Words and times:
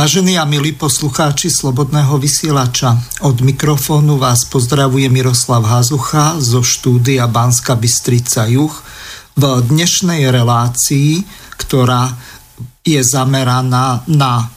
Vážení 0.00 0.40
a 0.40 0.48
milí 0.48 0.72
poslucháči 0.72 1.52
Slobodného 1.52 2.16
vysielača, 2.16 2.96
od 3.20 3.44
mikrofónu 3.44 4.16
vás 4.16 4.48
pozdravuje 4.48 5.12
Miroslav 5.12 5.60
Hazucha 5.60 6.40
zo 6.40 6.64
štúdia 6.64 7.28
Banska 7.28 7.76
Bystrica 7.76 8.48
Juch 8.48 8.80
v 9.36 9.60
dnešnej 9.60 10.24
relácii, 10.32 11.20
ktorá 11.52 12.16
je 12.80 12.96
zameraná 13.04 14.00
na 14.08 14.48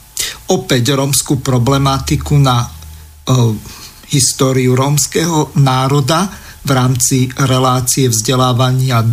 opäť 0.47 0.95
rómskú 0.95 1.43
problematiku, 1.43 2.39
na 2.39 2.63
uh, 2.63 3.51
históriu 4.15 4.79
rómskeho 4.79 5.59
národa 5.59 6.31
v 6.63 6.71
rámci 6.71 7.27
relácie 7.35 8.07
vzdelávania 8.07 9.03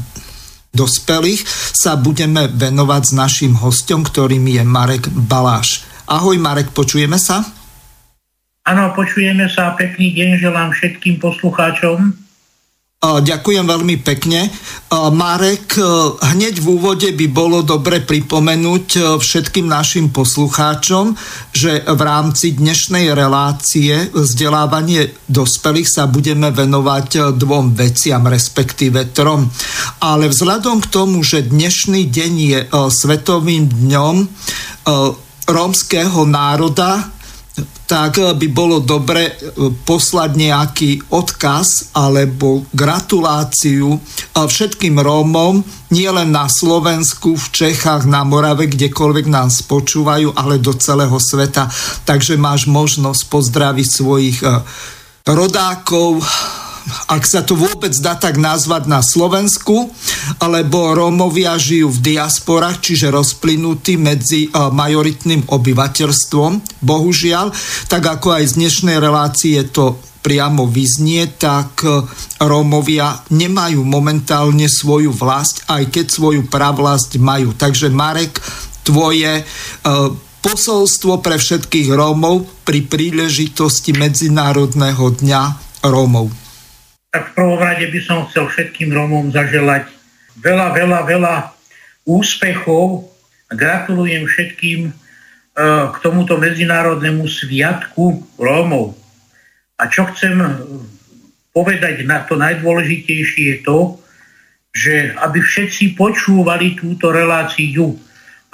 dospelých 0.70 1.42
sa 1.74 1.98
budeme 1.98 2.46
venovať 2.46 3.02
s 3.02 3.12
našim 3.19 3.58
hostom, 3.58 4.06
ktorým 4.06 4.46
je 4.46 4.62
Marek 4.62 5.10
Baláš. 5.10 5.79
Ahoj 6.10 6.43
Marek, 6.43 6.75
počujeme 6.75 7.22
sa? 7.22 7.38
Áno, 8.66 8.91
počujeme 8.98 9.47
sa. 9.47 9.78
Pekný 9.78 10.10
deň 10.10 10.43
želám 10.43 10.75
všetkým 10.75 11.22
poslucháčom. 11.22 12.19
Ďakujem 13.00 13.65
veľmi 13.65 13.97
pekne. 14.03 14.50
Marek, 14.93 15.78
hneď 16.20 16.60
v 16.60 16.66
úvode 16.66 17.09
by 17.15 17.26
bolo 17.32 17.62
dobre 17.65 18.04
pripomenúť 18.04 19.16
všetkým 19.22 19.65
našim 19.70 20.10
poslucháčom, 20.12 21.16
že 21.54 21.81
v 21.87 22.00
rámci 22.03 22.59
dnešnej 22.59 23.15
relácie 23.16 24.10
vzdelávanie 24.12 25.15
dospelých 25.31 25.88
sa 25.88 26.10
budeme 26.10 26.50
venovať 26.53 27.38
dvom 27.38 27.72
veciam, 27.72 28.26
respektíve 28.26 29.15
trom. 29.16 29.49
Ale 30.03 30.28
vzhľadom 30.28 30.84
k 30.84 30.91
tomu, 30.93 31.22
že 31.22 31.47
dnešný 31.47 32.10
deň 32.10 32.32
je 32.37 32.60
Svetovým 32.69 33.65
dňom 33.70 34.16
rómskeho 35.50 36.25
národa, 36.27 37.11
tak 37.91 38.22
by 38.22 38.47
bolo 38.55 38.78
dobre 38.78 39.27
e, 39.27 39.33
poslať 39.83 40.31
nejaký 40.38 40.91
odkaz 41.11 41.91
alebo 41.91 42.62
gratuláciu 42.71 43.99
e, 43.99 44.00
všetkým 44.47 44.94
Rómom, 44.94 45.59
nielen 45.91 46.31
na 46.31 46.47
Slovensku, 46.47 47.34
v 47.34 47.47
Čechách, 47.50 48.06
na 48.06 48.22
Morave, 48.22 48.71
kdekoľvek 48.71 49.27
nás 49.27 49.66
počúvajú, 49.66 50.38
ale 50.38 50.62
do 50.62 50.71
celého 50.78 51.19
sveta. 51.19 51.67
Takže 52.06 52.38
máš 52.38 52.71
možnosť 52.71 53.27
pozdraviť 53.27 53.87
svojich 53.91 54.38
e, 54.47 54.62
rodákov, 55.27 56.22
ak 57.10 57.22
sa 57.26 57.41
to 57.44 57.58
vôbec 57.58 57.92
dá 58.00 58.16
tak 58.16 58.41
nazvať 58.41 58.88
na 58.88 59.00
Slovensku, 59.04 59.91
alebo 60.41 60.94
Rómovia 60.94 61.56
žijú 61.60 61.92
v 61.92 62.14
diasporách, 62.14 62.80
čiže 62.82 63.12
rozplynutí 63.12 64.00
medzi 64.00 64.48
eh, 64.48 64.50
majoritným 64.52 65.50
obyvateľstvom, 65.50 66.82
bohužiaľ, 66.82 67.52
tak 67.90 68.02
ako 68.06 68.40
aj 68.40 68.44
z 68.50 68.52
dnešnej 68.60 68.96
relácie 68.98 69.58
to 69.69 70.00
priamo 70.20 70.69
vyznie, 70.69 71.28
tak 71.36 71.84
eh, 71.84 72.04
Rómovia 72.44 73.24
nemajú 73.32 73.84
momentálne 73.84 74.69
svoju 74.69 75.12
vlast, 75.12 75.66
aj 75.69 75.88
keď 75.92 76.06
svoju 76.08 76.42
pravlast 76.48 77.16
majú. 77.20 77.52
Takže 77.56 77.92
Marek, 77.92 78.40
tvoje 78.84 79.42
eh, 79.42 79.46
posolstvo 80.40 81.20
pre 81.20 81.36
všetkých 81.36 81.92
Rómov 81.92 82.64
pri 82.64 82.80
príležitosti 82.88 83.92
Medzinárodného 83.92 85.12
dňa 85.20 85.42
Rómov 85.84 86.50
tak 87.10 87.34
v 87.34 87.34
prvom 87.34 87.59
rade 87.59 87.87
by 87.91 88.00
som 88.03 88.26
chcel 88.31 88.47
všetkým 88.47 88.94
Rómom 88.94 89.34
zaželať 89.34 89.91
veľa, 90.38 90.71
veľa, 90.75 91.00
veľa 91.10 91.34
úspechov. 92.06 93.10
Gratulujem 93.50 94.31
všetkým 94.31 94.81
e, 94.88 94.93
k 95.91 95.97
tomuto 96.06 96.38
medzinárodnému 96.38 97.26
sviatku 97.26 98.22
Rómov. 98.38 98.94
A 99.75 99.91
čo 99.91 100.06
chcem 100.15 100.38
povedať 101.50 102.06
na 102.06 102.22
to 102.22 102.38
najdôležitejšie 102.38 103.43
je 103.43 103.56
to, 103.66 103.78
že 104.70 104.94
aby 105.19 105.43
všetci 105.43 105.99
počúvali 105.99 106.78
túto 106.78 107.10
reláciu, 107.10 107.99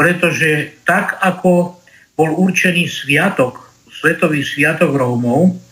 pretože 0.00 0.80
tak 0.88 1.20
ako 1.20 1.76
bol 2.16 2.30
určený 2.40 2.88
sviatok, 2.88 3.68
Svetový 3.92 4.44
sviatok 4.44 4.96
Rómov, 4.96 5.65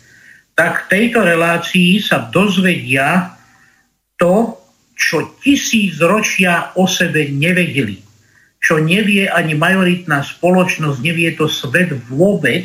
tak 0.54 0.86
v 0.86 0.88
tejto 0.90 1.26
relácii 1.26 1.98
sa 1.98 2.30
dozvedia 2.30 3.34
to, 4.18 4.54
čo 4.94 5.34
tisíc 5.42 5.98
ročia 5.98 6.70
o 6.78 6.86
sebe 6.86 7.26
nevedeli. 7.26 7.98
Čo 8.62 8.80
nevie 8.80 9.28
ani 9.28 9.58
majoritná 9.58 10.24
spoločnosť, 10.24 10.98
nevie 11.02 11.34
to 11.34 11.50
svet 11.50 11.92
vôbec, 12.08 12.64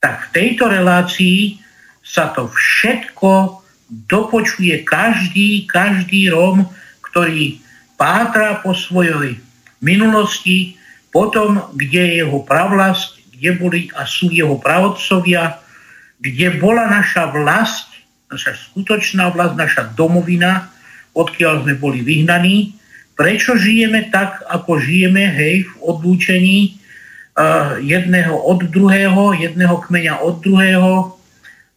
tak 0.00 0.26
v 0.26 0.28
tejto 0.34 0.66
relácii 0.72 1.60
sa 2.02 2.32
to 2.32 2.48
všetko 2.48 3.60
dopočuje 4.08 4.80
každý, 4.82 5.68
každý 5.68 6.32
Róm, 6.32 6.64
ktorý 7.04 7.60
pátra 8.00 8.64
po 8.64 8.72
svojej 8.72 9.36
minulosti, 9.84 10.80
potom, 11.12 11.68
kde 11.76 12.00
je 12.04 12.14
jeho 12.24 12.40
pravlasť, 12.44 13.36
kde 13.36 13.50
boli 13.56 13.80
a 13.94 14.04
sú 14.04 14.32
jeho 14.32 14.56
pravodcovia, 14.58 15.60
kde 16.18 16.58
bola 16.58 16.90
naša 16.90 17.30
vlast, 17.30 17.88
naša 18.30 18.58
skutočná 18.58 19.30
vlast, 19.30 19.54
naša 19.54 19.94
domovina, 19.94 20.70
odkiaľ 21.14 21.64
sme 21.64 21.74
boli 21.78 22.02
vyhnaní, 22.02 22.74
prečo 23.18 23.58
žijeme 23.58 24.10
tak, 24.10 24.42
ako 24.46 24.78
žijeme, 24.78 25.26
hej, 25.34 25.66
v 25.66 25.72
odlúčení 25.82 26.58
uh, 27.34 27.78
jedného 27.82 28.34
od 28.34 28.66
druhého, 28.70 29.34
jedného 29.34 29.76
kmeňa 29.82 30.22
od 30.22 30.38
druhého, 30.38 31.18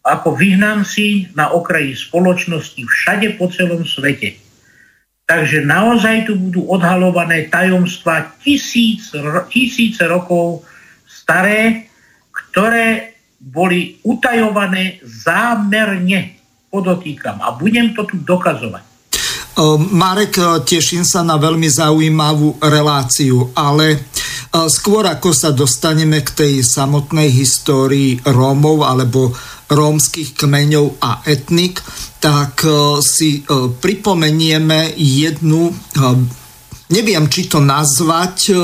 ako 0.02 0.34
vyhnanci 0.34 1.34
na 1.38 1.54
okraji 1.54 1.94
spoločnosti 1.94 2.82
všade 2.82 3.38
po 3.38 3.50
celom 3.54 3.86
svete. 3.86 4.38
Takže 5.30 5.64
naozaj 5.64 6.28
tu 6.28 6.36
budú 6.36 6.68
odhalované 6.68 7.48
tajomstva 7.48 8.36
tisíc, 8.42 9.14
tisíce 9.48 10.04
rokov 10.04 10.66
staré, 11.06 11.88
ktoré 12.34 13.11
boli 13.42 13.98
utajované 14.06 15.02
zámerne, 15.02 16.38
podotýkam. 16.70 17.42
A 17.42 17.58
budem 17.58 17.98
to 17.98 18.06
tu 18.06 18.22
dokazovať. 18.22 18.86
Marek, 19.92 20.38
teším 20.64 21.04
sa 21.04 21.26
na 21.26 21.36
veľmi 21.36 21.68
zaujímavú 21.68 22.62
reláciu, 22.62 23.52
ale 23.58 24.08
skôr 24.72 25.04
ako 25.10 25.36
sa 25.36 25.52
dostaneme 25.52 26.24
k 26.24 26.32
tej 26.32 26.54
samotnej 26.64 27.28
histórii 27.28 28.22
Rómov 28.24 28.88
alebo 28.88 29.36
rómskych 29.68 30.40
kmeňov 30.40 31.04
a 31.04 31.24
etnik, 31.28 31.84
tak 32.24 32.64
si 33.04 33.44
pripomenieme 33.84 34.96
jednu, 34.96 35.72
neviem 36.92 37.26
či 37.28 37.52
to 37.52 37.60
nazvať, 37.60 38.56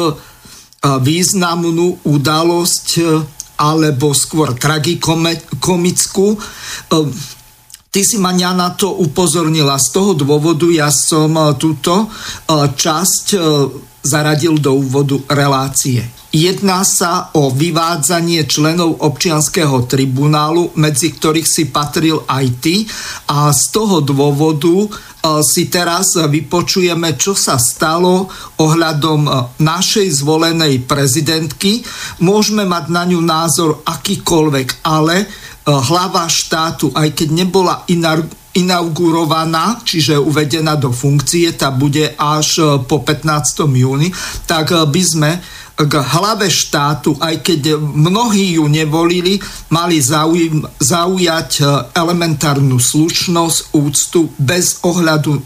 významnú 0.83 2.00
udalosť 2.07 2.88
alebo 3.57 4.13
skôr 4.13 4.54
tragikomickú. 4.54 6.27
Ehm, 6.94 7.09
ty 7.92 8.01
si 8.06 8.18
ma 8.21 8.31
na 8.33 8.69
to 8.77 8.94
upozornila. 9.01 9.81
Z 9.81 9.98
toho 9.98 10.12
dôvodu 10.13 10.69
ja 10.69 10.94
som 10.94 11.33
e, 11.33 11.57
túto 11.57 12.06
e, 12.06 12.07
časť 12.69 13.25
e, 13.33 13.38
zaradil 14.06 14.62
do 14.62 14.77
úvodu 14.77 15.19
relácie. 15.27 16.06
Jedná 16.27 16.83
sa 16.83 17.33
o 17.33 17.50
vyvádzanie 17.50 18.45
členov 18.45 19.00
občianského 19.00 19.88
tribunálu, 19.88 20.75
medzi 20.75 21.15
ktorých 21.15 21.48
si 21.48 21.63
patril 21.71 22.21
aj 22.27 22.45
ty 22.62 22.83
a 23.31 23.50
z 23.50 23.63
toho 23.71 24.03
dôvodu 24.03 24.92
si 25.44 25.68
teraz 25.68 26.15
vypočujeme, 26.18 27.15
čo 27.19 27.33
sa 27.35 27.59
stalo 27.59 28.29
ohľadom 28.57 29.21
e, 29.25 29.31
našej 29.62 30.07
zvolenej 30.24 30.88
prezidentky. 30.88 31.83
Môžeme 32.24 32.63
mať 32.63 32.85
na 32.89 33.03
ňu 33.06 33.19
názor 33.21 33.81
akýkoľvek, 33.85 34.85
ale 34.88 35.15
e, 35.24 35.25
hlava 35.68 36.25
štátu, 36.29 36.94
aj 36.95 37.13
keď 37.13 37.29
nebola 37.33 37.83
inaugurovaná, 38.56 39.81
čiže 39.83 40.18
uvedená 40.18 40.79
do 40.79 40.89
funkcie, 40.89 41.53
tá 41.53 41.69
bude 41.69 42.15
až 42.15 42.47
e, 42.57 42.63
po 42.85 43.03
15. 43.03 43.68
júni, 43.68 44.09
tak 44.47 44.71
by 44.71 45.01
sme 45.03 45.31
k 45.77 45.94
hlave 45.94 46.50
štátu, 46.50 47.13
aj 47.21 47.45
keď 47.45 47.77
mnohí 47.77 48.57
ju 48.57 48.65
nevolili, 48.65 49.38
mali 49.69 50.01
zaujím, 50.01 50.65
zaujať 50.81 51.51
e, 51.62 51.63
elementárnu 51.94 52.81
slušnosť, 52.81 53.77
úctu 53.77 54.33
bez 54.41 54.81
ohľadu 54.81 55.38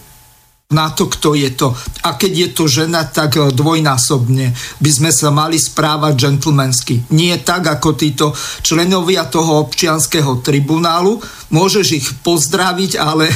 na 0.71 0.87
to, 0.95 1.11
kto 1.11 1.35
je 1.35 1.51
to. 1.51 1.75
A 2.07 2.15
keď 2.15 2.31
je 2.31 2.49
to 2.55 2.63
žena, 2.71 3.03
tak 3.03 3.35
e, 3.35 3.51
dvojnásobne 3.51 4.55
by 4.79 4.91
sme 4.91 5.11
sa 5.11 5.35
mali 5.35 5.59
správať 5.59 6.13
džentlmensky. 6.15 7.11
Nie 7.11 7.43
tak, 7.43 7.67
ako 7.67 7.99
títo 7.99 8.31
členovia 8.63 9.27
toho 9.27 9.67
občianského 9.67 10.39
tribunálu. 10.39 11.19
Môžeš 11.51 11.87
ich 11.91 12.07
pozdraviť, 12.23 12.91
ale 12.95 13.27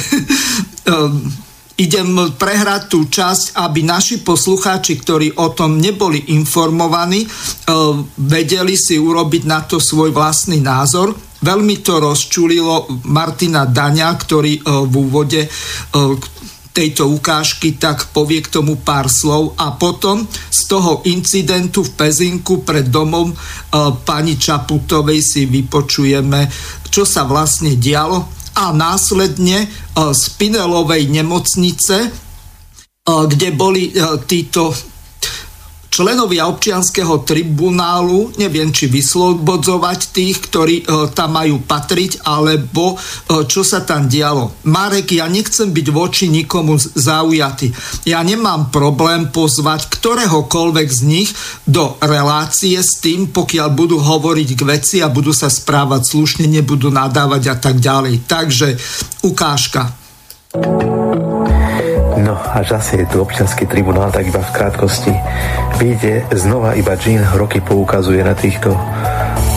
idem 1.76 2.32
prehrať 2.40 2.82
tú 2.88 3.04
časť, 3.08 3.56
aby 3.60 3.84
naši 3.84 4.24
poslucháči, 4.24 4.96
ktorí 4.96 5.36
o 5.36 5.52
tom 5.52 5.76
neboli 5.76 6.32
informovaní, 6.32 7.28
vedeli 8.16 8.74
si 8.74 8.96
urobiť 8.96 9.42
na 9.44 9.60
to 9.64 9.76
svoj 9.76 10.12
vlastný 10.12 10.64
názor. 10.64 11.12
Veľmi 11.36 11.84
to 11.84 12.00
rozčulilo 12.00 12.88
Martina 13.12 13.68
Daňa, 13.68 14.08
ktorý 14.16 14.64
v 14.64 14.94
úvode 14.96 15.44
tejto 16.76 17.08
ukážky, 17.08 17.80
tak 17.80 18.12
povie 18.12 18.44
k 18.44 18.60
tomu 18.60 18.76
pár 18.76 19.08
slov 19.08 19.56
a 19.56 19.72
potom 19.72 20.28
z 20.28 20.60
toho 20.68 21.00
incidentu 21.08 21.80
v 21.80 21.96
Pezinku 21.96 22.60
pred 22.68 22.92
domom 22.92 23.32
e, 23.32 23.36
pani 24.04 24.36
Čaputovej 24.36 25.24
si 25.24 25.48
vypočujeme, 25.48 26.44
čo 26.92 27.08
sa 27.08 27.24
vlastne 27.24 27.80
dialo 27.80 28.35
a 28.56 28.72
následne 28.72 29.64
e, 29.64 29.68
z 30.16 30.22
Pinelovej 30.40 31.12
nemocnice, 31.12 31.96
e, 32.08 32.10
kde 33.04 33.48
boli 33.52 33.92
títo 34.26 34.72
členovia 35.90 36.46
občianského 36.50 37.24
tribunálu, 37.24 38.34
neviem 38.36 38.68
či 38.70 38.90
vyslobodzovať 38.90 40.00
tých, 40.12 40.36
ktorí 40.44 40.76
e, 40.82 40.84
tam 41.16 41.40
majú 41.40 41.64
patriť, 41.64 42.26
alebo 42.26 42.94
e, 42.94 42.96
čo 43.48 43.64
sa 43.64 43.82
tam 43.82 44.10
dialo. 44.10 44.62
Marek, 44.68 45.16
ja 45.16 45.26
nechcem 45.26 45.72
byť 45.72 45.86
voči 45.90 46.28
nikomu 46.28 46.76
zaujatý. 46.78 47.72
Ja 48.04 48.20
nemám 48.20 48.68
problém 48.68 49.32
pozvať 49.32 49.88
ktoréhokoľvek 49.88 50.88
z 50.92 51.00
nich 51.06 51.30
do 51.64 51.96
relácie 52.04 52.76
s 52.76 53.00
tým, 53.00 53.32
pokiaľ 53.32 53.68
budú 53.72 53.96
hovoriť 53.98 54.48
k 54.52 54.62
veci 54.68 54.96
a 55.00 55.08
budú 55.08 55.32
sa 55.32 55.48
správať 55.48 56.12
slušne, 56.12 56.44
nebudú 56.44 56.92
nadávať 56.92 57.42
a 57.52 57.56
tak 57.56 57.80
ďalej. 57.80 58.28
Takže 58.28 58.68
ukážka. 59.24 60.06
No 62.16 62.32
a 62.32 62.64
zase 62.64 63.04
je 63.04 63.06
tu 63.12 63.20
občianský 63.20 63.68
tribunál, 63.68 64.08
tak 64.08 64.24
iba 64.24 64.40
v 64.40 64.54
krátkosti. 64.56 65.12
Vidíte, 65.76 66.24
znova 66.32 66.72
iba 66.72 66.96
Jean 66.96 67.20
roky 67.36 67.60
poukazuje 67.60 68.24
na 68.24 68.32
týchto 68.32 68.72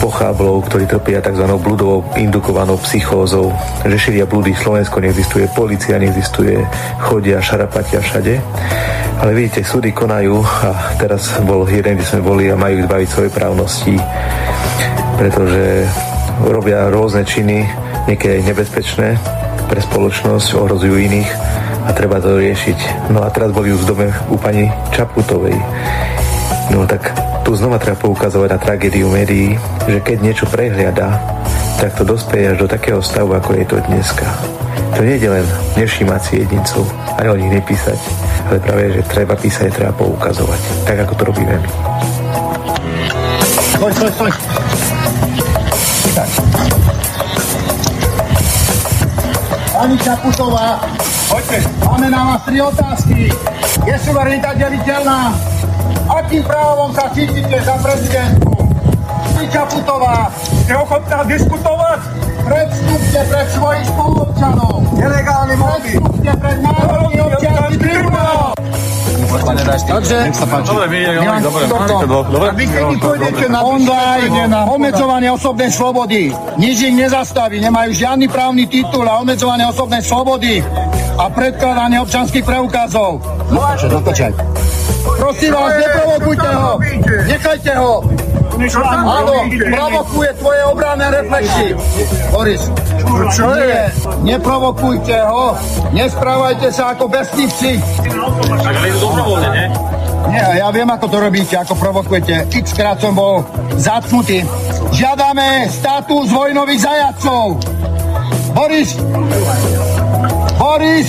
pocháblov, 0.00 0.68
ktorí 0.68 0.84
trpia 0.84 1.24
tzv. 1.24 1.44
bludovou 1.56 2.04
indukovanou 2.16 2.76
psychózou, 2.84 3.52
že 3.84 3.96
šíria 3.96 4.28
blúdy 4.28 4.52
v 4.52 4.60
Slovensku 4.64 5.00
neexistuje, 5.00 5.48
policia 5.56 5.96
neexistuje, 5.96 6.60
chodia, 7.00 7.40
šarapatia 7.40 8.00
všade. 8.00 8.40
Ale 9.20 9.30
vidíte, 9.36 9.64
súdy 9.64 9.92
konajú 9.92 10.40
a 10.40 10.96
teraz 10.96 11.36
bol 11.44 11.68
jeden, 11.68 11.96
kde 11.96 12.08
sme 12.08 12.24
boli 12.24 12.48
a 12.48 12.60
majú 12.60 12.80
ich 12.80 12.88
zbaviť 12.88 13.08
svojej 13.08 13.32
právnosti, 13.32 13.94
pretože 15.20 15.84
robia 16.48 16.88
rôzne 16.88 17.24
činy, 17.24 17.68
niekedy 18.08 18.40
nebezpečné 18.48 19.20
pre 19.68 19.80
spoločnosť, 19.84 20.56
ohrozujú 20.56 20.96
iných 20.96 21.30
a 21.86 21.90
treba 21.96 22.20
to 22.20 22.36
riešiť. 22.40 23.10
No 23.14 23.24
a 23.24 23.28
teraz 23.32 23.52
boli 23.52 23.72
už 23.72 23.84
v 23.84 23.90
dome 23.90 24.08
u 24.28 24.36
pani 24.36 24.68
Čaputovej. 24.92 25.56
No 26.70 26.86
tak 26.86 27.10
tu 27.42 27.56
znova 27.56 27.82
treba 27.82 27.98
poukazovať 27.98 28.48
na 28.52 28.58
tragédiu 28.62 29.10
médií, 29.10 29.58
že 29.88 29.98
keď 29.98 30.16
niečo 30.22 30.46
prehliada, 30.46 31.18
tak 31.80 31.96
to 31.96 32.04
dospeje 32.04 32.54
až 32.54 32.56
do 32.62 32.68
takého 32.68 33.00
stavu, 33.00 33.34
ako 33.34 33.56
je 33.56 33.64
to 33.66 33.76
dneska. 33.88 34.28
To 34.94 35.00
nie 35.02 35.16
je 35.16 35.30
len 35.32 35.46
nevšímať 35.80 36.20
si 36.20 36.32
jedincov, 36.44 36.84
aj 37.16 37.26
o 37.30 37.38
nich 37.38 37.50
nepísať, 37.56 37.98
ale 38.50 38.58
práve, 38.60 38.84
že 38.92 39.02
treba 39.08 39.34
písať, 39.34 39.72
treba 39.72 39.94
poukazovať, 39.96 40.60
tak 40.84 40.96
ako 41.08 41.12
to 41.16 41.22
robíme 41.32 41.56
my. 41.56 41.70
Stoj, 43.80 43.92
stoj, 43.96 44.10
stoj. 44.12 44.32
Pani 49.72 49.96
Čaputová, 50.04 50.76
Poďte. 51.30 51.62
Máme 51.86 52.10
na 52.10 52.34
vás 52.34 52.42
tri 52.42 52.58
otázky. 52.58 53.30
Je 53.86 53.96
suverenita 54.02 54.50
deliteľná? 54.58 55.30
Akým 56.10 56.42
právom 56.42 56.90
sa 56.90 57.06
cítite 57.14 57.54
za 57.62 57.78
prezidentku? 57.78 58.50
Vy 59.38 59.46
Čaputová, 59.46 60.34
ste 60.66 60.74
ochotná 60.74 61.22
diskutovať? 61.30 62.00
Predstupte 62.42 63.20
pred 63.30 63.46
svojich 63.46 63.86
spoluobčanov. 63.94 64.74
Nelegálny 64.98 65.54
módy. 65.54 65.92
Predstupte 66.02 66.32
pred 66.34 66.58
národný 66.66 67.16
občianský 67.22 67.76
tribunál. 67.78 68.50
Takže, 69.30 70.16
dobre, 70.66 70.84
my 70.90 71.00
dobre, 71.38 71.62
dobre, 72.08 72.50
vy 72.58 72.64
keď 72.66 72.84
pôjdete 72.98 73.46
na 73.46 73.60
online 73.62 74.32
obmedzovanie 74.66 75.30
osobnej 75.30 75.70
slobody, 75.70 76.34
nič 76.58 76.76
ich 76.82 76.94
nezastaví, 76.98 77.62
nemajú 77.62 77.94
žiadny 77.94 78.26
právny 78.26 78.66
titul 78.66 79.06
a 79.06 79.22
obmedzovanie 79.22 79.70
osobnej 79.70 80.02
slobody 80.02 80.58
a 81.14 81.30
predkladanie 81.30 82.02
občanských 82.02 82.42
preukázov. 82.42 83.22
Dotočaj, 83.86 84.34
Prosím 85.00 85.52
vás, 85.52 85.72
neprovokujte 85.76 86.48
ho. 86.54 86.72
Nechajte 87.28 87.72
ho. 87.76 87.92
Áno, 88.84 89.34
provokuje 89.48 90.30
tvoje 90.36 90.60
obranné 90.68 91.06
reflexy. 91.08 91.72
Boris, 92.28 92.62
čo 93.28 93.46
je? 93.52 93.80
Neprovokujte 94.24 95.16
ho. 95.28 95.52
Nesprávajte 95.92 96.72
sa 96.72 96.96
ako 96.96 97.12
bestívci. 97.12 97.76
Tak 98.64 98.74
ale 98.74 98.86
je 98.88 98.94
to 98.96 99.00
dobrovoľne, 99.04 99.48
nie? 99.52 99.66
Nie, 100.30 100.62
ja 100.62 100.68
viem, 100.70 100.86
ako 100.86 101.06
to 101.10 101.18
robíte, 101.18 101.54
ako 101.58 101.74
provokujete. 101.80 102.46
X 102.54 102.76
krát 102.76 103.00
som 103.02 103.16
bol 103.16 103.42
zatknutý. 103.80 104.44
Žiadame 104.94 105.66
status 105.72 106.30
vojnových 106.30 106.80
zajacov. 106.86 107.58
Boris, 108.50 108.98
Boris, 110.58 111.08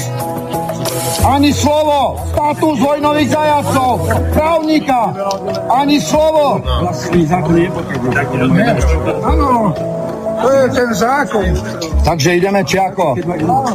ani 1.26 1.52
slovo, 1.54 2.18
status 2.34 2.78
vojnových 2.80 3.30
zajacov, 3.30 3.92
právnika, 4.34 5.02
ani 5.70 5.98
slovo. 6.02 6.62
Vlastný 6.62 7.26
zákon 7.30 7.58
je 7.58 7.68
Áno, 9.26 9.74
to 10.42 10.48
je 10.50 10.64
ten 10.74 10.90
zákon. 10.94 11.46
Takže 12.02 12.30
ideme 12.42 12.62
či 12.66 12.78
ako? 12.82 13.16
No? 13.46 13.66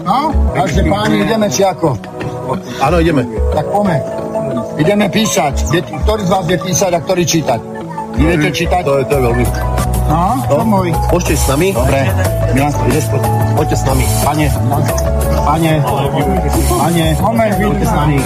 Takže 0.54 0.80
páni, 0.90 1.16
ideme 1.22 1.46
či 1.46 1.62
ako? 1.62 1.94
Áno, 2.82 2.96
ideme. 2.98 3.22
Tak 3.54 3.64
poďme. 3.70 3.96
Ideme 4.76 5.06
písať. 5.08 5.54
Ktorý 6.04 6.22
z 6.26 6.30
vás 6.30 6.44
vie 6.46 6.58
písať 6.58 6.90
a 6.94 6.98
ktorý 7.00 7.22
čítať? 7.24 7.60
Vy 8.16 8.22
viete 8.34 8.50
čítať? 8.52 8.82
To 8.84 8.92
je, 9.00 9.04
to 9.08 9.14
je 9.18 9.22
veľmi. 9.24 9.44
No, 10.06 10.38
to 10.46 10.62
môj. 10.62 10.94
Poďte 11.10 11.34
s 11.34 11.44
nami. 11.50 11.74
Dobre. 11.74 12.00
Po... 13.10 13.18
Poďte 13.58 13.76
s 13.76 13.84
nami. 13.84 14.04
Pane, 14.22 14.46
pane, 14.54 15.72
pane, 15.82 17.46
poďte 17.58 17.86
s 17.86 17.92
nami. 17.92 18.16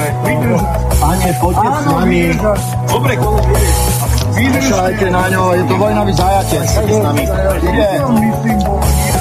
Pane, 1.01 1.31
poďte 1.41 1.69
s 1.73 1.85
nami. 1.89 2.21
Dobre, 2.85 3.13
Vyšľajte 4.35 5.07
na 5.11 5.25
ňo, 5.31 5.43
je 5.59 5.65
to 5.67 5.75
vojnový 5.75 6.13
zajatec. 6.15 6.67
S 6.67 6.99
nami. 7.03 7.25
Ide. 7.65 7.91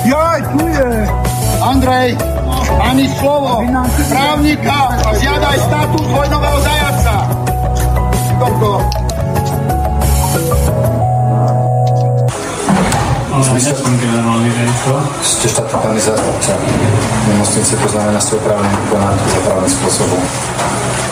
Jaj, 0.06 0.40
tu 0.54 0.64
je. 0.70 0.90
Andrej, 1.60 2.10
ani 2.80 3.06
slovo. 3.20 3.62
Právnika, 4.10 4.80
žiadaj 5.20 5.58
status 5.60 6.06
vojnového 6.08 6.60
zajaca. 6.64 7.16
Toto. 8.40 8.72
som 13.90 13.96
generálny 13.98 14.50
riaditeľ. 14.54 14.98
Ste 15.26 15.48
štátny 15.50 16.00
zástupca 16.00 16.54
nemocnice, 17.28 17.74
to 17.74 17.88
znamená 17.90 18.20
ste 18.22 18.38
oprávnení 18.38 18.78
konať 18.94 19.18
zaprávnym 19.34 19.72
spôsobom. 19.72 20.22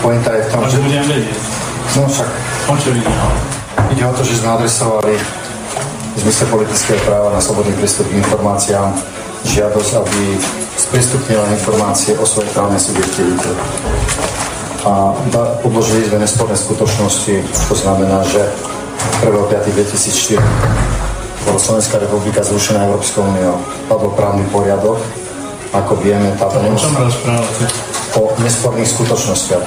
Pointa 0.05 0.31
je 0.37 0.41
v 0.45 0.49
tom, 0.53 0.61
že... 0.69 0.77
budem 0.77 1.05
vedieť. 1.09 1.39
No 1.97 2.01
však... 2.05 2.29
O 2.67 2.73
čo 2.77 2.89
ide? 2.93 3.56
Ide 3.97 4.05
o 4.05 4.13
to, 4.13 4.21
že 4.21 4.45
sme 4.45 4.53
adresovali 4.53 5.17
v 6.13 6.17
zmysle 6.21 6.45
politického 6.53 7.01
práva 7.01 7.33
na 7.33 7.41
slobodný 7.41 7.73
prístup 7.81 8.05
k 8.05 8.21
informáciám 8.21 8.93
žiadosť, 9.41 9.91
aby 9.97 10.37
sprístupnila 10.77 11.49
informácie 11.49 12.13
o 12.21 12.21
svojej 12.21 12.45
právnej 12.53 12.77
subjektivite. 12.77 13.49
A 14.85 15.17
podložili 15.65 16.05
sme 16.13 16.21
nesporné 16.21 16.53
skutočnosti, 16.53 17.41
to 17.41 17.73
znamená, 17.73 18.21
že 18.29 18.45
1.5.2004 19.25 20.45
bola 21.49 21.57
Slovenská 21.57 21.97
republika 21.97 22.45
zrušená 22.45 22.85
Európskou 22.85 23.25
úniou, 23.25 23.57
padol 23.89 24.13
právny 24.13 24.45
poriadok, 24.53 25.01
ako 25.73 25.97
vieme, 26.05 26.37
táto 26.37 26.61
nemocná 26.61 27.01
o 28.13 28.29
nesporných 28.45 28.93
skutočnostiach. 28.93 29.65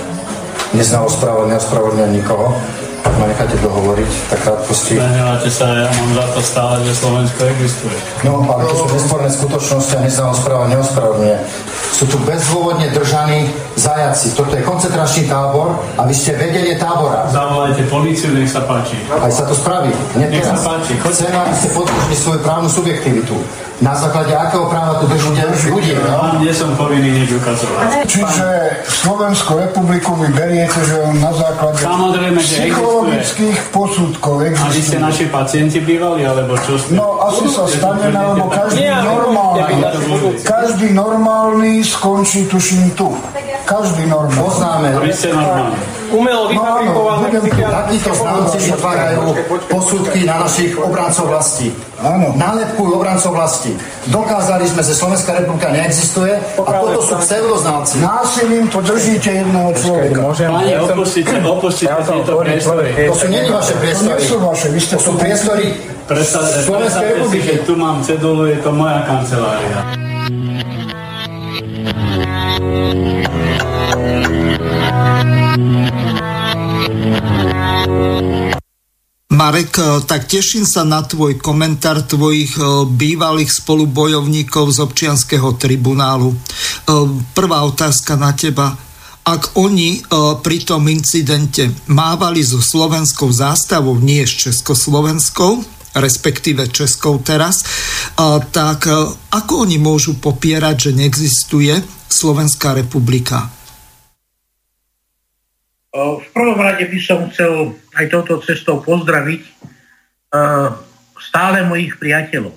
Neznalo 0.78 1.10
správa, 1.10 1.50
neospravedlňuje 1.50 2.14
nikoho, 2.14 2.54
ma 3.20 3.26
necháte 3.26 3.56
dohovoriť, 3.60 4.10
tak 4.32 4.38
krátkosti... 4.40 4.96
Nehnevate 4.96 5.50
sa, 5.52 5.66
ja 5.84 5.88
mám 5.92 6.10
za 6.16 6.26
to 6.32 6.40
stále, 6.40 6.74
že 6.84 6.92
Slovensko 6.96 7.40
existuje. 7.52 7.96
No, 8.24 8.44
ale 8.48 8.64
to 8.68 8.74
sú 8.74 8.86
nesporné 8.92 9.28
skutočnosti 9.28 9.92
a 9.96 10.00
neznalo 10.00 10.32
správa, 10.32 10.64
neospravedlňuje. 10.72 11.36
Sú 11.92 12.04
tu 12.08 12.16
bezdôvodne 12.24 12.88
držaní 12.96 13.52
zajaci. 13.76 14.32
Toto 14.32 14.56
je 14.56 14.64
koncentračný 14.64 15.28
tábor 15.28 15.76
a 16.00 16.08
vy 16.08 16.14
ste 16.16 16.32
vedenie 16.36 16.80
tábora. 16.80 17.28
Zavolajte 17.28 17.84
políciu, 17.92 18.32
nech 18.32 18.48
sa 18.48 18.64
páči. 18.64 18.96
Aj 19.12 19.28
sa 19.28 19.44
to 19.44 19.52
spraví. 19.52 19.92
nech 20.16 20.44
sa 20.44 20.56
páči. 20.56 20.96
Chcem, 20.96 21.32
aby 21.32 21.54
ste 21.56 21.68
podpořili 21.76 22.16
svoju 22.16 22.38
právnu 22.40 22.68
subjektivitu. 22.72 23.36
Na 23.80 23.96
základe 23.96 24.28
akého 24.30 24.68
práva 24.68 25.00
tu 25.00 25.08
držíte 25.08 25.40
ľudí? 25.66 25.96
Ja 25.96 26.04
No? 26.04 26.36
nie 26.36 26.52
som 26.52 26.76
povinný 26.76 27.16
nič 27.16 27.32
ukazovať. 27.32 28.04
Čiže 28.04 28.46
Slovenskú 28.84 29.56
republiku 29.56 30.12
vy 30.14 30.28
beriete, 30.30 30.76
že 30.84 31.00
on 31.00 31.16
na 31.16 31.32
základe 31.32 31.80
Samozrejme, 31.80 32.36
že 32.36 32.60
existuje. 32.60 32.68
psychologických 32.68 33.58
posudkov 33.72 34.34
A 34.36 34.44
vy 34.44 34.52
ste 34.52 34.68
existuje. 34.68 35.00
naši 35.00 35.24
pacienti 35.26 35.78
bývali, 35.80 36.22
alebo 36.22 36.60
čo 36.60 36.76
ste? 36.76 36.92
No 36.92 37.24
asi 37.24 37.48
sa 37.48 37.64
stane, 37.64 38.12
lebo 38.12 38.46
každý 38.46 38.84
normálny, 38.84 39.74
každý 40.42 40.86
normálny 40.92 41.80
skončí 41.80 42.44
tuším 42.46 42.92
tu. 42.92 43.16
Každý 43.70 44.02
normálny. 44.10 44.42
Poznáme. 44.42 44.86
Vy 45.06 45.12
ste 45.14 45.30
normálni. 45.30 45.78
Umelo 46.10 46.50
vyfabrikované 46.50 47.26
psychiatrické 47.38 47.70
Takíto 47.70 48.10
znalci 48.18 48.56
vytvárajú 48.66 49.22
posudky 49.70 50.26
na 50.26 50.42
našich 50.42 50.74
obrancov 50.74 51.30
vlasti. 51.30 51.70
Áno. 52.02 52.34
Nálepkujú 52.34 52.98
obrancov 52.98 53.30
vlasti. 53.38 53.70
Dokázali 54.10 54.66
sme, 54.66 54.82
že 54.82 54.90
Slovenská 54.98 55.38
republika 55.38 55.70
neexistuje 55.70 56.34
a 56.58 56.70
toto 56.82 56.98
sú 56.98 57.14
pseudoznalci. 57.22 58.02
Násilím 58.02 58.66
to 58.74 58.82
držíte 58.82 59.30
jedného 59.30 59.70
človeka. 59.78 60.18
Pani, 60.34 60.74
opustite, 60.82 61.34
opustite 61.46 61.94
tieto 61.94 62.32
priestory. 62.42 62.90
To 63.06 63.14
sú 63.14 63.26
není 63.30 63.50
vaše 63.54 63.74
To 63.74 63.78
priestory. 63.78 64.18
nie 64.18 64.26
sú 64.26 64.36
vaše, 64.42 64.66
vy 64.74 64.80
ste 64.82 64.94
To 64.98 65.02
sú 65.06 65.12
priestory 65.14 65.66
Slovenskej 66.66 67.06
republiky. 67.22 67.62
tu 67.62 67.78
mám 67.78 68.02
cedulu, 68.02 68.50
je 68.50 68.58
to 68.58 68.74
moja 68.74 68.98
kancelária. 69.06 69.78
Marek, 79.40 79.72
e, 79.80 80.04
tak 80.04 80.28
teším 80.28 80.68
sa 80.68 80.84
na 80.84 81.00
tvoj 81.00 81.40
komentár 81.40 82.04
tvojich 82.04 82.60
e, 82.60 82.84
bývalých 82.84 83.64
spolubojovníkov 83.64 84.68
z 84.68 84.78
občianského 84.84 85.56
tribunálu. 85.56 86.36
E, 86.36 86.38
Prvá 87.32 87.64
otázka 87.64 88.20
na 88.20 88.36
teba. 88.36 88.76
Ak 89.20 89.56
oni 89.56 90.00
pri 90.40 90.58
tom 90.64 90.88
incidente 90.88 91.68
mávali 91.92 92.40
so 92.40 92.58
slovenskou 92.58 93.28
zástavou, 93.30 94.00
nie 94.00 94.24
s 94.24 94.48
československou, 94.48 95.60
respektíve 95.94 96.70
českou 96.70 97.18
teraz, 97.18 97.66
tak 98.54 98.86
ako 99.30 99.52
oni 99.66 99.78
môžu 99.82 100.18
popierať, 100.18 100.90
že 100.90 100.96
neexistuje 100.96 101.74
Slovenská 102.10 102.74
republika? 102.74 103.50
V 105.94 106.26
prvom 106.30 106.58
rade 106.58 106.86
by 106.86 106.98
som 107.02 107.26
chcel 107.34 107.74
aj 107.98 108.06
touto 108.14 108.38
cestou 108.46 108.78
pozdraviť 108.78 109.42
stále 111.18 111.66
mojich 111.66 111.98
priateľov. 111.98 112.54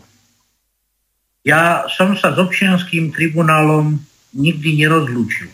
Ja 1.43 1.89
som 1.91 2.15
sa 2.15 2.31
s 2.31 2.37
občianským 2.39 3.11
tribunálom 3.11 3.99
nikdy 4.31 4.85
nerozlúčil. 4.85 5.51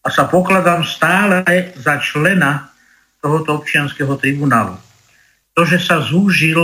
A 0.00 0.08
sa 0.08 0.24
pokladám 0.24 0.86
stále 0.88 1.44
za 1.76 2.00
člena 2.00 2.72
tohoto 3.20 3.60
občianského 3.60 4.16
tribunálu. 4.16 4.80
To, 5.60 5.68
že 5.68 5.76
sa 5.76 6.00
zúžil 6.00 6.56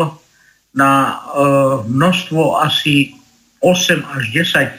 na 0.73 0.93
eh, 1.05 1.17
množstvo 1.85 2.65
asi 2.65 3.13
8 3.61 4.01
až 4.17 4.23
10 4.33 4.73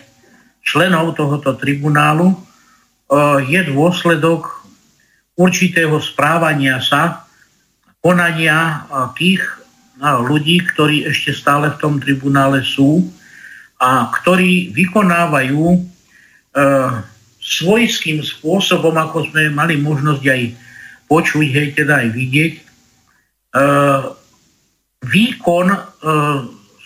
členov 0.66 1.14
tohoto 1.14 1.54
tribunálu, 1.54 2.34
eh, 2.34 3.46
je 3.46 3.62
dôsledok 3.70 4.66
určitého 5.38 6.02
správania 6.02 6.82
sa, 6.82 7.30
konania 8.02 8.88
a, 8.88 9.12
tých 9.14 9.42
ľudí, 10.02 10.62
ktorí 10.74 11.10
ešte 11.10 11.34
stále 11.34 11.74
v 11.74 11.82
tom 11.82 11.94
tribunále 11.98 12.62
sú 12.62 13.06
a 13.82 14.10
ktorí 14.10 14.74
vykonávajú 14.74 15.62
e, 15.74 15.80
svojským 17.42 18.22
spôsobom, 18.22 18.94
ako 18.94 19.30
sme 19.30 19.50
mali 19.50 19.78
možnosť 19.82 20.24
aj 20.24 20.42
počuť, 21.10 21.48
hej, 21.50 21.68
teda 21.78 22.06
aj 22.06 22.10
vidieť, 22.14 22.54
e, 22.54 22.62
výkon 25.04 25.68
e, 25.72 25.80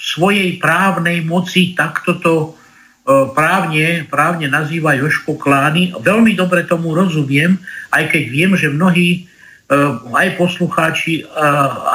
svojej 0.02 0.58
právnej 0.58 1.22
moci, 1.22 1.78
takto 1.78 2.18
to 2.18 2.34
e, 2.42 2.48
právne, 3.38 4.06
právne 4.10 4.50
nazýva 4.50 4.98
Joško 4.98 5.38
Klány. 5.38 5.94
Veľmi 6.02 6.34
dobre 6.34 6.66
tomu 6.66 6.98
rozumiem, 6.98 7.62
aj 7.94 8.10
keď 8.10 8.24
viem, 8.28 8.52
že 8.58 8.74
mnohí 8.74 9.10
e, 9.14 9.20
aj 10.12 10.28
poslucháči, 10.42 11.22
e, 11.22 11.24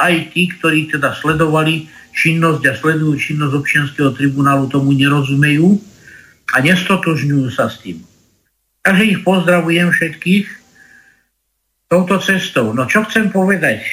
aj 0.01 0.13
tí, 0.31 0.49
ktorí 0.57 0.87
teda 0.89 1.13
sledovali 1.19 1.91
činnosť 2.17 2.63
a 2.65 2.73
sledujú 2.73 3.13
činnosť 3.13 3.53
občianského 3.53 4.11
tribunálu, 4.17 4.71
tomu 4.71 4.95
nerozumejú 4.95 5.77
a 6.55 6.63
nestotožňujú 6.63 7.47
sa 7.53 7.69
s 7.69 7.83
tým. 7.83 8.01
Takže 8.81 9.03
ich 9.03 9.19
pozdravujem 9.21 9.91
všetkých 9.91 10.47
touto 11.91 12.17
cestou. 12.23 12.71
No 12.71 12.87
čo 12.87 13.03
chcem 13.05 13.29
povedať? 13.29 13.83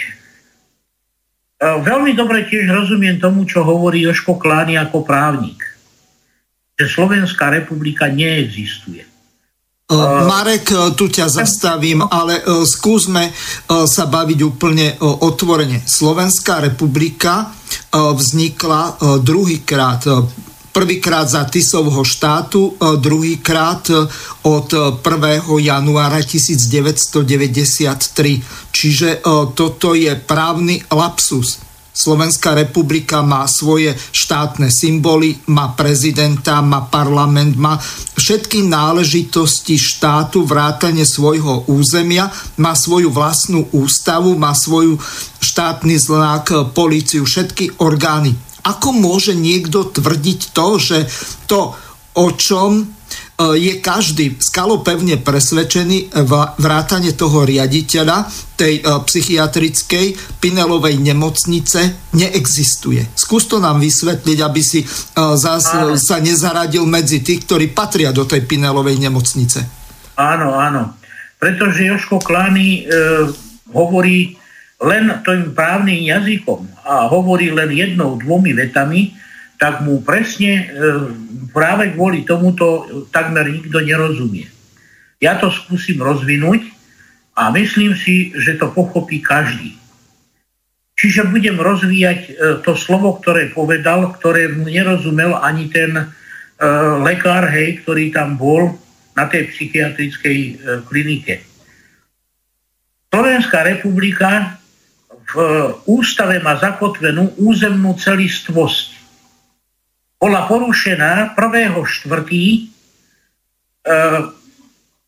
E, 1.58 1.66
Veľmi 1.80 2.12
dobre 2.18 2.44
tiež 2.46 2.66
rozumiem 2.70 3.22
tomu, 3.22 3.46
čo 3.46 3.62
hovorí 3.62 4.02
Joško 4.02 4.36
Klány 4.36 4.74
ako 4.78 5.06
právnik. 5.06 5.62
Že 6.74 6.86
Slovenská 6.90 7.54
republika 7.54 8.10
neexistuje. 8.10 9.06
E, 9.06 9.08
Marek, 10.26 10.74
e, 10.74 10.76
tu 10.98 11.06
ťa 11.06 11.30
zastavím, 11.30 12.02
ale 12.02 12.42
skúsme 12.66 13.30
sa 13.70 14.04
baviť 14.10 14.38
úplne 14.42 14.98
otvorene. 15.00 15.82
Slovenská 15.86 16.58
republika 16.60 17.54
vznikla 17.94 18.98
druhýkrát. 19.22 20.02
E, 20.74 20.76
Prvýkrát 20.76 21.30
za 21.30 21.46
Tisovho 21.46 22.02
štátu, 22.04 22.74
e, 22.74 22.98
druhýkrát 22.98 23.90
e, 23.90 24.06
od 24.42 24.74
e, 24.74 24.78
1. 24.98 25.46
januára 25.62 26.18
1993. 26.18 28.42
Čiže 28.74 29.08
e, 29.14 29.18
toto 29.54 29.94
je 29.94 30.10
právny 30.18 30.82
lapsus. 30.90 31.62
Slovenská 31.94 32.58
republika 32.58 33.22
má 33.22 33.46
svoje 33.46 33.94
štátne 34.10 34.66
symboly, 34.66 35.38
má 35.46 35.78
prezidenta, 35.78 36.58
má 36.58 36.90
parlament, 36.90 37.54
má 37.54 37.78
všetky 38.18 38.66
náležitosti 38.66 39.78
štátu, 39.78 40.42
vrátane 40.42 41.06
svojho 41.06 41.70
územia, 41.70 42.26
má 42.58 42.74
svoju 42.74 43.14
vlastnú 43.14 43.70
ústavu, 43.70 44.34
má 44.34 44.58
svoju 44.58 44.98
štátny 45.38 45.94
znak, 45.94 46.50
políciu, 46.74 47.22
všetky 47.22 47.78
orgány. 47.78 48.34
Ako 48.64 48.96
môže 48.96 49.36
niekto 49.36 49.84
tvrdiť 49.92 50.56
to, 50.56 50.68
že 50.80 50.98
to, 51.44 51.76
o 52.16 52.26
čom 52.32 52.80
e, 52.80 52.84
je 53.60 53.72
každý 53.84 54.40
skalopevne 54.40 55.20
presvedčený 55.20 56.16
v- 56.16 56.50
vrátane 56.56 57.12
toho 57.12 57.44
riaditeľa 57.44 58.24
tej 58.56 58.80
e, 58.80 58.82
psychiatrickej 59.04 60.38
Pinelovej 60.40 60.96
nemocnice 60.96 62.12
neexistuje. 62.16 63.04
Skús 63.12 63.44
to 63.50 63.60
nám 63.60 63.84
vysvetliť, 63.84 64.38
aby 64.40 64.62
si 64.64 64.80
e, 64.80 64.86
zás 65.36 65.68
Áno. 65.74 65.98
sa 66.00 66.22
nezaradil 66.22 66.88
medzi 66.88 67.20
tých, 67.20 67.44
ktorí 67.44 67.76
patria 67.76 68.16
do 68.16 68.24
tej 68.24 68.48
Pinelovej 68.48 68.96
nemocnice. 68.96 69.60
Áno, 70.16 70.56
áno. 70.56 70.94
Pretože 71.36 71.84
Joško 71.84 72.22
Klány 72.22 72.68
e, 72.80 72.82
hovorí 73.74 74.38
len 74.80 75.10
tým 75.26 75.52
právnym 75.52 76.06
jazykom 76.06 76.73
a 76.84 77.08
hovorí 77.08 77.48
len 77.48 77.72
jednou, 77.72 78.20
dvomi 78.20 78.52
vetami, 78.52 79.16
tak 79.56 79.80
mu 79.80 80.04
presne 80.04 80.52
e, 80.60 80.64
práve 81.54 81.96
kvôli 81.96 82.28
tomuto 82.28 82.84
takmer 83.08 83.48
nikto 83.48 83.80
nerozumie. 83.80 84.44
Ja 85.22 85.40
to 85.40 85.48
skúsim 85.48 86.04
rozvinúť 86.04 86.68
a 87.32 87.48
myslím 87.54 87.96
si, 87.96 88.34
že 88.36 88.60
to 88.60 88.68
pochopí 88.70 89.24
každý. 89.24 89.80
Čiže 90.94 91.32
budem 91.32 91.58
rozvíjať 91.58 92.20
e, 92.28 92.30
to 92.60 92.76
slovo, 92.76 93.16
ktoré 93.18 93.50
povedal, 93.50 94.12
ktoré 94.20 94.52
mu 94.52 94.68
nerozumel 94.68 95.38
ani 95.40 95.72
ten 95.72 95.96
e, 95.96 96.04
lekár, 97.00 97.48
hej, 97.48 97.82
ktorý 97.82 98.12
tam 98.12 98.36
bol 98.36 98.76
na 99.14 99.30
tej 99.30 99.48
psychiatrickej 99.54 100.38
klinike. 100.90 101.38
Slovenská 103.14 103.62
republika 103.62 104.58
v 105.34 105.42
e, 105.42 105.46
ústave 105.90 106.38
má 106.38 106.54
zakotvenú 106.56 107.34
územnú 107.42 107.98
celistvosť. 107.98 108.94
Bola 110.22 110.46
porušená 110.46 111.34
1.4. 111.34 112.06
E, 113.84 114.32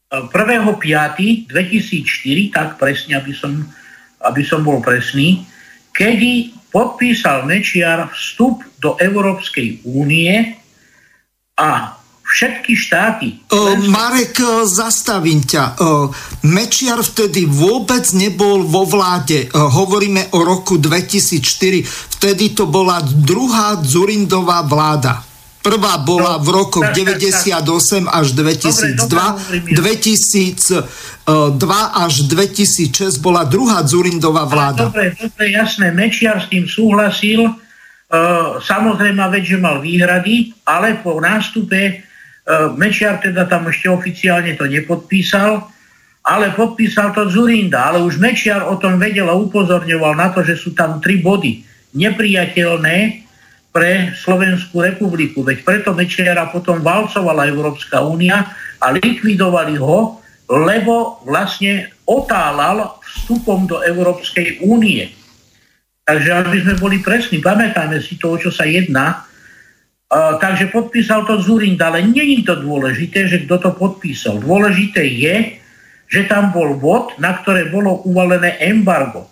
1.5.2004, 0.06 2.54
tak 2.54 2.78
presne, 2.78 3.18
aby 3.18 3.34
som, 3.34 3.58
aby 4.22 4.46
som 4.46 4.62
bol 4.62 4.78
presný, 4.78 5.42
kedy 5.90 6.54
podpísal 6.70 7.42
Mečiar 7.42 8.06
vstup 8.14 8.62
do 8.78 8.94
Európskej 9.02 9.82
únie 9.82 10.54
a 11.58 11.95
všetky 12.26 12.72
štáty. 12.74 13.38
O, 13.54 13.76
Marek, 13.86 14.42
zastavím 14.66 15.46
ťa. 15.46 15.78
O, 15.78 16.10
Mečiar 16.50 16.98
vtedy 17.06 17.46
vôbec 17.46 18.02
nebol 18.18 18.66
vo 18.66 18.82
vláde. 18.82 19.46
O, 19.54 19.70
hovoríme 19.70 20.34
o 20.34 20.42
roku 20.42 20.74
2004. 20.76 21.86
Vtedy 22.18 22.58
to 22.58 22.66
bola 22.66 22.98
druhá 23.06 23.78
Zurindová 23.78 24.66
vláda. 24.66 25.22
Prvá 25.62 25.98
bola 25.98 26.38
No, 26.38 26.46
v 26.46 26.48
rokoch 26.62 26.94
tak, 26.94 26.94
tak, 26.94 27.18
98 27.18 28.06
až 28.06 28.26
2002. 28.38 29.02
Dobre, 29.02 29.02
dobre, 29.02 29.66
hovorím, 29.66 29.74
2002 29.74 30.86
až 31.90 32.14
2006 32.30 33.18
bola 33.18 33.42
druhá 33.42 33.82
Zurindová 33.82 34.46
vláda. 34.46 34.86
Dobre, 34.90 35.18
dobre, 35.18 35.50
jasné, 35.50 35.90
Mečiar 35.90 36.38
s 36.38 36.46
tým 36.54 36.70
súhlasil. 36.70 37.50
Samozrejme, 38.62 39.18
veď, 39.18 39.42
že 39.42 39.58
mal 39.58 39.82
výhrady, 39.82 40.54
ale 40.62 41.02
po 41.02 41.18
nástupe 41.18 42.06
Mečiar 42.78 43.18
teda 43.18 43.50
tam 43.50 43.66
ešte 43.66 43.90
oficiálne 43.90 44.54
to 44.54 44.70
nepodpísal, 44.70 45.66
ale 46.22 46.54
podpísal 46.54 47.10
to 47.10 47.26
Zurinda. 47.26 47.90
Ale 47.90 48.06
už 48.06 48.22
Mečiar 48.22 48.62
o 48.66 48.78
tom 48.78 49.02
vedel 49.02 49.26
a 49.26 49.34
upozorňoval 49.34 50.14
na 50.14 50.30
to, 50.30 50.46
že 50.46 50.54
sú 50.54 50.70
tam 50.74 51.02
tri 51.02 51.18
body 51.18 51.66
nepriateľné 51.94 53.26
pre 53.74 54.14
Slovenskú 54.14 54.80
republiku. 54.80 55.44
Veď 55.44 55.66
preto 55.66 55.90
Mečiara 55.92 56.48
potom 56.48 56.80
valcovala 56.80 57.50
Európska 57.50 58.00
únia 58.00 58.48
a 58.80 58.86
likvidovali 58.94 59.76
ho, 59.76 60.22
lebo 60.48 61.20
vlastne 61.26 61.90
otálal 62.06 63.02
vstupom 63.02 63.66
do 63.66 63.82
Európskej 63.82 64.62
únie. 64.62 65.10
Takže 66.06 66.30
aby 66.30 66.62
sme 66.62 66.74
boli 66.78 67.02
presní, 67.02 67.42
pamätáme 67.42 67.98
si 67.98 68.14
to, 68.16 68.38
o 68.38 68.40
čo 68.40 68.54
sa 68.54 68.62
jedná. 68.62 69.26
Takže 70.14 70.70
podpísal 70.70 71.26
to 71.26 71.42
Zurind, 71.42 71.82
ale 71.82 72.06
není 72.06 72.46
to 72.46 72.54
dôležité, 72.54 73.26
že 73.26 73.42
kto 73.42 73.58
to 73.58 73.70
podpísal. 73.74 74.38
Dôležité 74.38 75.02
je, 75.02 75.58
že 76.06 76.30
tam 76.30 76.54
bol 76.54 76.78
bod, 76.78 77.18
na 77.18 77.34
ktoré 77.42 77.66
bolo 77.66 78.06
uvalené 78.06 78.54
embargo. 78.62 79.26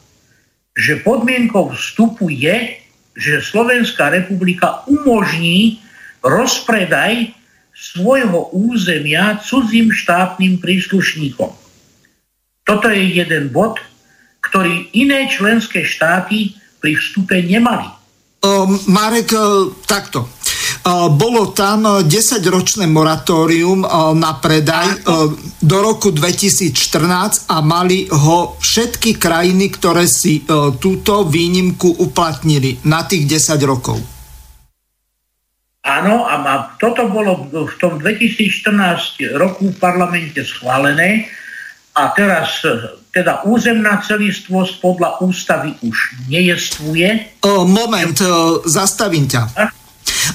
Že 0.74 1.06
podmienkou 1.06 1.70
vstupu 1.70 2.26
je, 2.26 2.82
že 3.14 3.38
Slovenská 3.38 4.10
republika 4.10 4.82
umožní 4.90 5.78
rozpredaj 6.26 7.30
svojho 7.70 8.50
územia 8.50 9.38
cudzím 9.38 9.94
štátnym 9.94 10.58
príslušníkom. 10.58 11.54
Toto 12.66 12.86
je 12.90 13.14
jeden 13.14 13.54
bod, 13.54 13.78
ktorý 14.42 14.90
iné 14.98 15.30
členské 15.30 15.86
štáty 15.86 16.58
pri 16.82 16.98
vstupe 16.98 17.38
nemali. 17.38 17.86
O, 18.42 18.66
Marek, 18.90 19.30
o, 19.32 19.70
takto. 19.86 20.26
Bolo 20.84 21.56
tam 21.56 22.04
10-ročné 22.04 22.84
moratórium 22.84 23.88
o, 23.88 24.12
na 24.12 24.36
predaj 24.36 24.88
o, 24.92 25.32
do 25.64 25.76
roku 25.80 26.12
2014 26.12 27.48
a 27.48 27.64
mali 27.64 28.04
ho 28.12 28.60
všetky 28.60 29.16
krajiny, 29.16 29.72
ktoré 29.72 30.04
si 30.04 30.44
túto 30.76 31.24
výnimku 31.24 31.88
uplatnili 32.04 32.84
na 32.84 33.00
tých 33.08 33.24
10 33.24 33.64
rokov. 33.64 33.96
Áno, 35.84 36.24
a 36.24 36.40
ma, 36.40 36.54
toto 36.80 37.08
bolo 37.12 37.44
v 37.48 37.74
tom 37.76 38.00
2014 38.00 39.36
roku 39.36 39.68
v 39.68 39.76
parlamente 39.76 40.40
schválené 40.40 41.28
a 41.92 42.08
teraz 42.16 42.64
e, 42.64 42.96
teda 43.12 43.44
územná 43.44 44.00
celistvosť 44.00 44.80
podľa 44.80 45.20
ústavy 45.20 45.76
už 45.84 45.96
nejestvuje. 46.32 47.40
O, 47.44 47.68
moment, 47.68 48.16
zastavím 48.64 49.28
ťa. 49.28 49.72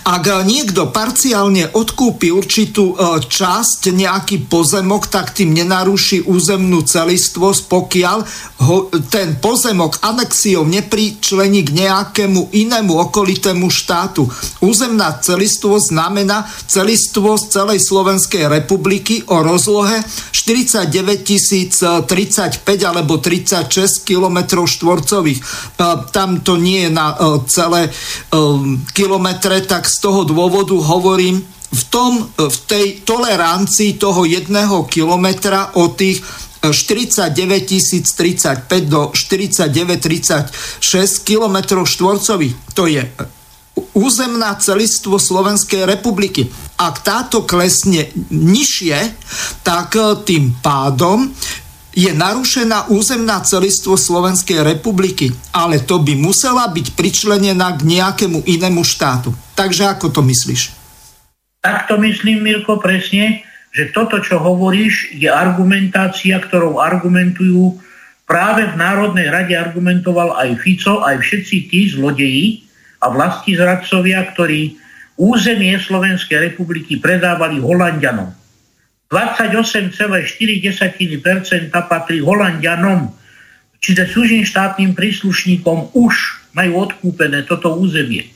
Ak 0.03 0.25
niekto 0.43 0.89
parciálne 0.89 1.69
odkúpi 1.71 2.33
určitú 2.33 2.93
e, 2.93 3.23
časť, 3.23 3.93
nejaký 3.93 4.49
pozemok, 4.49 5.07
tak 5.07 5.37
tým 5.37 5.53
nenaruší 5.53 6.25
územnú 6.25 6.83
celistvosť, 6.83 7.61
pokiaľ 7.69 8.17
ho, 8.65 8.91
ten 9.07 9.39
pozemok 9.39 10.03
anexiou 10.03 10.67
nepričlení 10.67 11.63
k 11.63 11.71
nejakému 11.85 12.51
inému 12.51 12.93
okolitému 13.09 13.71
štátu. 13.71 14.27
Územná 14.59 15.21
celistvosť 15.21 15.95
znamená 15.95 16.43
celistvosť 16.67 17.45
celej 17.47 17.79
Slovenskej 17.85 18.51
republiky 18.51 19.23
o 19.31 19.39
rozlohe 19.45 20.03
49 20.35 20.89
035 22.05 22.65
alebo 22.83 23.21
36 23.21 24.03
km 24.03 24.65
štvorcových. 24.65 25.39
Tam 26.11 26.29
to 26.41 26.57
nie 26.57 26.87
je 26.87 26.91
na 26.91 27.15
celé 27.47 27.93
kilometre, 28.91 29.61
tak 29.63 29.78
z 29.85 29.95
toho 30.01 30.25
dôvodu 30.25 30.75
hovorím 30.75 31.45
v, 31.69 31.83
tom, 31.93 32.25
v 32.35 32.57
tej 32.65 33.05
tolerancii 33.05 34.01
toho 34.01 34.25
jedného 34.25 34.89
kilometra 34.89 35.77
o 35.77 35.93
tých 35.93 36.19
49 36.59 37.31
035 37.31 38.67
do 38.91 39.15
49 39.15 39.71
36 39.71 40.51
km 41.23 41.87
štvorcových. 41.87 42.55
To 42.75 42.83
je 42.83 42.99
územná 43.95 44.59
celistvo 44.59 45.15
Slovenskej 45.15 45.87
republiky. 45.87 46.51
Ak 46.79 46.99
táto 46.99 47.47
klesne 47.47 48.11
nižšie, 48.27 48.97
tak 49.63 49.95
tým 50.27 50.59
pádom 50.59 51.31
je 51.93 52.11
narušená 52.13 52.93
územná 52.93 53.41
celistvo 53.41 53.97
Slovenskej 53.97 54.61
republiky, 54.61 55.33
ale 55.49 55.81
to 55.81 55.97
by 55.97 56.13
musela 56.13 56.69
byť 56.69 56.93
pričlenená 56.93 57.73
k 57.77 57.81
nejakému 57.85 58.45
inému 58.45 58.85
štátu. 58.85 59.33
Takže 59.57 59.89
ako 59.89 60.13
to 60.13 60.21
myslíš? 60.21 60.75
Tak 61.59 61.91
to 61.91 61.99
myslím, 61.99 62.45
Mirko, 62.45 62.79
presne, 62.79 63.43
že 63.75 63.91
toto, 63.91 64.21
čo 64.23 64.39
hovoríš, 64.39 65.11
je 65.17 65.27
argumentácia, 65.27 66.39
ktorou 66.39 66.79
argumentujú 66.79 67.75
práve 68.23 68.69
v 68.69 68.75
Národnej 68.77 69.27
rade 69.27 69.57
argumentoval 69.57 70.37
aj 70.37 70.61
Fico, 70.61 71.01
aj 71.03 71.19
všetci 71.19 71.55
tí 71.67 71.89
zlodeji 71.91 72.63
a 73.01 73.11
vlasti 73.11 73.57
zradcovia, 73.57 74.23
ktorí 74.31 74.77
územie 75.19 75.75
Slovenskej 75.75 76.53
republiky 76.53 76.95
predávali 77.01 77.59
Holandianom. 77.59 78.38
28,4% 79.09 80.37
patrí 81.73 82.21
Holandianom, 82.21 83.09
čiže 83.81 84.05
cudzím 84.05 84.45
štátnym 84.45 84.93
príslušníkom 84.93 85.97
už 85.97 86.13
majú 86.53 86.85
odkúpené 86.85 87.41
toto 87.49 87.73
územie. 87.73 88.29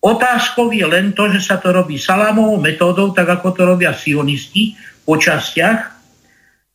Otázkou 0.00 0.72
je 0.72 0.86
len 0.88 1.12
to, 1.12 1.28
že 1.32 1.44
sa 1.44 1.60
to 1.60 1.72
robí 1.72 2.00
salámovou 2.00 2.56
metódou, 2.60 3.12
tak 3.12 3.28
ako 3.28 3.52
to 3.52 3.62
robia 3.68 3.92
sionisti 3.92 4.72
po 5.04 5.20
častiach. 5.20 5.92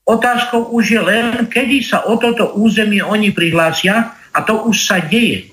Otázkou 0.06 0.74
už 0.74 0.86
je 0.98 1.02
len, 1.02 1.48
kedy 1.50 1.82
sa 1.82 2.06
o 2.10 2.18
toto 2.22 2.54
územie 2.58 3.02
oni 3.02 3.34
prihlásia 3.34 4.18
a 4.34 4.40
to 4.46 4.70
už 4.70 4.86
sa 4.86 5.02
deje. 5.02 5.50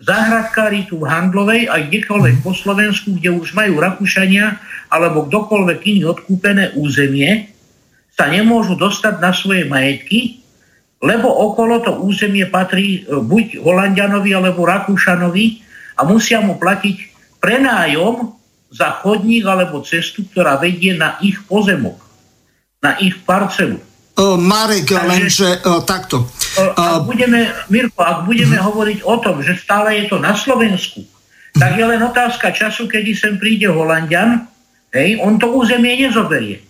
Záhradkári 0.00 0.88
tu 0.88 1.04
v 1.04 1.12
Handlovej 1.12 1.68
a 1.68 1.76
kdekoľvek 1.84 2.40
po 2.40 2.56
Slovensku, 2.56 3.20
kde 3.20 3.36
už 3.36 3.52
majú 3.52 3.84
Rakúšania 3.84 4.56
alebo 4.88 5.28
kdokoľvek 5.28 5.78
iný 5.84 6.08
odkúpené 6.08 6.72
územie, 6.72 7.52
sa 8.16 8.32
nemôžu 8.32 8.80
dostať 8.80 9.20
na 9.20 9.36
svoje 9.36 9.68
majetky, 9.68 10.40
lebo 11.04 11.28
okolo 11.28 11.84
to 11.84 12.00
územie 12.00 12.48
patrí 12.48 13.04
e, 13.04 13.20
buď 13.20 13.60
Holandianovi 13.60 14.32
alebo 14.32 14.64
Rakúšanovi 14.64 15.60
a 15.96 16.08
musia 16.08 16.40
mu 16.40 16.56
platiť 16.56 16.96
prenájom 17.40 18.32
za 18.72 19.04
chodník 19.04 19.44
alebo 19.44 19.84
cestu, 19.84 20.24
ktorá 20.24 20.56
vedie 20.56 20.96
na 20.96 21.20
ich 21.20 21.36
pozemok, 21.44 22.00
na 22.80 22.96
ich 23.04 23.20
parcelu. 23.24 23.80
Uh, 24.20 24.36
Marek, 24.36 24.84
Takže- 24.84 25.08
lenže 25.08 25.48
uh, 25.64 25.80
takto. 25.80 26.28
Ak 26.76 27.08
budeme, 27.08 27.48
Mirko, 27.72 28.04
ak 28.04 28.28
budeme 28.28 28.60
hovoriť 28.60 29.00
o 29.08 29.16
tom, 29.16 29.40
že 29.40 29.56
stále 29.56 29.96
je 29.96 30.12
to 30.12 30.20
na 30.20 30.36
Slovensku, 30.36 31.00
tak 31.56 31.80
je 31.80 31.84
len 31.88 32.02
otázka 32.04 32.52
času, 32.52 32.84
kedy 32.84 33.16
sem 33.16 33.34
príde 33.40 33.64
Holandian, 33.72 34.44
hej, 34.92 35.16
on 35.24 35.40
to 35.40 35.48
územie 35.48 35.96
nezoberie. 35.96 36.60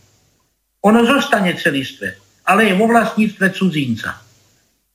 Ono 0.86 1.02
zostane 1.04 1.58
celistve, 1.58 2.16
ale 2.46 2.70
je 2.70 2.74
vo 2.78 2.86
vlastníctve 2.86 3.46
cudzinca. 3.50 4.16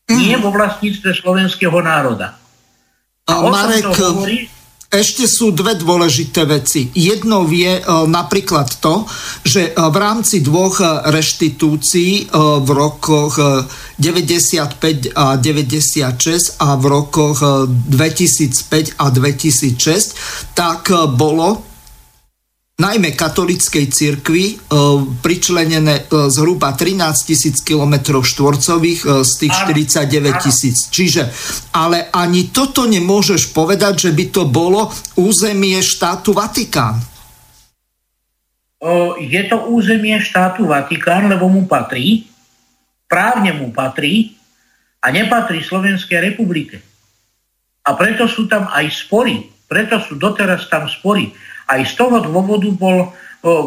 Nie 0.10 0.38
vo 0.38 0.54
vlastníctve 0.54 1.12
slovenského 1.18 1.78
národa. 1.82 2.40
A 3.26 3.32
tom 3.42 3.52
Marek, 3.52 3.90
hovorí, 3.90 4.46
ešte 4.96 5.28
sú 5.28 5.52
dve 5.52 5.76
dôležité 5.76 6.48
veci. 6.48 6.88
Jednou 6.96 7.44
je 7.52 7.80
e, 7.80 7.84
napríklad 8.08 8.80
to, 8.80 9.04
že 9.44 9.70
e, 9.70 9.72
v 9.76 9.98
rámci 10.00 10.40
dvoch 10.40 10.80
e, 10.80 10.88
reštitúcií 11.12 12.32
v 12.36 12.70
rokoch 12.72 13.36
e, 13.36 13.68
95 14.00 15.16
a 15.16 15.36
96 15.36 16.64
a 16.64 16.80
v 16.80 16.84
rokoch 16.88 17.38
e, 17.44 17.68
2005 17.68 18.96
a 19.00 19.06
2006, 19.12 20.56
tak 20.56 20.88
bolo 21.14 21.75
najmä 22.76 23.16
katolickej 23.16 23.88
cirkvi 23.88 24.46
e, 24.52 24.56
pričlenené 25.24 25.96
e, 25.96 26.04
zhruba 26.28 26.76
13 26.76 27.24
tisíc 27.24 27.64
km 27.64 28.20
štvorcových 28.20 29.02
e, 29.08 29.08
z 29.24 29.32
tých 29.40 29.56
Áno, 29.64 29.68
49 29.72 30.44
tisíc. 30.44 30.78
Čiže, 30.92 31.32
ale 31.72 32.12
ani 32.12 32.52
toto 32.52 32.84
nemôžeš 32.84 33.56
povedať, 33.56 34.08
že 34.08 34.12
by 34.12 34.26
to 34.28 34.44
bolo 34.52 34.92
územie 35.16 35.80
štátu 35.80 36.36
Vatikán. 36.36 37.00
je 39.24 39.42
to 39.48 39.58
územie 39.72 40.20
štátu 40.20 40.68
Vatikán, 40.68 41.32
lebo 41.32 41.48
mu 41.48 41.64
patrí, 41.66 42.28
právne 43.08 43.56
mu 43.56 43.72
patrí 43.72 44.36
a 45.00 45.10
nepatrí 45.16 45.64
Slovenskej 45.64 46.20
republike. 46.20 46.84
A 47.88 47.96
preto 47.96 48.28
sú 48.28 48.52
tam 48.52 48.68
aj 48.68 48.86
spory, 48.92 49.48
preto 49.66 49.98
sú 50.04 50.20
doteraz 50.20 50.68
tam 50.68 50.92
spory. 50.92 51.32
Aj 51.66 51.82
z 51.82 51.94
toho 51.98 52.22
dôvodu 52.22 52.70
bol, 52.74 53.10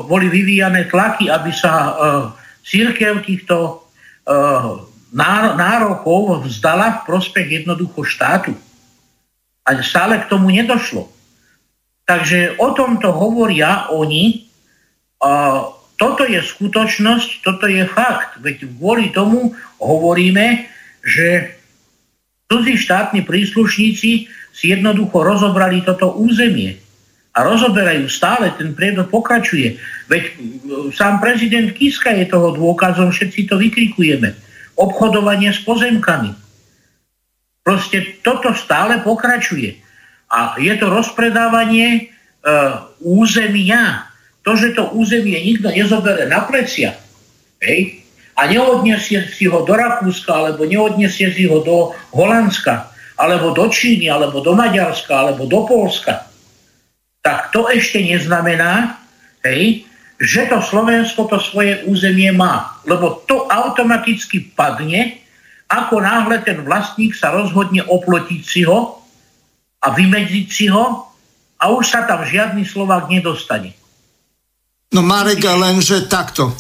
boli 0.07 0.27
vyvíjane 0.31 0.87
tlaky, 0.87 1.31
aby 1.31 1.51
sa 1.51 1.95
církev 2.63 3.27
týchto 3.27 3.87
nárokov 5.57 6.45
vzdala 6.47 7.01
v 7.03 7.05
prospech 7.09 7.63
jednoducho 7.63 8.05
štátu. 8.05 8.53
A 9.69 9.77
stále 9.85 10.23
k 10.23 10.29
tomu 10.31 10.49
nedošlo. 10.49 11.13
Takže 12.09 12.57
o 12.57 12.73
tomto 12.73 13.13
hovoria 13.13 13.93
oni. 13.93 14.49
Toto 15.99 16.23
je 16.25 16.41
skutočnosť, 16.41 17.43
toto 17.45 17.69
je 17.69 17.85
fakt. 17.85 18.41
Veď 18.41 18.65
kvôli 18.65 19.13
tomu 19.13 19.53
hovoríme, 19.83 20.71
že 21.05 21.59
cudzí 22.49 22.81
štátni 22.81 23.27
príslušníci 23.27 24.11
si 24.31 24.65
jednoducho 24.73 25.21
rozobrali 25.21 25.85
toto 25.85 26.17
územie. 26.17 26.81
A 27.39 27.47
rozoberajú 27.47 28.11
stále, 28.11 28.51
ten 28.59 28.75
priebeh 28.75 29.07
pokračuje. 29.07 29.79
Veď 30.11 30.35
sám 30.91 31.23
prezident 31.23 31.71
Kiska 31.71 32.11
je 32.11 32.27
toho 32.27 32.51
dôkazom, 32.59 33.15
všetci 33.15 33.47
to 33.47 33.55
vykrikujeme. 33.63 34.35
Obchodovanie 34.75 35.55
s 35.55 35.63
pozemkami. 35.63 36.35
Proste 37.63 38.19
toto 38.27 38.51
stále 38.59 38.99
pokračuje. 39.07 39.79
A 40.35 40.59
je 40.59 40.75
to 40.83 40.91
rozpredávanie 40.91 41.87
e, 41.95 42.03
územia. 43.07 44.11
To, 44.43 44.59
že 44.59 44.75
to 44.75 44.91
územie 44.99 45.39
nikto 45.39 45.71
nezobere 45.71 46.27
na 46.27 46.43
plecia 46.43 46.99
hej, 47.63 48.03
a 48.39 48.47
neodniesie 48.47 49.27
si 49.35 49.51
ho 49.51 49.67
do 49.67 49.75
Rakúska, 49.75 50.31
alebo 50.31 50.63
neodniesie 50.63 51.35
si 51.35 51.45
ho 51.51 51.59
do 51.59 51.91
Holandska, 52.15 52.95
alebo 53.19 53.51
do 53.51 53.67
Číny, 53.67 54.07
alebo 54.07 54.39
do 54.39 54.55
Maďarska, 54.55 55.11
alebo 55.11 55.51
do 55.51 55.67
Polska, 55.67 56.28
tak 57.29 57.53
to 57.53 57.69
ešte 57.69 58.01
neznamená, 58.01 58.97
hej, 59.45 59.85
že 60.17 60.49
to 60.49 60.65
Slovensko 60.65 61.29
to 61.29 61.37
svoje 61.37 61.85
územie 61.85 62.33
má. 62.33 62.81
Lebo 62.89 63.21
to 63.29 63.45
automaticky 63.53 64.49
padne, 64.57 65.21
ako 65.69 66.01
náhle 66.01 66.41
ten 66.41 66.65
vlastník 66.65 67.13
sa 67.13 67.29
rozhodne 67.29 67.85
oplotiť 67.85 68.41
si 68.41 68.65
ho 68.65 69.05
a 69.85 69.93
vymedziť 69.93 70.47
si 70.49 70.73
ho 70.73 71.05
a 71.61 71.65
už 71.69 71.85
sa 71.85 72.09
tam 72.09 72.25
žiadny 72.25 72.65
Slovák 72.65 73.13
nedostane. 73.13 73.77
No 74.97 75.05
Marek, 75.05 75.45
lenže 75.45 76.09
takto. 76.09 76.57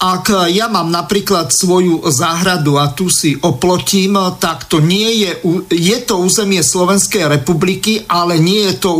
Ak 0.00 0.32
ja 0.48 0.72
mám 0.72 0.88
napríklad 0.88 1.52
svoju 1.52 2.08
záhradu 2.08 2.80
a 2.80 2.88
tu 2.96 3.12
si 3.12 3.36
oplotím, 3.36 4.16
tak 4.40 4.64
to 4.64 4.80
nie 4.80 5.28
je, 5.28 5.30
je 5.68 5.98
to 6.08 6.24
územie 6.24 6.64
Slovenskej 6.64 7.28
republiky, 7.28 8.08
ale 8.08 8.40
nie 8.40 8.64
je 8.72 8.80
to 8.80 8.90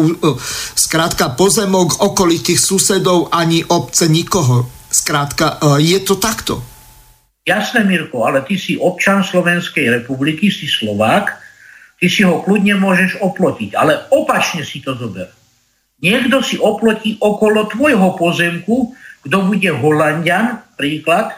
skrátka 0.77 1.33
pozemok 1.41 2.05
okolitých 2.05 2.61
susedov 2.61 3.33
ani 3.33 3.65
obce 3.65 4.13
nikoho. 4.13 4.69
Skrátka, 4.93 5.57
je 5.81 5.97
to 6.05 6.21
takto. 6.21 6.61
Jasné, 7.49 7.81
Mirko, 7.89 8.29
ale 8.29 8.45
ty 8.45 8.61
si 8.61 8.77
občan 8.77 9.25
Slovenskej 9.25 10.05
republiky, 10.05 10.53
si 10.53 10.69
Slovák, 10.69 11.33
ty 11.97 12.13
si 12.13 12.29
ho 12.29 12.45
kľudne 12.45 12.77
môžeš 12.77 13.25
oplotiť, 13.25 13.73
ale 13.73 14.05
opačne 14.13 14.69
si 14.69 14.85
to 14.85 14.93
zober. 14.93 15.33
Niekto 16.05 16.45
si 16.45 16.61
oplotí 16.61 17.17
okolo 17.17 17.73
tvojho 17.73 18.21
pozemku, 18.21 18.93
kto 19.25 19.37
bude 19.49 19.71
Holandian, 19.73 20.65
príklad, 20.77 21.37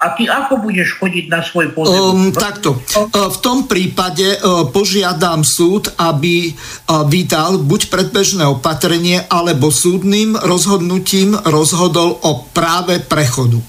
a 0.00 0.16
ty 0.16 0.24
ako 0.32 0.64
budeš 0.64 0.96
chodiť 0.96 1.28
na 1.28 1.44
svoj 1.44 1.76
pozemok? 1.76 2.16
Um, 2.16 2.32
takto. 2.32 2.72
Uh, 2.72 3.28
v 3.28 3.38
tom 3.44 3.68
prípade 3.68 4.40
uh, 4.40 4.64
požiadam 4.72 5.44
súd, 5.44 5.92
aby 6.00 6.56
vydal 6.88 7.60
buď 7.60 7.92
predbežné 7.92 8.48
opatrenie, 8.48 9.20
alebo 9.28 9.68
súdnym 9.68 10.40
rozhodnutím 10.40 11.36
rozhodol 11.36 12.16
o 12.16 12.48
práve 12.48 13.04
prechodu. 13.04 13.60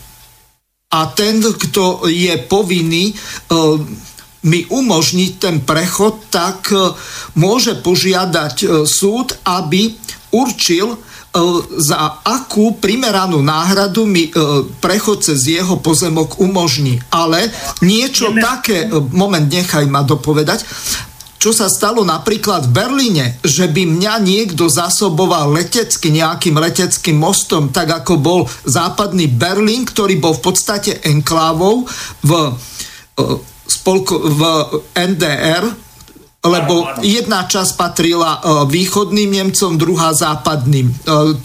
A 0.96 1.12
ten, 1.12 1.44
kto 1.44 2.08
je 2.08 2.36
povinný 2.48 3.16
mi 4.44 4.60
umožniť 4.68 5.32
ten 5.40 5.64
prechod, 5.64 6.28
tak 6.28 6.68
môže 7.40 7.80
požiadať 7.80 8.84
súd, 8.84 9.40
aby 9.48 9.96
určil, 10.36 11.00
za 11.80 12.20
akú 12.28 12.76
primeranú 12.76 13.40
náhradu 13.40 14.04
mi 14.04 14.28
prechod 14.84 15.24
cez 15.24 15.48
jeho 15.48 15.80
pozemok 15.80 16.44
umožní. 16.44 17.00
Ale 17.08 17.48
niečo 17.80 18.36
také, 18.36 18.92
moment, 18.92 19.48
nechaj 19.48 19.88
ma 19.88 20.04
dopovedať, 20.04 20.68
čo 21.42 21.50
sa 21.50 21.74
stalo 21.74 22.06
napríklad 22.06 22.70
v 22.70 22.76
Berlíne, 22.76 23.26
že 23.42 23.66
by 23.66 23.82
mňa 23.90 24.14
niekto 24.22 24.70
zasoboval 24.70 25.50
letecky 25.58 26.14
nejakým 26.14 26.54
leteckým 26.54 27.18
mostom, 27.18 27.74
tak 27.74 27.90
ako 27.90 28.14
bol 28.22 28.42
západný 28.62 29.26
Berlín, 29.26 29.90
ktorý 29.90 30.22
bol 30.22 30.38
v 30.38 30.44
podstate 30.46 31.02
enklávou 31.02 31.90
v 32.22 32.32
spolko, 33.66 34.22
v 34.22 34.42
NDR, 34.94 35.66
lebo 36.42 36.90
jedna 37.06 37.46
časť 37.46 37.78
patrila 37.78 38.32
e, 38.34 38.40
východným 38.66 39.30
Nemcom, 39.30 39.78
druhá 39.78 40.10
západným. 40.10 40.90
E, 40.90 40.96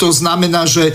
to 0.01 0.09
znamená, 0.09 0.65
že 0.65 0.89
e, 0.89 0.95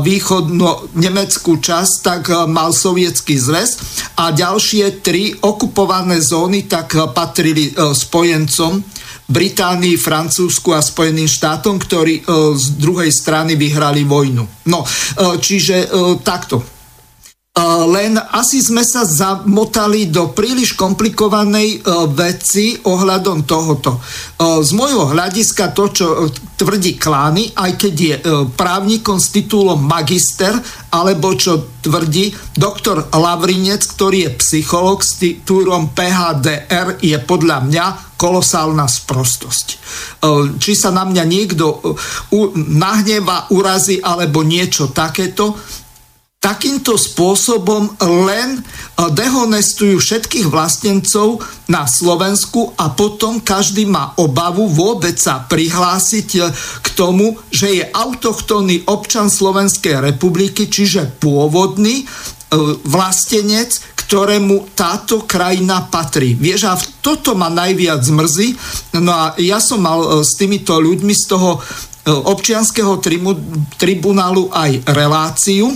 východno 0.00 0.88
nemeckú 0.96 1.60
časť 1.60 1.94
tak 2.00 2.22
mal 2.48 2.72
sovietský 2.72 3.36
zväz 3.36 3.70
a 4.16 4.32
ďalšie 4.32 5.04
tri 5.04 5.36
okupované 5.36 6.24
zóny 6.24 6.64
tak 6.64 6.96
patrili 7.12 7.76
spojencom 7.76 8.80
Británii, 9.24 9.96
Francúzsku 9.96 10.72
a 10.76 10.84
Spojeným 10.84 11.28
štátom, 11.28 11.80
ktorí 11.80 12.28
z 12.60 12.66
druhej 12.76 13.08
strany 13.08 13.56
vyhrali 13.56 14.04
vojnu. 14.04 14.68
No, 14.68 14.84
čiže 15.40 15.88
takto 16.20 16.73
len 17.86 18.18
asi 18.18 18.58
sme 18.58 18.82
sa 18.82 19.06
zamotali 19.06 20.10
do 20.10 20.34
príliš 20.34 20.74
komplikovanej 20.74 21.78
e, 21.78 22.02
veci 22.10 22.74
ohľadom 22.82 23.46
tohoto. 23.46 23.94
E, 23.94 24.00
z 24.58 24.74
môjho 24.74 25.14
hľadiska 25.14 25.70
to, 25.70 25.86
čo 25.94 26.06
tvrdí 26.58 26.98
Klány, 26.98 27.54
aj 27.54 27.70
keď 27.78 27.94
je 27.94 28.14
e, 28.18 28.22
právnikom 28.58 29.22
s 29.22 29.30
titulom 29.30 29.78
magister, 29.86 30.50
alebo 30.90 31.38
čo 31.38 31.78
tvrdí 31.78 32.34
doktor 32.58 33.06
Lavrinec, 33.14 33.86
ktorý 33.86 34.26
je 34.26 34.30
psycholog 34.42 35.06
s 35.06 35.22
titulom 35.22 35.94
PHDR, 35.94 36.98
je 36.98 37.14
podľa 37.22 37.70
mňa 37.70 37.86
kolosálna 38.18 38.86
sprostosť. 38.86 39.66
Či 40.56 40.72
sa 40.78 40.94
na 40.94 41.04
mňa 41.04 41.24
niekto 41.28 41.82
nahneva, 42.56 43.50
urazí 43.52 44.00
alebo 44.00 44.40
niečo 44.46 44.94
takéto, 44.94 45.58
takýmto 46.44 47.00
spôsobom 47.00 47.96
len 48.28 48.60
e, 48.60 48.62
dehonestujú 49.08 49.96
všetkých 49.96 50.52
vlastencov 50.52 51.40
na 51.72 51.88
Slovensku 51.88 52.76
a 52.76 52.92
potom 52.92 53.40
každý 53.40 53.88
má 53.88 54.12
obavu 54.20 54.68
vôbec 54.68 55.16
sa 55.16 55.40
prihlásiť 55.48 56.28
e, 56.36 56.40
k 56.84 56.86
tomu, 56.92 57.40
že 57.48 57.80
je 57.80 57.84
autochtónny 57.88 58.84
občan 58.84 59.32
Slovenskej 59.32 60.04
republiky, 60.04 60.68
čiže 60.68 61.16
pôvodný 61.16 62.04
e, 62.04 62.06
vlastenec, 62.84 63.80
ktorému 64.04 64.76
táto 64.76 65.24
krajina 65.24 65.88
patrí. 65.88 66.36
Vieš, 66.36 66.60
a 66.68 66.76
toto 67.00 67.32
ma 67.32 67.48
najviac 67.48 68.04
zmrzí. 68.04 68.52
No 69.00 69.16
a 69.16 69.24
ja 69.40 69.64
som 69.64 69.80
mal 69.80 70.20
s 70.20 70.36
týmito 70.36 70.76
ľuďmi 70.76 71.14
z 71.16 71.24
toho 71.24 71.56
občianského 72.04 73.00
tribunálu 73.80 74.52
aj 74.52 74.84
reláciu 74.92 75.72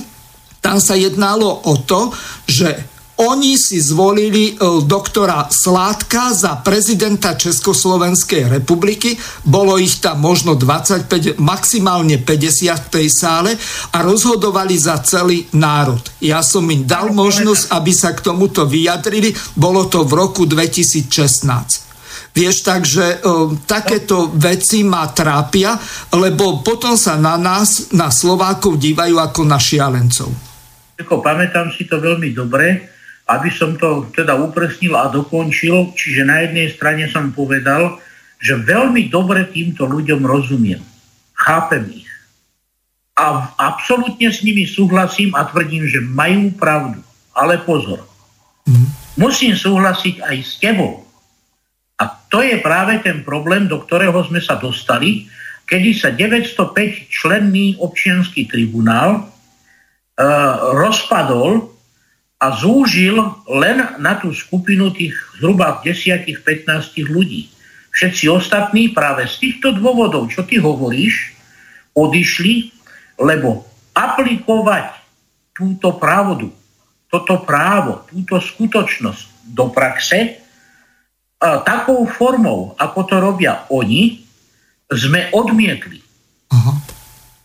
tam 0.58 0.82
sa 0.82 0.98
jednalo 0.98 1.66
o 1.66 1.74
to, 1.82 2.10
že 2.46 2.98
oni 3.18 3.58
si 3.58 3.82
zvolili 3.82 4.54
e, 4.54 4.86
doktora 4.86 5.50
Sládka 5.50 6.38
za 6.38 6.62
prezidenta 6.62 7.34
Československej 7.34 8.46
republiky. 8.46 9.18
Bolo 9.42 9.74
ich 9.74 9.98
tam 9.98 10.22
možno 10.22 10.54
25, 10.54 11.42
maximálne 11.42 12.22
50 12.22 12.78
v 12.78 12.88
tej 12.94 13.06
sále 13.10 13.58
a 13.90 14.06
rozhodovali 14.06 14.78
za 14.78 15.02
celý 15.02 15.50
národ. 15.50 15.98
Ja 16.22 16.46
som 16.46 16.62
im 16.70 16.86
dal 16.86 17.10
možnosť, 17.10 17.74
aby 17.74 17.90
sa 17.90 18.14
k 18.14 18.22
tomuto 18.22 18.70
vyjadrili. 18.70 19.34
Bolo 19.58 19.90
to 19.90 20.06
v 20.06 20.14
roku 20.14 20.46
2016. 20.46 21.90
Vieš, 22.38 22.62
takže 22.62 23.18
e, 23.18 23.36
takéto 23.66 24.30
veci 24.30 24.86
ma 24.86 25.10
trápia, 25.10 25.74
lebo 26.14 26.62
potom 26.62 26.94
sa 26.94 27.18
na 27.18 27.34
nás, 27.34 27.90
na 27.90 28.14
Slovákov 28.14 28.78
dívajú 28.78 29.18
ako 29.18 29.42
na 29.42 29.58
šialencov. 29.58 30.47
Ako 30.98 31.22
pamätám 31.22 31.70
si 31.70 31.86
to 31.86 32.02
veľmi 32.02 32.34
dobre, 32.34 32.90
aby 33.28 33.48
som 33.52 33.78
to 33.78 34.08
teda 34.10 34.34
upresnil 34.34 34.98
a 34.98 35.12
dokončil, 35.12 35.94
čiže 35.94 36.26
na 36.26 36.42
jednej 36.42 36.74
strane 36.74 37.06
som 37.06 37.30
povedal, 37.30 38.02
že 38.42 38.58
veľmi 38.58 39.06
dobre 39.06 39.46
týmto 39.50 39.86
ľuďom 39.86 40.26
rozumiem. 40.26 40.82
Chápem 41.38 41.86
ich. 42.02 42.10
A 43.18 43.50
absolútne 43.58 44.30
s 44.30 44.42
nimi 44.46 44.66
súhlasím 44.66 45.34
a 45.34 45.46
tvrdím, 45.46 45.86
že 45.86 46.02
majú 46.02 46.54
pravdu. 46.54 47.02
Ale 47.34 47.62
pozor. 47.62 48.06
Musím 49.18 49.58
súhlasiť 49.58 50.22
aj 50.22 50.36
s 50.38 50.58
tebou. 50.62 51.02
A 51.98 52.04
to 52.30 52.42
je 52.46 52.62
práve 52.62 53.02
ten 53.02 53.26
problém, 53.26 53.66
do 53.66 53.82
ktorého 53.82 54.18
sme 54.26 54.38
sa 54.38 54.54
dostali, 54.54 55.26
kedy 55.66 55.90
sa 55.98 56.14
905 56.14 57.10
členný 57.10 57.74
občianský 57.82 58.46
tribunál 58.46 59.26
rozpadol 60.74 61.70
a 62.38 62.46
zúžil 62.54 63.18
len 63.50 63.98
na 63.98 64.18
tú 64.18 64.34
skupinu 64.34 64.90
tých 64.90 65.14
zhruba 65.38 65.82
10-15 65.82 66.66
ľudí. 67.06 67.50
Všetci 67.94 68.30
ostatní 68.30 68.94
práve 68.94 69.26
z 69.26 69.34
týchto 69.42 69.74
dôvodov, 69.74 70.30
čo 70.30 70.46
ty 70.46 70.58
hovoríš, 70.62 71.34
odišli, 71.98 72.70
lebo 73.18 73.66
aplikovať 73.94 74.94
túto 75.50 75.98
pravdu, 75.98 76.54
toto 77.10 77.42
právo, 77.42 78.06
túto 78.06 78.38
skutočnosť 78.38 79.50
do 79.50 79.66
praxe 79.74 80.38
a 81.42 81.62
takou 81.62 82.06
formou, 82.06 82.78
ako 82.78 83.00
to 83.06 83.16
robia 83.18 83.66
oni, 83.70 84.22
sme 84.86 85.30
odmietli. 85.34 85.98
Uh-huh. 86.50 86.74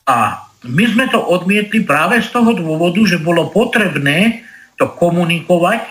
A 0.06 0.43
my 0.64 0.84
sme 0.88 1.06
to 1.12 1.20
odmietli 1.20 1.84
práve 1.84 2.20
z 2.24 2.30
toho 2.32 2.56
dôvodu, 2.56 3.00
že 3.04 3.20
bolo 3.20 3.52
potrebné 3.52 4.44
to 4.80 4.88
komunikovať, 4.90 5.84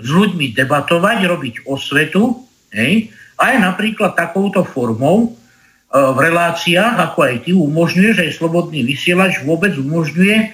s 0.00 0.08
ľuďmi 0.08 0.56
debatovať, 0.56 1.18
robiť 1.28 1.54
osvetu, 1.68 2.44
hej, 2.72 3.12
aj 3.36 3.54
napríklad 3.60 4.16
takouto 4.16 4.64
formou 4.64 5.28
e, 5.28 5.30
v 5.92 6.18
reláciách, 6.20 6.96
ako 7.10 7.18
aj 7.20 7.34
ty 7.44 7.52
umožňuješ, 7.52 8.16
aj 8.24 8.36
slobodný 8.40 8.80
vysielač 8.84 9.44
vôbec 9.44 9.76
umožňuje, 9.76 10.36
e, 10.40 10.48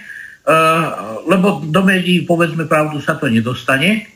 lebo 1.31 1.63
do 1.63 1.83
médií, 1.87 2.27
povedzme 2.27 2.67
pravdu, 2.67 2.99
sa 2.99 3.15
to 3.15 3.31
nedostane, 3.31 4.11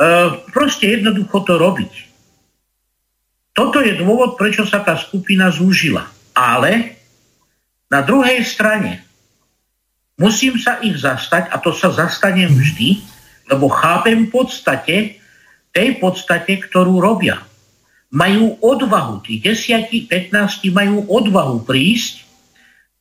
E, 0.00 0.08
proste 0.48 0.96
jednoducho 0.96 1.44
to 1.44 1.60
robiť. 1.60 1.92
Toto 3.52 3.84
je 3.84 4.00
dôvod, 4.00 4.40
prečo 4.40 4.64
sa 4.64 4.80
tá 4.80 4.96
skupina 4.96 5.52
zúžila. 5.52 6.08
Ale 6.32 6.99
na 7.90 8.00
druhej 8.06 8.46
strane 8.46 9.02
musím 10.14 10.56
sa 10.56 10.78
ich 10.80 10.96
zastať 10.96 11.50
a 11.50 11.58
to 11.58 11.74
sa 11.74 11.90
zastanem 11.90 12.54
vždy, 12.54 13.02
lebo 13.50 13.66
chápem 13.66 14.30
podstate 14.30 15.20
tej 15.70 15.98
podstate, 16.02 16.58
ktorú 16.58 16.98
robia. 16.98 17.42
Majú 18.10 18.58
odvahu, 18.58 19.22
tí 19.22 19.38
10, 19.38 20.10
15 20.10 20.66
majú 20.74 21.06
odvahu 21.06 21.62
prísť 21.62 22.26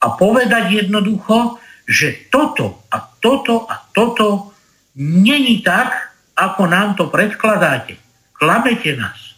a 0.06 0.14
povedať 0.14 0.86
jednoducho, 0.86 1.58
že 1.90 2.30
toto 2.30 2.86
a 2.94 3.02
toto 3.18 3.66
a 3.66 3.90
toto 3.90 4.54
není 4.94 5.66
tak, 5.66 6.14
ako 6.38 6.62
nám 6.70 6.94
to 6.94 7.10
predkladáte. 7.10 7.98
Klamete 8.38 8.94
nás. 8.96 9.34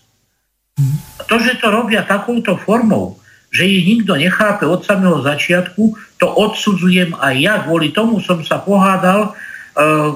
A 1.17 1.23
to, 1.23 1.39
že 1.39 1.55
to 1.57 1.71
robia 1.71 2.03
takouto 2.03 2.59
formou, 2.59 3.20
že 3.51 3.67
ich 3.67 3.83
nikto 3.83 4.15
nechápe 4.15 4.63
od 4.63 4.87
samého 4.87 5.19
začiatku, 5.19 5.93
to 6.15 6.25
odsudzujem 6.25 7.11
aj 7.19 7.35
ja. 7.35 7.55
Kvôli 7.67 7.91
tomu 7.91 8.23
som 8.23 8.39
sa 8.47 8.63
pohádal 8.63 9.35
uh, 9.35 10.11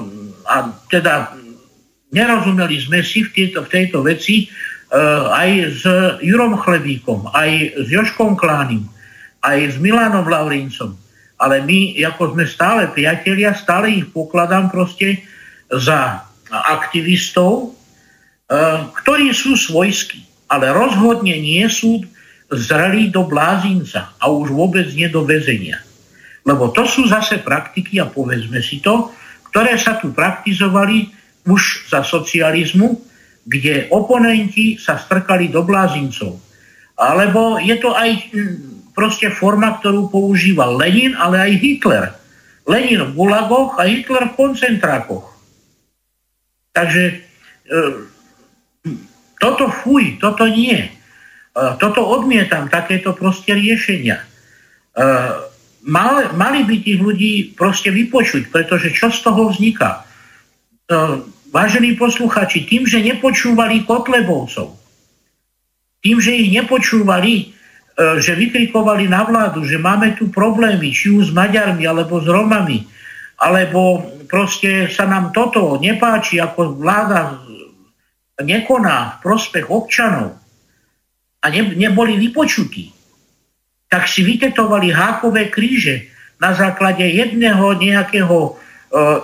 a 0.48 0.72
teda 0.88 1.36
nerozumeli 2.16 2.80
sme 2.80 3.04
si 3.04 3.28
v 3.28 3.30
tejto, 3.36 3.68
v 3.68 3.68
tejto 3.68 3.98
veci 4.00 4.48
uh, 4.48 5.28
aj 5.36 5.50
s 5.76 5.82
Jurom 6.24 6.56
Chlebíkom, 6.56 7.28
aj 7.36 7.76
s 7.84 7.88
Joškom 7.92 8.40
Klánim, 8.40 8.88
aj 9.44 9.58
s 9.68 9.76
Milanom 9.76 10.24
Laurincom. 10.24 10.96
Ale 11.36 11.60
my, 11.60 12.00
ako 12.08 12.32
sme 12.32 12.48
stále 12.48 12.88
priatelia, 12.88 13.52
stále 13.52 13.92
ich 13.92 14.08
pokladám 14.08 14.72
proste 14.72 15.20
za 15.68 16.24
aktivistov, 16.48 17.68
e, 17.68 18.56
ktorí 19.02 19.36
sú 19.36 19.52
svojskí, 19.52 20.24
ale 20.48 20.72
rozhodne 20.72 21.36
nie 21.36 21.66
sú 21.68 22.06
zreli 22.50 23.10
do 23.10 23.26
blázinca 23.26 24.14
a 24.18 24.30
už 24.30 24.54
vôbec 24.54 24.86
nie 24.94 25.10
do 25.10 25.26
väzenia. 25.26 25.82
Lebo 26.46 26.70
to 26.70 26.86
sú 26.86 27.10
zase 27.10 27.42
praktiky, 27.42 27.98
a 27.98 28.06
povedzme 28.06 28.62
si 28.62 28.78
to, 28.78 29.10
ktoré 29.50 29.74
sa 29.74 29.98
tu 29.98 30.14
praktizovali 30.14 31.10
už 31.46 31.90
za 31.90 32.06
socializmu, 32.06 33.02
kde 33.46 33.90
oponenti 33.90 34.78
sa 34.78 34.98
strkali 34.98 35.50
do 35.50 35.62
blázincov. 35.66 36.38
Alebo 36.98 37.58
je 37.58 37.76
to 37.78 37.94
aj 37.94 38.10
proste 38.96 39.28
forma, 39.30 39.78
ktorú 39.78 40.08
používal 40.10 40.78
Lenin, 40.78 41.14
ale 41.18 41.50
aj 41.50 41.52
Hitler. 41.60 42.04
Lenin 42.66 43.12
v 43.12 43.14
gulagoch 43.14 43.78
a 43.78 43.86
Hitler 43.86 44.32
v 44.32 44.36
koncentrákoch. 44.38 45.26
Takže 46.74 47.02
e, 47.06 47.14
toto 49.38 49.70
fuj, 49.70 50.18
toto 50.18 50.48
nie. 50.50 50.95
E, 51.56 51.80
toto 51.80 52.04
odmietam, 52.04 52.68
takéto 52.68 53.16
proste 53.16 53.56
riešenia. 53.56 54.20
E, 54.20 54.26
mali, 55.88 56.60
by 56.68 56.76
tých 56.84 57.00
ľudí 57.00 57.32
proste 57.56 57.88
vypočuť, 57.88 58.52
pretože 58.52 58.92
čo 58.92 59.08
z 59.08 59.24
toho 59.24 59.48
vzniká? 59.48 60.04
Vážení 61.50 61.98
posluchači, 61.98 62.62
tým, 62.62 62.86
že 62.86 63.02
nepočúvali 63.02 63.82
Kotlebovcov, 63.82 64.78
tým, 65.98 66.22
že 66.22 66.30
ich 66.30 66.54
nepočúvali, 66.54 67.50
že 68.22 68.38
vykrikovali 68.38 69.10
na 69.10 69.26
vládu, 69.26 69.66
že 69.66 69.82
máme 69.82 70.14
tu 70.14 70.30
problémy, 70.30 70.94
či 70.94 71.10
už 71.10 71.30
s 71.30 71.34
Maďarmi, 71.34 71.82
alebo 71.82 72.22
s 72.22 72.30
Romami, 72.30 72.86
alebo 73.42 73.98
proste 74.30 74.86
sa 74.86 75.10
nám 75.10 75.34
toto 75.34 75.74
nepáči, 75.82 76.38
ako 76.38 76.78
vláda 76.78 77.42
nekoná 78.38 79.18
v 79.18 79.26
prospech 79.26 79.66
občanov 79.66 80.45
a 81.46 81.50
ne, 81.54 81.62
neboli 81.78 82.18
vypočutí, 82.18 82.90
tak 83.86 84.10
si 84.10 84.26
vytetovali 84.26 84.90
hákové 84.90 85.46
kríže 85.46 86.10
na 86.42 86.50
základe 86.50 87.06
jedného 87.06 87.78
nejakého 87.78 88.38
e, 88.42 88.50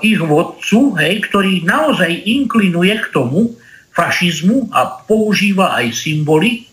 ich 0.06 0.22
vodcu, 0.22 0.94
hej, 1.02 1.26
ktorý 1.26 1.66
naozaj 1.66 2.14
inklinuje 2.14 2.94
k 3.02 3.06
tomu 3.11 3.58
fašizmu 3.90 4.70
a 4.70 5.02
používa 5.02 5.74
aj 5.82 5.90
symboly. 5.98 6.70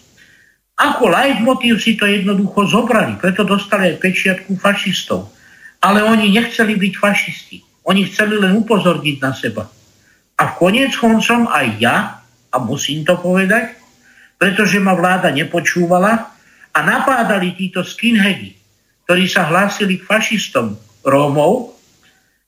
Ako 0.78 1.10
leitmotív 1.10 1.82
si 1.82 1.98
to 1.98 2.06
jednoducho 2.06 2.70
zobrali, 2.70 3.18
preto 3.18 3.42
dostali 3.42 3.92
aj 3.92 4.06
pečiatku 4.06 4.54
fašistov. 4.62 5.34
Ale 5.82 6.06
oni 6.06 6.30
nechceli 6.30 6.78
byť 6.78 6.94
fašisti. 6.94 7.58
Oni 7.90 8.06
chceli 8.06 8.38
len 8.38 8.54
upozorniť 8.64 9.18
na 9.18 9.34
seba. 9.34 9.66
A 10.40 10.44
v 10.46 10.54
koniec 10.56 10.94
koncom 10.96 11.50
aj 11.52 11.68
ja, 11.82 11.98
a 12.54 12.58
musím 12.64 13.04
to 13.04 13.18
povedať, 13.20 13.76
pretože 14.40 14.80
ma 14.80 14.96
vláda 14.96 15.30
nepočúvala 15.36 16.32
a 16.72 16.80
napádali 16.80 17.60
títo 17.60 17.84
skinheady, 17.84 18.56
ktorí 19.04 19.28
sa 19.28 19.52
hlásili 19.52 20.00
k 20.00 20.08
fašistom 20.08 20.80
Rómov, 21.04 21.76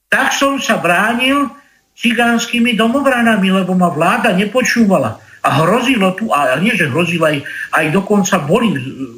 tak 0.07 0.31
som 0.31 0.55
sa 0.55 0.79
bránil 0.79 1.51
cigánskymi 1.99 2.79
domobranami, 2.79 3.51
lebo 3.51 3.75
ma 3.75 3.91
vláda 3.91 4.31
nepočúvala. 4.31 5.19
A 5.41 5.49
hrozilo 5.65 6.15
tu, 6.15 6.31
a 6.31 6.55
nie 6.61 6.71
že 6.77 6.87
hrozilo, 6.87 7.27
aj, 7.27 7.43
aj 7.75 7.85
dokonca 7.91 8.39
boli 8.39 8.71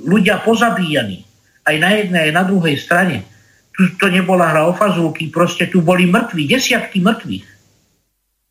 ľudia 0.08 0.42
pozabíjani. 0.42 1.22
Aj 1.64 1.76
na 1.78 1.90
jednej, 1.94 2.32
aj 2.32 2.34
na 2.34 2.44
druhej 2.44 2.76
strane 2.80 3.28
tu 3.74 3.90
to 3.98 4.08
nebola 4.08 4.54
hra 4.54 4.70
o 4.70 4.74
fazulky, 4.78 5.34
proste 5.34 5.66
tu 5.66 5.82
boli 5.82 6.06
mŕtvi, 6.06 6.46
desiatky 6.46 7.02
mŕtvych. 7.02 7.48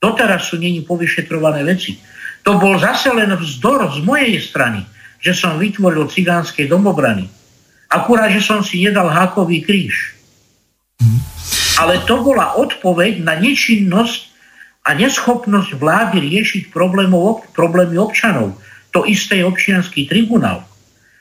Doteraz 0.02 0.50
sú 0.50 0.58
není 0.58 0.82
povyšetrované 0.82 1.62
veci. 1.62 1.94
To 2.42 2.58
bol 2.58 2.74
zase 2.78 3.10
len 3.14 3.30
vzdor 3.38 3.86
z 3.94 4.02
mojej 4.02 4.38
strany, 4.42 4.82
že 5.22 5.30
som 5.34 5.58
vytvoril 5.58 6.10
cigánskej 6.10 6.66
domobrany. 6.66 7.30
Akurát, 7.86 8.32
že 8.34 8.42
som 8.42 8.64
si 8.64 8.82
nedal 8.82 9.06
hákový 9.06 9.62
kríž. 9.62 10.18
Ale 11.78 12.02
to 12.04 12.18
bola 12.20 12.58
odpoveď 12.58 13.22
na 13.22 13.38
nečinnosť 13.38 14.20
a 14.82 14.98
neschopnosť 14.98 15.78
vlády 15.78 16.18
riešiť 16.18 16.74
problémov, 16.74 17.46
problémy 17.54 17.94
občanov. 17.98 18.58
To 18.90 19.06
isté 19.06 19.40
je 19.40 19.46
občianský 19.46 20.10
tribunál. 20.10 20.66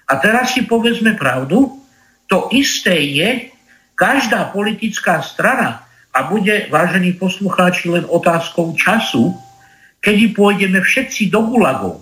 A 0.10 0.14
teraz 0.18 0.58
si 0.58 0.66
povedzme 0.66 1.14
pravdu, 1.16 1.80
to 2.26 2.50
isté 2.52 2.98
je 2.98 3.54
každá 3.96 4.50
politická 4.50 5.22
strana, 5.22 5.86
a 6.12 6.28
bude, 6.28 6.68
vážení 6.68 7.16
poslucháči, 7.16 7.88
len 7.88 8.04
otázkou 8.04 8.76
času, 8.76 9.32
kedy 10.02 10.34
pôjdeme 10.34 10.82
všetci 10.82 11.30
do 11.30 11.46
gulagov, 11.46 12.02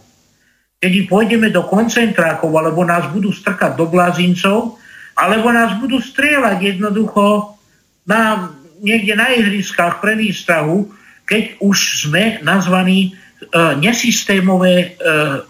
kedy 0.79 1.05
pôjdeme 1.05 1.51
do 1.51 1.67
koncentrákov, 1.67 2.49
alebo 2.55 2.87
nás 2.87 3.11
budú 3.11 3.29
strkať 3.35 3.75
do 3.75 3.85
blázincov, 3.91 4.79
alebo 5.19 5.51
nás 5.51 5.75
budú 5.83 5.99
strieľať 5.99 6.79
jednoducho 6.79 7.59
na, 8.07 8.49
niekde 8.79 9.19
na 9.19 9.35
ihriskách 9.35 9.99
pre 9.99 10.15
výstrahu, 10.15 10.87
keď 11.27 11.59
už 11.59 12.07
sme 12.07 12.39
nazvaní 12.41 13.11
e, 13.11 13.49
nesystémové 13.77 14.73
e, 14.73 14.87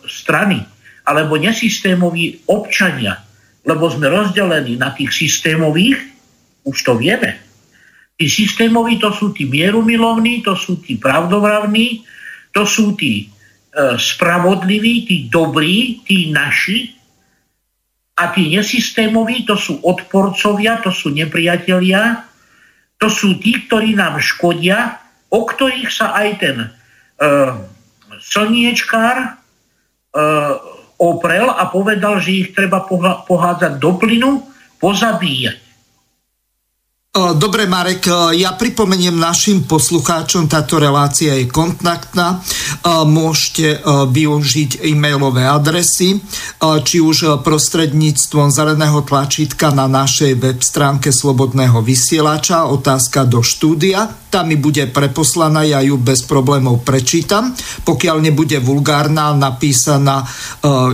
strany 0.10 0.66
alebo 1.06 1.38
nesystémoví 1.42 2.46
občania, 2.50 3.18
lebo 3.66 3.90
sme 3.90 4.10
rozdelení 4.10 4.78
na 4.78 4.94
tých 4.94 5.10
systémových 5.10 6.10
Už 6.70 6.78
to 6.84 6.94
vieme. 7.00 7.40
Tí 8.20 8.28
systémoví 8.28 9.00
to 9.00 9.16
sú 9.16 9.32
tí 9.32 9.48
mierumilovní, 9.48 10.44
to 10.44 10.54
sú 10.54 10.84
tí 10.84 11.00
pravdovravní, 11.00 12.04
to 12.52 12.64
sú 12.66 12.98
tí 12.98 13.26
e, 13.26 13.98
spravodliví, 13.98 15.06
tí 15.06 15.16
dobrí, 15.30 16.02
tí 16.04 16.34
naši. 16.34 16.96
A 18.20 18.36
tí 18.36 18.52
nesystémoví 18.52 19.48
to 19.48 19.56
sú 19.56 19.80
odporcovia, 19.80 20.84
to 20.84 20.92
sú 20.92 21.14
nepriatelia, 21.16 22.28
to 23.00 23.08
sú 23.08 23.40
tí, 23.40 23.56
ktorí 23.64 23.96
nám 23.96 24.20
škodia, 24.20 25.00
o 25.32 25.48
ktorých 25.48 25.88
sa 25.88 26.12
aj 26.20 26.30
ten 26.42 26.58
e, 26.60 26.68
slniečkár 28.20 29.16
e, 29.24 29.28
oprel 31.00 31.48
a 31.48 31.64
povedal, 31.72 32.20
že 32.20 32.44
ich 32.44 32.50
treba 32.52 32.84
pohádzať 33.24 33.80
do 33.80 33.96
plynu, 33.96 34.44
pozabíjať. 34.84 35.69
Dobre, 37.10 37.66
Marek, 37.66 38.06
ja 38.38 38.54
pripomeniem 38.54 39.18
našim 39.18 39.66
poslucháčom, 39.66 40.46
táto 40.46 40.78
relácia 40.78 41.34
je 41.42 41.50
kontaktná. 41.50 42.38
Môžete 42.86 43.82
využiť 44.14 44.86
e-mailové 44.86 45.42
adresy, 45.42 46.22
či 46.62 47.02
už 47.02 47.42
prostredníctvom 47.42 48.54
zeleného 48.54 49.02
tlačítka 49.02 49.74
na 49.74 49.90
našej 49.90 50.38
web 50.38 50.62
stránke 50.62 51.10
Slobodného 51.10 51.82
vysielača, 51.82 52.70
otázka 52.70 53.26
do 53.26 53.42
štúdia. 53.42 54.06
Tá 54.30 54.46
mi 54.46 54.54
bude 54.54 54.86
preposlaná, 54.94 55.66
ja 55.66 55.82
ju 55.82 55.98
bez 55.98 56.22
problémov 56.22 56.86
prečítam. 56.86 57.58
Pokiaľ 57.90 58.22
nebude 58.22 58.62
vulgárna, 58.62 59.34
napísaná 59.34 60.30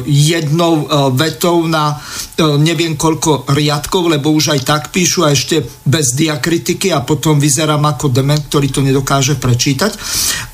jednou 0.08 0.88
vetou 1.12 1.68
na 1.68 2.00
neviem 2.40 2.96
koľko 2.96 3.52
riadkov, 3.52 4.16
lebo 4.16 4.32
už 4.32 4.56
aj 4.56 4.62
tak 4.64 4.84
píšu 4.96 5.28
a 5.28 5.36
ešte 5.36 5.60
bez 5.84 6.05
bez 6.06 6.14
diakritiky 6.14 6.94
a 6.94 7.02
potom 7.02 7.42
vyzerám 7.42 7.82
ako 7.82 8.14
dement, 8.14 8.46
ktorý 8.46 8.70
to 8.70 8.86
nedokáže 8.86 9.42
prečítať. 9.42 9.98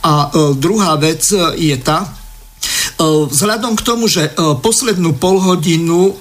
A 0.08 0.32
e, 0.32 0.56
druhá 0.56 0.96
vec 0.96 1.28
je 1.60 1.76
tá, 1.84 2.08
e, 2.08 3.28
vzhľadom 3.28 3.76
k 3.76 3.84
tomu, 3.84 4.08
že 4.08 4.32
e, 4.32 4.56
poslednú 4.64 5.20
polhodinu 5.20 6.16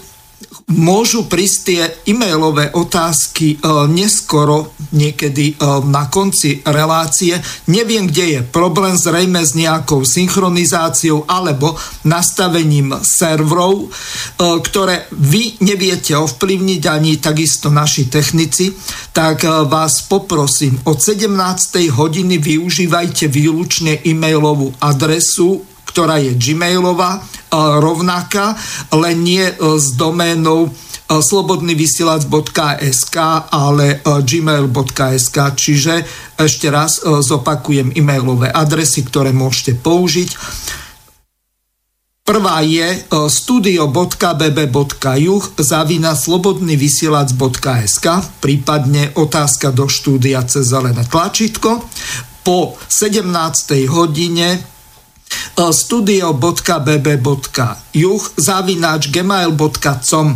môžu 0.70 1.26
prísť 1.26 1.58
tie 1.66 1.82
e-mailové 2.06 2.70
otázky 2.70 3.58
e, 3.58 3.68
neskoro, 3.90 4.74
niekedy 4.94 5.54
e, 5.54 5.54
na 5.90 6.06
konci 6.06 6.62
relácie. 6.62 7.34
Neviem, 7.66 8.06
kde 8.06 8.38
je 8.38 8.40
problém, 8.46 8.94
zrejme 8.94 9.42
s 9.42 9.58
nejakou 9.58 10.06
synchronizáciou 10.06 11.26
alebo 11.26 11.74
nastavením 12.06 12.94
serverov, 13.02 13.86
e, 13.86 13.88
ktoré 14.62 15.10
vy 15.10 15.58
neviete 15.66 16.14
ovplyvniť 16.14 16.82
ani 16.86 17.18
takisto 17.18 17.68
naši 17.68 18.06
technici, 18.06 18.72
tak 19.10 19.42
vás 19.66 20.06
poprosím, 20.06 20.78
od 20.86 21.02
17. 21.02 21.90
hodiny 21.90 22.38
využívajte 22.38 23.26
výlučne 23.26 24.06
e-mailovú 24.06 24.70
adresu 24.78 25.66
ktorá 25.90 26.22
je 26.22 26.38
gmailová, 26.38 27.18
rovnaká, 27.58 28.54
len 28.94 29.22
nie 29.26 29.42
e, 29.42 29.54
s 29.78 29.92
doménou 29.98 30.70
e, 30.70 30.70
slobodnyvysielac.sk, 31.18 33.16
ale 33.50 34.00
gmail.sk, 34.04 35.36
čiže 35.58 35.94
ešte 36.38 36.70
raz 36.70 37.02
zopakujem 37.02 37.92
e-mailové 37.98 38.48
adresy, 38.48 39.02
ktoré 39.04 39.34
môžete 39.34 39.74
použiť. 39.82 40.30
Prvá 42.30 42.62
je 42.62 42.86
studio.bb.juh 43.10 44.14
zavina 45.58 46.14
slobodnyvysielac.sk 46.14 48.06
prípadne 48.38 49.10
otázka 49.18 49.74
do 49.74 49.90
štúdia 49.90 50.46
cez 50.46 50.70
zelené 50.70 51.02
tlačítko. 51.10 51.82
Po 52.46 52.78
17. 52.86 53.26
hodine 53.90 54.62
studio.bb.juh 55.68 56.62
zavináč 58.40 59.12
gmail.com 59.12 60.28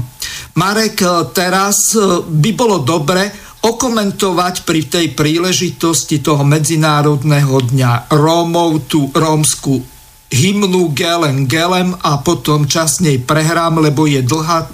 Marek, 0.60 1.00
e, 1.00 1.24
teraz 1.32 1.96
e, 1.96 2.20
by 2.28 2.50
bolo 2.52 2.84
dobre 2.84 3.32
okomentovať 3.64 4.68
pri 4.68 4.80
tej 4.92 5.16
príležitosti 5.16 6.20
toho 6.20 6.44
Medzinárodného 6.44 7.56
dňa 7.72 8.12
Rómov 8.12 8.92
tú 8.92 9.08
rómsku 9.08 9.80
hymnu 10.28 10.92
Gelem 10.92 11.48
Gelem 11.48 11.96
a 11.96 12.20
potom 12.20 12.68
čas 12.68 13.00
nej 13.00 13.22
prehrám, 13.22 13.80
lebo 13.80 14.04
je 14.04 14.20
dlhá 14.20 14.68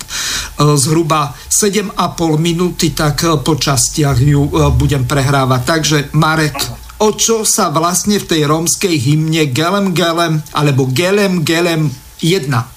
zhruba 0.74 1.36
7,5 1.46 1.94
minúty, 2.40 2.96
tak 2.96 3.24
po 3.44 3.54
častiach 3.56 4.18
ju 4.18 4.48
budem 4.76 5.04
prehrávať. 5.04 5.60
Takže 5.64 5.98
Marek, 6.16 6.56
o 7.00 7.08
čo 7.16 7.48
sa 7.48 7.72
vlastne 7.72 8.20
v 8.20 8.28
tej 8.28 8.42
rómskej 8.44 8.94
hymne 9.00 9.48
Gelem 9.50 9.96
Gelem 9.96 10.44
alebo 10.52 10.84
Gelem 10.92 11.40
Gelem 11.42 11.88
jedná? 12.20 12.68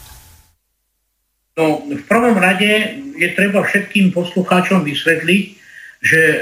No, 1.54 1.86
v 1.86 2.02
prvom 2.10 2.39
rade 2.39 2.98
je 3.14 3.30
treba 3.38 3.62
všetkým 3.62 4.10
poslucháčom 4.10 4.82
vysvetliť, 4.82 5.43
že 6.02 6.20
e, 6.20 6.38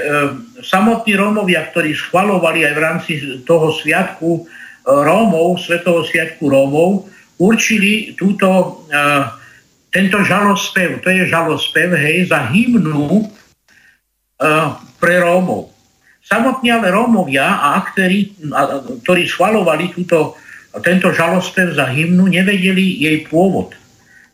samotní 0.64 1.14
Rómovia, 1.14 1.68
ktorí 1.68 1.92
schvalovali 1.92 2.64
aj 2.64 2.72
v 2.72 2.80
rámci 2.80 3.12
toho 3.44 3.76
sviatku 3.76 4.30
e, 4.32 4.42
Rómov, 4.88 5.60
Svetového 5.60 6.08
sviatku 6.08 6.48
Rómov, 6.48 7.12
určili 7.36 8.16
túto, 8.16 8.48
e, 8.88 9.00
tento 9.92 10.24
žalospev, 10.24 11.04
to 11.04 11.12
je 11.12 11.28
žalospev, 11.28 11.92
hej, 11.92 12.32
za 12.32 12.48
hymnu 12.48 13.20
e, 13.20 13.26
pre 14.96 15.20
Rómov. 15.20 15.71
Samotní 16.22 16.70
ale 16.70 16.94
Rómovia 16.94 17.44
a 17.44 17.82
aktéri, 17.82 18.30
ktorí 19.02 19.26
schvalovali 19.26 19.90
túto, 19.90 20.38
tento 20.86 21.10
žalospev 21.10 21.74
za 21.74 21.90
hymnu, 21.90 22.30
nevedeli 22.30 23.02
jej 23.02 23.26
pôvod. 23.26 23.74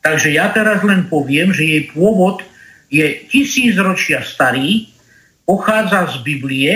Takže 0.04 0.36
ja 0.36 0.52
teraz 0.52 0.84
len 0.84 1.08
poviem, 1.08 1.50
že 1.50 1.64
jej 1.64 1.84
pôvod 1.90 2.44
je 2.92 3.24
tisícročia 3.28 4.20
starý, 4.20 4.88
pochádza 5.48 6.12
z 6.12 6.16
Biblie, 6.24 6.72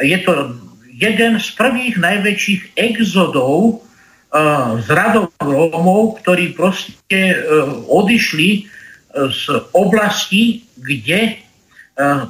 je 0.00 0.18
to 0.24 0.56
jeden 0.96 1.36
z 1.36 1.48
prvých 1.56 2.00
najväčších 2.00 2.76
exodov 2.76 3.84
uh, 4.32 4.80
z 4.80 4.88
radov 4.88 5.32
Rómov, 5.40 6.24
ktorí 6.24 6.56
proste 6.56 7.36
uh, 7.36 7.84
odišli 7.88 8.64
uh, 8.64 9.28
z 9.28 9.44
oblasti, 9.76 10.64
kde 10.80 11.41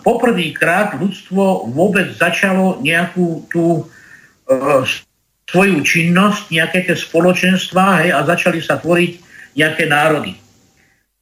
poprvýkrát 0.02 0.98
ľudstvo 0.98 1.70
vôbec 1.70 2.10
začalo 2.18 2.82
nejakú 2.82 3.46
tú 3.46 3.86
uh, 3.86 4.82
svoju 5.46 5.78
činnosť, 5.86 6.50
nejaké 6.50 6.88
tie 6.88 6.96
spoločenstvá 6.98 8.02
hej, 8.02 8.10
a 8.10 8.26
začali 8.26 8.58
sa 8.58 8.82
tvoriť 8.82 9.12
nejaké 9.54 9.86
národy. 9.86 10.34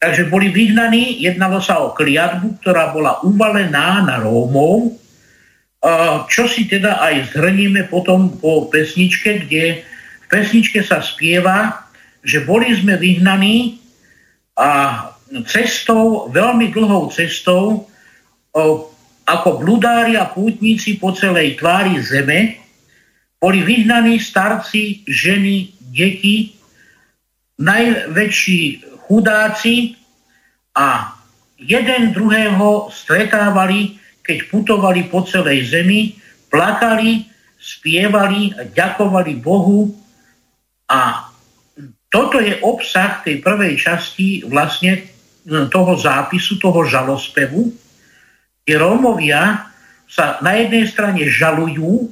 Takže 0.01 0.33
boli 0.33 0.49
vyhnaní, 0.49 1.21
jednalo 1.21 1.61
sa 1.61 1.85
o 1.85 1.93
kliatbu, 1.93 2.65
ktorá 2.65 2.89
bola 2.97 3.21
uvalená 3.21 4.09
na 4.09 4.17
Rómov, 4.25 4.97
uh, 4.97 6.25
čo 6.33 6.49
si 6.49 6.65
teda 6.65 6.97
aj 6.97 7.37
zhrníme 7.37 7.93
potom 7.93 8.41
po 8.41 8.73
pesničke, 8.73 9.45
kde 9.45 9.85
v 9.85 10.27
pesničke 10.33 10.81
sa 10.81 11.05
spieva, 11.05 11.85
že 12.25 12.41
boli 12.41 12.73
sme 12.73 12.97
vyhnaní 12.97 13.77
a 14.57 15.05
cestou, 15.45 16.33
veľmi 16.33 16.73
dlhou 16.73 17.13
cestou, 17.13 17.90
ako 19.31 19.51
bludári 19.63 20.19
a 20.19 20.27
pútnici 20.27 20.99
po 20.99 21.15
celej 21.15 21.59
tvári 21.59 22.03
zeme, 22.03 22.59
boli 23.41 23.65
vyhnaní 23.65 24.21
starci, 24.21 25.07
ženy, 25.09 25.73
deti, 25.91 26.53
najväčší 27.57 28.63
chudáci 29.09 29.97
a 30.77 31.17
jeden 31.57 32.13
druhého 32.13 32.93
stretávali, 32.93 33.97
keď 34.21 34.39
putovali 34.53 35.09
po 35.09 35.25
celej 35.25 35.73
zemi, 35.73 36.17
plakali, 36.53 37.25
spievali 37.61 38.57
a 38.57 38.69
ďakovali 38.69 39.33
Bohu 39.41 39.89
a 40.89 41.31
toto 42.11 42.43
je 42.43 42.59
obsah 42.61 43.23
tej 43.23 43.39
prvej 43.39 43.79
časti 43.79 44.43
vlastne 44.49 45.07
toho 45.47 45.95
zápisu, 45.95 46.59
toho 46.59 46.83
žalospevu, 46.85 47.71
tí 48.71 48.79
Rómovia 48.79 49.67
sa 50.07 50.39
na 50.47 50.55
jednej 50.55 50.87
strane 50.87 51.27
žalujú, 51.27 52.07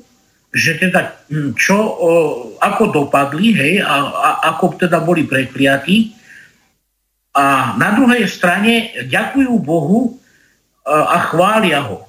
že 0.51 0.75
teda 0.75 1.23
hm, 1.31 1.55
čo, 1.55 1.79
o, 1.79 2.11
ako 2.59 2.91
dopadli, 2.91 3.55
hej, 3.55 3.75
a, 3.79 3.95
a 4.11 4.31
ako 4.51 4.75
teda 4.75 4.99
boli 4.99 5.23
prekliatí. 5.23 6.19
A 7.39 7.79
na 7.79 7.95
druhej 7.95 8.27
strane 8.27 8.91
ďakujú 9.07 9.55
Bohu 9.63 10.19
a, 10.83 11.15
a 11.15 11.31
chvália 11.31 11.87
ho. 11.87 12.03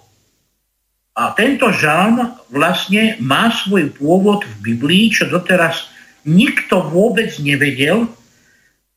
A 1.14 1.30
tento 1.38 1.70
žalm 1.70 2.34
vlastne 2.50 3.22
má 3.22 3.54
svoj 3.54 3.94
pôvod 3.94 4.50
v 4.50 4.74
Biblii, 4.74 5.14
čo 5.14 5.30
doteraz 5.30 5.94
nikto 6.26 6.90
vôbec 6.90 7.38
nevedel 7.38 8.10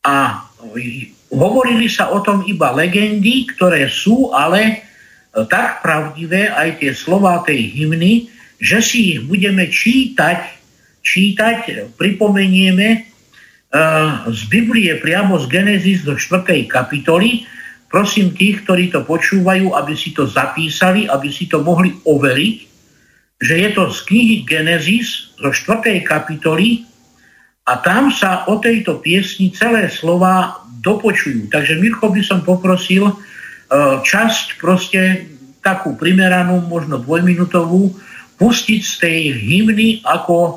a 0.00 0.48
hovorili 1.28 1.92
sa 1.92 2.08
o 2.08 2.24
tom 2.24 2.40
iba 2.48 2.72
legendy, 2.72 3.52
ktoré 3.52 3.90
sú 3.90 4.32
ale 4.32 4.91
tak 5.32 5.80
pravdivé 5.80 6.52
aj 6.52 6.84
tie 6.84 6.92
slova 6.92 7.40
tej 7.40 7.72
hymny, 7.72 8.28
že 8.60 8.84
si 8.84 9.16
ich 9.16 9.20
budeme 9.24 9.66
čítať, 9.66 10.38
čítať, 11.00 11.58
pripomenieme 11.96 12.88
e, 12.94 12.98
z 14.28 14.40
Biblie 14.52 14.92
priamo 15.00 15.40
z 15.40 15.48
Genesis 15.48 16.04
do 16.04 16.14
4. 16.14 16.68
kapitoly. 16.68 17.48
Prosím 17.88 18.36
tých, 18.36 18.64
ktorí 18.64 18.92
to 18.92 19.02
počúvajú, 19.02 19.72
aby 19.72 19.96
si 19.96 20.12
to 20.14 20.28
zapísali, 20.28 21.08
aby 21.08 21.28
si 21.32 21.48
to 21.48 21.64
mohli 21.64 21.96
overiť, 22.04 22.56
že 23.42 23.54
je 23.58 23.68
to 23.74 23.90
z 23.90 23.98
knihy 24.06 24.36
Genesis 24.46 25.34
zo 25.40 25.50
4. 25.50 26.04
kapitoly 26.06 26.86
a 27.66 27.80
tam 27.80 28.12
sa 28.12 28.46
o 28.46 28.60
tejto 28.60 29.02
piesni 29.02 29.50
celé 29.50 29.90
slova 29.90 30.62
dopočujú. 30.82 31.50
Takže 31.50 31.78
Mirko 31.78 32.10
by 32.10 32.22
som 32.22 32.42
poprosil, 32.42 33.10
časť 34.04 34.60
proste 34.60 35.32
takú 35.62 35.94
primeranú, 35.96 36.60
možno 36.66 36.98
dvojminútovú, 37.00 37.94
pustiť 38.36 38.80
z 38.82 38.94
tej 38.98 39.20
hymny 39.38 40.02
ako 40.02 40.36
e, 40.42 40.52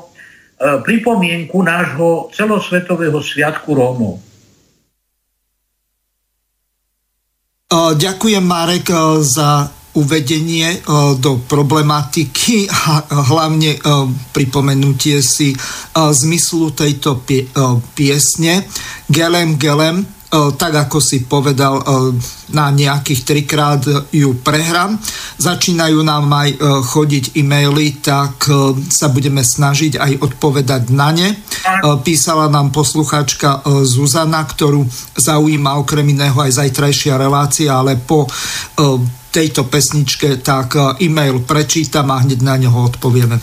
pripomienku 0.82 1.62
nášho 1.62 2.34
celosvetového 2.34 3.22
sviatku 3.22 3.70
Rómov. 3.70 4.18
E, 4.18 4.20
ďakujem 7.94 8.42
Marek 8.42 8.90
za 9.22 9.70
uvedenie 9.96 10.84
do 11.16 11.40
problematiky 11.48 12.68
a 12.68 13.00
hlavne 13.32 13.80
pripomenutie 14.36 15.24
si 15.24 15.56
zmyslu 15.96 16.76
tejto 16.76 17.24
piesne. 17.96 18.68
Gelem, 19.08 19.56
gelem, 19.56 20.04
tak 20.30 20.72
ako 20.74 20.98
si 20.98 21.22
povedal, 21.22 21.80
na 22.50 22.66
nejakých 22.74 23.20
trikrát 23.22 23.82
ju 24.10 24.34
prehrám. 24.42 24.98
Začínajú 25.38 26.02
nám 26.02 26.26
aj 26.26 26.50
chodiť 26.92 27.38
e-maily, 27.38 28.02
tak 28.02 28.50
sa 28.90 29.06
budeme 29.10 29.46
snažiť 29.46 29.98
aj 30.02 30.12
odpovedať 30.22 30.82
na 30.90 31.08
ne. 31.14 31.28
Písala 32.02 32.50
nám 32.50 32.74
poslucháčka 32.74 33.62
Zuzana, 33.86 34.42
ktorú 34.42 34.82
zaujíma 35.14 35.78
okrem 35.78 36.10
iného 36.10 36.36
aj 36.36 36.58
zajtrajšia 36.58 37.14
relácia, 37.18 37.70
ale 37.70 37.94
po 37.94 38.26
tejto 39.30 39.68
pesničke, 39.68 40.40
tak 40.40 40.74
e-mail 40.98 41.44
prečítam 41.44 42.08
a 42.10 42.24
hneď 42.24 42.40
na 42.40 42.56
neho 42.56 42.78
odpovieme. 42.88 43.36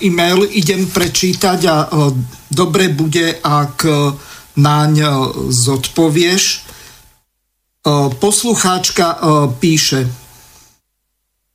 E-mail 0.00 0.48
idem 0.50 0.86
prečítať 0.86 1.60
a 1.68 1.76
uh, 1.88 2.12
dobre 2.48 2.88
bude, 2.88 3.40
ak 3.42 3.76
uh, 3.84 4.14
naň 4.56 4.92
uh, 5.02 5.12
zodpovieš. 5.50 6.72
Poslucháčka 8.16 9.20
píše, 9.60 10.08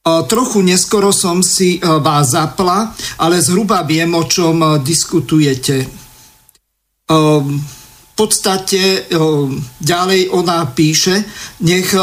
Trochu 0.05 0.61
neskoro 0.61 1.09
som 1.09 1.41
si 1.41 1.82
vás 1.82 2.38
zapla, 2.38 2.93
ale 3.17 3.41
zhruba 3.41 3.82
viem, 3.82 4.13
o 4.13 4.23
čom 4.23 4.77
diskutujete. 4.86 5.89
V 7.09 7.59
podstate 8.13 9.09
ďalej 9.82 10.21
ona 10.30 10.69
píše, 10.69 11.25
nech 11.65 11.97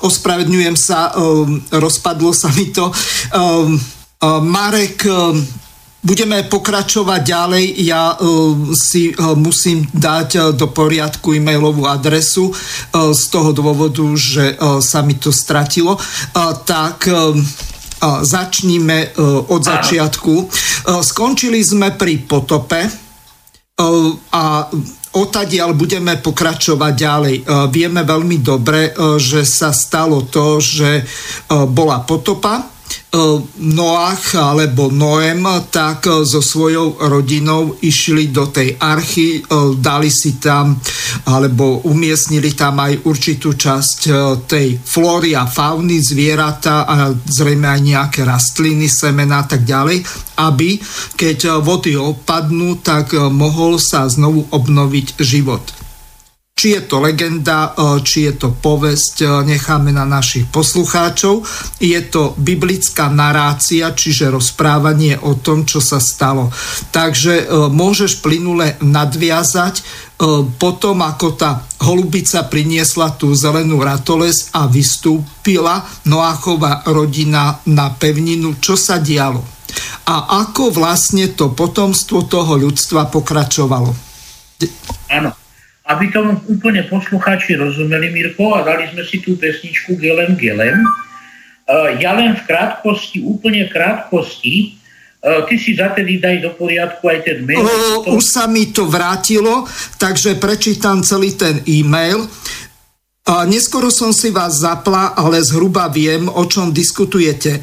ospravedňujem 0.00 0.76
sa, 0.80 1.12
rozpadlo 1.68 2.32
sa 2.32 2.48
mi 2.56 2.72
to. 2.72 2.88
Um, 4.22 4.46
Marek, 4.46 5.02
budeme 5.98 6.46
pokračovať 6.46 7.20
ďalej. 7.26 7.64
Ja 7.82 8.14
si 8.78 9.10
musím 9.34 9.82
dať 9.90 10.54
do 10.54 10.70
poriadku 10.70 11.34
e-mailovú 11.34 11.90
adresu 11.90 12.54
z 12.94 13.22
toho 13.30 13.50
dôvodu, 13.50 14.06
že 14.14 14.54
sa 14.78 15.02
mi 15.02 15.18
to 15.18 15.34
stratilo. 15.34 15.98
Tak 16.66 17.06
začníme 18.22 18.98
od 19.46 19.62
začiatku. 19.62 20.34
Skončili 21.02 21.62
sme 21.62 21.94
pri 21.94 22.22
potope 22.22 22.80
a 24.30 24.44
Otadiaľ 25.12 25.76
budeme 25.76 26.16
pokračovať 26.16 26.92
ďalej. 26.96 27.36
Vieme 27.68 28.00
veľmi 28.00 28.40
dobre, 28.40 28.96
že 29.20 29.44
sa 29.44 29.68
stalo 29.68 30.24
to, 30.24 30.56
že 30.56 31.04
bola 31.68 32.00
potopa, 32.00 32.64
Noach 33.62 34.40
alebo 34.40 34.88
Noem 34.88 35.44
tak 35.68 36.08
so 36.24 36.40
svojou 36.40 36.96
rodinou 37.12 37.76
išli 37.84 38.32
do 38.32 38.48
tej 38.48 38.80
archy, 38.80 39.44
dali 39.76 40.08
si 40.08 40.40
tam 40.40 40.80
alebo 41.28 41.84
umiestnili 41.84 42.56
tam 42.56 42.80
aj 42.80 43.04
určitú 43.04 43.52
časť 43.52 44.00
tej 44.48 44.80
flóry 44.80 45.36
a 45.36 45.44
fauny, 45.44 46.00
zvieratá 46.00 46.88
a 46.88 47.12
zrejme 47.12 47.68
aj 47.68 47.80
nejaké 47.84 48.20
rastliny, 48.24 48.88
semena 48.88 49.44
a 49.44 49.48
tak 49.48 49.68
ďalej, 49.68 50.00
aby 50.40 50.80
keď 51.12 51.60
vody 51.60 51.92
opadnú, 52.00 52.80
tak 52.80 53.12
mohol 53.16 53.76
sa 53.76 54.08
znovu 54.08 54.48
obnoviť 54.48 55.20
život. 55.20 55.81
Či 56.52 56.78
je 56.78 56.82
to 56.86 57.02
legenda, 57.02 57.74
či 58.06 58.30
je 58.30 58.38
to 58.38 58.54
povesť, 58.54 59.42
necháme 59.42 59.90
na 59.90 60.06
našich 60.06 60.46
poslucháčov. 60.46 61.42
Je 61.82 61.98
to 62.06 62.38
biblická 62.38 63.10
narácia, 63.10 63.90
čiže 63.90 64.30
rozprávanie 64.30 65.18
o 65.26 65.34
tom, 65.42 65.66
čo 65.66 65.82
sa 65.82 65.98
stalo. 65.98 66.54
Takže 66.94 67.50
môžeš 67.66 68.22
plynule 68.22 68.78
nadviazať 68.78 69.82
potom, 70.62 71.02
ako 71.02 71.34
tá 71.34 71.66
holubica 71.82 72.46
priniesla 72.46 73.10
tú 73.18 73.34
zelenú 73.34 73.82
ratoles 73.82 74.54
a 74.54 74.70
vystúpila 74.70 75.82
Noáchová 76.06 76.86
rodina 76.86 77.58
na 77.66 77.90
pevninu, 77.90 78.62
čo 78.62 78.78
sa 78.78 79.02
dialo. 79.02 79.42
A 80.06 80.46
ako 80.46 80.70
vlastne 80.70 81.34
to 81.34 81.50
potomstvo 81.50 82.30
toho 82.30 82.54
ľudstva 82.54 83.10
pokračovalo. 83.10 83.90
Áno 85.10 85.41
aby 85.82 86.14
tomu 86.14 86.38
úplne 86.46 86.86
poslucháči 86.86 87.58
rozumeli, 87.58 88.14
Mirko, 88.14 88.54
a 88.54 88.62
dali 88.62 88.86
sme 88.94 89.02
si 89.02 89.18
tú 89.18 89.34
pesničku 89.34 89.98
Gelem 89.98 90.38
Gelem. 90.38 90.78
Uh, 91.66 91.98
ja 91.98 92.14
len 92.14 92.38
v 92.38 92.42
krátkosti, 92.46 93.22
úplne 93.22 93.66
v 93.66 93.74
krátkosti, 93.74 94.54
uh, 95.22 95.42
ty 95.50 95.58
si 95.58 95.74
zatedy 95.74 96.22
daj 96.22 96.42
do 96.42 96.50
poriadku 96.54 97.02
aj 97.10 97.18
ten 97.26 97.38
mail. 97.42 97.66
Uh, 97.66 98.14
už 98.14 98.24
sa 98.30 98.46
mi 98.46 98.70
to 98.70 98.86
vrátilo, 98.86 99.66
takže 99.98 100.38
prečítam 100.38 101.02
celý 101.02 101.34
ten 101.34 101.62
e-mail. 101.66 102.30
Neskoro 103.22 103.86
som 103.86 104.10
si 104.10 104.34
vás 104.34 104.66
zapla, 104.66 105.14
ale 105.14 105.38
zhruba 105.46 105.86
viem, 105.86 106.26
o 106.26 106.42
čom 106.42 106.74
diskutujete. 106.74 107.62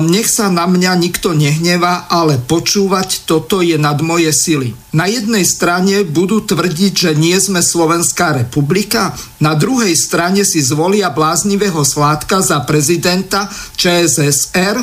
Nech 0.00 0.24
sa 0.24 0.48
na 0.48 0.64
mňa 0.64 0.96
nikto 0.96 1.36
nehneva, 1.36 2.08
ale 2.08 2.40
počúvať 2.40 3.28
toto 3.28 3.60
je 3.60 3.76
nad 3.76 4.00
moje 4.00 4.32
sily. 4.32 4.72
Na 4.96 5.04
jednej 5.04 5.44
strane 5.44 6.00
budú 6.00 6.40
tvrdiť, 6.40 6.92
že 6.96 7.10
nie 7.12 7.36
sme 7.36 7.60
Slovenská 7.60 8.40
republika, 8.40 9.12
na 9.36 9.52
druhej 9.52 9.92
strane 9.92 10.48
si 10.48 10.64
zvolia 10.64 11.12
bláznivého 11.12 11.84
sládka 11.84 12.40
za 12.40 12.64
prezidenta 12.64 13.52
ČSSR. 13.76 14.80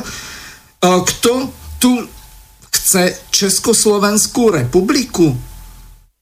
Kto 0.77 1.33
tu 1.81 1.91
chce 2.69 3.17
Československú 3.33 4.53
republiku? 4.61 5.33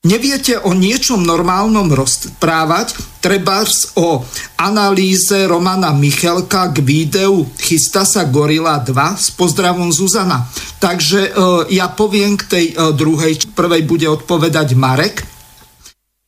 Neviete 0.02 0.58
o 0.58 0.74
niečom 0.74 1.22
normálnom 1.22 1.86
rozprávať, 1.94 2.98
treba 3.22 3.62
o 3.94 4.26
analýze 4.58 5.46
Romana 5.46 5.94
Michelka 5.94 6.74
k 6.74 6.82
videu 6.82 7.46
Chystá 7.62 8.02
sa 8.02 8.26
Gorila 8.26 8.82
2 8.82 8.98
s 8.98 9.30
pozdravom 9.30 9.94
Zuzana. 9.94 10.50
Takže 10.82 11.30
e, 11.30 11.32
ja 11.78 11.86
poviem 11.94 12.34
k 12.34 12.44
tej 12.50 12.66
e, 12.74 12.98
druhej, 12.98 13.54
prvej 13.54 13.86
bude 13.86 14.10
odpovedať 14.10 14.74
Marek. 14.74 15.22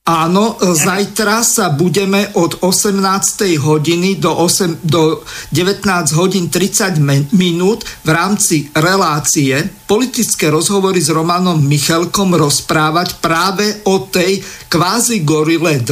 Áno, 0.04 0.60
zajtra 0.60 1.48
sa 1.48 1.72
budeme 1.72 2.28
od 2.36 2.60
18. 2.60 3.56
hodiny 3.56 4.20
do, 4.20 4.36
8, 4.36 4.84
do 4.84 5.24
19 5.56 5.80
hodín 6.20 6.52
30 6.52 7.00
minút 7.32 7.88
v 8.04 8.10
rámci 8.12 8.68
relácie 8.76 9.64
politické 9.88 10.52
rozhovory 10.52 11.00
s 11.00 11.08
Romanom 11.08 11.56
Michelkom 11.56 12.36
rozprávať 12.36 13.24
práve 13.24 13.80
o 13.88 14.04
tej 14.12 14.44
kvázi 14.68 15.24
Gorile 15.24 15.80
2, 15.80 15.88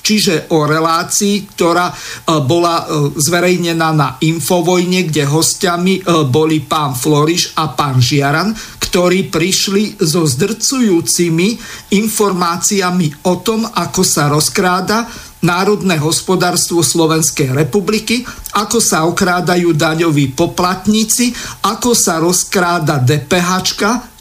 čiže 0.00 0.48
o 0.56 0.64
relácii, 0.64 1.52
ktorá 1.52 1.92
e, 1.92 1.94
bola 2.40 2.88
e, 2.88 3.12
zverejnená 3.12 3.88
na 3.92 4.08
Infovojne, 4.24 5.04
kde 5.04 5.28
hostiami 5.28 6.00
e, 6.00 6.02
boli 6.24 6.64
pán 6.64 6.96
Floriš 6.96 7.52
a 7.60 7.76
pán 7.76 8.00
Žiaran, 8.00 8.56
ktorí 8.90 9.30
prišli 9.30 10.02
so 10.02 10.26
zdrcujúcimi 10.26 11.54
informáciami 11.94 13.22
o 13.30 13.38
tom, 13.38 13.62
ako 13.62 14.02
sa 14.02 14.26
rozkráda 14.26 15.06
národné 15.46 15.96
hospodárstvo 15.96 16.82
Slovenskej 16.82 17.54
republiky, 17.54 18.26
ako 18.58 18.82
sa 18.82 19.06
okrádajú 19.06 19.72
daňoví 19.72 20.34
poplatníci, 20.34 21.30
ako 21.62 21.94
sa 21.94 22.18
rozkráda 22.18 22.98
DPH, 22.98 23.62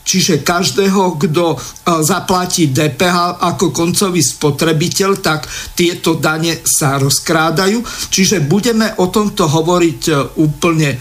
Čiže 0.09 0.41
každého, 0.41 1.21
kto 1.21 1.53
e, 1.53 1.57
zaplatí 2.01 2.73
DPH 2.73 3.45
ako 3.45 3.69
koncový 3.69 4.25
spotrebiteľ, 4.25 5.21
tak 5.21 5.45
tieto 5.77 6.17
dane 6.17 6.65
sa 6.65 6.97
rozkrádajú. 6.97 7.77
Čiže 8.09 8.41
budeme 8.41 8.89
o 8.97 9.13
tomto 9.13 9.45
hovoriť 9.45 10.01
e, 10.09 10.13
úplne 10.41 10.97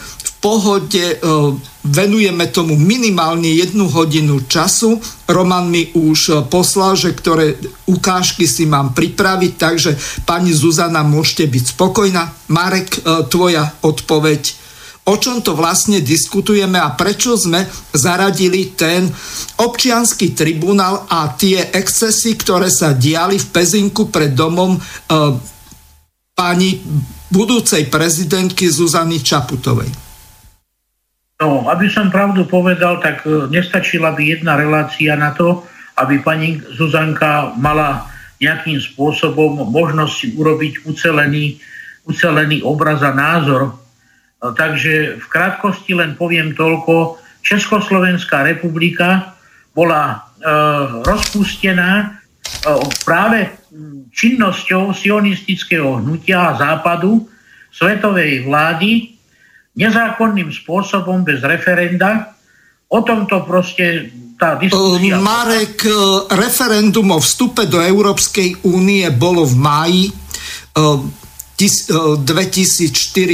pohode, 0.48 1.04
e, 1.12 1.16
venujeme 1.84 2.48
tomu 2.48 2.72
minimálne 2.80 3.52
jednu 3.52 3.84
hodinu 3.92 4.40
času. 4.48 4.96
Roman 5.28 5.68
mi 5.68 5.92
už 5.92 6.48
poslal, 6.48 6.96
že 6.96 7.12
ktoré 7.12 7.60
ukážky 7.84 8.48
si 8.48 8.64
mám 8.64 8.96
pripraviť, 8.96 9.52
takže 9.60 9.92
pani 10.24 10.56
Zuzana 10.56 11.04
môžete 11.04 11.44
byť 11.44 11.64
spokojná. 11.76 12.32
Marek, 12.48 13.04
tvoja 13.28 13.76
odpoveď 13.84 14.68
o 15.08 15.16
čom 15.16 15.40
to 15.40 15.56
vlastne 15.56 16.04
diskutujeme 16.04 16.76
a 16.76 16.92
prečo 16.92 17.32
sme 17.32 17.64
zaradili 17.96 18.76
ten 18.76 19.08
občianský 19.56 20.36
tribunál 20.36 21.08
a 21.08 21.32
tie 21.32 21.72
excesy, 21.72 22.36
ktoré 22.36 22.68
sa 22.68 22.92
diali 22.92 23.40
v 23.40 23.46
Pezinku 23.48 24.12
pred 24.12 24.36
domom 24.36 24.76
e, 24.76 24.80
pani 26.36 26.76
budúcej 27.32 27.88
prezidentky 27.88 28.68
Zuzany 28.68 29.24
Čaputovej. 29.24 30.07
No, 31.38 31.70
aby 31.70 31.86
som 31.86 32.10
pravdu 32.10 32.42
povedal, 32.46 32.98
tak 32.98 33.22
e, 33.22 33.46
nestačila 33.46 34.10
by 34.14 34.22
jedna 34.26 34.58
relácia 34.58 35.14
na 35.14 35.30
to, 35.34 35.62
aby 35.98 36.18
pani 36.18 36.58
Zuzanka 36.74 37.54
mala 37.54 38.10
nejakým 38.42 38.78
spôsobom 38.78 39.66
možnosť 39.70 40.34
urobiť 40.34 40.86
ucelený, 40.86 41.58
ucelený 42.06 42.62
obraz 42.62 43.02
a 43.02 43.14
názor 43.14 43.78
No, 44.38 44.54
takže 44.54 45.18
v 45.18 45.26
krátkosti 45.26 45.98
len 45.98 46.14
poviem 46.14 46.54
toľko. 46.54 47.18
Československá 47.42 48.46
republika 48.46 49.34
bola 49.74 50.14
e, 50.14 50.16
rozpustená 51.02 51.90
e, 52.02 52.06
práve 53.02 53.50
činnosťou 54.14 54.94
sionistického 54.94 56.02
hnutia 56.02 56.54
a 56.54 56.56
západu 56.58 57.26
svetovej 57.74 58.46
vlády 58.46 59.17
nezákonným 59.78 60.50
spôsobom 60.50 61.22
bez 61.22 61.38
referenda. 61.46 62.34
O 62.90 63.00
tomto 63.06 63.46
proste 63.46 64.10
tá 64.34 64.58
diskusia... 64.58 65.22
Marek, 65.22 65.86
e, 65.86 65.94
referendum 66.34 67.06
o 67.14 67.22
vstupe 67.22 67.62
do 67.70 67.78
Európskej 67.78 68.66
únie 68.66 69.06
bolo 69.14 69.46
v 69.46 69.54
máji 69.54 70.04
e, 70.10 70.12
2004, 71.58 72.86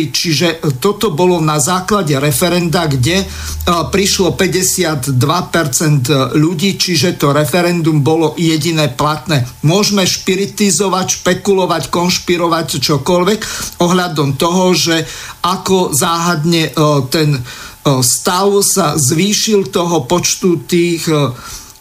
čiže 0.09 0.65
toto 0.81 1.13
bolo 1.13 1.45
na 1.45 1.61
základe 1.61 2.17
referenda, 2.17 2.89
kde 2.89 3.21
prišlo 3.69 4.33
52% 4.33 5.13
ľudí, 6.33 6.81
čiže 6.81 7.21
to 7.21 7.37
referendum 7.37 8.01
bolo 8.01 8.33
jediné 8.41 8.89
platné. 8.89 9.45
Môžeme 9.69 10.09
špiritizovať, 10.09 11.21
špekulovať, 11.21 11.93
konšpirovať 11.93 12.81
čokoľvek 12.81 13.41
ohľadom 13.85 14.41
toho, 14.41 14.73
že 14.73 15.05
ako 15.45 15.93
záhadne 15.93 16.73
ten 17.13 17.45
stav 17.85 18.49
sa 18.65 18.97
zvýšil 18.97 19.69
toho 19.69 20.09
počtu 20.09 20.65
tých 20.65 21.05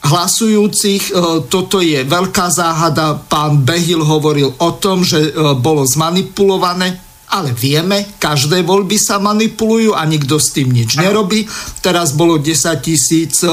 hlasujúcich. 0.04 1.04
E, 1.10 1.12
toto 1.47 1.80
je 1.80 2.04
veľká 2.04 2.51
záhada. 2.51 3.18
Pán 3.18 3.64
Behil 3.64 4.04
hovoril 4.04 4.51
o 4.60 4.70
tom, 4.76 5.01
že 5.01 5.32
e, 5.32 5.32
bolo 5.58 5.88
zmanipulované, 5.88 6.99
ale 7.34 7.56
vieme, 7.56 8.20
každé 8.20 8.62
voľby 8.62 8.99
sa 8.99 9.18
manipulujú 9.18 9.95
a 9.95 10.04
nikto 10.06 10.38
s 10.38 10.54
tým 10.54 10.70
nič 10.70 10.99
nerobí. 10.99 11.47
Teraz 11.82 12.14
bolo 12.14 12.38
10 12.38 12.54
tisíc 12.84 13.41
e, 13.41 13.49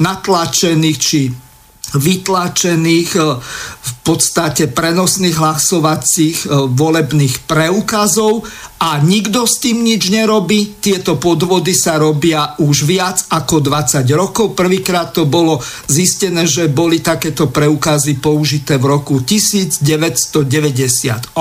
natlačených 0.00 0.98
či 0.98 1.20
vytlačených 1.96 3.10
e, 3.16 3.20
v 3.78 3.92
podstate 4.04 4.68
prenosných 4.68 5.36
hlasovacích 5.36 6.44
e, 6.44 6.48
volebných 6.68 7.48
preukazov 7.48 8.44
a 8.78 9.02
nikto 9.02 9.42
s 9.48 9.58
tým 9.58 9.82
nič 9.82 10.06
nerobí. 10.12 10.78
Tieto 10.78 11.18
podvody 11.18 11.74
sa 11.74 11.98
robia 11.98 12.54
už 12.62 12.86
viac 12.86 13.26
ako 13.32 13.58
20 13.64 14.06
rokov. 14.14 14.54
Prvýkrát 14.54 15.10
to 15.10 15.26
bolo 15.26 15.58
zistené, 15.90 16.46
že 16.46 16.70
boli 16.70 17.02
takéto 17.02 17.50
preukazy 17.50 18.22
použité 18.22 18.78
v 18.78 18.86
roku 18.86 19.18
1998 19.24 21.34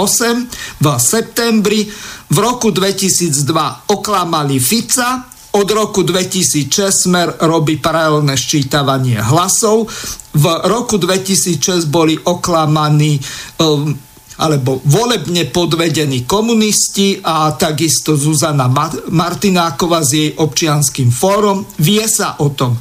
v 0.81 0.85
septembri. 0.97 1.85
V 2.27 2.43
roku 2.43 2.75
2002 2.75 3.87
oklamali 3.87 4.59
Fica, 4.59 5.36
od 5.57 5.69
roku 5.73 6.05
2006 6.05 7.09
Smer 7.09 7.33
robí 7.49 7.81
paralelné 7.81 8.37
ščítavanie 8.37 9.17
hlasov. 9.17 9.89
V 10.37 10.45
roku 10.69 11.01
2006 11.01 11.89
boli 11.89 12.13
oklamaní 12.13 13.17
um, 13.65 13.89
alebo 14.37 14.77
volebne 14.85 15.49
podvedení 15.49 16.29
komunisti 16.29 17.17
a 17.25 17.57
takisto 17.57 18.13
Zuzana 18.13 18.69
Martinákova 19.09 20.05
s 20.05 20.13
jej 20.13 20.29
občianským 20.37 21.09
fórom. 21.09 21.65
Vie 21.81 22.05
sa 22.05 22.37
o 22.37 22.53
tom. 22.53 22.77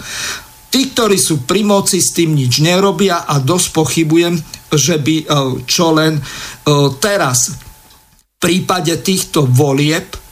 tí, 0.68 0.92
ktorí 0.92 1.16
sú 1.16 1.48
pri 1.48 1.64
moci, 1.64 2.04
s 2.04 2.12
tým 2.12 2.36
nič 2.36 2.60
nerobia 2.60 3.24
a 3.24 3.40
dosť 3.40 3.68
pochybujem, 3.72 4.36
že 4.68 5.00
by 5.00 5.16
čo 5.64 5.96
len 5.96 6.20
teraz 7.00 7.56
v 7.56 8.36
prípade 8.36 8.92
týchto 9.00 9.48
volieb 9.48 10.25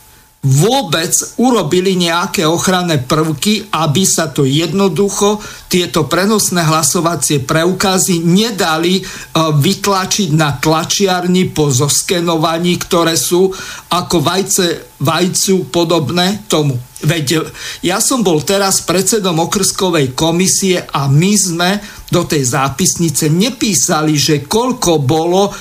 vôbec 0.45 1.11
urobili 1.41 1.97
nejaké 1.97 2.45
ochranné 2.45 3.01
prvky, 3.01 3.73
aby 3.73 4.05
sa 4.05 4.29
to 4.29 4.45
jednoducho, 4.45 5.41
tieto 5.73 6.05
prenosné 6.05 6.61
hlasovacie 6.63 7.43
preukazy 7.43 8.21
nedali 8.21 9.01
e, 9.01 9.03
vytlačiť 9.35 10.29
na 10.37 10.55
tlačiarni 10.61 11.49
po 11.51 11.73
zoskenovaní, 11.73 12.77
ktoré 12.77 13.17
sú 13.17 13.51
ako 13.89 14.17
vajce 14.21 14.95
vajcu 15.05 15.69
podobné 15.69 16.47
tomu. 16.49 16.79
Veď 17.05 17.45
ja 17.85 18.01
som 18.01 18.25
bol 18.25 18.41
teraz 18.41 18.81
predsedom 18.81 19.37
okrskovej 19.37 20.17
komisie 20.17 20.81
a 20.81 21.11
my 21.11 21.33
sme 21.37 21.71
do 22.09 22.25
tej 22.25 22.47
zápisnice 22.49 23.29
nepísali, 23.29 24.17
že 24.17 24.47
koľko 24.47 25.03
bolo 25.03 25.51
e, 25.51 25.53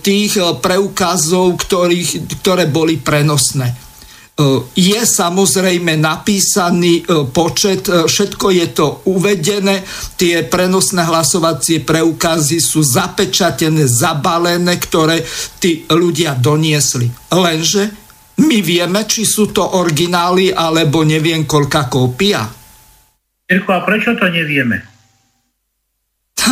tých 0.00 0.40
e, 0.40 0.56
preukazov, 0.58 1.56
ktorých, 1.62 2.42
ktoré 2.42 2.66
boli 2.68 2.98
prenosné 2.98 3.81
E, 3.81 3.81
je 4.72 5.00
samozrejme 5.02 5.98
napísaný 5.98 7.02
e, 7.02 7.26
počet, 7.30 7.88
e, 7.88 8.06
všetko 8.08 8.46
je 8.52 8.66
to 8.72 8.86
uvedené, 9.10 9.82
tie 10.16 10.46
prenosné 10.46 11.04
hlasovacie 11.04 11.82
preukazy 11.82 12.58
sú 12.62 12.80
zapečatené, 12.80 13.84
zabalené, 13.88 14.78
ktoré 14.78 15.20
tí 15.58 15.84
ľudia 15.90 16.38
doniesli. 16.38 17.10
Lenže 17.32 17.82
my 18.42 18.58
vieme, 18.64 19.04
či 19.04 19.28
sú 19.28 19.52
to 19.52 19.76
originály, 19.76 20.50
alebo 20.50 21.04
neviem, 21.04 21.44
koľká 21.44 21.92
kópia. 21.92 22.48
Mirko, 23.48 23.70
a 23.76 23.80
prečo 23.84 24.16
to 24.16 24.26
nevieme? 24.32 24.80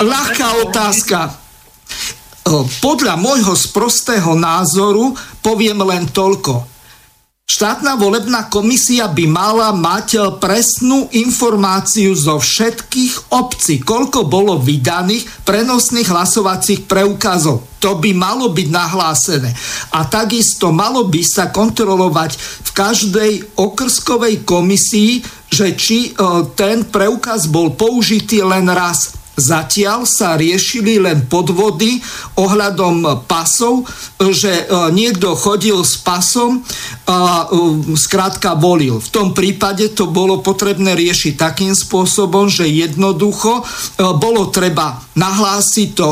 Ľahká 0.00 0.48
otázka 0.66 1.45
podľa 2.78 3.18
môjho 3.18 3.58
sprostého 3.58 4.38
názoru 4.38 5.18
poviem 5.42 5.82
len 5.82 6.06
toľko. 6.06 6.78
Štátna 7.46 7.94
volebná 7.94 8.50
komisia 8.50 9.06
by 9.06 9.24
mala 9.30 9.70
mať 9.70 10.38
presnú 10.42 11.06
informáciu 11.14 12.10
zo 12.18 12.42
všetkých 12.42 13.30
obcí, 13.30 13.86
koľko 13.86 14.26
bolo 14.26 14.58
vydaných 14.58 15.46
prenosných 15.46 16.10
hlasovacích 16.10 16.90
preukazov. 16.90 17.62
To 17.78 18.02
by 18.02 18.10
malo 18.18 18.50
byť 18.50 18.66
nahlásené. 18.66 19.54
A 19.94 20.02
takisto 20.10 20.74
malo 20.74 21.06
by 21.06 21.22
sa 21.22 21.54
kontrolovať 21.54 22.34
v 22.66 22.70
každej 22.74 23.32
okrskovej 23.54 24.42
komisii, 24.42 25.22
že 25.46 25.78
či 25.78 26.18
ten 26.58 26.82
preukaz 26.82 27.46
bol 27.46 27.78
použitý 27.78 28.42
len 28.42 28.66
raz 28.66 29.14
Zatiaľ 29.36 30.08
sa 30.08 30.32
riešili 30.40 30.96
len 30.96 31.28
podvody 31.28 32.00
ohľadom 32.40 33.28
pasov, 33.28 33.84
že 34.16 34.64
e, 34.64 34.64
niekto 34.96 35.36
chodil 35.36 35.76
s 35.84 36.00
pasom 36.00 36.64
a 37.04 37.44
e, 37.44 37.94
skrátka 38.00 38.56
volil. 38.56 38.96
V 38.96 39.12
tom 39.12 39.36
prípade 39.36 39.92
to 39.92 40.08
bolo 40.08 40.40
potrebné 40.40 40.96
riešiť 40.96 41.36
takým 41.36 41.76
spôsobom, 41.76 42.48
že 42.48 42.64
jednoducho 42.64 43.60
e, 43.60 43.62
bolo 44.16 44.48
treba 44.48 45.04
nahlásiť 45.12 45.88
to 45.92 46.08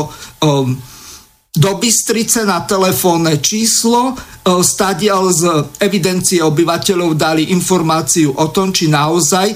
do 1.55 1.71
Bystrice 1.81 2.45
na 2.45 2.61
telefónne 2.67 3.41
číslo, 3.41 4.13
stadiaľ 4.45 5.23
z 5.33 5.43
evidencie 5.81 6.43
obyvateľov 6.43 7.17
dali 7.17 7.49
informáciu 7.49 8.29
o 8.29 8.45
tom, 8.53 8.69
či 8.69 8.91
naozaj 8.91 9.55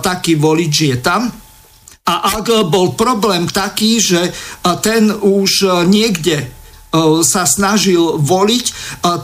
taký 0.00 0.40
volič 0.40 0.74
je 0.94 0.96
tam 1.02 1.28
a 2.10 2.34
ak 2.42 2.66
bol 2.66 2.98
problém 2.98 3.46
taký, 3.46 4.02
že 4.02 4.34
ten 4.82 5.14
už 5.14 5.86
niekde 5.86 6.50
sa 7.22 7.46
snažil 7.46 8.18
voliť, 8.18 8.66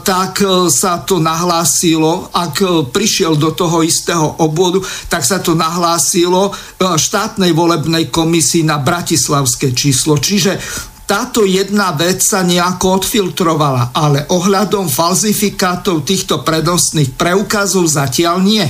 tak 0.07 0.39
sa 0.71 1.03
to 1.03 1.19
nahlásilo, 1.19 2.31
ak 2.31 2.87
prišiel 2.95 3.35
do 3.35 3.51
toho 3.51 3.83
istého 3.83 4.39
obvodu, 4.39 4.79
tak 5.11 5.27
sa 5.27 5.43
to 5.43 5.51
nahlásilo 5.51 6.55
štátnej 6.79 7.51
volebnej 7.51 8.07
komisii 8.07 8.63
na 8.63 8.79
bratislavské 8.79 9.75
číslo. 9.75 10.15
Čiže 10.15 10.55
táto 11.03 11.43
jedna 11.43 11.91
vec 11.91 12.23
sa 12.23 12.39
nejako 12.47 13.03
odfiltrovala, 13.03 13.91
ale 13.91 14.23
ohľadom 14.31 14.87
falzifikátov 14.87 16.07
týchto 16.07 16.47
prednostných 16.47 17.19
preukazov 17.19 17.83
zatiaľ 17.91 18.47
nie. 18.47 18.63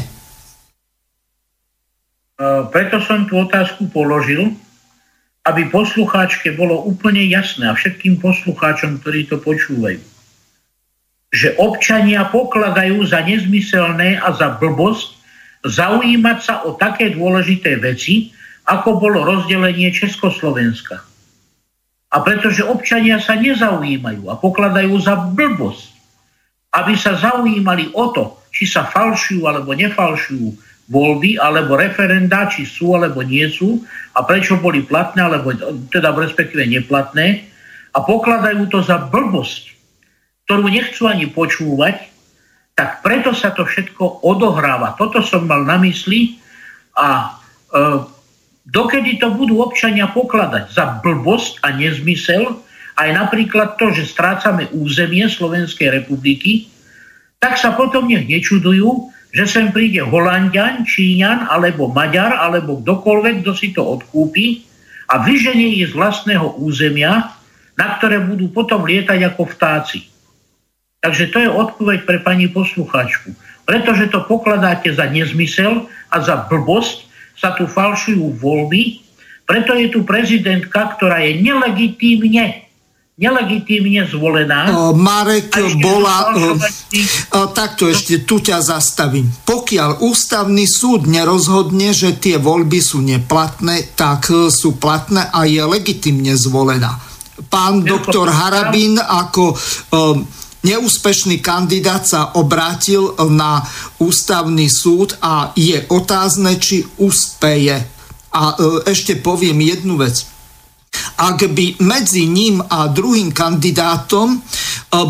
E, 2.37 2.69
preto 2.69 3.01
som 3.01 3.25
tú 3.25 3.41
otázku 3.41 3.89
položil, 3.89 4.53
aby 5.41 5.65
poslucháčke 5.73 6.53
bolo 6.53 6.85
úplne 6.85 7.25
jasné 7.25 7.65
a 7.65 7.73
všetkým 7.73 8.21
poslucháčom, 8.21 9.01
ktorí 9.01 9.25
to 9.25 9.41
počúvajú, 9.41 10.03
že 11.33 11.57
občania 11.57 12.29
pokladajú 12.29 13.01
za 13.09 13.25
nezmyselné 13.25 14.21
a 14.21 14.29
za 14.37 14.53
blbosť 14.61 15.17
zaujímať 15.65 16.37
sa 16.45 16.61
o 16.67 16.77
také 16.77 17.17
dôležité 17.17 17.81
veci, 17.81 18.29
ako 18.67 19.01
bolo 19.01 19.23
rozdelenie 19.25 19.89
Československa. 19.89 21.01
A 22.07 22.17
pretože 22.23 22.63
občania 22.63 23.19
sa 23.19 23.35
nezaujímajú 23.35 24.29
a 24.29 24.35
pokladajú 24.37 24.93
za 25.01 25.15
blbosť, 25.31 25.95
aby 26.75 26.93
sa 26.93 27.17
zaujímali 27.17 27.89
o 27.97 28.05
to, 28.13 28.37
či 28.51 28.69
sa 28.69 28.85
falšujú 28.85 29.47
alebo 29.47 29.73
nefalšujú 29.73 30.66
voľby 30.87 31.35
alebo 31.35 31.75
referenda, 31.75 32.47
či 32.47 32.63
sú 32.63 32.95
alebo 32.95 33.19
nie 33.23 33.47
sú 33.51 33.83
a 34.15 34.23
prečo 34.23 34.55
boli 34.55 34.83
platné, 34.87 35.27
alebo 35.27 35.51
teda 35.91 36.15
respektíve 36.15 36.63
neplatné 36.63 37.43
a 37.91 37.97
pokladajú 38.03 38.71
to 38.71 38.79
za 38.83 39.09
blbosť, 39.11 39.75
ktorú 40.47 40.71
nechcú 40.71 41.11
ani 41.11 41.27
počúvať, 41.27 42.07
tak 42.77 43.01
preto 43.03 43.33
sa 43.33 43.51
to 43.51 43.65
všetko 43.65 44.23
odohráva. 44.23 44.95
Toto 44.95 45.19
som 45.25 45.49
mal 45.49 45.65
na 45.65 45.81
mysli 45.81 46.37
a 46.93 47.35
e, 47.73 48.05
dokedy 48.69 49.17
to 49.17 49.33
budú 49.33 49.65
občania 49.65 50.07
pokladať 50.13 50.71
za 50.71 51.01
blbosť 51.01 51.65
a 51.65 51.73
nezmysel, 51.73 52.63
aj 52.97 53.09
napríklad 53.13 53.77
to, 53.81 53.93
že 53.93 54.09
strácame 54.09 54.69
územie 54.73 55.25
Slovenskej 55.25 56.01
republiky, 56.01 56.69
tak 57.37 57.57
sa 57.57 57.73
potom 57.73 58.09
nech 58.09 58.25
nečudujú, 58.25 59.13
že 59.31 59.45
sem 59.47 59.71
príde 59.71 60.03
Holandian, 60.03 60.87
Číňan 60.87 61.47
alebo 61.51 61.91
Maďar 61.91 62.35
alebo 62.35 62.79
kdokoľvek, 62.79 63.43
kto 63.43 63.51
si 63.55 63.75
to 63.75 63.83
odkúpi 63.83 64.63
a 65.07 65.23
vyženie 65.23 65.83
ich 65.83 65.91
z 65.91 65.97
vlastného 65.97 66.59
územia, 66.59 67.31
na 67.77 67.87
ktoré 67.99 68.23
budú 68.23 68.51
potom 68.51 68.83
lietať 68.83 69.19
ako 69.33 69.43
vtáci. 69.53 70.07
Takže 70.99 71.31
to 71.31 71.37
je 71.39 71.49
odpoveď 71.49 71.99
pre 72.03 72.19
pani 72.19 72.49
poslucháčku. 72.49 73.31
Pretože 73.67 74.11
to 74.11 74.23
pokladáte 74.25 74.89
za 74.91 75.07
nezmysel 75.07 75.85
a 76.11 76.17
za 76.23 76.47
blbosť, 76.47 77.07
sa 77.37 77.53
tu 77.53 77.69
falšujú 77.69 78.41
voľby, 78.41 79.05
preto 79.47 79.71
je 79.77 79.87
tu 79.93 80.03
prezidentka, 80.03 80.97
ktorá 80.97 81.23
je 81.23 81.39
nelegitímne 81.39 82.66
nelegitímne 83.17 84.05
zvolená. 84.05 84.69
O, 84.77 84.93
Marek 84.93 85.49
bola... 85.81 86.37
O, 86.37 86.53
o, 86.53 86.57
takto 87.49 87.89
ešte 87.89 88.21
tu 88.29 88.37
ťa 88.37 88.61
zastavím. 88.61 89.25
Pokiaľ 89.41 90.05
ústavný 90.05 90.69
súd 90.69 91.09
nerozhodne, 91.09 91.97
že 91.97 92.13
tie 92.13 92.37
voľby 92.37 92.77
sú 92.77 93.01
neplatné, 93.01 93.97
tak 93.97 94.29
e, 94.29 94.53
sú 94.53 94.77
platné 94.77 95.25
a 95.33 95.49
je 95.49 95.65
legitimne 95.65 96.37
zvolená. 96.37 97.01
Pán 97.49 97.81
doktor 97.81 98.29
Harabín 98.29 99.01
ako 99.01 99.49
o, 99.49 99.57
neúspešný 100.61 101.41
kandidát 101.41 102.05
sa 102.05 102.37
obrátil 102.37 103.17
na 103.33 103.65
ústavný 103.97 104.69
súd 104.69 105.17
a 105.25 105.57
je 105.57 105.81
otázne, 105.89 106.53
či 106.61 106.85
úspeje. 107.01 107.81
A 108.29 108.53
e, 108.53 108.93
ešte 108.93 109.17
poviem 109.17 109.57
jednu 109.65 109.97
vec 109.97 110.36
ak 111.17 111.49
by 111.51 111.81
medzi 111.81 112.29
ním 112.29 112.61
a 112.61 112.87
druhým 112.87 113.33
kandidátom 113.33 114.37
e, 114.37 114.39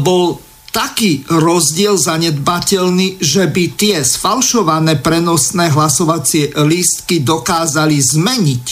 bol 0.01 0.39
taký 0.71 1.25
rozdiel 1.25 1.97
zanedbateľný, 1.97 3.17
že 3.17 3.49
by 3.49 3.63
tie 3.73 4.05
sfalšované 4.05 5.01
prenosné 5.01 5.73
hlasovacie 5.73 6.53
lístky 6.53 7.25
dokázali 7.25 7.97
zmeniť 7.97 8.65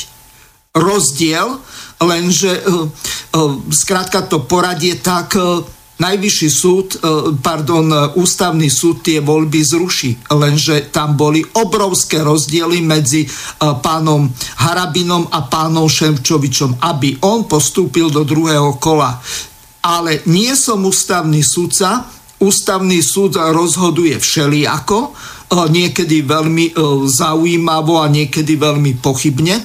rozdiel, 0.76 1.57
lenže 2.03 2.61
zkrátka 3.72 4.20
e, 4.22 4.28
to 4.30 4.38
poradie 4.45 4.99
tak 4.99 5.34
e, 5.39 5.74
Najvyšší 5.96 6.50
súd, 6.52 6.88
e, 6.96 6.98
pardon, 7.39 7.88
ústavný 8.20 8.68
súd 8.68 9.00
tie 9.00 9.24
voľby 9.24 9.64
zruší, 9.64 10.28
lenže 10.28 10.91
tam 10.91 11.16
boli 11.16 11.39
obrovské 11.56 12.20
rozdiely 12.20 12.84
medzi 12.84 13.24
e, 13.24 13.30
pánom 13.80 14.28
Harabinom 14.60 15.32
a 15.32 15.48
pánom 15.48 15.88
Šemčovičom, 15.88 16.84
aby 16.84 17.24
on 17.24 17.48
postúpil 17.48 18.12
do 18.12 18.28
druhého 18.28 18.76
kola. 18.76 19.24
Ale 19.88 20.20
nie 20.28 20.52
som 20.60 20.84
ústavný 20.84 21.39
súdca, 21.39 22.12
ústavný 22.43 23.00
súd 23.00 23.39
rozhoduje 23.39 24.20
všelijako, 24.20 25.16
niekedy 25.54 26.26
veľmi 26.26 26.74
zaujímavo 27.06 28.02
a 28.02 28.10
niekedy 28.10 28.58
veľmi 28.58 28.98
pochybne. 28.98 29.62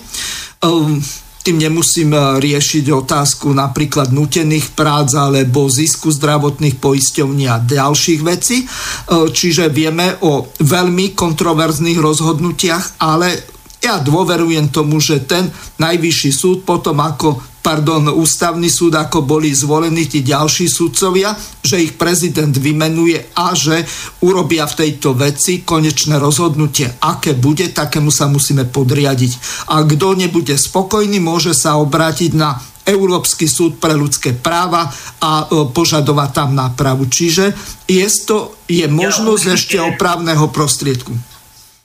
Tým 1.41 1.57
nemusím 1.57 2.13
riešiť 2.37 2.85
otázku 2.93 3.49
napríklad 3.57 4.13
nutených 4.13 4.77
prác 4.77 5.17
alebo 5.17 5.73
zisku 5.73 6.13
zdravotných 6.13 6.77
poisťovní 6.77 7.49
a 7.49 7.57
ďalších 7.65 8.21
vecí. 8.21 8.69
Čiže 9.09 9.73
vieme 9.73 10.21
o 10.21 10.53
veľmi 10.61 11.17
kontroverzných 11.17 11.97
rozhodnutiach, 11.97 13.01
ale 13.01 13.60
ja 13.81 13.97
dôverujem 14.01 14.69
tomu, 14.69 15.01
že 15.01 15.25
ten 15.25 15.49
najvyšší 15.81 16.31
súd 16.37 16.59
potom 16.69 17.01
ako 17.01 17.41
pardon, 17.61 18.09
ústavný 18.17 18.73
súd, 18.73 18.97
ako 18.97 19.21
boli 19.25 19.53
zvolení 19.53 20.09
tí 20.09 20.25
ďalší 20.25 20.67
sudcovia, 20.67 21.37
že 21.61 21.81
ich 21.81 21.93
prezident 21.97 22.53
vymenuje 22.57 23.37
a 23.37 23.53
že 23.53 23.85
urobia 24.25 24.65
v 24.65 24.79
tejto 24.85 25.13
veci 25.13 25.61
konečné 25.61 26.17
rozhodnutie. 26.17 26.89
Aké 27.05 27.37
bude, 27.37 27.69
takému 27.69 28.09
sa 28.09 28.33
musíme 28.33 28.65
podriadiť. 28.65 29.33
A 29.77 29.85
kto 29.85 30.17
nebude 30.17 30.57
spokojný, 30.57 31.21
môže 31.21 31.53
sa 31.53 31.77
obrátiť 31.77 32.33
na 32.33 32.57
Európsky 32.89 33.45
súd 33.45 33.77
pre 33.77 33.93
ľudské 33.93 34.33
práva 34.33 34.89
a 35.21 35.45
e, 35.45 35.69
požadovať 35.69 36.31
tam 36.33 36.57
nápravu. 36.57 37.07
Čiže 37.07 37.53
je, 37.85 38.07
to, 38.25 38.57
je 38.67 38.89
možnosť 38.89 39.45
ja, 39.47 39.53
ešte 39.53 39.77
opravného 39.79 40.49
prostriedku. 40.49 41.13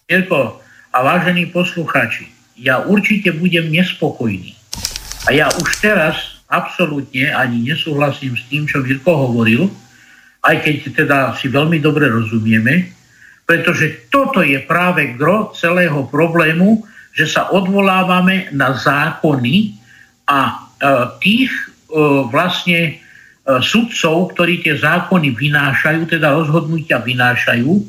Mirko 0.07 0.64
a 0.95 1.03
vážení 1.03 1.51
poslucháči, 1.51 2.31
ja 2.55 2.79
určite 2.87 3.35
budem 3.35 3.67
nespokojný. 3.67 4.55
A 5.27 5.35
ja 5.35 5.51
už 5.59 5.83
teraz 5.83 6.39
absolútne 6.47 7.35
ani 7.35 7.67
nesúhlasím 7.67 8.39
s 8.39 8.47
tým, 8.47 8.63
čo 8.63 8.79
Mirko 8.79 9.27
hovoril, 9.27 9.67
aj 10.39 10.63
keď 10.63 10.75
teda 10.95 11.17
si 11.35 11.51
veľmi 11.51 11.83
dobre 11.83 12.07
rozumieme, 12.07 12.95
pretože 13.43 14.07
toto 14.07 14.39
je 14.39 14.55
práve 14.63 15.19
gro 15.19 15.51
celého 15.51 16.07
problému, 16.07 16.87
že 17.11 17.27
sa 17.27 17.51
odvolávame 17.51 18.47
na 18.55 18.71
zákony 18.71 19.75
a 20.31 20.39
e, 20.47 20.55
tých 21.19 21.51
e, 21.51 21.63
vlastne 22.31 22.79
e, 22.87 22.93
sudcov, 23.59 24.31
ktorí 24.35 24.63
tie 24.63 24.79
zákony 24.79 25.33
vynášajú, 25.33 26.07
teda 26.07 26.39
rozhodnutia 26.39 27.03
vynášajú, 27.03 27.71
e, 27.71 27.83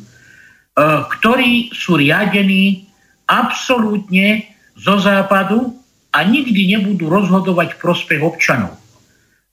ktorí 1.12 1.70
sú 1.74 1.98
riadení 1.98 2.85
absolútne 3.26 4.46
zo 4.78 4.96
západu 5.02 5.74
a 6.14 6.24
nikdy 6.24 6.78
nebudú 6.78 7.10
rozhodovať 7.10 7.76
v 7.76 7.80
prospech 7.82 8.20
občanov. 8.22 8.74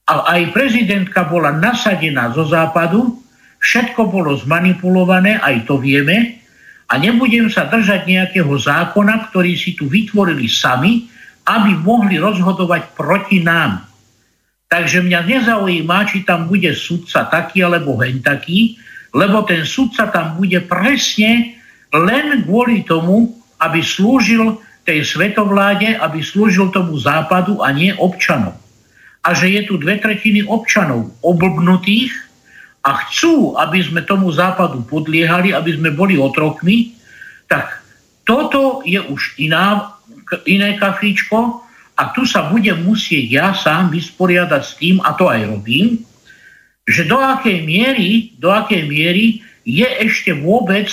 A 0.04 0.36
aj 0.36 0.52
prezidentka 0.52 1.24
bola 1.28 1.52
nasadená 1.52 2.32
zo 2.32 2.44
západu, 2.48 3.20
všetko 3.60 4.08
bolo 4.08 4.36
zmanipulované, 4.36 5.40
aj 5.40 5.68
to 5.68 5.80
vieme, 5.80 6.40
a 6.84 7.00
nebudem 7.00 7.48
sa 7.48 7.64
držať 7.66 8.04
nejakého 8.04 8.52
zákona, 8.52 9.32
ktorý 9.32 9.56
si 9.56 9.72
tu 9.72 9.88
vytvorili 9.88 10.44
sami, 10.46 11.08
aby 11.48 11.72
mohli 11.80 12.20
rozhodovať 12.20 12.92
proti 12.92 13.40
nám. 13.40 13.84
Takže 14.68 15.04
mňa 15.04 15.20
nezaujíma, 15.24 15.98
či 16.08 16.24
tam 16.24 16.48
bude 16.48 16.72
sudca 16.76 17.24
taký 17.28 17.64
alebo 17.64 17.96
hen 18.00 18.20
taký, 18.20 18.76
lebo 19.16 19.46
ten 19.46 19.64
sudca 19.64 20.10
tam 20.12 20.36
bude 20.36 20.60
presne 20.66 21.56
len 21.94 22.44
kvôli 22.44 22.82
tomu, 22.84 23.43
aby 23.60 23.80
slúžil 23.80 24.58
tej 24.84 25.04
svetovláde, 25.04 25.96
aby 25.96 26.20
slúžil 26.20 26.68
tomu 26.68 27.00
západu 27.00 27.64
a 27.64 27.72
nie 27.72 27.92
občanom. 27.96 28.52
A 29.24 29.32
že 29.32 29.48
je 29.48 29.64
tu 29.64 29.80
dve 29.80 29.96
tretiny 29.96 30.44
občanov 30.44 31.08
oblbnutých 31.24 32.12
a 32.84 33.08
chcú, 33.08 33.56
aby 33.56 33.80
sme 33.80 34.04
tomu 34.04 34.28
západu 34.28 34.84
podliehali, 34.84 35.56
aby 35.56 35.80
sme 35.80 35.96
boli 35.96 36.20
otrokmi, 36.20 36.92
tak 37.48 37.80
toto 38.28 38.84
je 38.84 39.00
už 39.00 39.40
iná, 39.40 39.96
iné 40.44 40.76
kafíčko 40.76 41.64
a 41.96 42.12
tu 42.12 42.28
sa 42.28 42.52
budem 42.52 42.84
musieť 42.84 43.24
ja 43.30 43.48
sám 43.56 43.88
vysporiadať 43.88 44.62
s 44.64 44.76
tým, 44.76 44.96
a 45.00 45.16
to 45.16 45.32
aj 45.32 45.48
robím, 45.48 46.04
že 46.84 47.08
do 47.08 47.16
akej 47.16 47.64
miery, 47.64 48.36
do 48.36 48.52
akej 48.52 48.84
miery 48.84 49.40
je 49.64 49.88
ešte 50.04 50.36
vôbec 50.36 50.92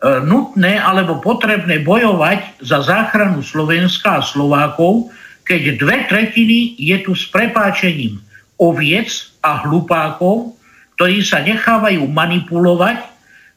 nutné 0.00 0.80
alebo 0.80 1.20
potrebné 1.20 1.84
bojovať 1.84 2.64
za 2.64 2.80
záchranu 2.80 3.44
Slovenska 3.44 4.20
a 4.20 4.24
Slovákov, 4.24 5.12
keď 5.44 5.76
dve 5.76 5.96
tretiny 6.08 6.78
je 6.80 6.96
tu 7.04 7.12
s 7.12 7.28
prepáčením 7.28 8.22
oviec 8.56 9.12
a 9.44 9.60
hlupákov, 9.64 10.56
ktorí 10.96 11.24
sa 11.24 11.44
nechávajú 11.44 12.04
manipulovať, 12.08 13.00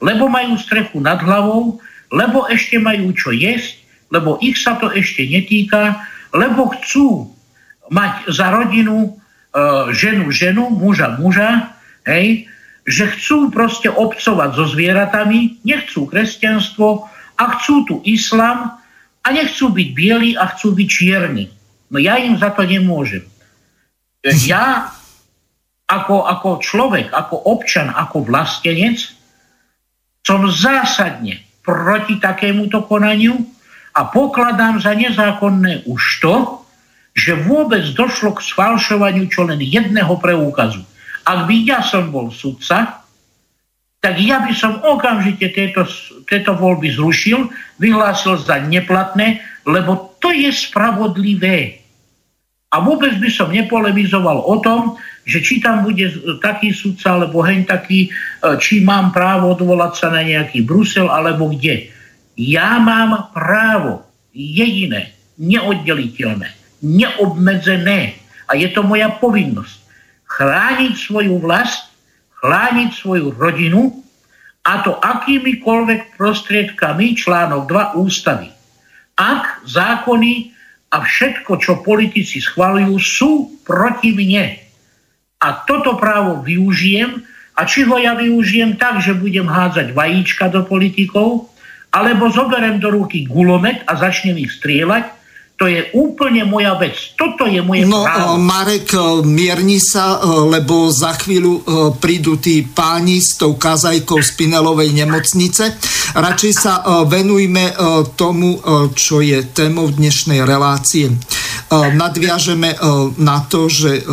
lebo 0.04 0.28
majú 0.28 0.60
strechu 0.60 1.00
nad 1.00 1.20
hlavou, 1.24 1.80
lebo 2.12 2.48
ešte 2.52 2.76
majú 2.80 3.16
čo 3.16 3.32
jesť, 3.32 3.84
lebo 4.12 4.36
ich 4.44 4.60
sa 4.60 4.76
to 4.80 4.92
ešte 4.92 5.24
netýka, 5.24 5.96
lebo 6.36 6.72
chcú 6.76 7.32
mať 7.88 8.32
za 8.32 8.52
rodinu 8.52 8.96
e, 9.06 9.10
ženu 9.96 10.32
ženu, 10.32 10.72
muža 10.72 11.20
muža, 11.20 11.72
hej, 12.08 12.48
že 12.84 13.08
chcú 13.16 13.48
proste 13.48 13.88
obcovať 13.88 14.50
so 14.60 14.66
zvieratami, 14.68 15.64
nechcú 15.64 16.04
kresťanstvo 16.08 17.08
a 17.40 17.44
chcú 17.58 17.76
tu 17.88 17.96
islám 18.04 18.76
a 19.24 19.28
nechcú 19.32 19.72
byť 19.72 19.90
bieli 19.96 20.30
a 20.36 20.52
chcú 20.52 20.76
byť 20.76 20.88
čierni. 20.88 21.48
No 21.88 21.98
ja 22.00 22.20
im 22.20 22.36
za 22.36 22.52
to 22.52 22.68
nemôžem. 22.68 23.24
Ja 24.24 24.92
ako, 25.88 26.28
ako 26.28 26.50
človek, 26.64 27.12
ako 27.12 27.36
občan, 27.48 27.92
ako 27.92 28.24
vlastenec 28.28 29.00
som 30.24 30.48
zásadne 30.48 31.44
proti 31.64 32.20
takémuto 32.20 32.84
konaniu 32.88 33.36
a 33.96 34.08
pokladám 34.08 34.80
za 34.80 34.96
nezákonné 34.96 35.88
už 35.88 36.02
to, 36.24 36.36
že 37.14 37.38
vôbec 37.46 37.86
došlo 37.94 38.34
k 38.34 38.42
sfalšovaniu 38.42 39.30
čo 39.30 39.46
len 39.46 39.62
jedného 39.62 40.18
preúkazu. 40.18 40.82
Ak 41.24 41.48
by 41.48 41.56
ja 41.64 41.80
som 41.80 42.12
bol 42.12 42.30
sudca, 42.30 43.04
tak 44.04 44.20
ja 44.20 44.44
by 44.44 44.52
som 44.52 44.84
okamžite 44.84 45.56
tieto, 45.56 45.88
tieto 46.28 46.60
voľby 46.60 46.92
zrušil, 46.92 47.48
vyhlásil 47.80 48.36
za 48.36 48.60
neplatné, 48.60 49.40
lebo 49.64 50.20
to 50.20 50.36
je 50.36 50.52
spravodlivé. 50.52 51.80
A 52.76 52.84
vôbec 52.84 53.16
by 53.16 53.30
som 53.32 53.48
nepolemizoval 53.48 54.44
o 54.44 54.60
tom, 54.60 55.00
že 55.24 55.40
či 55.40 55.64
tam 55.64 55.88
bude 55.88 56.04
taký 56.44 56.76
sudca, 56.76 57.16
alebo 57.16 57.40
hen 57.48 57.64
taký, 57.64 58.12
e, 58.12 58.60
či 58.60 58.84
mám 58.84 59.16
právo 59.16 59.56
odvolať 59.56 59.94
sa 59.96 60.08
na 60.12 60.20
nejaký 60.20 60.68
Brusel, 60.68 61.08
alebo 61.08 61.48
kde. 61.56 61.88
Ja 62.36 62.84
mám 62.84 63.32
právo 63.32 64.04
jediné, 64.36 65.16
neoddeliteľné, 65.40 66.84
neobmedzené. 66.84 68.20
A 68.52 68.60
je 68.60 68.68
to 68.68 68.84
moja 68.84 69.16
povinnosť 69.16 69.83
chrániť 70.34 70.94
svoju 70.98 71.38
vlast, 71.38 71.94
chrániť 72.42 72.90
svoju 72.90 73.30
rodinu 73.38 74.02
a 74.66 74.82
to 74.82 74.98
akýmikoľvek 74.98 76.18
prostriedkami 76.18 77.14
článok 77.14 77.70
2 77.70 78.02
ústavy. 78.02 78.50
Ak 79.14 79.62
zákony 79.70 80.50
a 80.90 81.06
všetko, 81.06 81.62
čo 81.62 81.86
politici 81.86 82.42
schvalujú, 82.42 82.94
sú 82.98 83.32
proti 83.66 84.14
mne. 84.14 84.58
A 85.42 85.66
toto 85.66 85.98
právo 85.98 86.42
využijem 86.42 87.22
a 87.54 87.62
či 87.70 87.86
ho 87.86 87.98
ja 88.02 88.18
využijem 88.18 88.78
tak, 88.78 89.02
že 89.02 89.14
budem 89.14 89.46
hádzať 89.46 89.94
vajíčka 89.94 90.50
do 90.50 90.66
politikov, 90.66 91.50
alebo 91.94 92.34
zoberiem 92.34 92.82
do 92.82 92.90
ruky 92.90 93.30
gulomet 93.30 93.86
a 93.86 93.94
začnem 93.94 94.38
ich 94.42 94.50
strieľať, 94.58 95.14
to 95.64 95.72
je 95.72 95.96
úplne 95.96 96.44
moja 96.44 96.76
vec. 96.76 97.16
Toto 97.16 97.48
je 97.48 97.64
moje 97.64 97.88
no, 97.88 98.04
právo. 98.04 98.36
Marek, 98.36 98.92
e, 98.92 99.24
mierni 99.24 99.80
sa, 99.80 100.20
e, 100.20 100.52
lebo 100.52 100.92
za 100.92 101.16
chvíľu 101.16 101.64
prídu 102.04 102.36
tí 102.36 102.68
páni 102.68 103.24
s 103.24 103.40
tou 103.40 103.56
kazajkou 103.56 104.20
z 104.20 104.36
Pinelovej 104.36 104.92
nemocnice. 104.92 105.80
Radšej 106.20 106.54
sa 106.54 106.84
venujme 107.08 107.72
tomu, 108.20 108.60
čo 108.92 109.24
je 109.24 109.40
témou 109.56 109.88
dnešnej 109.88 110.44
relácie. 110.44 111.16
Nadviažeme 111.72 112.76
na 113.18 113.38
to, 113.48 113.72
že 113.72 114.04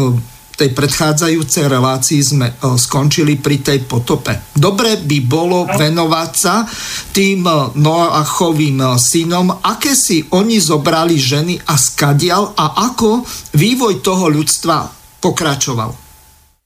tej 0.61 0.77
predchádzajúcej 0.77 1.65
relácii 1.73 2.21
sme 2.21 2.53
e, 2.53 2.55
skončili 2.77 3.41
pri 3.41 3.65
tej 3.65 3.89
potope. 3.89 4.53
Dobre 4.53 5.01
by 5.01 5.19
bolo 5.25 5.65
venovať 5.65 6.31
sa 6.37 6.69
tým 7.17 7.41
e, 7.49 7.53
Noachovým 7.81 8.77
e, 8.85 8.89
synom, 9.01 9.49
aké 9.65 9.97
si 9.97 10.21
oni 10.29 10.61
zobrali 10.61 11.17
ženy 11.17 11.65
a 11.65 11.81
skadial 11.81 12.53
a 12.53 12.93
ako 12.93 13.25
vývoj 13.57 14.05
toho 14.05 14.29
ľudstva 14.29 14.93
pokračoval. 15.25 15.97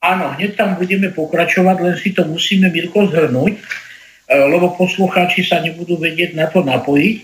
Áno, 0.03 0.25
hneď 0.35 0.59
tam 0.59 0.75
budeme 0.75 1.15
pokračovať, 1.15 1.77
len 1.79 1.95
si 1.95 2.11
to 2.11 2.27
musíme, 2.27 2.69
Mirko, 2.69 3.09
zhrnúť, 3.09 3.57
lebo 4.29 4.77
poslucháči 4.77 5.41
sa 5.41 5.65
nebudú 5.65 5.97
vedieť 5.97 6.37
na 6.37 6.45
to 6.45 6.61
napojiť, 6.61 7.15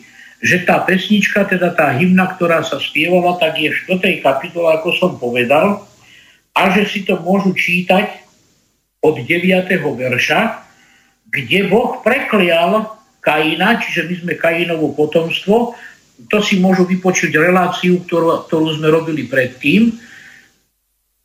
že 0.42 0.66
tá 0.66 0.82
pesnička, 0.82 1.46
teda 1.46 1.78
tá 1.78 1.94
hymna, 1.94 2.34
ktorá 2.34 2.66
sa 2.66 2.82
spievala, 2.82 3.38
tak 3.38 3.62
je 3.62 3.70
v 3.70 4.02
4. 4.02 4.26
kapitole, 4.26 4.74
ako 4.74 4.90
som 4.98 5.12
povedal, 5.22 5.86
a 6.52 6.62
že 6.72 6.84
si 6.88 7.00
to 7.08 7.20
môžu 7.20 7.56
čítať 7.56 8.22
od 9.02 9.16
9. 9.18 9.72
verša, 9.82 10.42
kde 11.32 11.60
Boh 11.72 12.04
preklial 12.04 13.02
Kaina, 13.22 13.80
čiže 13.80 14.10
my 14.10 14.16
sme 14.20 14.34
Kainovo 14.36 14.92
potomstvo. 14.94 15.74
To 16.30 16.38
si 16.44 16.62
môžu 16.62 16.86
vypočuť 16.86 17.34
reláciu, 17.34 18.04
ktorú, 18.06 18.46
ktorú 18.46 18.78
sme 18.78 18.94
robili 18.94 19.26
predtým. 19.26 19.96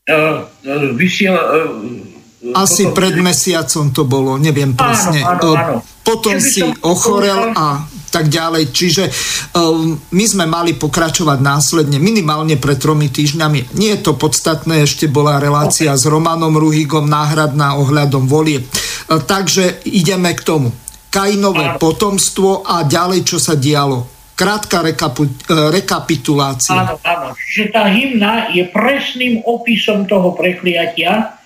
Uh, 0.07 0.47
uh, 0.47 0.95
vysiel, 0.95 1.35
uh, 1.35 2.55
Asi 2.55 2.87
potom... 2.87 2.97
pred 3.03 3.17
mesiacom 3.19 3.91
to 3.91 4.07
bolo, 4.07 4.39
neviem 4.39 4.73
presne. 4.79 5.25
Áno, 5.27 5.35
áno, 5.35 5.51
áno. 5.57 5.77
Potom 6.07 6.39
si 6.39 6.63
ochorel 6.87 7.51
a 7.59 7.83
tak 8.17 8.33
ďalej. 8.33 8.73
Čiže 8.73 9.05
um, 9.53 10.01
my 10.17 10.25
sme 10.25 10.49
mali 10.49 10.73
pokračovať 10.73 11.39
následne, 11.45 12.01
minimálne 12.01 12.57
pred 12.57 12.81
tromi 12.81 13.13
týždňami. 13.13 13.77
Nie 13.77 14.01
je 14.01 14.09
to 14.09 14.17
podstatné, 14.17 14.89
ešte 14.89 15.05
bola 15.05 15.37
relácia 15.37 15.93
okay. 15.93 16.01
s 16.01 16.09
Romanom 16.09 16.57
Ruhigom 16.57 17.05
náhradná 17.05 17.77
ohľadom 17.77 18.25
volie. 18.25 18.65
Uh, 18.65 19.21
takže 19.21 19.85
ideme 19.85 20.33
k 20.33 20.41
tomu. 20.41 20.73
Kainové 21.13 21.77
potomstvo 21.77 22.65
a 22.65 22.89
ďalej, 22.89 23.21
čo 23.29 23.37
sa 23.37 23.53
dialo. 23.53 24.09
Krátka 24.33 24.81
rekapu, 24.81 25.29
uh, 25.29 25.69
rekapitulácia. 25.69 26.73
Áno, 26.73 26.97
áno. 27.05 27.29
Čiže 27.37 27.73
tá 27.73 27.85
hymna 27.93 28.49
je 28.57 28.65
presným 28.73 29.45
opisom 29.45 30.09
toho 30.09 30.33
prekliatia, 30.33 31.37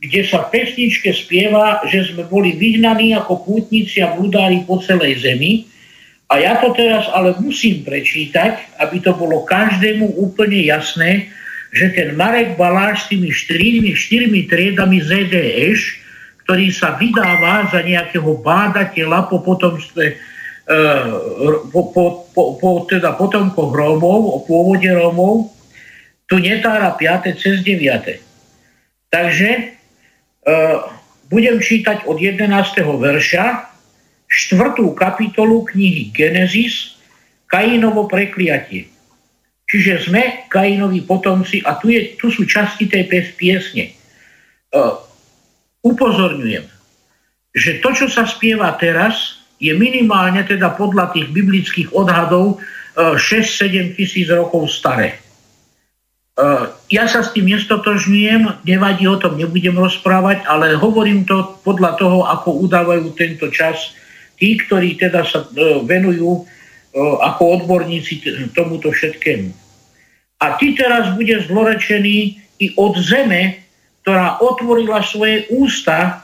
kde 0.00 0.20
sa 0.28 0.44
v 0.44 0.60
pesničke 0.60 1.12
spieva, 1.16 1.80
že 1.88 2.12
sme 2.12 2.28
boli 2.28 2.52
vyhnaní 2.56 3.16
ako 3.16 3.40
pútnici 3.44 4.04
a 4.04 4.12
blúdári 4.12 4.60
po 4.68 4.80
celej 4.84 5.24
zemi. 5.24 5.64
A 6.32 6.40
ja 6.40 6.56
to 6.58 6.72
teraz 6.72 7.04
ale 7.12 7.36
musím 7.38 7.84
prečítať, 7.84 8.80
aby 8.80 8.96
to 9.00 9.12
bolo 9.12 9.44
každému 9.44 10.16
úplne 10.16 10.64
jasné, 10.64 11.28
že 11.74 11.92
ten 11.92 12.16
Marek 12.16 12.56
Baláš 12.56 13.06
s 13.06 13.10
tými 13.12 13.28
štyrmi, 13.28 13.92
štyrmi 13.92 14.40
triedami 14.48 15.02
ZDŠ, 15.04 16.00
ktorý 16.46 16.72
sa 16.72 16.96
vydáva 16.96 17.68
za 17.68 17.84
nejakého 17.84 18.40
bádateľa 18.40 19.26
po 19.28 19.42
potomstve 19.42 20.04
e, 20.10 20.76
po, 21.72 21.80
po, 21.92 22.30
po, 22.30 22.42
po 22.56 22.70
teda 22.86 23.16
potomkoch 23.16 23.72
Rómov, 23.74 24.20
o 24.32 24.38
pôvode 24.44 24.86
Rómov, 24.86 25.50
tu 26.24 26.40
netára 26.40 26.94
5. 26.96 27.36
cez 27.36 27.60
9. 27.60 28.20
Takže 29.12 29.74
Eh, 30.44 30.76
budem 31.32 31.56
čítať 31.56 32.04
od 32.04 32.20
11. 32.20 33.00
verša, 33.00 33.73
štvrtú 34.28 34.92
kapitolu 34.96 35.64
knihy 35.70 36.10
Genesis, 36.10 36.98
Kainovo 37.48 38.10
prekliatie. 38.10 38.90
Čiže 39.64 40.10
sme 40.10 40.46
Kainovi 40.50 41.02
potomci 41.02 41.64
a 41.64 41.78
tu, 41.80 41.88
je, 41.88 42.18
tu 42.20 42.28
sú 42.28 42.44
časti 42.44 42.90
tej 42.90 43.08
piesne. 43.34 43.96
Uh, 44.74 44.98
upozorňujem, 45.86 46.66
že 47.54 47.78
to, 47.78 47.94
čo 47.94 48.06
sa 48.10 48.26
spieva 48.26 48.74
teraz, 48.76 49.40
je 49.62 49.70
minimálne 49.72 50.42
teda 50.42 50.74
podľa 50.74 51.14
tých 51.14 51.30
biblických 51.30 51.88
odhadov 51.94 52.58
uh, 52.58 53.14
eh, 53.14 53.38
6-7 53.40 53.96
tisíc 53.96 54.26
rokov 54.28 54.68
staré. 54.68 55.24
Eh, 56.34 56.66
ja 56.90 57.06
sa 57.06 57.22
s 57.22 57.30
tým 57.30 57.46
nestotožňujem, 57.46 58.66
nevadí 58.66 59.06
o 59.06 59.14
tom, 59.22 59.38
nebudem 59.38 59.78
rozprávať, 59.78 60.42
ale 60.50 60.74
hovorím 60.74 61.22
to 61.22 61.62
podľa 61.62 61.94
toho, 61.94 62.26
ako 62.26 62.58
udávajú 62.66 63.14
tento 63.14 63.46
čas 63.54 63.94
tí, 64.44 64.60
ktorí 64.60 65.00
teda 65.00 65.24
sa 65.24 65.48
eh, 65.48 65.80
venujú 65.80 66.44
eh, 66.44 66.48
ako 67.24 67.64
odborníci 67.64 68.20
tomuto 68.52 68.92
všetkému. 68.92 69.48
A 70.44 70.60
ty 70.60 70.76
teraz 70.76 71.16
bude 71.16 71.40
zlorečený 71.48 72.36
i 72.60 72.66
od 72.76 73.00
zeme, 73.00 73.64
ktorá 74.04 74.36
otvorila 74.44 75.00
svoje 75.00 75.48
ústa, 75.48 76.20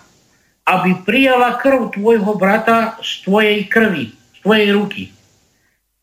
aby 0.68 1.00
prijala 1.08 1.56
krv 1.56 1.96
tvojho 1.96 2.36
brata 2.36 3.00
z 3.00 3.24
tvojej 3.24 3.58
krvi, 3.72 4.12
z 4.12 4.38
tvojej 4.44 4.68
ruky. 4.76 5.02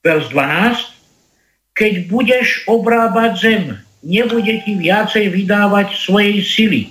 Vers 0.01 0.25
12. 0.33 0.97
Keď 1.77 1.93
budeš 2.09 2.65
obrábať 2.65 3.31
zem, 3.37 3.63
nebude 4.01 4.65
ti 4.65 4.73
viacej 4.73 5.29
vydávať 5.29 5.93
svojej 5.93 6.41
sily. 6.41 6.81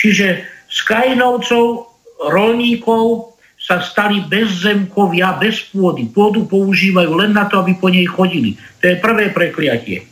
Čiže 0.00 0.48
z 0.72 0.78
Kainovcov, 0.88 1.92
rolníkov 2.32 3.31
sa 3.62 3.78
stali 3.78 4.26
bezzemkovia, 4.26 5.38
bez 5.38 5.70
pôdy. 5.70 6.10
Pôdu 6.10 6.50
používajú 6.50 7.14
len 7.14 7.30
na 7.30 7.46
to, 7.46 7.62
aby 7.62 7.78
po 7.78 7.86
nej 7.86 8.02
chodili. 8.10 8.58
To 8.82 8.90
je 8.90 8.98
prvé 8.98 9.30
prekliatie. 9.30 10.02
E, 10.02 10.06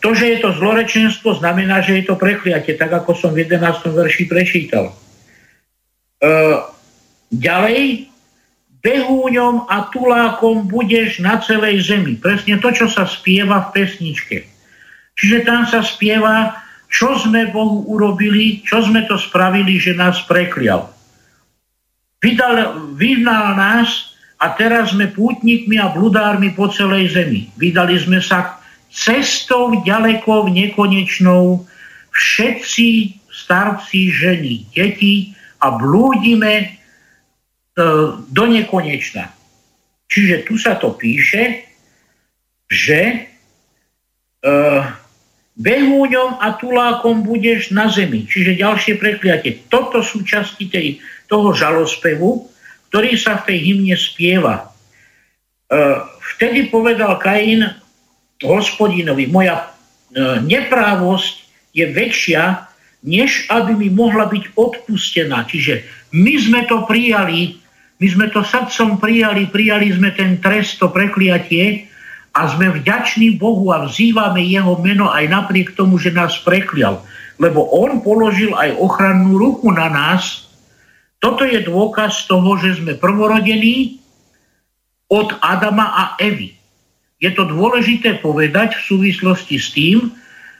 to, 0.00 0.16
že 0.16 0.32
je 0.32 0.38
to 0.40 0.56
zlorečenstvo, 0.56 1.36
znamená, 1.36 1.84
že 1.84 2.00
je 2.00 2.08
to 2.08 2.16
prekliatie, 2.16 2.72
tak 2.80 2.88
ako 2.88 3.12
som 3.12 3.36
v 3.36 3.44
11. 3.44 3.84
verši 3.84 4.24
prečítal. 4.24 4.88
E, 4.88 4.94
ďalej, 7.28 8.08
behúňom 8.80 9.68
a 9.68 9.92
tulákom 9.92 10.72
budeš 10.72 11.20
na 11.20 11.36
celej 11.36 11.84
zemi. 11.84 12.16
Presne 12.16 12.56
to, 12.64 12.72
čo 12.72 12.88
sa 12.88 13.04
spieva 13.04 13.68
v 13.68 13.76
pesničke. 13.76 14.48
Čiže 15.20 15.44
tam 15.44 15.68
sa 15.68 15.84
spieva, 15.84 16.56
čo 16.88 17.12
sme 17.20 17.52
Bohu 17.52 17.84
urobili, 17.92 18.64
čo 18.64 18.80
sme 18.80 19.04
to 19.04 19.20
spravili, 19.20 19.76
že 19.76 19.92
nás 19.92 20.24
preklial. 20.24 20.88
Vydal, 22.22 22.86
vydal 22.94 23.58
nás 23.58 24.14
a 24.38 24.54
teraz 24.54 24.94
sme 24.94 25.10
pútnikmi 25.10 25.74
a 25.82 25.90
bludármi 25.90 26.54
po 26.54 26.70
celej 26.70 27.18
zemi. 27.18 27.50
Vydali 27.58 27.98
sme 27.98 28.22
sa 28.22 28.62
cestou 28.86 29.82
ďalekou 29.82 30.46
nekonečnou, 30.46 31.66
všetci 32.14 33.18
starci, 33.32 34.12
ženy, 34.14 34.70
deti 34.70 35.34
a 35.58 35.74
blúdime 35.74 36.54
e, 36.62 36.68
do 38.30 38.44
nekonečna. 38.46 39.32
Čiže 40.06 40.46
tu 40.46 40.60
sa 40.60 40.76
to 40.76 40.92
píše, 40.94 41.64
že 42.68 43.00
e, 43.08 43.18
behúňom 45.56 46.40
a 46.40 46.56
tulákom 46.56 47.24
budeš 47.24 47.72
na 47.72 47.88
zemi. 47.88 48.28
Čiže 48.28 48.60
ďalšie 48.60 48.94
prekliatie. 49.00 49.64
Toto 49.72 50.04
sú 50.04 50.24
časti 50.24 50.68
tej, 50.68 51.00
toho 51.32 51.56
žalospevu, 51.56 52.52
ktorý 52.92 53.16
sa 53.16 53.40
v 53.40 53.48
tej 53.48 53.58
hymne 53.72 53.96
spieva. 53.96 54.54
E, 54.60 54.64
vtedy 56.36 56.68
povedal 56.68 57.16
Kain 57.16 57.64
hospodinovi, 58.44 59.32
moja 59.32 59.64
e, 60.12 60.44
neprávosť 60.44 61.34
je 61.72 61.88
väčšia, 61.88 62.68
než 63.08 63.48
aby 63.48 63.72
mi 63.72 63.88
mohla 63.88 64.28
byť 64.28 64.52
odpustená. 64.52 65.48
Čiže 65.48 65.88
my 66.12 66.34
sme 66.36 66.60
to 66.68 66.84
prijali, 66.84 67.56
my 67.96 68.06
sme 68.06 68.26
to 68.28 68.44
srdcom 68.44 69.00
prijali, 69.00 69.48
prijali 69.48 69.88
sme 69.88 70.12
ten 70.12 70.36
trest, 70.38 70.78
to 70.78 70.92
prekliatie, 70.92 71.88
a 72.32 72.48
sme 72.48 72.72
vďační 72.72 73.36
Bohu 73.36 73.68
a 73.76 73.84
vzývame 73.84 74.40
jeho 74.48 74.80
meno 74.80 75.12
aj 75.12 75.28
napriek 75.28 75.76
tomu, 75.76 76.00
že 76.00 76.12
nás 76.12 76.40
preklial. 76.40 77.04
Lebo 77.36 77.68
on 77.68 78.00
položil 78.00 78.56
aj 78.56 78.72
ochrannú 78.80 79.36
ruku 79.36 79.68
na 79.68 79.92
nás. 79.92 80.48
Toto 81.22 81.46
je 81.46 81.62
dôkaz 81.62 82.26
toho, 82.26 82.58
že 82.58 82.82
sme 82.82 82.98
prvorodení 82.98 84.02
od 85.06 85.30
Adama 85.38 85.94
a 85.94 86.04
Evy. 86.18 86.58
Je 87.22 87.30
to 87.30 87.46
dôležité 87.46 88.18
povedať 88.18 88.74
v 88.74 88.82
súvislosti 88.90 89.56
s 89.62 89.70
tým, 89.70 90.10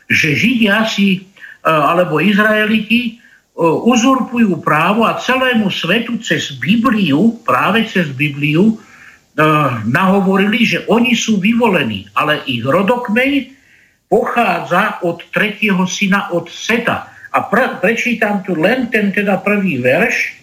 že 0.07 0.39
Židia 0.39 0.87
si, 0.87 1.19
e, 1.19 1.21
alebo 1.67 2.23
Izraeliti 2.23 3.01
e, 3.03 3.13
uzurpujú 3.59 4.63
právo 4.63 5.03
a 5.03 5.19
celému 5.19 5.67
svetu 5.67 6.23
cez 6.23 6.55
Bibliu, 6.55 7.43
práve 7.43 7.83
cez 7.91 8.15
Bibliu, 8.15 8.79
nahovorili, 9.89 10.61
že 10.69 10.85
oni 10.93 11.17
sú 11.17 11.41
vyvolení, 11.41 12.05
ale 12.13 12.45
ich 12.45 12.61
rodokmeň 12.61 13.49
pochádza 14.13 15.01
od 15.09 15.25
tretieho 15.33 15.89
syna 15.89 16.29
od 16.37 16.53
Seta. 16.53 17.09
A 17.33 17.49
pre, 17.49 17.81
prečítam 17.81 18.45
tu 18.45 18.53
len 18.53 18.93
ten 18.93 19.09
teda 19.09 19.41
prvý 19.41 19.81
verš 19.81 20.42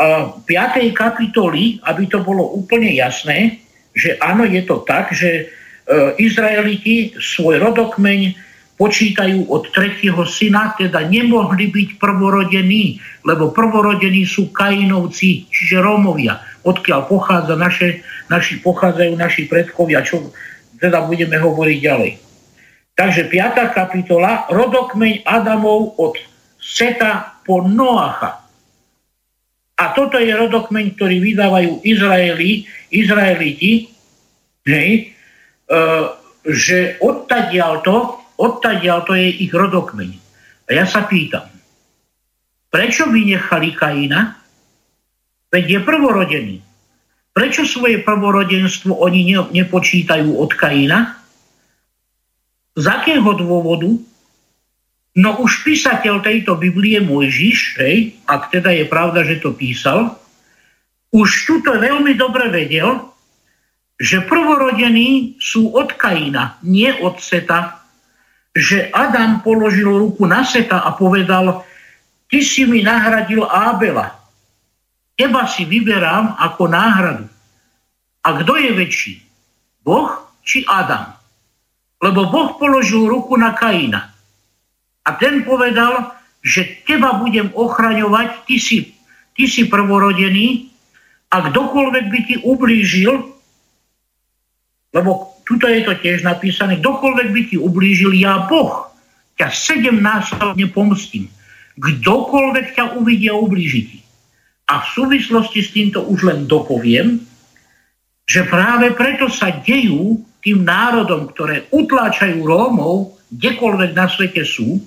5. 0.00 0.48
kapitoly, 0.96 1.76
aby 1.84 2.08
to 2.08 2.24
bolo 2.24 2.56
úplne 2.56 2.88
jasné, 2.96 3.60
že 3.92 4.16
áno, 4.22 4.48
je 4.48 4.62
to 4.64 4.80
tak, 4.86 5.12
že 5.12 5.50
uh, 5.50 6.16
Izraeliti 6.16 7.12
svoj 7.20 7.60
rodokmeň 7.60 8.48
počítajú 8.80 9.52
od 9.52 9.68
tretieho 9.76 10.24
syna, 10.24 10.72
teda 10.72 11.04
nemohli 11.04 11.68
byť 11.68 11.88
prvorodení, 12.00 12.96
lebo 13.28 13.52
prvorodení 13.52 14.24
sú 14.24 14.48
Kainovci, 14.56 15.52
čiže 15.52 15.84
Rómovia 15.84 16.40
odkiaľ 16.64 17.00
pochádza 17.08 17.54
naše, 17.56 18.04
naši, 18.28 18.60
pochádzajú 18.60 19.12
naši 19.16 19.48
predkovia, 19.48 20.04
čo 20.04 20.32
teda 20.80 21.04
budeme 21.04 21.36
hovoriť 21.40 21.78
ďalej. 21.80 22.12
Takže 22.96 23.32
5. 23.32 23.76
kapitola, 23.76 24.48
rodokmeň 24.52 25.24
Adamov 25.24 25.96
od 25.96 26.20
Seta 26.60 27.40
po 27.44 27.64
Noacha. 27.64 28.39
A 29.80 29.96
toto 29.96 30.20
je 30.20 30.28
rodokmeň, 30.28 30.92
ktorý 30.92 31.24
vydávajú 31.24 31.80
Izraeli, 31.88 32.68
Izraeliti, 32.92 33.88
hej, 34.68 34.90
e, 34.92 35.02
že 36.44 37.00
odtadiaľ 37.00 37.80
to, 37.80 37.96
to 39.08 39.12
je 39.16 39.28
ich 39.48 39.52
rodokmeň. 39.52 40.10
A 40.68 40.70
ja 40.76 40.84
sa 40.84 41.08
pýtam, 41.08 41.48
prečo 42.68 43.08
vynechali 43.08 43.72
Kaina? 43.72 44.36
Veď 45.50 45.64
je 45.66 45.80
prvorodený. 45.82 46.56
Prečo 47.32 47.64
svoje 47.64 48.04
prvorodenstvo 48.04 49.00
oni 49.00 49.32
ne, 49.32 49.40
nepočítajú 49.48 50.36
od 50.36 50.52
Kaina? 50.54 51.18
Z 52.76 52.84
akého 52.86 53.32
dôvodu? 53.34 54.09
No 55.18 55.42
už 55.42 55.66
písateľ 55.66 56.22
tejto 56.22 56.54
Biblie 56.54 57.02
Mojžiš, 57.02 57.58
hej, 57.82 58.14
ak 58.30 58.54
teda 58.54 58.70
je 58.70 58.84
pravda, 58.86 59.26
že 59.26 59.42
to 59.42 59.50
písal, 59.50 60.14
už 61.10 61.28
tuto 61.50 61.74
veľmi 61.74 62.14
dobre 62.14 62.46
vedel, 62.46 63.10
že 63.98 64.22
prvorodení 64.22 65.36
sú 65.42 65.74
od 65.74 65.98
Kaina, 65.98 66.62
nie 66.62 66.88
od 67.02 67.18
Seta. 67.18 67.82
Že 68.54 68.90
Adam 68.94 69.42
položil 69.42 69.90
ruku 69.90 70.26
na 70.26 70.46
Seta 70.46 70.82
a 70.86 70.94
povedal, 70.94 71.66
ty 72.30 72.42
si 72.42 72.66
mi 72.66 72.82
nahradil 72.86 73.42
Ábela, 73.46 74.20
Teba 75.20 75.44
si 75.44 75.68
vyberám 75.68 76.40
ako 76.40 76.64
náhradu. 76.72 77.28
A 78.24 78.40
kto 78.40 78.56
je 78.56 78.72
väčší? 78.72 79.14
Boh 79.84 80.16
či 80.40 80.64
Adam? 80.64 81.12
Lebo 82.00 82.32
Boh 82.32 82.56
položil 82.56 83.04
ruku 83.04 83.36
na 83.36 83.52
Kaina. 83.52 84.16
A 85.06 85.16
ten 85.16 85.42
povedal, 85.44 86.12
že 86.40 86.84
teba 86.84 87.16
budem 87.20 87.52
ochraňovať, 87.52 88.48
ty 88.48 88.56
si, 88.56 88.78
ty 89.36 89.44
si 89.48 89.68
prvorodený 89.68 90.72
a 91.30 91.48
kdokoľvek 91.48 92.04
by 92.08 92.20
ti 92.26 92.36
ublížil, 92.40 93.12
lebo 94.90 95.10
tuto 95.46 95.66
je 95.70 95.82
to 95.86 95.94
tiež 95.98 96.26
napísané, 96.26 96.80
kdokoľvek 96.80 97.28
by 97.30 97.42
ti 97.48 97.56
ublížil, 97.56 98.12
ja 98.16 98.46
Boh 98.50 98.90
ťa 99.40 99.48
sedemnásobne 99.48 100.68
pomstím. 100.68 101.32
Kdokoľvek 101.80 102.76
ťa 102.76 102.84
uvidia 103.00 103.32
ublížiť 103.32 103.84
ti. 103.88 104.00
A 104.68 104.84
v 104.84 104.86
súvislosti 104.92 105.64
s 105.64 105.72
týmto 105.72 106.04
už 106.04 106.28
len 106.28 106.44
dopoviem, 106.44 107.24
že 108.28 108.46
práve 108.46 108.94
preto 108.94 109.26
sa 109.26 109.50
dejú 109.50 110.22
tým 110.44 110.62
národom, 110.62 111.32
ktoré 111.34 111.66
utláčajú 111.72 112.46
Rómov, 112.46 113.19
kdekoľvek 113.30 113.90
na 113.94 114.06
svete 114.10 114.42
sú, 114.42 114.82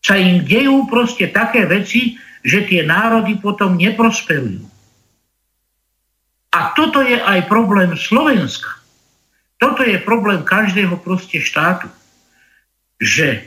sa 0.00 0.16
im 0.16 0.44
dejú 0.44 0.88
proste 0.88 1.28
také 1.28 1.68
veci, 1.68 2.16
že 2.40 2.64
tie 2.64 2.80
národy 2.80 3.36
potom 3.36 3.76
neprosperujú. 3.76 4.64
A 6.50 6.72
toto 6.74 7.04
je 7.04 7.20
aj 7.20 7.46
problém 7.46 7.94
Slovenska. 7.94 8.80
Toto 9.60 9.84
je 9.84 10.00
problém 10.00 10.40
každého 10.40 10.96
proste 11.04 11.38
štátu. 11.38 11.86
Že 12.96 13.44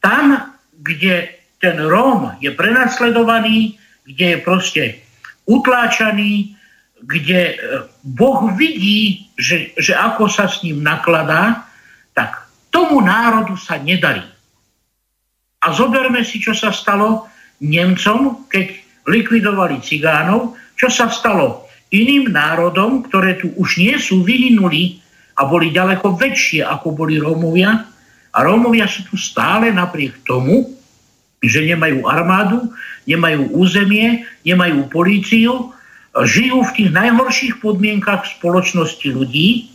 tam, 0.00 0.56
kde 0.72 1.36
ten 1.60 1.76
Róm 1.76 2.32
je 2.40 2.48
prenasledovaný, 2.50 3.76
kde 4.08 4.24
je 4.34 4.38
proste 4.40 4.82
utláčaný, 5.44 6.56
kde 7.04 7.40
e, 7.52 7.54
Boh 8.02 8.48
vidí, 8.56 9.28
že, 9.36 9.76
že 9.76 9.92
ako 9.92 10.28
sa 10.32 10.48
s 10.48 10.64
ním 10.64 10.80
nakladá, 10.80 11.69
tomu 12.70 13.02
národu 13.02 13.58
sa 13.58 13.76
nedarí. 13.76 14.22
A 15.60 15.66
zoberme 15.76 16.24
si, 16.24 16.40
čo 16.40 16.56
sa 16.56 16.72
stalo 16.72 17.28
Nemcom, 17.60 18.48
keď 18.48 18.72
likvidovali 19.04 19.84
cigánov, 19.84 20.56
čo 20.80 20.88
sa 20.88 21.12
stalo 21.12 21.68
iným 21.92 22.32
národom, 22.32 23.04
ktoré 23.04 23.36
tu 23.36 23.52
už 23.60 23.76
nie 23.76 23.98
sú, 24.00 24.24
vyhynuli 24.24 25.02
a 25.36 25.44
boli 25.44 25.68
ďaleko 25.68 26.16
väčšie, 26.16 26.64
ako 26.64 26.96
boli 26.96 27.20
Rómovia. 27.20 27.84
A 28.30 28.38
Rómovia 28.40 28.88
sú 28.88 29.04
tu 29.10 29.20
stále 29.20 29.74
napriek 29.74 30.24
tomu, 30.24 30.70
že 31.42 31.66
nemajú 31.66 32.06
armádu, 32.08 32.72
nemajú 33.04 33.52
územie, 33.52 34.24
nemajú 34.46 34.88
políciu, 34.88 35.72
žijú 36.14 36.58
v 36.66 36.74
tých 36.74 36.90
najhorších 36.92 37.54
podmienkach 37.62 38.26
spoločnosti 38.38 39.08
ľudí 39.10 39.69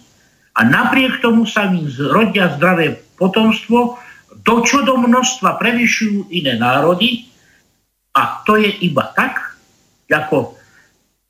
a 0.56 0.62
napriek 0.64 1.20
tomu 1.20 1.44
sa 1.44 1.68
im 1.68 1.92
zrodia 1.92 2.56
zdravé 2.56 2.96
potomstvo, 3.20 4.00
do 4.46 4.56
čo 4.64 4.88
do 4.88 4.96
množstva 4.96 5.60
prevyšujú 5.60 6.32
iné 6.32 6.56
národy 6.56 7.28
a 8.16 8.40
to 8.48 8.56
je 8.56 8.72
iba 8.88 9.12
tak, 9.12 9.60
ako 10.08 10.56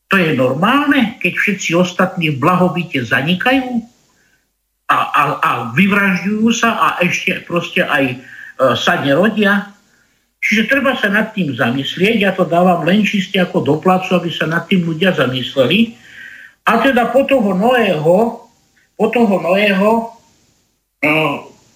to 0.05 0.21
je 0.21 0.37
normálne, 0.37 1.17
keď 1.17 1.33
všetci 1.33 1.69
ostatní 1.73 2.37
v 2.37 2.41
blahobite 2.41 3.01
zanikajú 3.01 3.81
a, 4.85 4.97
a, 5.01 5.23
a 5.41 5.51
vyvražďujú 5.73 6.47
sa 6.53 6.77
a 6.77 6.87
ešte 7.01 7.41
proste 7.41 7.81
aj 7.81 8.05
e, 8.13 8.15
sa 8.77 9.01
nerodia. 9.01 9.73
Čiže 10.45 10.69
treba 10.69 10.93
sa 10.93 11.09
nad 11.09 11.33
tým 11.33 11.57
zamyslieť, 11.57 12.21
ja 12.21 12.31
to 12.37 12.45
dávam 12.45 12.85
len 12.85 13.01
čiste 13.01 13.41
ako 13.41 13.65
doplacu, 13.65 14.13
aby 14.13 14.29
sa 14.29 14.45
nad 14.45 14.69
tým 14.69 14.85
ľudia 14.85 15.17
zamysleli. 15.17 15.97
A 16.69 16.85
teda 16.85 17.09
po 17.09 17.25
toho 17.25 17.57
Noého, 17.57 18.44
po 18.95 19.11
toho 19.11 19.39
Noého, 19.43 20.15
e, 20.99 21.09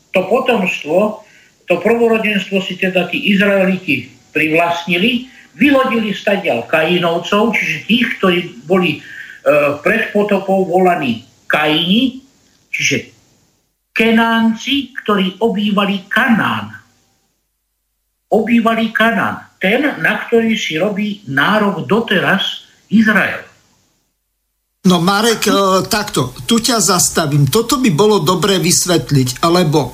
to 0.10 0.20
potomstvo, 0.26 1.24
to 1.70 1.74
prvorodenstvo 1.78 2.64
si 2.66 2.80
teda 2.80 3.08
tí 3.12 3.30
Izraeliti 3.30 4.10
privlastnili, 4.34 5.30
vyhodili 5.54 6.16
stadial 6.16 6.66
Kainovcov, 6.66 7.54
čiže 7.54 7.86
tých, 7.86 8.08
ktorí 8.18 8.40
boli 8.66 8.98
e, 8.98 9.00
pred 9.84 10.10
potopou 10.16 10.66
volaní 10.66 11.28
Kaini, 11.46 12.24
čiže 12.72 13.12
Kenánci, 13.94 14.96
ktorí 14.96 15.44
obývali 15.44 16.08
Kanán 16.08 16.80
obývali 18.30 18.94
Kanán. 18.94 19.50
Ten, 19.60 19.84
na 20.00 20.24
ktorý 20.24 20.56
si 20.56 20.80
robí 20.80 21.26
nárok 21.28 21.84
doteraz 21.84 22.70
Izrael. 22.88 23.44
No 24.88 25.04
Marek, 25.04 25.44
e, 25.44 25.52
takto, 25.92 26.32
tu 26.48 26.64
ťa 26.64 26.80
zastavím. 26.80 27.52
Toto 27.52 27.84
by 27.84 27.92
bolo 27.92 28.24
dobre 28.24 28.64
vysvetliť, 28.64 29.44
lebo 29.52 29.80
e, 29.84 29.92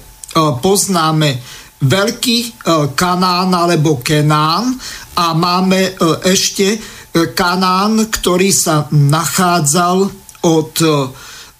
poznáme 0.61 1.41
veľký 1.81 2.37
e, 2.37 2.47
Kanán 2.93 3.49
alebo 3.49 3.97
Kenán 4.05 4.77
a 5.17 5.33
máme 5.33 5.97
ešte 6.21 6.77
Kanán, 7.33 8.13
ktorý 8.13 8.51
sa 8.53 8.91
nachádzal 8.91 9.97
od 10.43 10.73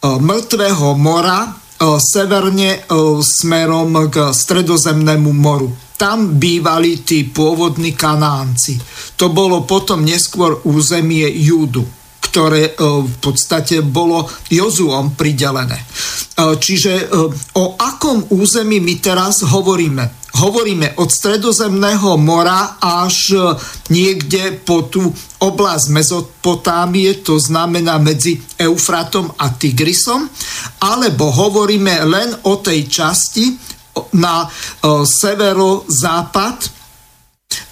Mŕtvého 0.04 1.00
mora 1.00 1.48
severne 1.80 2.84
smerom 3.24 4.12
k 4.12 4.36
Stredozemnému 4.36 5.32
moru 5.32 5.72
tam 5.96 6.36
bývali 6.36 7.08
tí 7.08 7.24
pôvodní 7.32 7.96
kanánci. 7.96 8.76
To 9.16 9.32
bolo 9.32 9.64
potom 9.64 10.04
neskôr 10.04 10.60
územie 10.68 11.24
Júdu 11.40 11.88
ktoré 12.36 12.76
e, 12.76 12.84
v 13.00 13.16
podstate 13.24 13.80
bolo 13.80 14.28
Jozuom 14.52 15.16
pridelené. 15.16 15.80
E, 15.80 15.86
čiže 16.60 16.92
e, 16.92 17.06
o 17.56 17.80
akom 17.80 18.28
území 18.28 18.84
my 18.84 19.00
teraz 19.00 19.48
hovoríme? 19.48 20.28
Hovoríme 20.36 21.00
od 21.00 21.08
Stredozemného 21.08 22.20
mora 22.20 22.76
až 22.76 23.40
niekde 23.88 24.60
po 24.68 24.92
tú 24.92 25.08
oblasť 25.40 25.96
Mezopotámie, 25.96 27.24
to 27.24 27.40
znamená 27.40 28.04
medzi 28.04 28.44
Eufratom 28.60 29.32
a 29.40 29.56
Tigrisom, 29.56 30.28
alebo 30.84 31.32
hovoríme 31.32 32.04
len 32.04 32.36
o 32.52 32.60
tej 32.60 32.84
časti, 32.84 33.56
na 34.20 34.44
severozápad 35.08 36.58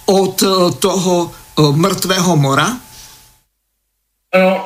od 0.08 0.36
toho 0.80 1.14
mŕtvého 1.60 2.32
mora? 2.40 2.83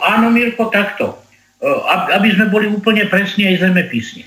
Áno, 0.02 0.32
Mirko, 0.32 0.72
takto. 0.72 1.20
Aby 2.08 2.32
sme 2.32 2.48
boli 2.48 2.66
úplne 2.72 3.04
presne 3.06 3.52
aj 3.52 3.68
zemepisne. 3.68 4.24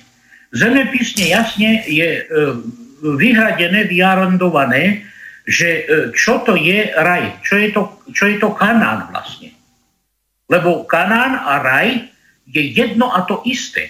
Zemepisne 0.54 1.32
jasne 1.34 1.82
je 1.90 2.28
vyhradené, 3.02 3.90
vyarendované, 3.90 5.10
že 5.50 5.90
čo 6.14 6.46
to 6.46 6.54
je 6.54 6.94
raj, 6.94 7.42
čo 7.42 7.58
je 7.58 7.74
to, 7.74 7.98
čo 8.14 8.30
je 8.30 8.38
to 8.38 8.54
Kanán 8.54 9.10
vlastne. 9.10 9.50
Lebo 10.46 10.86
Kanán 10.86 11.34
a 11.34 11.58
raj 11.64 12.06
je 12.46 12.62
jedno 12.62 13.10
a 13.10 13.26
to 13.26 13.42
isté 13.48 13.90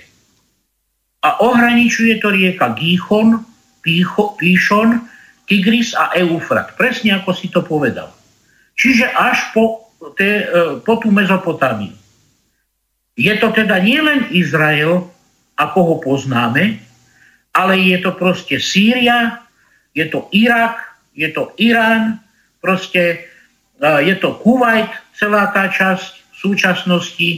a 1.22 1.44
ohraničuje 1.44 2.18
to 2.24 2.34
rieka 2.34 2.74
Gíchon, 2.74 3.46
Pícho, 3.82 4.38
Píšon, 4.38 5.06
Tigris 5.46 5.94
a 5.98 6.14
Eufrat. 6.18 6.74
Presne 6.78 7.18
ako 7.18 7.34
si 7.34 7.50
to 7.50 7.62
povedal. 7.62 8.14
Čiže 8.78 9.10
až 9.12 9.38
po, 9.54 9.91
te, 10.18 10.30
e, 10.42 10.46
po 10.82 10.98
tú 10.98 11.14
Mezopotámiu. 11.14 11.94
Je 13.14 13.34
to 13.38 13.54
teda 13.54 13.78
nielen 13.78 14.34
Izrael, 14.34 15.06
ako 15.60 15.80
ho 15.86 15.96
poznáme, 16.02 16.82
ale 17.54 17.74
je 17.78 17.98
to 18.02 18.16
proste 18.16 18.58
Sýria, 18.58 19.46
je 19.94 20.08
to 20.08 20.32
Irak, 20.32 20.80
je 21.14 21.30
to 21.30 21.52
Irán, 21.60 22.24
proste 22.64 23.02
e, 23.78 23.88
je 24.08 24.16
to 24.18 24.40
Kuwait, 24.42 24.90
celá 25.14 25.52
tá 25.54 25.70
časť 25.70 26.12
v 26.34 26.36
súčasnosti, 26.40 27.30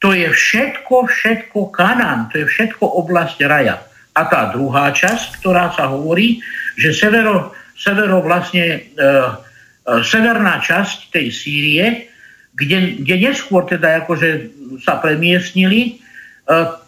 to 0.00 0.16
je 0.16 0.26
všetko, 0.32 1.06
všetko 1.06 1.70
Kanán, 1.70 2.32
to 2.32 2.42
je 2.42 2.46
všetko 2.48 2.82
oblasť 2.82 3.38
raja. 3.46 3.78
A 4.12 4.28
tá 4.28 4.50
druhá 4.50 4.90
časť, 4.90 5.40
ktorá 5.40 5.72
sa 5.72 5.88
hovorí, 5.88 6.42
že 6.76 6.92
severo, 6.92 7.54
severo 7.78 8.20
vlastne, 8.24 8.64
e, 8.82 9.04
severná 9.82 10.62
časť 10.62 11.10
tej 11.10 11.26
Sýrie 11.34 12.12
kde, 12.52 13.00
kde 13.00 13.16
neskôr 13.16 13.64
teda 13.64 14.04
akože 14.04 14.52
sa 14.84 15.00
premiestnili, 15.00 15.80
e, 15.80 15.92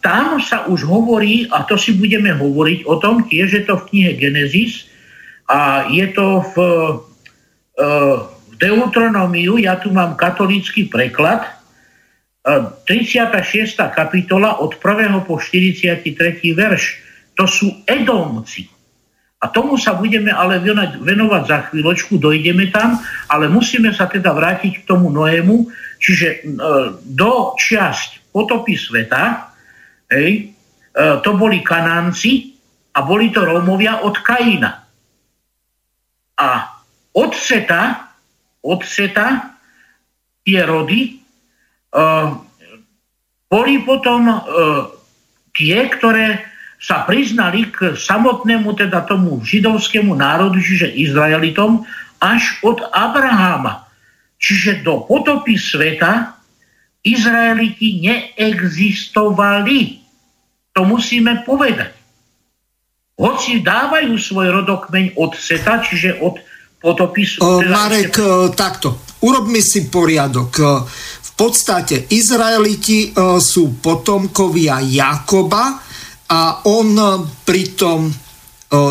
tam 0.05 0.40
sa 0.40 0.68
už 0.68 0.84
hovorí, 0.84 1.49
a 1.49 1.64
to 1.64 1.80
si 1.80 1.97
budeme 1.97 2.32
hovoriť 2.36 2.84
o 2.84 3.01
tom, 3.01 3.24
tiež 3.24 3.49
je 3.49 3.62
to 3.64 3.80
v 3.80 3.86
knihe 3.92 4.12
Genesis 4.20 4.88
a 5.49 5.88
je 5.88 6.07
to 6.12 6.45
v, 6.53 6.55
e, 7.80 7.86
v 8.28 8.53
Deuteronomiu, 8.61 9.57
ja 9.57 9.80
tu 9.80 9.88
mám 9.90 10.16
katolícky 10.20 10.88
preklad, 10.88 11.49
36. 12.45 13.88
kapitola 13.97 14.61
od 14.61 14.76
1. 14.76 15.16
po 15.24 15.40
43. 15.40 16.05
verš. 16.53 17.01
To 17.40 17.49
sú 17.49 17.72
Edomci. 17.88 18.68
A 19.45 19.53
tomu 19.53 19.76
sa 19.76 19.92
budeme 19.92 20.32
ale 20.32 20.57
venovať 21.05 21.42
za 21.45 21.59
chvíľočku, 21.68 22.16
dojdeme 22.16 22.72
tam, 22.72 22.97
ale 23.28 23.53
musíme 23.53 23.92
sa 23.92 24.09
teda 24.09 24.32
vrátiť 24.32 24.80
k 24.80 24.88
tomu 24.88 25.12
Noému, 25.12 25.68
čiže 26.01 26.28
e, 26.32 26.38
do 27.05 27.53
časť 27.53 28.32
potopy 28.32 28.72
sveta, 28.72 29.53
hej, 30.09 30.32
e, 30.32 30.42
to 31.20 31.36
boli 31.36 31.61
Kanánci 31.61 32.57
a 32.97 33.05
boli 33.05 33.28
to 33.28 33.45
Rómovia 33.45 34.01
od 34.01 34.16
Kaina. 34.24 34.80
A 36.40 36.51
od 37.12 37.36
Seta, 37.36 38.16
od 38.64 38.80
Seta 38.80 39.61
tie 40.40 40.64
rody 40.64 41.01
e, 41.05 41.12
boli 43.53 43.74
potom 43.84 44.40
tie, 45.53 45.76
ktoré 45.92 46.53
sa 46.85 47.09
priznali 47.09 47.72
k 47.72 47.97
samotnému 47.97 48.76
teda 48.76 49.09
tomu 49.09 49.41
židovskému 49.41 50.12
národu, 50.12 50.61
čiže 50.61 50.93
Izraelitom, 50.93 51.80
až 52.20 52.61
od 52.61 52.85
Abraháma. 52.93 53.89
Čiže 54.37 54.85
do 54.85 55.09
potopy 55.09 55.57
sveta 55.57 56.37
Izraeliti 57.01 58.05
neexistovali. 58.05 60.05
To 60.76 60.85
musíme 60.85 61.41
povedať. 61.49 61.97
Hoci 63.16 63.64
dávajú 63.64 64.20
svoj 64.20 64.61
rodokmeň 64.61 65.16
od 65.16 65.32
Seta, 65.41 65.80
čiže 65.80 66.20
od 66.20 66.37
potopy 66.85 67.24
sveta. 67.24 67.64
Marek, 67.72 68.12
takto. 68.53 69.01
Urobme 69.24 69.64
si 69.64 69.89
poriadok. 69.89 70.53
V 71.24 71.30
podstate 71.32 72.12
Izraeliti 72.12 73.16
sú 73.41 73.80
potomkovia 73.80 74.85
Jakoba, 74.85 75.80
a 76.28 76.64
on 76.64 76.88
e, 76.96 77.04
pri 77.44 77.76
tom 77.76 78.08
e, 78.08 78.12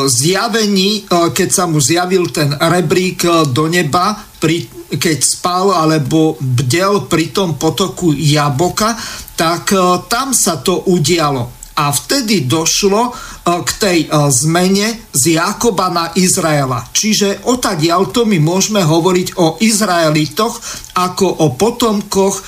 zjavení, 0.06 1.02
e, 1.02 1.34
keď 1.34 1.50
sa 1.50 1.66
mu 1.66 1.82
zjavil 1.82 2.30
ten 2.30 2.54
rebrík 2.54 3.50
do 3.50 3.66
neba, 3.66 4.14
pri, 4.38 4.68
keď 4.94 5.18
spal 5.24 5.74
alebo 5.74 6.38
bdel 6.38 7.10
pri 7.10 7.34
tom 7.34 7.56
potoku 7.58 8.14
Jaboka, 8.14 8.94
tak 9.34 9.74
tam 10.12 10.36
sa 10.36 10.60
to 10.62 10.86
udialo. 10.92 11.50
A 11.74 11.90
vtedy 11.90 12.46
došlo 12.46 13.10
k 13.42 13.70
tej 13.82 14.00
zmene 14.30 15.10
z 15.10 15.42
Jakoba 15.42 15.90
na 15.90 16.14
Izraela. 16.14 16.86
Čiže 16.94 17.50
odtiaľ 17.50 18.14
to 18.14 18.30
my 18.30 18.38
môžeme 18.38 18.86
hovoriť 18.86 19.40
o 19.42 19.58
Izraelitoch 19.58 20.60
ako 20.94 21.26
o 21.42 21.58
potomkoch 21.58 22.46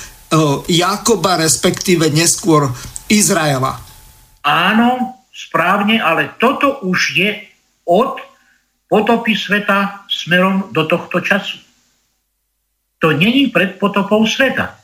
Jakoba, 0.70 1.42
respektíve 1.42 2.06
neskôr 2.12 2.70
Izraela. 3.10 3.85
Áno, 4.46 5.18
správne, 5.34 5.98
ale 5.98 6.30
toto 6.38 6.78
už 6.86 7.18
je 7.18 7.30
od 7.82 8.22
potopy 8.86 9.34
sveta 9.34 10.06
smerom 10.06 10.70
do 10.70 10.86
tohto 10.86 11.18
času. 11.18 11.58
To 13.02 13.10
není 13.10 13.50
pred 13.50 13.82
potopou 13.82 14.22
sveta. 14.22 14.78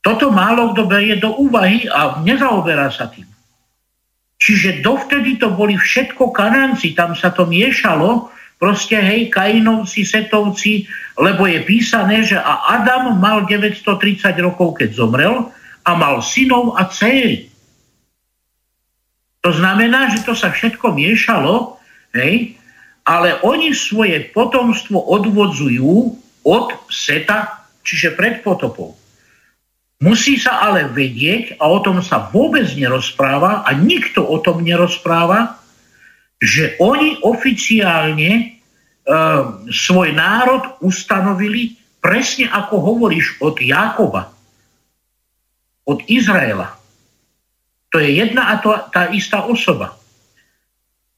Toto 0.00 0.32
málo 0.32 0.72
kto 0.72 0.88
berie 0.88 1.20
do 1.20 1.36
úvahy 1.36 1.84
a 1.86 2.18
nezaoberá 2.24 2.88
sa 2.88 3.12
tým. 3.12 3.28
Čiže 4.42 4.82
dovtedy 4.82 5.38
to 5.38 5.54
boli 5.54 5.78
všetko 5.78 6.34
kanánci, 6.34 6.98
tam 6.98 7.14
sa 7.14 7.30
to 7.30 7.46
miešalo, 7.46 8.32
proste 8.58 8.98
hej, 8.98 9.30
Kainovci, 9.30 10.02
Setovci, 10.02 10.90
lebo 11.14 11.46
je 11.46 11.62
písané, 11.62 12.26
že 12.26 12.40
a 12.40 12.74
Adam 12.74 13.14
mal 13.22 13.46
930 13.46 13.86
rokov, 14.42 14.82
keď 14.82 14.98
zomrel 14.98 15.46
a 15.86 15.90
mal 15.94 16.18
synov 16.18 16.74
a 16.74 16.90
céry. 16.90 17.51
To 19.42 19.50
znamená, 19.50 20.14
že 20.14 20.22
to 20.22 20.38
sa 20.38 20.54
všetko 20.54 20.94
miešalo, 20.94 21.82
hej, 22.14 22.54
ale 23.02 23.42
oni 23.42 23.74
svoje 23.74 24.30
potomstvo 24.30 25.02
odvodzujú 25.02 26.14
od 26.46 26.66
seta, 26.86 27.66
čiže 27.82 28.14
pred 28.14 28.46
potopou. 28.46 28.94
Musí 30.02 30.38
sa 30.38 30.62
ale 30.62 30.90
vedieť, 30.90 31.58
a 31.62 31.70
o 31.70 31.78
tom 31.78 32.02
sa 32.02 32.30
vôbec 32.30 32.66
nerozpráva, 32.74 33.66
a 33.66 33.70
nikto 33.74 34.22
o 34.22 34.38
tom 34.42 34.62
nerozpráva, 34.62 35.58
že 36.42 36.74
oni 36.82 37.22
oficiálne 37.22 38.30
e, 38.34 38.46
svoj 39.70 40.10
národ 40.10 40.82
ustanovili 40.82 41.78
presne 42.02 42.50
ako 42.50 42.82
hovoríš 42.82 43.38
od 43.38 43.62
Jakoba, 43.62 44.34
od 45.86 46.02
Izraela. 46.10 46.81
To 47.92 48.00
je 48.00 48.08
jedna 48.24 48.56
a 48.56 48.58
to, 48.58 48.72
tá 48.88 49.12
istá 49.12 49.44
osoba. 49.44 49.92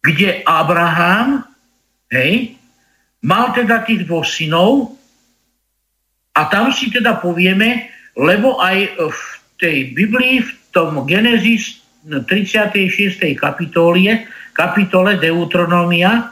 Kde 0.03 0.43
Abraham, 0.43 1.47
hej, 2.11 2.59
mal 3.23 3.55
teda 3.55 3.87
tých 3.87 4.05
dvoch 4.05 4.27
synov 4.27 4.99
a 6.35 6.51
tam 6.51 6.75
si 6.75 6.91
teda 6.91 7.23
povieme, 7.23 7.89
lebo 8.19 8.59
aj 8.59 8.79
v 8.99 9.21
tej 9.63 9.77
Biblii, 9.95 10.43
v 10.43 10.51
tom 10.75 11.07
Genesis 11.07 11.79
36. 12.05 13.39
kapitole, 13.39 14.27
kapitole 14.53 15.17
Deuteronomia, 15.17 16.11
e, 16.21 16.23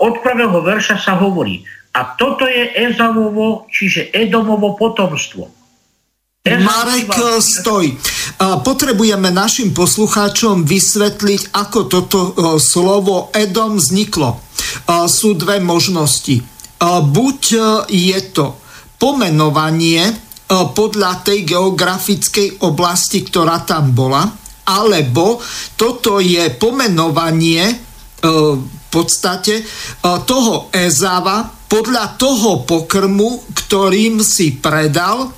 od 0.00 0.22
prvého 0.24 0.64
verša 0.64 0.96
sa 0.96 1.18
hovorí, 1.18 1.60
a 1.92 2.14
toto 2.14 2.46
je 2.46 2.72
Ezavovo, 2.78 3.66
čiže 3.68 4.14
Edomovo 4.14 4.78
potomstvo. 4.78 5.57
Marek, 6.56 7.12
stoj. 7.42 7.92
Potrebujeme 8.38 9.28
našim 9.28 9.74
poslucháčom 9.74 10.64
vysvetliť, 10.64 11.52
ako 11.52 11.78
toto 11.90 12.20
e, 12.22 12.30
slovo 12.62 13.28
Edom 13.34 13.76
vzniklo. 13.76 14.40
Sú 15.10 15.34
dve 15.34 15.58
možnosti. 15.58 16.40
Buď 17.02 17.40
e, 17.52 17.60
je 17.90 18.18
to 18.30 18.56
pomenovanie 18.96 20.02
e, 20.06 20.14
podľa 20.48 21.26
tej 21.26 21.44
geografickej 21.44 22.62
oblasti, 22.62 23.26
ktorá 23.26 23.66
tam 23.66 23.90
bola, 23.90 24.22
alebo 24.68 25.42
toto 25.74 26.22
je 26.22 26.52
pomenovanie 26.54 27.88
v 28.18 28.86
podstate 28.90 29.62
toho 30.02 30.74
Ezava 30.74 31.46
podľa 31.70 32.18
toho 32.18 32.66
pokrmu, 32.66 33.46
ktorým 33.54 34.18
si 34.20 34.58
predal 34.58 35.37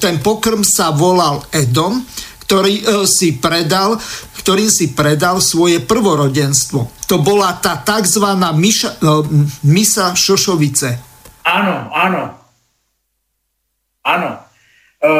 ten 0.00 0.18
pokrm 0.24 0.64
sa 0.64 0.88
volal 0.90 1.44
Edom, 1.52 2.00
ktorý 2.48 2.74
e, 2.80 2.84
si 3.04 3.36
predal, 3.36 4.00
ktorým 4.40 4.72
si 4.72 4.96
predal 4.96 5.44
svoje 5.44 5.84
prvorodenstvo. 5.84 6.88
To 7.12 7.16
bola 7.20 7.52
tá 7.60 7.76
tzv. 7.84 8.24
Miša, 8.34 8.96
e, 8.96 9.14
Misa 9.68 10.16
Šošovice. 10.16 10.90
Áno, 11.44 11.92
áno. 11.92 12.22
Áno. 14.08 14.30
E, 15.04 15.10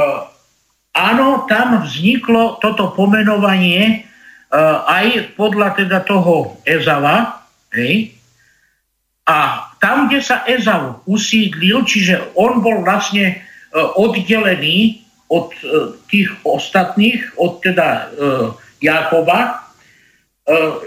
áno, 0.97 1.45
tam 1.45 1.85
vzniklo 1.85 2.57
toto 2.65 2.97
pomenovanie 2.97 3.85
e, 3.85 3.97
aj 4.89 5.37
podľa 5.37 5.77
teda 5.77 6.01
toho 6.09 6.57
Ezava, 6.65 7.45
hej, 7.77 8.17
a 9.29 9.69
tam, 9.77 10.09
kde 10.09 10.25
sa 10.25 10.49
Ezav 10.49 11.05
usídlil, 11.05 11.85
čiže 11.85 12.33
on 12.33 12.65
bol 12.65 12.81
vlastne 12.81 13.45
oddelený 13.75 15.05
od 15.29 15.53
e, 15.53 15.93
tých 16.09 16.29
ostatných, 16.45 17.37
od 17.37 17.61
teda 17.61 17.89
e, 17.89 18.05
Jakoba. 18.79 19.69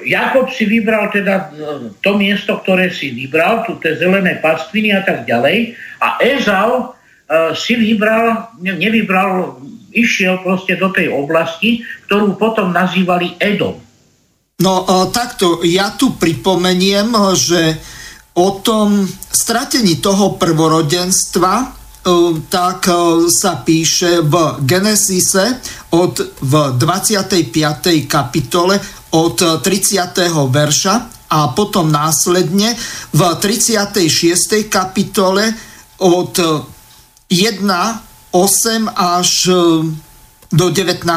Jakob 0.02 0.50
si 0.50 0.66
vybral 0.66 1.14
teda 1.14 1.54
to 2.02 2.18
miesto, 2.18 2.58
ktoré 2.66 2.90
si 2.90 3.14
vybral, 3.14 3.62
tu 3.62 3.78
tie 3.78 3.94
zelené 3.94 4.42
pastviny 4.42 4.90
a 4.90 5.06
tak 5.06 5.30
ďalej. 5.30 5.78
A 6.02 6.18
Ezau 6.18 6.98
si 7.54 7.78
vybral, 7.78 8.58
nevybral, 8.58 9.62
išiel 9.94 10.42
proste 10.42 10.82
do 10.82 10.90
tej 10.90 11.14
oblasti, 11.14 11.86
ktorú 12.10 12.42
potom 12.42 12.74
nazývali 12.74 13.38
Edom. 13.38 13.78
No 14.66 14.82
takto, 15.14 15.62
ja 15.62 15.94
tu 15.94 16.18
pripomeniem, 16.18 17.14
že 17.38 17.78
o 18.38 18.62
tom 18.66 19.06
stratení 19.30 20.00
toho 20.00 20.40
prvorodenstva 20.40 21.81
tak 22.50 22.90
ehm, 22.90 23.30
sa 23.30 23.62
píše 23.62 24.26
v 24.26 24.34
Genesise 24.66 25.62
od, 25.94 26.18
v 26.42 26.54
25. 26.78 28.10
kapitole 28.10 28.82
od 29.14 29.38
30. 29.38 30.18
verša 30.50 30.96
a 31.32 31.40
potom 31.56 31.88
následne 31.88 32.76
v 33.14 33.22
36. 33.38 34.68
kapitole 34.68 35.54
od 36.02 36.34
1, 37.30 37.64
8 38.34 38.90
až 38.92 39.32
e, 39.48 39.60
do 40.52 40.68
19. 40.68 41.08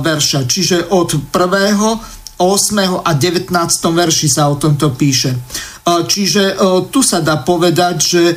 verša. 0.00 0.40
Čiže 0.48 0.76
od 0.88 1.12
1. 1.12 2.36
8. 2.36 3.04
a 3.04 3.10
19. 3.12 3.48
verši 3.96 4.28
sa 4.28 4.52
o 4.52 4.60
tomto 4.60 4.92
píše. 4.92 5.36
Čiže 5.86 6.58
tu 6.90 6.98
sa 6.98 7.22
dá 7.22 7.46
povedať, 7.46 7.94
že 8.02 8.34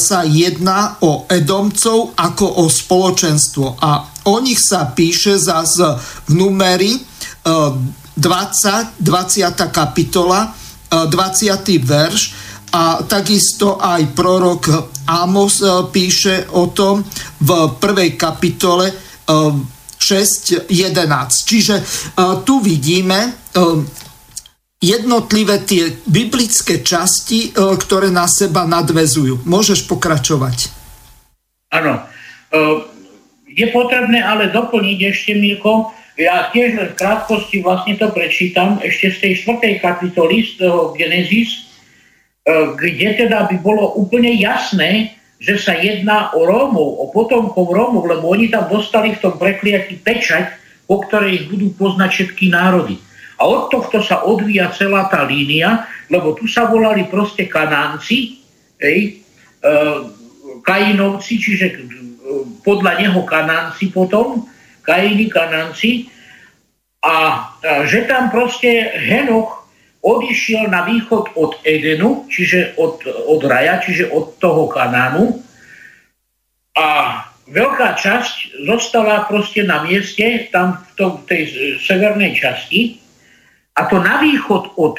sa 0.00 0.24
jedná 0.24 0.96
o 1.04 1.28
Edomcov 1.28 2.16
ako 2.16 2.64
o 2.64 2.72
spoločenstvo 2.72 3.76
a 3.76 4.16
o 4.24 4.40
nich 4.40 4.56
sa 4.56 4.88
píše 4.96 5.36
zase 5.36 5.84
v 6.24 6.32
numeri 6.32 6.96
20, 7.44 8.16
20. 8.16 9.76
kapitola, 9.76 10.56
20. 10.88 11.12
verš 11.84 12.20
a 12.72 13.04
takisto 13.04 13.76
aj 13.76 14.16
prorok 14.16 14.96
Amos 15.06 15.60
píše 15.92 16.48
o 16.56 16.72
tom 16.72 17.04
v 17.44 17.50
prvej 17.76 18.16
kapitole 18.16 18.88
6.11. 19.28 20.72
Čiže 21.44 21.74
tu 22.42 22.64
vidíme 22.64 23.52
jednotlivé 24.86 25.58
tie 25.66 25.90
biblické 26.06 26.86
časti, 26.86 27.50
ktoré 27.56 28.14
na 28.14 28.30
seba 28.30 28.62
nadvezujú. 28.62 29.42
Môžeš 29.42 29.90
pokračovať. 29.90 30.70
Áno. 31.74 32.06
Je 33.50 33.66
potrebné 33.74 34.22
ale 34.22 34.52
doplniť 34.54 34.98
ešte, 35.10 35.32
Mirko, 35.34 35.90
ja 36.16 36.48
tiež 36.48 36.80
len 36.80 36.88
v 36.92 36.98
krátkosti 36.98 37.60
vlastne 37.60 37.96
to 38.00 38.08
prečítam, 38.08 38.80
ešte 38.80 39.12
z 39.12 39.16
tej 39.20 39.32
štvrtej 39.44 39.74
kapitoly, 39.84 40.48
z 40.48 40.64
toho 40.64 40.96
Genesis, 40.96 41.52
e, 41.52 41.60
kde 42.72 43.08
teda 43.20 43.44
by 43.52 43.56
bolo 43.60 43.92
úplne 44.00 44.32
jasné, 44.32 45.12
že 45.36 45.60
sa 45.60 45.76
jedná 45.76 46.32
o 46.32 46.48
Rómov, 46.48 46.88
o 47.04 47.04
potomkov 47.12 47.68
Rómov, 47.68 48.08
lebo 48.08 48.32
oni 48.32 48.48
tam 48.48 48.64
dostali 48.72 49.12
v 49.12 49.20
tom 49.20 49.36
prekliatí 49.36 50.00
pečať, 50.00 50.56
po 50.88 51.04
ktorej 51.04 51.52
budú 51.52 51.76
poznať 51.76 52.10
všetky 52.12 52.48
národy. 52.48 52.96
A 53.36 53.42
od 53.44 53.68
tohto 53.68 54.00
sa 54.00 54.24
odvíja 54.24 54.72
celá 54.72 55.12
tá 55.12 55.28
línia, 55.28 55.84
lebo 56.08 56.32
tu 56.32 56.48
sa 56.48 56.64
volali 56.68 57.04
proste 57.04 57.44
Kanánci, 57.44 58.40
hej, 58.80 59.20
e, 59.60 59.70
Kainovci, 60.64 61.34
čiže 61.36 61.66
e, 61.68 61.76
podľa 62.64 63.04
neho 63.04 63.20
Kanánci 63.28 63.92
potom, 63.92 64.48
Kaini, 64.80 65.28
Kananci. 65.28 66.08
A, 67.04 67.12
a 67.12 67.14
že 67.84 68.08
tam 68.08 68.32
proste 68.32 68.96
Henoch 69.04 69.68
odišiel 70.06 70.70
na 70.70 70.86
východ 70.86 71.34
od 71.34 71.58
Edenu, 71.66 72.24
čiže 72.30 72.78
od, 72.78 73.02
od 73.04 73.42
raja, 73.42 73.82
čiže 73.82 74.08
od 74.14 74.38
toho 74.38 74.70
Kanánu. 74.70 75.42
A 76.78 76.86
veľká 77.50 77.98
časť 77.98 78.66
zostala 78.66 79.26
proste 79.26 79.66
na 79.66 79.82
mieste, 79.82 80.50
tam 80.54 80.78
v 80.78 80.90
tom, 80.94 81.12
tej 81.26 81.76
severnej 81.82 82.38
časti. 82.38 83.05
A 83.76 83.80
to 83.86 84.00
na 84.00 84.18
východ 84.24 84.72
od 84.80 84.96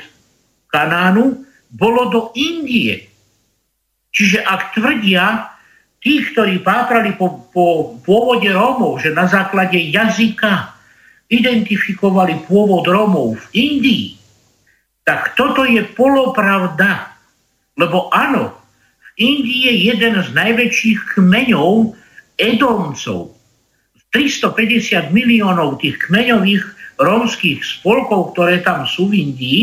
Kanánu 0.69 1.43
bolo 1.73 2.01
do 2.13 2.21
Indie. 2.37 3.09
Čiže 4.13 4.45
ak 4.45 4.77
tvrdia, 4.77 5.49
tých, 6.01 6.31
ktorí 6.33 6.61
pátrali 6.61 7.17
po, 7.17 7.49
po 7.49 7.97
pôvode 8.05 8.47
Rómov, 8.47 9.01
že 9.01 9.11
na 9.11 9.25
základe 9.25 9.77
jazyka 9.77 10.77
identifikovali 11.27 12.45
pôvod 12.47 12.85
Rómov 12.87 13.35
v 13.35 13.45
Indii, 13.57 14.07
tak 15.03 15.33
toto 15.35 15.65
je 15.65 15.83
polopravda. 15.83 17.17
Lebo 17.75 18.13
áno, 18.13 18.53
v 19.01 19.09
Indii 19.17 19.61
je 19.67 19.73
jeden 19.93 20.15
z 20.21 20.29
najväčších 20.31 21.17
kmeňov 21.17 21.97
Edomcov. 22.37 23.33
350 24.15 25.11
miliónov 25.11 25.83
tých 25.83 25.99
kmeňových 26.07 26.76
rómskych 26.97 27.61
spolkov, 27.61 28.33
ktoré 28.33 28.61
tam 28.65 28.85
sú 28.89 29.09
v 29.09 29.21
Indii, 29.21 29.61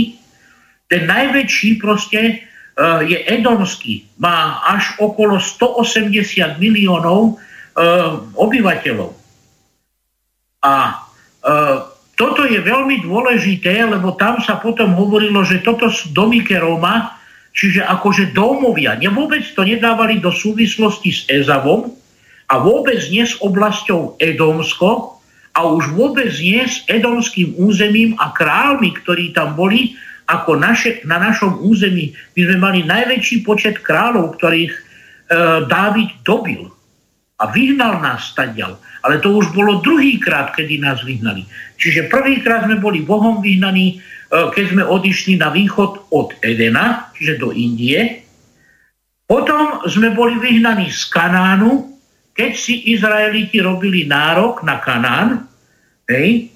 ten 0.88 1.06
najväčší 1.10 1.82
proste 1.82 2.46
Eh, 2.74 3.00
je 3.06 3.18
edomský, 3.30 4.02
má 4.18 4.58
až 4.66 4.98
okolo 4.98 5.38
180 5.38 6.58
miliónov 6.58 7.38
eh, 7.38 8.18
obyvateľov. 8.34 9.14
A 10.58 10.74
eh, 10.90 11.76
toto 12.18 12.42
je 12.42 12.58
veľmi 12.58 13.06
dôležité, 13.06 13.78
lebo 13.86 14.18
tam 14.18 14.42
sa 14.42 14.58
potom 14.58 14.90
hovorilo, 14.98 15.46
že 15.46 15.62
toto 15.62 15.86
sú 15.86 16.10
domy 16.10 16.42
Róma, 16.42 17.14
čiže 17.54 17.86
akože 17.86 18.34
domovia. 18.34 18.98
Vôbec 19.06 19.46
to 19.54 19.62
nedávali 19.62 20.18
do 20.18 20.34
súvislosti 20.34 21.10
s 21.14 21.20
Ezavom 21.30 21.94
a 22.50 22.58
vôbec 22.58 23.06
nie 23.06 23.22
s 23.22 23.38
oblasťou 23.38 24.18
Edomsko 24.18 25.13
a 25.54 25.60
už 25.70 25.94
vôbec 25.94 26.34
nie 26.34 26.66
s 26.66 26.82
edomským 26.90 27.54
územím 27.54 28.18
a 28.18 28.34
kráľmi, 28.34 28.90
ktorí 29.02 29.30
tam 29.30 29.54
boli, 29.54 29.94
ako 30.26 30.58
naše, 30.58 31.06
na 31.06 31.22
našom 31.22 31.62
území 31.62 32.10
by 32.34 32.40
sme 32.42 32.56
mali 32.58 32.80
najväčší 32.82 33.46
počet 33.46 33.78
kráľov, 33.78 34.34
ktorých 34.34 34.74
e, 34.74 34.80
Dávid 35.70 36.10
dobil 36.26 36.66
a 37.38 37.44
vyhnal 37.54 38.02
nás 38.02 38.34
stadiaľ. 38.34 38.82
Ale 39.06 39.22
to 39.22 39.36
už 39.36 39.52
bolo 39.54 39.84
druhýkrát, 39.84 40.56
kedy 40.58 40.80
nás 40.80 41.04
vyhnali. 41.06 41.46
Čiže 41.78 42.08
prvýkrát 42.08 42.66
sme 42.66 42.80
boli 42.82 43.06
Bohom 43.06 43.38
vyhnaní, 43.38 43.94
e, 43.94 44.50
keď 44.50 44.64
sme 44.74 44.82
odišli 44.82 45.38
na 45.38 45.54
východ 45.54 46.10
od 46.10 46.34
Edena, 46.42 47.14
čiže 47.14 47.38
do 47.38 47.54
Indie. 47.54 48.26
Potom 49.30 49.86
sme 49.86 50.10
boli 50.10 50.34
vyhnaní 50.42 50.90
z 50.90 51.04
Kanánu, 51.14 51.93
keď 52.34 52.52
si 52.58 52.90
Izraeliti 52.90 53.62
robili 53.62 54.10
nárok 54.10 54.66
na 54.66 54.82
Kanán, 54.82 55.46
hej, 56.10 56.50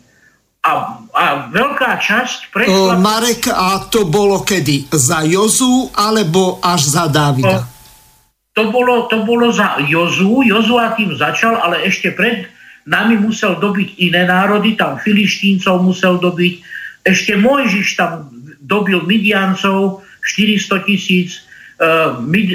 a, 0.59 1.01
a 1.15 1.25
veľká 1.49 1.97
časť 2.03 2.51
prešla... 2.51 2.99
Marek, 2.99 3.49
a 3.49 3.87
to 3.87 4.05
bolo 4.11 4.43
kedy? 4.43 4.91
Za 4.91 5.23
Jozu 5.23 5.89
alebo 5.95 6.59
až 6.61 6.93
za 6.93 7.07
Dávida? 7.07 7.63
To, 7.63 7.71
to, 8.59 8.63
bolo, 8.75 9.07
to 9.07 9.23
bolo 9.23 9.55
za 9.55 9.79
Jozu. 9.87 10.43
Jozua 10.45 10.99
tým 10.99 11.15
začal, 11.15 11.57
ale 11.57 11.87
ešte 11.87 12.11
pred 12.13 12.51
nami 12.85 13.17
musel 13.17 13.57
dobiť 13.57 14.03
iné 14.03 14.27
národy, 14.27 14.75
tam 14.75 14.99
filištíncov 14.99 15.79
musel 15.85 16.19
dobiť, 16.19 16.55
ešte 17.07 17.39
Mojžiš 17.39 17.89
tam 17.97 18.29
dobil 18.59 19.01
Midiancov, 19.05 20.05
400 20.25 20.89
tisíc, 20.89 21.48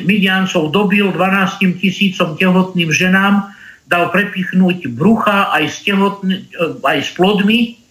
Midiancov 0.03 0.67
dobil 0.75 1.07
12 1.15 1.79
tisícom 1.79 2.35
tehotným 2.35 2.91
ženám, 2.91 3.55
dal 3.87 4.11
prepichnúť 4.11 4.91
brucha 4.91 5.51
aj 5.51 5.63
s, 5.71 5.77
tehotný, 5.87 6.47
uh, 6.59 6.75
aj 6.83 6.99
s 7.07 7.09
plodmi, 7.15 7.83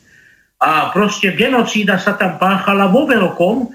a 0.62 0.94
proste 0.94 1.34
genocída 1.34 1.98
sa 1.98 2.14
tam 2.14 2.38
páchala 2.38 2.86
vo 2.86 3.02
veľkom, 3.10 3.74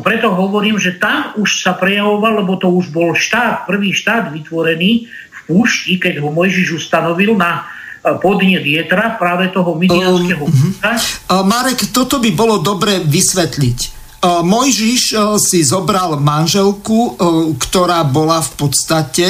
preto 0.00 0.32
hovorím, 0.32 0.80
že 0.80 0.96
tam 0.96 1.36
už 1.36 1.60
sa 1.60 1.76
prejavoval, 1.76 2.40
lebo 2.40 2.56
to 2.56 2.72
už 2.72 2.88
bol 2.88 3.12
štát, 3.12 3.68
prvý 3.68 3.92
štát 3.92 4.32
vytvorený 4.32 5.12
v 5.12 5.38
púšti, 5.44 6.00
keď 6.00 6.24
ho 6.24 6.32
Mojžiš 6.32 6.80
ustanovil 6.80 7.36
na 7.36 7.68
e, 8.00 8.16
podnie 8.16 8.56
vietra 8.64 9.20
práve 9.20 9.52
toho 9.52 9.76
midianského 9.76 10.48
um, 10.48 10.72
uh, 10.80 11.44
Marek, 11.44 11.92
toto 11.92 12.16
by 12.16 12.32
bolo 12.32 12.64
dobre 12.64 13.04
vysvetliť. 13.04 14.01
Uh, 14.22 14.46
Mojžiš 14.46 15.18
uh, 15.18 15.34
si 15.42 15.66
zobral 15.66 16.14
manželku, 16.22 17.18
ktorá 17.58 18.06
bola 18.06 18.38
v 18.38 18.50
podstate 18.54 19.26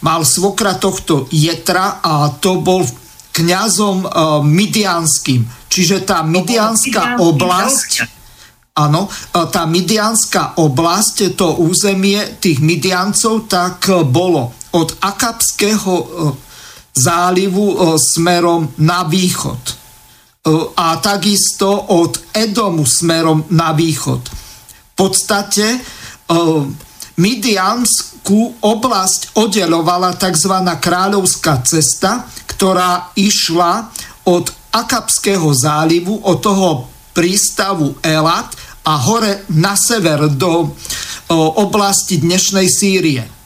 mal 0.00 0.20
svokra 0.24 0.76
tohto 0.76 1.28
Jetra 1.32 2.04
a 2.04 2.32
to 2.40 2.60
bol 2.60 2.84
kňazom 3.32 4.08
Midianským. 4.44 5.44
Čiže 5.70 6.02
tá 6.02 6.26
Midianská 6.26 7.22
oblasť, 7.22 8.10
áno, 8.74 9.06
e, 9.06 9.38
tá 9.46 9.62
Midianská 9.70 10.58
oblasť, 10.58 11.38
to 11.38 11.62
územie 11.62 12.18
tých 12.42 12.58
Midiancov, 12.58 13.46
tak 13.46 13.86
e, 13.86 14.02
bolo 14.02 14.50
od 14.74 14.98
Akapského 14.98 15.94
zálivu 16.90 17.98
smerom 17.98 18.70
na 18.82 19.06
východ. 19.06 19.79
A 20.76 20.96
takisto 21.04 21.68
od 22.00 22.32
Edomu 22.32 22.88
smerom 22.88 23.44
na 23.52 23.76
východ. 23.76 24.24
V 24.24 24.92
podstate 24.96 25.76
Midianskú 27.20 28.64
oblasť 28.64 29.36
oddelovala 29.36 30.16
tzv. 30.16 30.54
kráľovská 30.80 31.60
cesta, 31.60 32.24
ktorá 32.48 33.12
išla 33.20 33.92
od 34.32 34.48
Akapského 34.72 35.52
zálivu, 35.52 36.24
od 36.24 36.38
toho 36.40 36.88
prístavu 37.12 38.00
Elat 38.00 38.48
a 38.88 38.96
hore 38.96 39.44
na 39.52 39.76
sever 39.76 40.24
do 40.32 40.72
oblasti 41.58 42.16
dnešnej 42.16 42.68
Sýrie. 42.70 43.39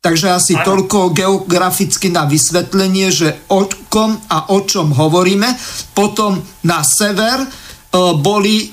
Takže 0.00 0.32
asi 0.32 0.56
ano. 0.56 0.64
toľko 0.64 1.12
geograficky 1.12 2.08
na 2.08 2.24
vysvetlenie, 2.24 3.12
že 3.12 3.44
o 3.52 3.68
kom 3.92 4.16
a 4.32 4.48
o 4.48 4.64
čom 4.64 4.96
hovoríme. 4.96 5.52
Potom 5.92 6.40
na 6.64 6.80
sever 6.80 7.44
o, 7.44 8.16
boli 8.16 8.72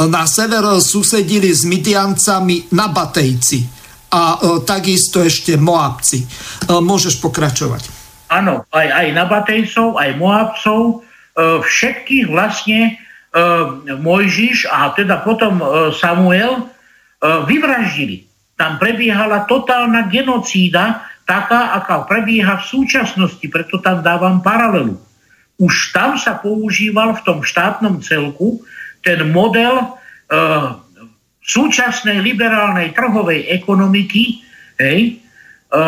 na 0.00 0.24
sever 0.24 0.64
susedili 0.78 1.50
s 1.50 1.66
Midiancami 1.66 2.72
na 2.72 2.88
Batejci. 2.88 3.82
a 4.10 4.22
e, 4.34 4.66
takisto 4.66 5.22
ešte 5.22 5.54
Moabci. 5.54 6.18
E, 6.22 6.26
môžeš 6.82 7.22
pokračovať. 7.22 7.86
Áno, 8.30 8.66
aj, 8.70 8.86
aj 8.90 9.06
Nabatejcov, 9.14 9.98
aj 9.98 10.10
Moabcov, 10.18 10.80
e, 10.82 10.94
všetkých 11.62 12.26
vlastne 12.30 12.98
Mojžiš 13.86 14.66
a 14.66 14.90
teda 14.90 15.22
potom 15.22 15.62
Samuel 15.94 16.66
vyvraždili. 17.22 18.26
Tam 18.60 18.76
prebiehala 18.76 19.48
totálna 19.48 20.12
genocída, 20.12 21.08
taká, 21.24 21.80
aká 21.80 22.04
prebieha 22.04 22.60
v 22.60 22.68
súčasnosti, 22.68 23.46
preto 23.48 23.80
tam 23.80 24.04
dávam 24.04 24.44
paralelu. 24.44 25.00
Už 25.56 25.96
tam 25.96 26.20
sa 26.20 26.36
používal 26.36 27.16
v 27.16 27.24
tom 27.24 27.38
štátnom 27.40 28.04
celku 28.04 28.60
ten 29.00 29.24
model 29.32 29.80
e, 29.80 29.84
súčasnej 31.40 32.20
liberálnej 32.20 32.92
trhovej 32.92 33.48
ekonomiky, 33.48 34.44
hej, 34.76 35.16
e, 35.16 35.80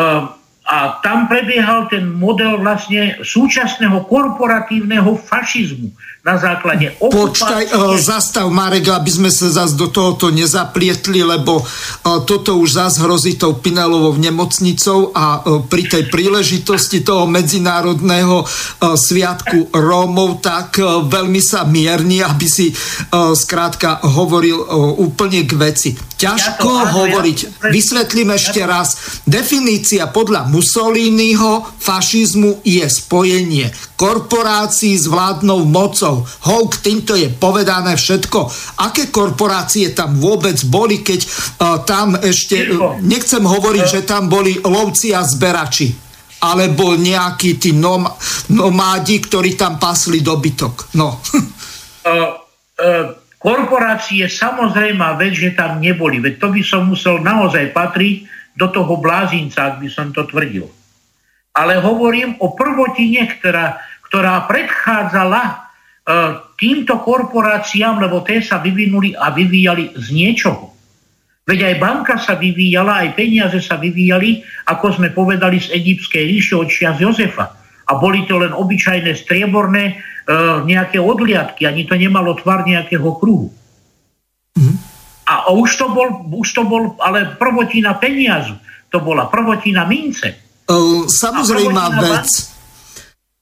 a 0.63 0.77
tam 1.05 1.29
prebiehal 1.29 1.91
ten 1.93 2.09
model 2.09 2.57
vlastne 2.57 3.21
súčasného 3.21 4.07
korporatívneho 4.09 5.13
fašizmu 5.19 5.93
na 6.23 6.39
základe 6.39 6.95
okupácie. 7.03 7.19
Počkaj, 7.19 7.63
uh, 7.75 7.99
zastav 7.99 8.47
Marek, 8.47 8.87
aby 8.95 9.11
sme 9.11 9.27
sa 9.27 9.51
zase 9.51 9.75
do 9.75 9.91
tohoto 9.91 10.31
nezaplietli, 10.31 11.19
lebo 11.19 11.59
uh, 11.59 12.23
toto 12.23 12.55
už 12.63 12.79
zase 12.79 13.03
hrozí 13.03 13.35
tou 13.35 13.59
Pinelovou 13.59 14.15
nemocnicou 14.15 15.11
a 15.11 15.43
uh, 15.43 15.67
pri 15.67 15.83
tej 15.91 16.07
príležitosti 16.07 17.03
toho 17.03 17.27
medzinárodného 17.27 18.39
uh, 18.39 18.47
sviatku 18.95 19.75
Rómov 19.75 20.39
tak 20.39 20.79
uh, 20.79 21.03
veľmi 21.03 21.43
sa 21.43 21.67
mierni, 21.67 22.23
aby 22.23 22.47
si 22.47 22.71
uh, 22.71 23.35
skrátka 23.35 23.99
hovoril 24.07 24.63
uh, 24.63 24.95
úplne 25.03 25.43
k 25.43 25.51
veci. 25.59 25.91
Ťažko 26.23 26.71
ja 26.71 26.87
to, 26.87 26.91
hovoriť. 27.03 27.37
Ja 27.43 27.67
Vysvetlím 27.67 28.31
ešte 28.31 28.63
ja 28.63 28.71
raz. 28.71 29.19
Definícia 29.27 30.07
podľa 30.07 30.47
Mussoliniho 30.47 31.67
fašizmu 31.83 32.63
je 32.63 32.87
spojenie 32.87 33.75
korporácií 34.03 34.99
s 34.99 35.07
vládnou 35.07 35.63
mocou. 35.63 36.12
Houk, 36.21 36.83
týmto 36.83 37.17
je 37.17 37.31
povedané 37.33 37.97
všetko. 37.97 38.39
Aké 38.85 39.09
korporácie 39.09 39.95
tam 39.97 40.21
vôbec 40.21 40.59
boli, 40.69 41.01
keď 41.01 41.19
uh, 41.25 41.81
tam 41.81 42.13
ešte, 42.19 42.69
uh, 42.69 43.01
nechcem 43.01 43.41
hovoriť, 43.41 43.85
že 43.89 44.01
tam 44.05 44.29
boli 44.29 44.59
lovci 44.61 45.15
a 45.15 45.25
zberači 45.25 46.03
alebo 46.43 46.99
nejakí 46.99 47.55
tí 47.55 47.71
nom, 47.71 48.03
nomádi, 48.51 49.23
ktorí 49.23 49.55
tam 49.55 49.79
pasli 49.79 50.19
dobytok. 50.19 50.91
No. 50.99 51.23
uh, 52.03 52.35
uh 52.83 53.23
Korporácie 53.43 54.23
samozrejme 54.31 55.19
vec, 55.19 55.35
že 55.35 55.51
tam 55.51 55.83
neboli, 55.83 56.23
veď 56.23 56.39
to 56.39 56.47
by 56.47 56.63
som 56.63 56.87
musel 56.87 57.19
naozaj 57.19 57.75
patriť 57.75 58.23
do 58.55 58.71
toho 58.71 58.95
blázinca, 59.03 59.75
ak 59.75 59.83
by 59.83 59.91
som 59.91 60.15
to 60.15 60.23
tvrdil. 60.23 60.71
Ale 61.51 61.75
hovorím 61.83 62.39
o 62.39 62.55
prvotine, 62.55 63.27
ktorá, 63.35 63.83
ktorá 64.07 64.47
predchádzala 64.47 65.62
týmto 66.59 66.99
korporáciám, 66.99 68.03
lebo 68.03 68.19
tie 68.27 68.43
sa 68.43 68.59
vyvinuli 68.59 69.15
a 69.15 69.31
vyvíjali 69.31 69.95
z 69.95 70.07
niečoho. 70.11 70.75
Veď 71.43 71.59
aj 71.71 71.75
banka 71.79 72.15
sa 72.19 72.39
vyvíjala, 72.39 73.03
aj 73.03 73.19
peniaze 73.19 73.59
sa 73.59 73.75
vyvíjali, 73.75 74.43
ako 74.67 74.99
sme 74.99 75.11
povedali 75.11 75.59
z 75.59 75.75
egyptskej 75.75 76.23
ríše 76.23 76.55
od 76.55 76.71
čias 76.71 76.99
Jozefa. 76.99 77.55
A 77.83 77.91
boli 77.99 78.23
to 78.27 78.39
len 78.39 78.55
obyčajné 78.55 79.11
strieborné 79.11 79.99
E, 80.23 80.33
nejaké 80.63 81.03
odliadky, 81.03 81.67
ani 81.67 81.83
to 81.83 81.99
nemalo 81.99 82.31
tvar 82.39 82.63
nejakého 82.63 83.11
kruhu. 83.19 83.51
Mm. 84.55 84.79
A 85.27 85.51
už 85.51 85.75
to, 85.75 85.91
bol, 85.91 86.31
už 86.31 86.47
to 86.55 86.63
bol 86.63 86.95
ale 87.03 87.35
prvotina 87.35 87.99
peniazu. 87.99 88.55
To 88.91 89.03
bola 89.03 89.27
prvotina 89.27 89.83
mince. 89.83 90.31
Uh, 90.63 91.03
samozrejme 91.11 91.75
vec. 91.99 92.29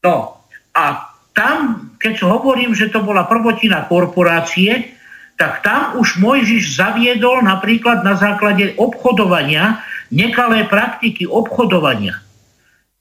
No 0.02 0.42
a 0.74 1.14
tam, 1.38 1.91
keď 2.02 2.26
hovorím, 2.26 2.74
že 2.74 2.90
to 2.90 3.06
bola 3.06 3.30
prvotina 3.30 3.86
korporácie, 3.86 4.98
tak 5.38 5.62
tam 5.62 6.02
už 6.02 6.18
Mojžiš 6.18 6.78
zaviedol 6.78 7.46
napríklad 7.46 8.02
na 8.02 8.18
základe 8.18 8.74
obchodovania 8.78 9.82
nekalé 10.12 10.68
praktiky 10.68 11.30
obchodovania. 11.30 12.20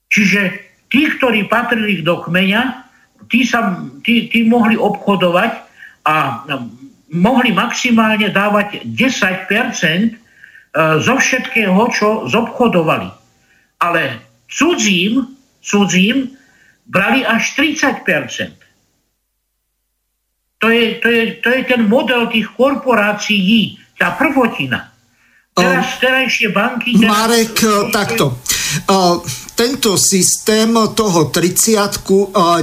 Čiže 0.07 0.41
tí, 0.87 1.11
ktorí 1.17 1.49
patrili 1.49 2.05
do 2.05 2.23
kmeňa, 2.23 2.87
tí, 3.27 3.43
sa, 3.43 3.77
tí, 4.05 4.31
tí 4.31 4.47
mohli 4.47 4.79
obchodovať 4.79 5.51
a 6.07 6.15
mohli 7.11 7.51
maximálne 7.51 8.31
dávať 8.31 8.87
10% 8.87 9.51
e, 9.51 10.11
zo 11.03 11.15
všetkého, 11.19 11.81
čo 11.91 12.25
zobchodovali. 12.31 13.11
Ale 13.83 14.23
cudzím, 14.47 15.27
cudzím 15.59 16.31
brali 16.87 17.23
až 17.27 17.55
30%. 17.59 18.60
To 20.61 20.69
je, 20.69 21.01
to, 21.01 21.07
je, 21.09 21.23
to 21.41 21.49
je 21.49 21.61
ten 21.65 21.81
model 21.89 22.29
tých 22.29 22.45
korporácií, 22.53 23.81
tá 23.97 24.13
prvotina. 24.13 24.93
Teraz 25.57 25.97
terajšie 25.97 26.53
banky... 26.53 27.01
Teraz... 27.01 27.09
Marek, 27.09 27.57
takto. 27.89 28.37
Tento 29.61 29.93
systém 29.93 30.73
toho 30.73 31.29
30 31.29 32.01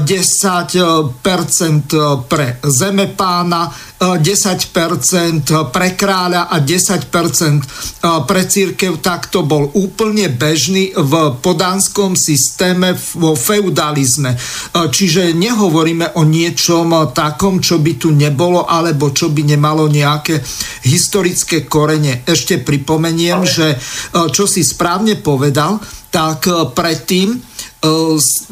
10% 0.02 1.94
pre 2.26 2.58
zemepána, 2.58 3.70
10% 4.02 5.70
pre 5.70 5.94
kráľa 5.94 6.50
a 6.50 6.58
10% 6.58 8.26
pre 8.26 8.42
církev, 8.50 8.98
tak 8.98 9.30
to 9.30 9.46
bol 9.46 9.70
úplne 9.78 10.26
bežný 10.26 10.90
v 10.90 11.38
podánskom 11.38 12.18
systéme 12.18 12.98
vo 13.14 13.38
feudalizme. 13.38 14.34
Čiže 14.74 15.38
nehovoríme 15.38 16.18
o 16.18 16.26
niečom 16.26 17.14
takom, 17.14 17.62
čo 17.62 17.78
by 17.78 17.94
tu 17.94 18.10
nebolo, 18.10 18.66
alebo 18.66 19.14
čo 19.14 19.30
by 19.30 19.54
nemalo 19.54 19.86
nejaké 19.86 20.42
historické 20.82 21.62
korene. 21.70 22.26
Ešte 22.26 22.58
pripomeniem, 22.58 23.46
že 23.46 23.78
čo 24.34 24.50
si 24.50 24.66
správne 24.66 25.14
povedal, 25.22 25.78
tak 26.10 26.48
e, 26.48 26.72
predtým 26.88 27.36
e, 27.36 27.38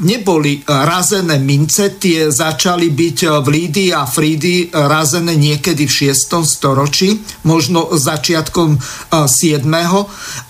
neboli 0.05 0.61
razené 0.69 1.41
mince, 1.41 1.97
tie 1.97 2.29
začali 2.29 2.93
byť 2.93 3.19
e, 3.25 3.29
v 3.41 3.47
Lídii 3.49 3.91
a 3.97 4.05
Frídy 4.05 4.69
razené 4.69 5.41
niekedy 5.41 5.89
v 5.89 6.13
6. 6.13 6.45
storočí, 6.45 7.17
možno 7.49 7.97
začiatkom 7.97 8.77
7. 9.09 9.65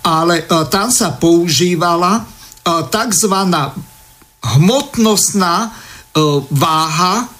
Ale 0.02 0.34
tam 0.66 0.88
sa 0.90 1.14
používala 1.14 2.26
tzv. 2.66 3.34
hmotnostná 4.42 5.70
váha 6.50 7.30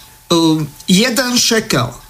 jeden 0.86 1.32
šekel 1.34 2.05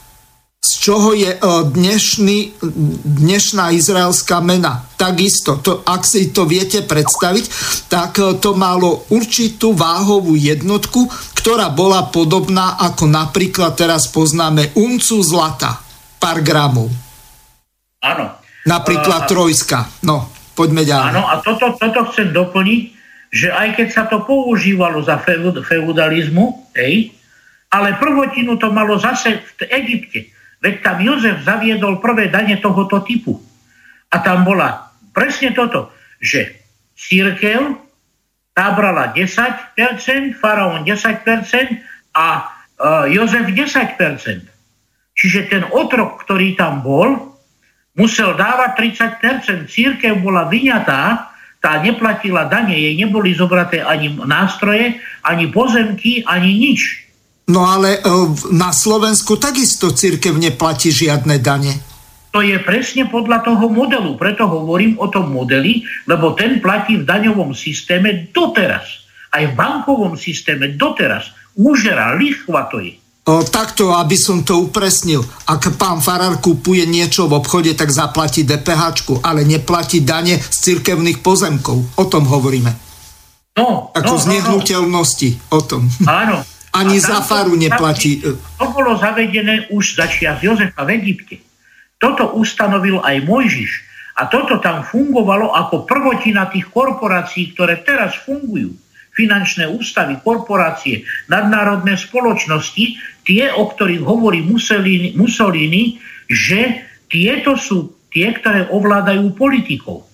z 0.67 0.73
čoho 0.83 1.15
je 1.15 1.31
e, 1.31 1.39
dnešný, 1.71 2.59
dnešná 3.07 3.71
izraelská 3.71 4.43
mena. 4.43 4.83
Takisto, 4.99 5.63
to, 5.63 5.87
ak 5.87 6.03
si 6.03 6.35
to 6.35 6.43
viete 6.43 6.83
predstaviť, 6.83 7.45
tak 7.87 8.19
e, 8.19 8.35
to 8.43 8.59
malo 8.59 9.07
určitú 9.15 9.79
váhovú 9.79 10.35
jednotku, 10.35 11.07
ktorá 11.39 11.71
bola 11.71 12.11
podobná 12.11 12.75
ako 12.83 13.07
napríklad 13.07 13.79
teraz 13.79 14.11
poznáme 14.11 14.75
uncu 14.75 15.23
zlata, 15.23 15.79
pár 16.19 16.43
gramov. 16.43 16.91
Áno. 18.03 18.35
Napríklad 18.67 19.23
uh, 19.27 19.31
trojska. 19.31 19.87
No, 20.03 20.27
poďme 20.59 20.83
ďalej. 20.83 21.15
Áno, 21.15 21.23
a 21.31 21.39
toto, 21.39 21.79
toto 21.79 22.11
chcem 22.11 22.35
doplniť, 22.35 22.83
že 23.31 23.55
aj 23.55 23.79
keď 23.79 23.89
sa 23.95 24.05
to 24.11 24.27
používalo 24.27 24.99
za 25.07 25.23
feudalizmu, 25.23 26.75
hej, 26.75 27.15
ale 27.71 27.95
prvotinu 27.95 28.59
to 28.59 28.75
malo 28.75 28.99
zase 28.99 29.39
v 29.39 29.63
Egypte 29.71 30.36
Veď 30.61 30.75
tam 30.83 30.99
Jozef 31.05 31.45
zaviedol 31.45 32.01
prvé 32.01 32.33
dane 32.33 32.57
tohoto 32.59 33.05
typu. 33.05 33.39
A 34.13 34.23
tam 34.25 34.47
bola 34.47 34.93
presne 35.13 35.53
toto, 35.53 35.93
že 36.23 36.57
církev 36.97 37.77
tá 38.57 38.73
brala 38.73 39.13
10%, 39.13 39.77
faraón 40.41 40.89
10% 40.89 41.21
a 42.17 42.27
e, 42.41 42.43
Jozef 43.13 43.45
10%. 43.53 44.49
Čiže 45.17 45.41
ten 45.49 45.65
otrok, 45.73 46.25
ktorý 46.25 46.57
tam 46.57 46.81
bol, 46.81 47.37
musel 47.97 48.37
dávať 48.37 48.97
30%. 49.21 49.69
Církev 49.69 50.21
bola 50.21 50.49
vyňatá, 50.49 51.33
tá 51.61 51.81
neplatila 51.81 52.49
dane, 52.49 52.77
jej 52.77 52.95
neboli 52.97 53.33
zobraté 53.33 53.81
ani 53.81 54.13
nástroje, 54.13 55.01
ani 55.25 55.49
pozemky, 55.49 56.21
ani 56.25 56.53
nič. 56.53 57.06
No 57.47 57.63
ale 57.63 57.99
e, 57.99 58.11
na 58.51 58.75
Slovensku 58.75 59.39
takisto 59.39 59.95
církev 59.95 60.35
neplatí 60.35 60.91
žiadne 60.91 61.39
dane. 61.39 61.79
To 62.35 62.43
je 62.43 62.59
presne 62.61 63.07
podľa 63.07 63.47
toho 63.47 63.71
modelu. 63.71 64.19
Preto 64.19 64.51
hovorím 64.51 64.99
o 64.99 65.07
tom 65.09 65.31
modeli, 65.31 65.87
lebo 66.11 66.35
ten 66.35 66.59
platí 66.59 67.01
v 67.01 67.07
daňovom 67.07 67.55
systéme 67.55 68.29
doteraz. 68.35 69.07
Aj 69.31 69.47
v 69.47 69.57
bankovom 69.57 70.19
systéme 70.19 70.75
doteraz. 70.75 71.31
Úžera, 71.57 72.13
lichva 72.19 72.69
to 72.69 72.83
je. 72.83 72.99
O, 73.27 73.43
takto, 73.43 73.91
aby 73.91 74.15
som 74.15 74.47
to 74.47 74.69
upresnil. 74.69 75.19
Ak 75.51 75.67
pán 75.75 75.99
Farar 75.99 76.39
kupuje 76.39 76.87
niečo 76.87 77.27
v 77.27 77.43
obchode, 77.43 77.75
tak 77.75 77.91
zaplatí 77.91 78.47
DPH, 78.47 79.03
ale 79.23 79.43
neplatí 79.43 80.03
dane 80.03 80.39
z 80.39 80.57
cirkevných 80.63 81.23
pozemkov. 81.27 81.99
O 81.99 82.05
tom 82.07 82.27
hovoríme. 82.27 82.71
No, 83.57 83.91
Ako 83.97 84.15
no, 84.15 84.21
z 84.21 84.25
no, 84.25 84.29
no. 84.29 84.33
nehnuteľnosti. 84.35 85.29
O 85.57 85.59
tom. 85.63 85.89
Áno. 86.07 86.43
Ani 86.77 87.01
za 87.01 87.25
faru 87.25 87.57
neplatí. 87.57 88.21
To 88.61 88.67
bolo 88.69 89.01
zavedené 89.01 89.73
už 89.73 89.97
začiat 89.97 90.45
Jozefa 90.45 90.85
v 90.85 91.01
Egypte. 91.01 91.37
Toto 91.97 92.37
ustanovil 92.37 93.01
aj 93.01 93.25
Mojžiš. 93.25 93.73
A 94.17 94.29
toto 94.29 94.61
tam 94.61 94.85
fungovalo 94.85 95.53
ako 95.57 95.89
prvotina 95.89 96.49
tých 96.53 96.69
korporácií, 96.69 97.57
ktoré 97.57 97.81
teraz 97.81 98.17
fungujú. 98.25 98.77
Finančné 99.17 99.65
ústavy, 99.73 100.21
korporácie, 100.21 101.09
nadnárodné 101.33 101.97
spoločnosti, 101.97 103.01
tie, 103.25 103.49
o 103.57 103.65
ktorých 103.73 104.05
hovorí 104.05 104.45
Mussolini, 104.45 105.17
Mussolini 105.17 105.97
že 106.29 106.85
tieto 107.09 107.57
sú 107.57 107.97
tie, 108.13 108.35
ktoré 108.37 108.69
ovládajú 108.69 109.33
politikov. 109.33 110.05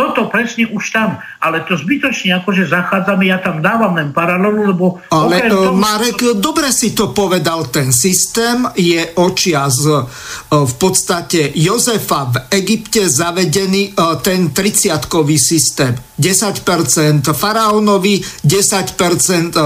Toto 0.00 0.32
presne 0.32 0.64
už 0.72 0.96
tam, 0.96 1.20
ale 1.44 1.60
to 1.68 1.76
zbytočne 1.76 2.32
akože 2.40 2.72
zachádzame, 2.72 3.28
ja 3.28 3.36
tam 3.36 3.60
dávam 3.60 3.92
len 4.00 4.16
paralelu, 4.16 4.72
lebo... 4.72 4.96
Ale 5.12 5.44
e, 5.44 5.52
toho- 5.52 5.76
Marek, 5.76 6.40
dobre 6.40 6.72
si 6.72 6.96
to 6.96 7.12
povedal, 7.12 7.68
ten 7.68 7.92
systém 7.92 8.64
je 8.80 9.12
očias 9.20 9.76
e, 9.84 10.00
v 10.48 10.74
podstate 10.80 11.52
Jozefa 11.52 12.32
v 12.32 12.36
Egypte 12.48 13.04
zavedený 13.04 13.92
e, 13.92 14.16
ten 14.24 14.48
30-kový 14.48 15.36
systém. 15.36 15.92
10% 16.20 17.24
faraónovi, 17.32 18.20
10% 18.44 19.56
e, 19.56 19.64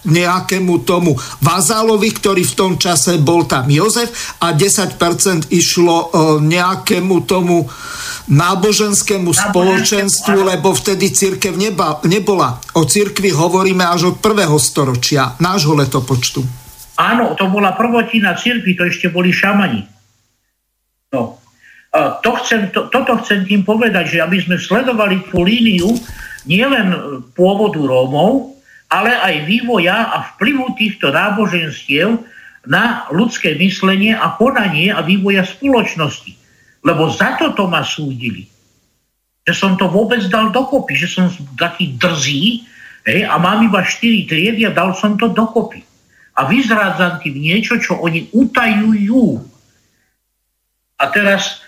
nejakému 0.00 0.80
tomu 0.88 1.12
vazálovi, 1.44 2.08
ktorý 2.08 2.42
v 2.48 2.54
tom 2.56 2.72
čase 2.80 3.20
bol 3.20 3.44
tam 3.44 3.68
Jozef 3.68 4.08
a 4.40 4.56
10% 4.56 5.52
išlo 5.52 5.96
e, 6.00 6.06
nejakému 6.40 7.28
tomu 7.28 7.68
náboženskému 8.30 9.30
spoločenstvu, 9.34 10.46
lebo 10.46 10.70
vtedy 10.72 11.10
církev 11.10 11.52
neba, 11.58 11.98
nebola. 12.06 12.62
O 12.78 12.86
církvi 12.86 13.34
hovoríme 13.34 13.82
až 13.82 14.14
od 14.14 14.16
prvého 14.22 14.54
storočia 14.56 15.34
nášho 15.42 15.74
letopočtu. 15.74 16.40
Áno, 17.00 17.32
to 17.34 17.48
bola 17.48 17.74
prvotina 17.74 18.36
cirkvi, 18.36 18.76
to 18.76 18.86
ešte 18.86 19.10
boli 19.10 19.34
šamani. 19.34 19.82
No. 21.10 21.39
To 21.90 22.30
chcem, 22.38 22.70
to, 22.70 22.86
toto 22.86 23.18
chcem 23.26 23.42
tým 23.42 23.66
povedať, 23.66 24.14
že 24.14 24.22
aby 24.22 24.38
sme 24.38 24.54
sledovali 24.54 25.26
tú 25.26 25.42
líniu 25.42 25.90
nielen 26.46 26.94
pôvodu 27.34 27.82
Rómov, 27.82 28.54
ale 28.90 29.10
aj 29.10 29.46
vývoja 29.46 30.10
a 30.10 30.34
vplyvu 30.34 30.78
týchto 30.78 31.10
náboženstiev 31.10 32.22
na 32.66 33.06
ľudské 33.10 33.58
myslenie 33.58 34.14
a 34.14 34.38
konanie 34.38 34.94
a 34.94 35.02
vývoja 35.02 35.42
spoločnosti. 35.42 36.34
Lebo 36.86 37.10
za 37.10 37.34
toto 37.38 37.66
ma 37.66 37.82
súdili. 37.82 38.46
Že 39.46 39.54
som 39.56 39.72
to 39.74 39.90
vôbec 39.90 40.22
dal 40.30 40.54
dokopy, 40.54 40.94
že 40.94 41.10
som 41.10 41.26
taký 41.58 41.98
drzý 41.98 42.62
hej, 43.08 43.26
a 43.26 43.34
mám 43.40 43.66
iba 43.66 43.82
4 43.82 44.30
triedy 44.30 44.62
a 44.68 44.72
dal 44.74 44.94
som 44.94 45.18
to 45.18 45.26
dokopy. 45.32 45.82
A 46.38 46.46
vyzrádzam 46.46 47.18
tým 47.20 47.36
niečo, 47.36 47.76
čo 47.82 47.98
oni 47.98 48.30
utajujú. 48.32 49.42
A 51.00 51.04
teraz, 51.08 51.64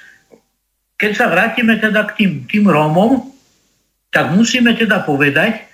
keď 1.02 1.12
sa 1.18 1.26
vrátime 1.26 1.82
teda 1.82 2.06
k 2.06 2.22
tým, 2.22 2.32
tým 2.46 2.70
Rómom, 2.70 3.34
tak 4.14 4.30
musíme 4.38 4.70
teda 4.78 5.02
povedať, 5.02 5.66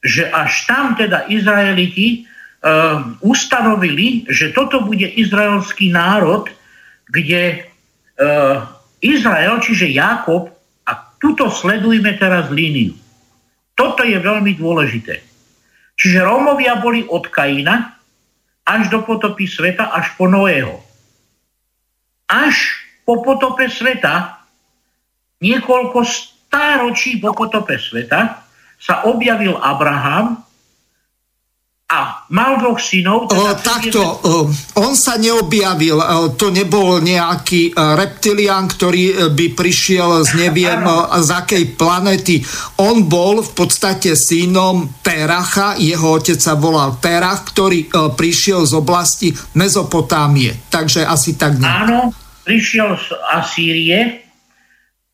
že 0.00 0.24
až 0.32 0.64
tam 0.64 0.96
teda 0.96 1.28
Izraeliti 1.28 2.24
uh, 2.24 3.12
ustanovili, 3.20 4.24
že 4.24 4.56
toto 4.56 4.80
bude 4.80 5.04
izraelský 5.04 5.92
národ, 5.92 6.48
kde 7.12 7.68
uh, 8.16 8.64
Izrael, 9.04 9.60
čiže 9.60 9.92
Jákob, 9.92 10.48
a 10.88 10.92
tuto 11.20 11.52
sledujme 11.52 12.16
teraz 12.16 12.48
líniu. 12.48 12.96
Toto 13.76 14.00
je 14.00 14.16
veľmi 14.16 14.56
dôležité. 14.56 15.20
Čiže 16.00 16.24
Rómovia 16.24 16.80
boli 16.80 17.04
od 17.04 17.28
Kaina 17.28 18.00
až 18.64 18.88
do 18.88 19.04
potopy 19.04 19.44
sveta, 19.44 19.92
až 19.92 20.16
po 20.16 20.24
Noého. 20.24 20.80
Až 22.32 22.80
po 23.04 23.20
potope 23.20 23.68
sveta, 23.68 24.39
niekoľko 25.40 25.98
stáročí 26.04 27.16
po 27.18 27.32
potope 27.32 27.80
sveta, 27.80 28.44
sa 28.80 29.04
objavil 29.04 29.60
Abraham 29.60 30.40
a 31.90 32.22
mal 32.30 32.62
dvoch 32.62 32.78
synov. 32.78 33.26
O, 33.26 33.34
teda 33.34 33.54
takto, 33.58 33.98
o, 33.98 34.46
on 34.78 34.94
sa 34.94 35.18
neobjavil, 35.18 35.98
o, 35.98 36.30
to 36.38 36.54
nebol 36.54 37.02
nejaký 37.02 37.74
e, 37.74 37.82
reptilian, 37.98 38.70
ktorý 38.70 39.04
e, 39.10 39.14
by 39.34 39.46
prišiel 39.58 40.22
z 40.22 40.38
neviem 40.38 40.86
z 41.18 41.28
akej 41.34 41.74
planety. 41.74 42.46
On 42.78 43.02
bol 43.10 43.42
v 43.42 43.50
podstate 43.58 44.14
synom 44.14 45.02
Teracha, 45.02 45.74
jeho 45.82 46.14
otec 46.14 46.38
sa 46.38 46.54
volal 46.54 46.94
Terach, 47.02 47.42
ktorý 47.50 47.90
e, 47.90 48.14
prišiel 48.14 48.70
z 48.70 48.72
oblasti 48.78 49.34
Mezopotámie. 49.58 50.70
Takže 50.70 51.02
asi 51.02 51.34
tak 51.34 51.58
nie. 51.58 51.66
Áno, 51.66 52.14
prišiel 52.46 52.94
z 53.02 53.18
Asýrie. 53.34 54.29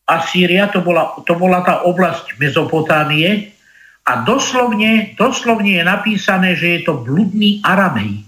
Asýria 0.07 0.71
to 0.71 0.87
bola, 0.87 1.19
to 1.27 1.35
bola 1.35 1.67
tá 1.67 1.83
oblasť 1.83 2.39
Mezopotámie 2.39 3.51
a 4.07 4.23
doslovne, 4.23 5.19
doslovne 5.19 5.83
je 5.83 5.85
napísané, 5.85 6.55
že 6.55 6.79
je 6.79 6.81
to 6.87 7.03
bludný 7.03 7.59
Aramej. 7.67 8.23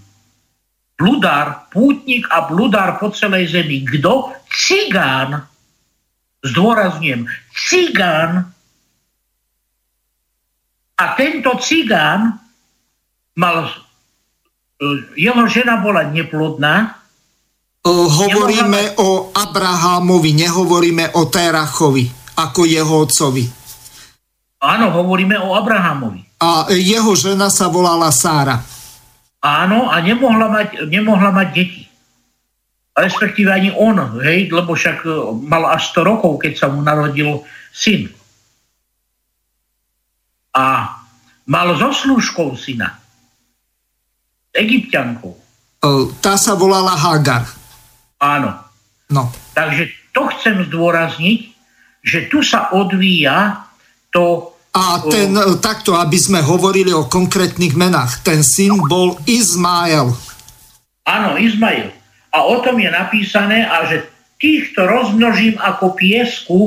Bludár, 0.99 1.71
pútnik 1.71 2.27
a 2.27 2.51
bludár 2.51 2.99
po 2.99 3.15
celej 3.15 3.55
zemi. 3.55 3.87
Kto? 3.87 4.35
Cigán. 4.51 5.47
Zdôrazňujem, 6.43 7.23
cigán. 7.55 8.51
A 10.99 11.05
tento 11.15 11.55
cigán 11.63 12.43
mal, 13.39 13.71
jeho 15.15 15.43
žena 15.47 15.79
bola 15.79 16.11
neplodná, 16.11 16.98
hovoríme 17.87 18.99
o 18.99 19.31
Abrahámovi, 19.31 20.35
nehovoríme 20.35 21.15
o 21.15 21.31
Terachovi, 21.31 22.35
ako 22.35 22.61
jeho 22.67 22.95
otcovi. 23.07 23.45
Áno, 24.59 24.91
hovoríme 24.91 25.39
o 25.39 25.55
Abrahamovi. 25.55 26.43
A 26.43 26.67
jeho 26.71 27.15
žena 27.15 27.47
sa 27.47 27.71
volala 27.71 28.11
Sára. 28.11 28.59
Áno, 29.39 29.87
a 29.87 30.03
nemohla 30.03 30.51
mať, 30.51 30.83
nemohla 30.91 31.31
mať 31.31 31.47
deti. 31.55 31.83
Respektíve 32.91 33.47
ani 33.47 33.71
on, 33.71 34.19
hej, 34.19 34.51
lebo 34.51 34.75
však 34.75 35.07
e, 35.07 35.11
mal 35.47 35.63
až 35.71 35.95
100 35.95 36.03
rokov, 36.03 36.43
keď 36.43 36.53
sa 36.59 36.67
mu 36.67 36.83
narodil 36.83 37.39
syn. 37.71 38.11
A 40.51 40.99
mal 41.47 41.71
so 41.79 41.95
slúžkou 41.95 42.59
syna. 42.59 42.99
Egyptiankou. 44.51 45.39
O, 45.79 46.11
tá 46.19 46.35
sa 46.35 46.59
volala 46.59 46.99
Hagar. 46.99 47.58
Áno. 48.19 48.51
No. 49.09 49.31
Takže 49.55 49.89
to 50.11 50.27
chcem 50.35 50.67
zdôrazniť, 50.67 51.39
že 52.03 52.27
tu 52.27 52.43
sa 52.43 52.71
odvíja 52.75 53.65
to... 54.13 54.53
A 54.69 55.01
ten, 55.01 55.33
e, 55.33 55.57
takto, 55.57 55.97
aby 55.97 56.19
sme 56.19 56.45
hovorili 56.45 56.93
o 56.93 57.09
konkrétnych 57.09 57.73
menách, 57.73 58.21
ten 58.21 58.45
syn 58.45 58.77
bol 58.85 59.17
Izmael. 59.25 60.13
Áno, 61.09 61.41
Izmail. 61.41 61.89
A 62.29 62.45
o 62.45 62.61
tom 62.61 62.77
je 62.77 62.91
napísané, 62.93 63.65
a 63.65 63.89
že 63.89 64.05
týchto 64.37 64.85
rozmnožím 64.85 65.57
ako 65.57 65.97
piesku, 65.97 66.59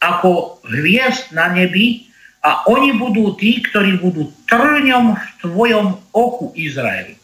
ako 0.00 0.60
hviezd 0.64 1.36
na 1.36 1.52
nebi 1.52 2.08
a 2.40 2.64
oni 2.70 2.96
budú 2.96 3.36
tí, 3.36 3.60
ktorí 3.60 4.00
budú 4.00 4.32
trňom 4.48 5.12
v 5.12 5.26
tvojom 5.44 5.86
oku 6.14 6.56
Izrael. 6.56 7.18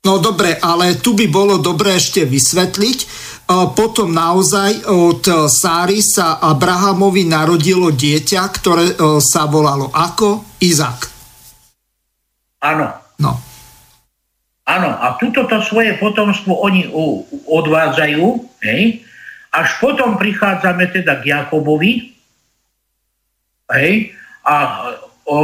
No 0.00 0.16
dobre, 0.16 0.56
ale 0.56 0.96
tu 0.96 1.12
by 1.12 1.28
bolo 1.28 1.60
dobre 1.60 2.00
ešte 2.00 2.24
vysvetliť. 2.24 2.98
E, 3.00 3.06
Potom 3.76 4.08
naozaj 4.16 4.88
od 4.88 5.20
e, 5.28 5.32
Sáry 5.44 6.00
sa 6.00 6.40
Abrahamovi 6.40 7.28
narodilo 7.28 7.92
dieťa, 7.92 8.40
ktoré 8.48 8.96
e, 8.96 9.20
sa 9.20 9.44
volalo 9.44 9.92
ako? 9.92 10.56
Izak. 10.56 11.04
Áno. 12.64 12.88
No. 13.20 13.36
Áno, 14.64 14.88
a 14.88 15.20
tuto 15.20 15.44
to 15.44 15.60
svoje 15.60 15.92
potomstvo 16.00 16.64
oni 16.64 16.88
odvádzajú, 17.44 18.24
hej? 18.64 19.04
Až 19.52 19.68
potom 19.82 20.16
prichádzame 20.16 20.88
teda 20.88 21.20
k 21.20 21.34
Jakobovi, 21.34 22.14
hej? 23.76 24.14
A 24.46 24.54
o, 25.28 25.36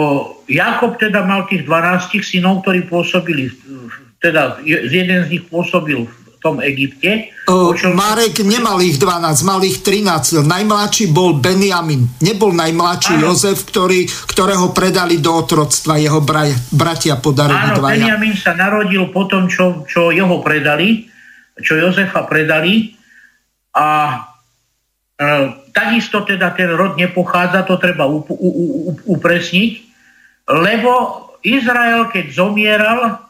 Jakob 0.49 0.97
teda 0.97 1.27
mal 1.29 1.45
tých 1.45 1.69
12 1.69 2.25
synov, 2.25 2.65
ktorí 2.65 2.89
pôsobili, 2.89 3.53
v- 3.53 4.06
teda 4.21 4.61
je- 4.65 4.85
jeden 4.89 5.25
z 5.25 5.29
nich 5.31 5.45
pôsobil 5.47 6.07
v 6.07 6.37
tom 6.41 6.61
Egypte. 6.61 7.33
Čom- 7.47 7.97
Marek 7.97 8.39
nemal 8.43 8.79
ich 8.83 8.97
12, 8.97 9.43
mal 9.43 9.61
ich 9.63 9.83
13. 9.83 10.47
Najmladší 10.47 11.11
bol 11.11 11.37
Benjamin. 11.37 12.07
Nebol 12.23 12.55
najmladší 12.55 13.19
Áno. 13.19 13.33
Jozef, 13.33 13.67
ktorý, 13.67 14.07
ktorého 14.31 14.71
predali 14.71 15.19
do 15.19 15.35
otroctva. 15.35 15.99
Jeho 15.99 16.23
bra, 16.23 16.47
bratia 16.71 17.19
podarili 17.19 17.75
Áno, 17.75 17.83
dvaja. 17.83 17.99
Benjamin 17.99 18.35
sa 18.37 18.55
narodil 18.55 19.11
po 19.11 19.27
tom, 19.27 19.51
čo, 19.51 19.83
čo 19.89 20.15
jeho 20.15 20.39
predali, 20.41 21.09
čo 21.59 21.75
Jozefa 21.75 22.29
predali 22.29 22.95
a 23.77 23.89
e, 25.17 25.27
takisto 25.73 26.25
teda 26.25 26.53
ten 26.53 26.69
rod 26.73 26.97
nepochádza, 26.97 27.65
to 27.65 27.77
treba 27.81 28.05
up, 28.05 28.29
u, 28.29 28.37
u, 28.37 28.65
u, 28.89 28.93
upresniť, 29.17 29.73
lebo 30.47 30.93
Izrael, 31.41 32.09
keď 32.09 32.25
zomieral, 32.33 33.26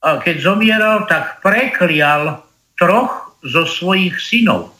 keď 0.00 0.36
zomieral, 0.40 1.04
tak 1.04 1.44
preklial 1.44 2.40
troch 2.76 3.36
zo 3.44 3.68
svojich 3.68 4.16
synov. 4.16 4.72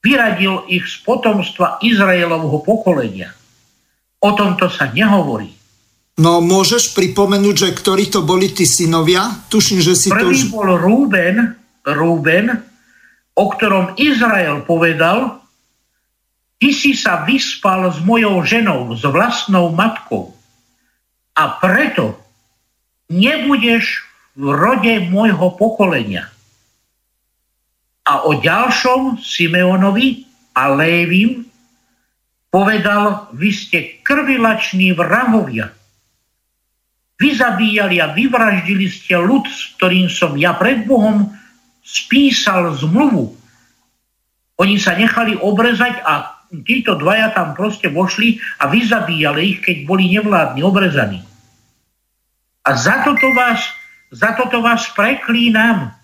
Vyradil 0.00 0.64
ich 0.68 0.88
z 0.88 1.00
potomstva 1.04 1.80
Izraelovho 1.80 2.64
pokolenia. 2.64 3.32
O 4.20 4.32
tomto 4.36 4.68
sa 4.68 4.92
nehovorí. 4.92 5.52
No 6.20 6.44
môžeš 6.44 6.92
pripomenúť, 6.92 7.56
že 7.56 7.70
ktorí 7.72 8.12
to 8.12 8.20
boli 8.20 8.52
tí 8.52 8.68
synovia? 8.68 9.24
Tuším, 9.48 9.80
že 9.80 9.96
si 9.96 10.12
to 10.12 10.20
Prvý 10.20 10.36
už... 10.36 10.52
bol 10.52 10.68
Rúben, 10.76 11.56
Rúben, 11.84 12.60
o 13.32 13.44
ktorom 13.48 13.96
Izrael 13.96 14.60
povedal, 14.68 15.40
ty 16.60 16.76
si 16.76 16.92
sa 16.92 17.24
vyspal 17.24 17.88
s 17.88 18.04
mojou 18.04 18.44
ženou, 18.44 18.92
s 18.92 19.00
vlastnou 19.08 19.72
matkou 19.72 20.36
a 21.32 21.56
preto 21.56 22.20
nebudeš 23.08 24.09
v 24.34 24.46
rode 24.50 25.10
môjho 25.10 25.54
pokolenia. 25.58 26.30
A 28.06 28.26
o 28.26 28.38
ďalšom 28.38 29.22
Simeonovi 29.22 30.26
a 30.56 30.70
Lévim 30.74 31.46
povedal, 32.50 33.30
vy 33.34 33.50
ste 33.54 33.78
krvilační 34.02 34.90
vrahovia. 34.94 35.70
Vyzabíjali 37.20 38.00
a 38.00 38.10
vyvraždili 38.10 38.88
ste 38.90 39.14
ľud, 39.20 39.46
s 39.46 39.76
ktorým 39.76 40.08
som 40.08 40.34
ja 40.40 40.56
pred 40.56 40.88
Bohom 40.88 41.30
spísal 41.84 42.74
zmluvu. 42.74 43.36
Oni 44.60 44.76
sa 44.80 44.96
nechali 44.96 45.36
obrezať 45.36 46.00
a 46.02 46.40
títo 46.66 46.98
dvaja 46.98 47.30
tam 47.30 47.54
proste 47.54 47.88
vošli 47.92 48.42
a 48.58 48.66
vyzabíjali 48.66 49.40
ich, 49.46 49.58
keď 49.62 49.76
boli 49.86 50.10
nevládni, 50.10 50.60
obrezaní. 50.66 51.20
A 52.66 52.76
za 52.76 53.00
toto 53.06 53.30
vás, 53.32 53.62
za 54.10 54.34
toto 54.34 54.58
vás 54.60 54.90
preklínam. 54.92 55.94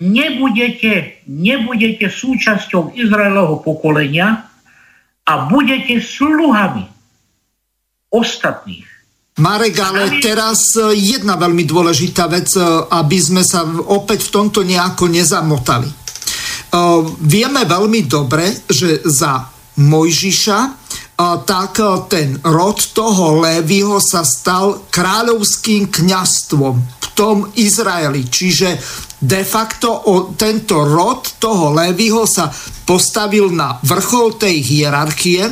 Nebudete, 0.00 1.22
nebudete 1.28 2.10
súčasťou 2.10 2.96
Izraelovho 2.96 3.62
pokolenia 3.62 4.50
a 5.28 5.32
budete 5.46 6.02
sluhami 6.02 6.88
ostatných. 8.10 8.88
Marek, 9.40 9.76
ale 9.80 10.20
teraz 10.20 10.76
e, 10.76 10.92
jedna 10.96 11.38
veľmi 11.38 11.64
dôležitá 11.64 12.28
vec, 12.28 12.50
e, 12.56 12.60
aby 12.92 13.16
sme 13.16 13.42
sa 13.46 13.64
opäť 13.64 14.28
v 14.28 14.32
tomto 14.36 14.60
nejako 14.66 15.08
nezamotali. 15.08 15.88
E, 15.88 15.96
Vieme 17.24 17.62
veľmi 17.64 18.04
dobre, 18.04 18.52
že 18.68 19.00
za 19.06 19.48
Mojžiša 19.80 20.82
tak 21.44 21.76
ten 22.08 22.40
rod 22.48 22.80
toho 22.96 23.44
Lévyho 23.44 24.00
sa 24.00 24.24
stal 24.24 24.88
kráľovským 24.88 25.92
kňastvom 25.92 26.99
tom 27.20 27.52
Izraeli. 27.52 28.24
Čiže 28.24 28.80
de 29.20 29.44
facto 29.44 29.92
o 30.08 30.32
tento 30.32 30.80
rod 30.88 31.36
toho 31.36 31.76
Lévyho 31.76 32.24
sa 32.24 32.48
postavil 32.88 33.52
na 33.52 33.76
vrchol 33.84 34.40
tej 34.40 34.64
hierarchie 34.64 35.44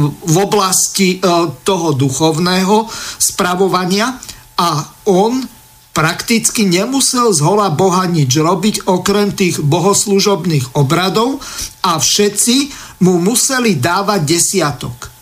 v 0.00 0.36
oblasti 0.40 1.20
e, 1.20 1.28
toho 1.60 1.92
duchovného 1.92 2.88
spravovania 3.20 4.16
a 4.56 4.80
on 5.12 5.44
prakticky 5.92 6.64
nemusel 6.64 7.28
z 7.36 7.44
hola 7.44 7.68
Boha 7.68 8.08
nič 8.08 8.32
robiť 8.40 8.88
okrem 8.88 9.36
tých 9.36 9.60
bohoslužobných 9.60 10.80
obradov 10.80 11.44
a 11.84 12.00
všetci 12.00 12.72
mu 13.04 13.20
museli 13.20 13.76
dávať 13.76 14.20
desiatok. 14.24 15.12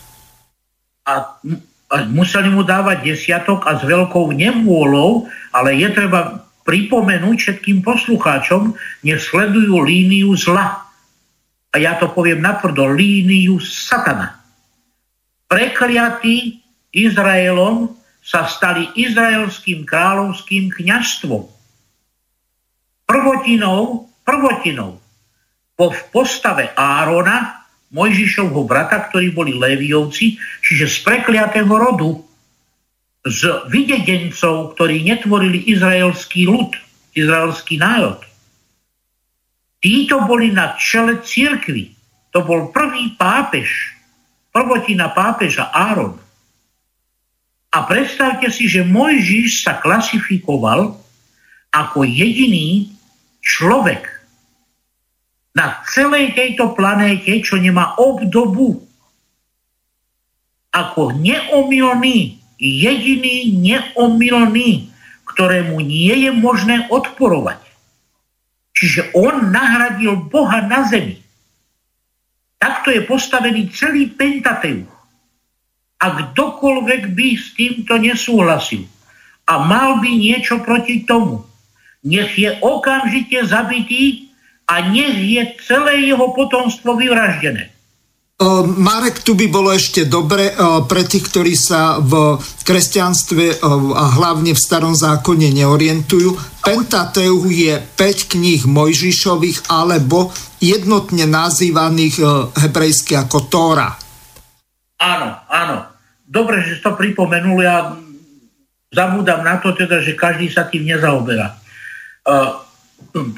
a, 1.03 1.35
museli 2.07 2.47
mu 2.47 2.63
dávať 2.63 3.03
desiatok 3.03 3.67
a 3.67 3.75
s 3.75 3.83
veľkou 3.83 4.31
nevôľou, 4.31 5.27
ale 5.51 5.75
je 5.75 5.89
treba 5.91 6.47
pripomenúť 6.63 7.35
všetkým 7.35 7.83
poslucháčom, 7.83 8.71
nech 9.03 9.19
sledujú 9.19 9.81
líniu 9.83 10.31
zla. 10.39 10.87
A 11.71 11.75
ja 11.79 11.99
to 11.99 12.11
poviem 12.11 12.39
natvrdo, 12.39 12.87
líniu 12.91 13.59
satana. 13.59 14.39
Prekliatí 15.51 16.63
Izraelom 16.95 17.95
sa 18.21 18.45
stali 18.45 18.87
izraelským 18.95 19.83
kráľovským 19.83 20.69
kňastvom. 20.71 21.43
Prvotinou, 23.03 24.07
prvotinou 24.23 25.01
bol 25.75 25.89
v 25.89 26.01
postave 26.13 26.69
Árona, 26.77 27.60
Mojžišovho 27.91 28.63
brata, 28.63 29.11
ktorí 29.11 29.35
boli 29.35 29.51
Léviovci, 29.51 30.39
čiže 30.63 30.87
z 30.87 30.97
prekliatého 31.03 31.71
rodu, 31.71 32.23
z 33.27 33.67
videdencov, 33.69 34.73
ktorí 34.73 35.05
netvorili 35.05 35.69
izraelský 35.69 36.47
ľud, 36.47 36.73
izraelský 37.13 37.77
národ. 37.77 38.17
Títo 39.81 40.23
boli 40.25 40.49
na 40.55 40.73
čele 40.79 41.21
cirkvy. 41.21 41.91
To 42.31 42.47
bol 42.47 42.71
prvý 42.71 43.13
pápež, 43.19 43.91
prvotina 44.55 45.11
pápeža 45.11 45.67
Áron. 45.69 46.15
A 47.71 47.77
predstavte 47.87 48.51
si, 48.51 48.67
že 48.67 48.87
Mojžiš 48.87 49.63
sa 49.67 49.79
klasifikoval 49.79 50.95
ako 51.71 51.99
jediný 52.03 52.91
človek 53.39 54.10
na 55.51 55.83
celej 55.87 56.31
tejto 56.31 56.71
planéte, 56.75 57.31
čo 57.43 57.59
nemá 57.59 57.99
obdobu. 57.99 58.87
Ako 60.71 61.11
neomilný, 61.19 62.39
jediný 62.55 63.51
neomilný, 63.59 64.87
ktorému 65.27 65.83
nie 65.83 66.27
je 66.27 66.31
možné 66.31 66.87
odporovať. 66.87 67.59
Čiže 68.71 69.11
on 69.13 69.51
nahradil 69.51 70.15
Boha 70.31 70.63
na 70.63 70.87
zemi. 70.87 71.19
Takto 72.55 72.93
je 72.93 73.03
postavený 73.03 73.69
celý 73.75 74.07
Pentateuch. 74.07 74.89
A 76.01 76.05
kdokoľvek 76.17 77.13
by 77.13 77.27
s 77.37 77.53
týmto 77.53 77.93
nesúhlasil 77.99 78.89
a 79.45 79.53
mal 79.61 80.01
by 80.01 80.09
niečo 80.09 80.63
proti 80.65 81.05
tomu, 81.05 81.45
nech 82.01 82.33
je 82.33 82.57
okamžite 82.57 83.45
zabitý 83.45 84.30
a 84.71 84.87
nech 84.87 85.19
je 85.19 85.43
celé 85.67 86.07
jeho 86.07 86.31
potomstvo 86.31 86.95
vyvraždené. 86.95 87.67
Marek, 88.65 89.21
tu 89.21 89.37
by 89.37 89.51
bolo 89.53 89.69
ešte 89.69 90.09
dobre 90.09 90.49
pre 90.89 91.05
tých, 91.05 91.29
ktorí 91.29 91.53
sa 91.53 92.01
v 92.01 92.41
kresťanstve 92.65 93.61
a 93.93 94.03
hlavne 94.17 94.57
v 94.57 94.63
starom 94.63 94.97
zákone 94.97 95.53
neorientujú. 95.53 96.63
Pentateuch 96.65 97.45
je 97.51 97.77
5 97.77 98.33
kníh 98.33 98.65
Mojžišových 98.65 99.69
alebo 99.69 100.33
jednotne 100.57 101.29
nazývaných 101.29 102.17
hebrejsky 102.65 103.13
ako 103.13 103.45
Tóra. 103.45 103.93
Áno, 104.97 105.29
áno. 105.45 105.77
Dobre, 106.25 106.65
že 106.65 106.79
si 106.79 106.81
to 106.81 106.97
pripomenul, 106.97 107.61
ja 107.61 107.93
zabúdam 108.89 109.45
na 109.45 109.61
to 109.61 109.77
teda, 109.77 110.01
že 110.01 110.17
každý 110.17 110.49
sa 110.49 110.65
tým 110.65 110.89
nezaoberá. 110.89 111.61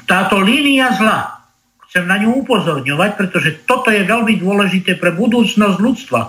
Táto 0.06 0.38
línia 0.40 0.94
zla, 0.94 1.44
chcem 1.88 2.04
na 2.06 2.18
ňu 2.18 2.42
upozorňovať, 2.44 3.10
pretože 3.14 3.50
toto 3.66 3.90
je 3.90 4.06
veľmi 4.06 4.38
dôležité 4.38 4.98
pre 4.98 5.14
budúcnosť 5.14 5.76
ľudstva, 5.78 6.20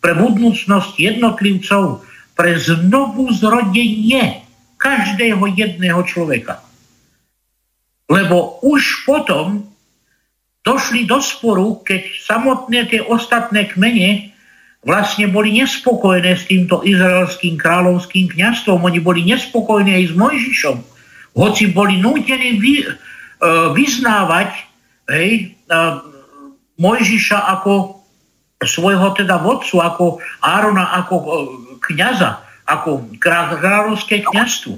pre 0.00 0.16
budúcnosť 0.16 0.96
jednotlivcov, 0.96 2.04
pre 2.36 2.56
znovu 2.56 3.28
zrodenie 3.36 4.44
každého 4.80 5.44
jedného 5.52 6.00
človeka. 6.08 6.64
Lebo 8.08 8.58
už 8.64 9.04
potom 9.04 9.68
došli 10.64 11.04
do 11.04 11.20
sporu, 11.20 11.84
keď 11.84 12.02
samotné 12.24 12.88
tie 12.88 13.00
ostatné 13.04 13.68
kmene 13.70 14.32
vlastne 14.80 15.28
boli 15.28 15.52
nespokojné 15.60 16.32
s 16.32 16.48
týmto 16.48 16.80
izraelským 16.80 17.60
kráľovským 17.60 18.32
kňastvom. 18.32 18.80
Oni 18.80 18.98
boli 18.98 19.24
nespokojní 19.28 19.92
aj 20.00 20.04
s 20.10 20.14
Mojžišom. 20.16 20.76
Hoci 21.34 21.70
boli 21.70 22.02
nútení 22.02 22.58
vy, 22.58 22.86
uh, 22.86 23.70
vyznávať 23.72 24.50
hej, 25.10 25.54
uh, 25.70 26.02
Mojžiša 26.80 27.38
ako 27.60 28.02
svojho 28.60 29.12
teda 29.16 29.40
vodcu, 29.40 29.80
ako 29.80 30.04
Árona, 30.42 30.96
ako 31.00 31.14
uh, 31.16 31.28
kniaza, 31.80 32.42
ako 32.66 33.14
kráľovské 33.56 34.26
kňazstvo. 34.26 34.76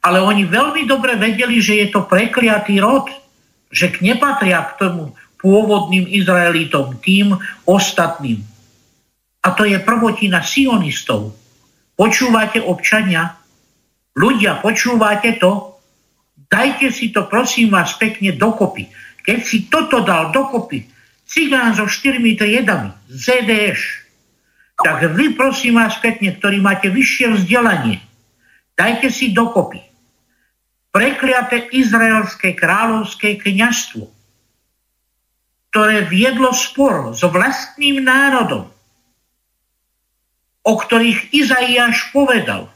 Ale 0.00 0.18
oni 0.24 0.48
veľmi 0.48 0.88
dobre 0.88 1.18
vedeli, 1.20 1.60
že 1.60 1.76
je 1.84 1.86
to 1.92 2.08
prekliatý 2.08 2.80
rod, 2.80 3.12
že 3.68 3.92
nepatria 4.00 4.64
k 4.72 4.72
tomu 4.80 5.12
pôvodným 5.40 6.08
Izraelitom, 6.08 7.00
tým 7.00 7.36
ostatným. 7.64 8.40
A 9.40 9.48
to 9.56 9.64
je 9.64 9.80
prvotina 9.80 10.44
sionistov. 10.44 11.32
Počúvate 11.96 12.60
občania? 12.60 13.40
Ľudia, 14.16 14.60
počúvate 14.60 15.40
to? 15.40 15.79
Dajte 16.50 16.90
si 16.90 17.14
to 17.14 17.30
prosím 17.30 17.70
vás 17.70 17.94
pekne 17.94 18.34
dokopy. 18.34 18.90
Keď 19.22 19.38
si 19.38 19.70
toto 19.70 20.02
dal 20.02 20.34
dokopy, 20.34 20.82
cigán 21.22 21.78
so 21.78 21.86
štyrmi 21.86 22.34
triedami, 22.34 22.90
ZDŠ, 23.06 23.78
tak 24.82 25.14
vy 25.14 25.38
prosím 25.38 25.78
vás 25.78 25.94
pekne, 26.02 26.34
ktorí 26.34 26.58
máte 26.58 26.90
vyššie 26.90 27.38
vzdelanie, 27.38 28.02
dajte 28.74 29.14
si 29.14 29.30
dokopy 29.30 29.78
prekliaté 30.90 31.70
izraelské 31.70 32.58
kráľovské 32.58 33.38
kniažstvo, 33.38 34.10
ktoré 35.70 36.02
viedlo 36.02 36.50
spor 36.50 37.14
s 37.14 37.22
vlastným 37.22 38.02
národom, 38.02 38.66
o 40.66 40.72
ktorých 40.74 41.30
Izaiáš 41.30 42.10
povedal. 42.10 42.66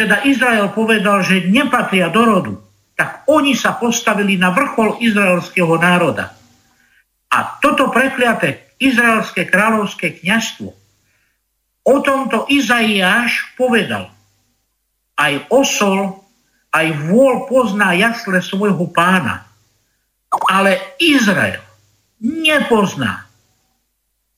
Teda 0.00 0.24
Izrael 0.24 0.72
povedal, 0.72 1.20
že 1.20 1.44
nepatria 1.44 2.08
do 2.08 2.22
rodu, 2.24 2.54
tak 2.96 3.28
oni 3.28 3.52
sa 3.52 3.76
postavili 3.76 4.40
na 4.40 4.48
vrchol 4.48 4.96
izraelského 5.04 5.76
národa. 5.76 6.32
A 7.28 7.60
toto 7.60 7.92
prekliaté 7.92 8.72
izraelské 8.80 9.44
kráľovské 9.44 10.24
kniažstvo, 10.24 10.72
o 11.84 11.96
tomto 12.00 12.48
Izaiáš 12.48 13.52
povedal, 13.60 14.08
aj 15.20 15.44
osol 15.52 16.20
aj 16.70 16.86
vôľ 17.10 17.50
pozná 17.50 17.92
jasle 17.98 18.38
svojho 18.38 18.86
pána. 18.94 19.46
Ale 20.46 20.78
Izrael 21.02 21.58
nepozná. 22.22 23.26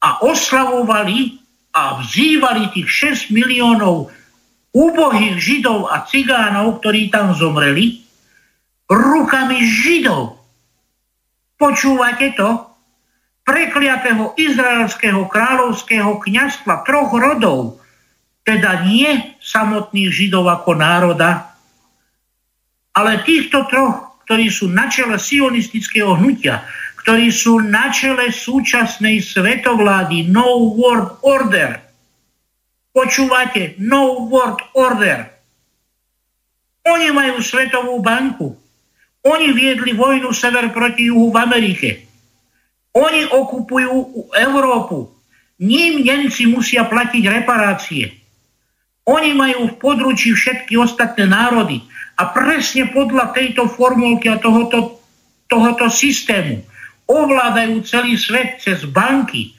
a 0.00 0.22
oslavovali 0.24 1.38
a 1.74 2.02
vzývali 2.02 2.74
tých 2.74 2.88
6 3.30 3.36
miliónov 3.36 4.10
úbohých 4.70 5.36
židov 5.38 5.90
a 5.90 6.06
cigánov, 6.06 6.78
ktorí 6.82 7.10
tam 7.10 7.34
zomreli, 7.34 8.02
rukami 8.86 9.58
židov. 9.62 10.38
Počúvate 11.58 12.34
to? 12.38 12.70
prekliatého 13.50 14.38
izraelského 14.38 15.26
kráľovského 15.26 16.22
kniazstva 16.22 16.86
troch 16.86 17.10
rodov, 17.10 17.82
teda 18.46 18.86
nie 18.86 19.34
samotných 19.42 20.10
židov 20.14 20.46
ako 20.46 20.78
národa, 20.78 21.50
ale 22.94 23.26
týchto 23.26 23.66
troch, 23.66 24.09
ktorí 24.30 24.46
sú 24.46 24.70
na 24.70 24.86
čele 24.86 25.18
sionistického 25.18 26.14
hnutia, 26.14 26.62
ktorí 27.02 27.34
sú 27.34 27.58
na 27.66 27.90
čele 27.90 28.30
súčasnej 28.30 29.18
svetovlády 29.26 30.30
No 30.30 30.70
World 30.70 31.18
Order. 31.26 31.82
Počúvate? 32.94 33.74
No 33.82 34.30
World 34.30 34.70
Order. 34.78 35.26
Oni 36.86 37.10
majú 37.10 37.42
Svetovú 37.42 37.98
banku. 37.98 38.54
Oni 39.26 39.50
viedli 39.50 39.98
vojnu 39.98 40.30
sever 40.30 40.70
proti 40.70 41.10
juhu 41.10 41.34
v 41.34 41.36
Amerike. 41.42 41.90
Oni 42.94 43.26
okupujú 43.26 44.30
Európu. 44.30 45.10
Ním 45.58 46.06
Nemci 46.06 46.46
musia 46.46 46.86
platiť 46.86 47.26
reparácie. 47.26 48.14
Oni 49.10 49.34
majú 49.34 49.74
v 49.74 49.74
područí 49.74 50.30
všetky 50.30 50.78
ostatné 50.78 51.26
národy. 51.26 51.82
A 52.20 52.28
presne 52.36 52.92
podľa 52.92 53.32
tejto 53.32 53.64
formulky 53.72 54.28
a 54.28 54.36
tohoto, 54.36 55.00
tohoto 55.48 55.88
systému 55.88 56.60
ovládajú 57.08 57.80
celý 57.82 58.20
svet 58.20 58.60
cez 58.60 58.84
banky, 58.84 59.56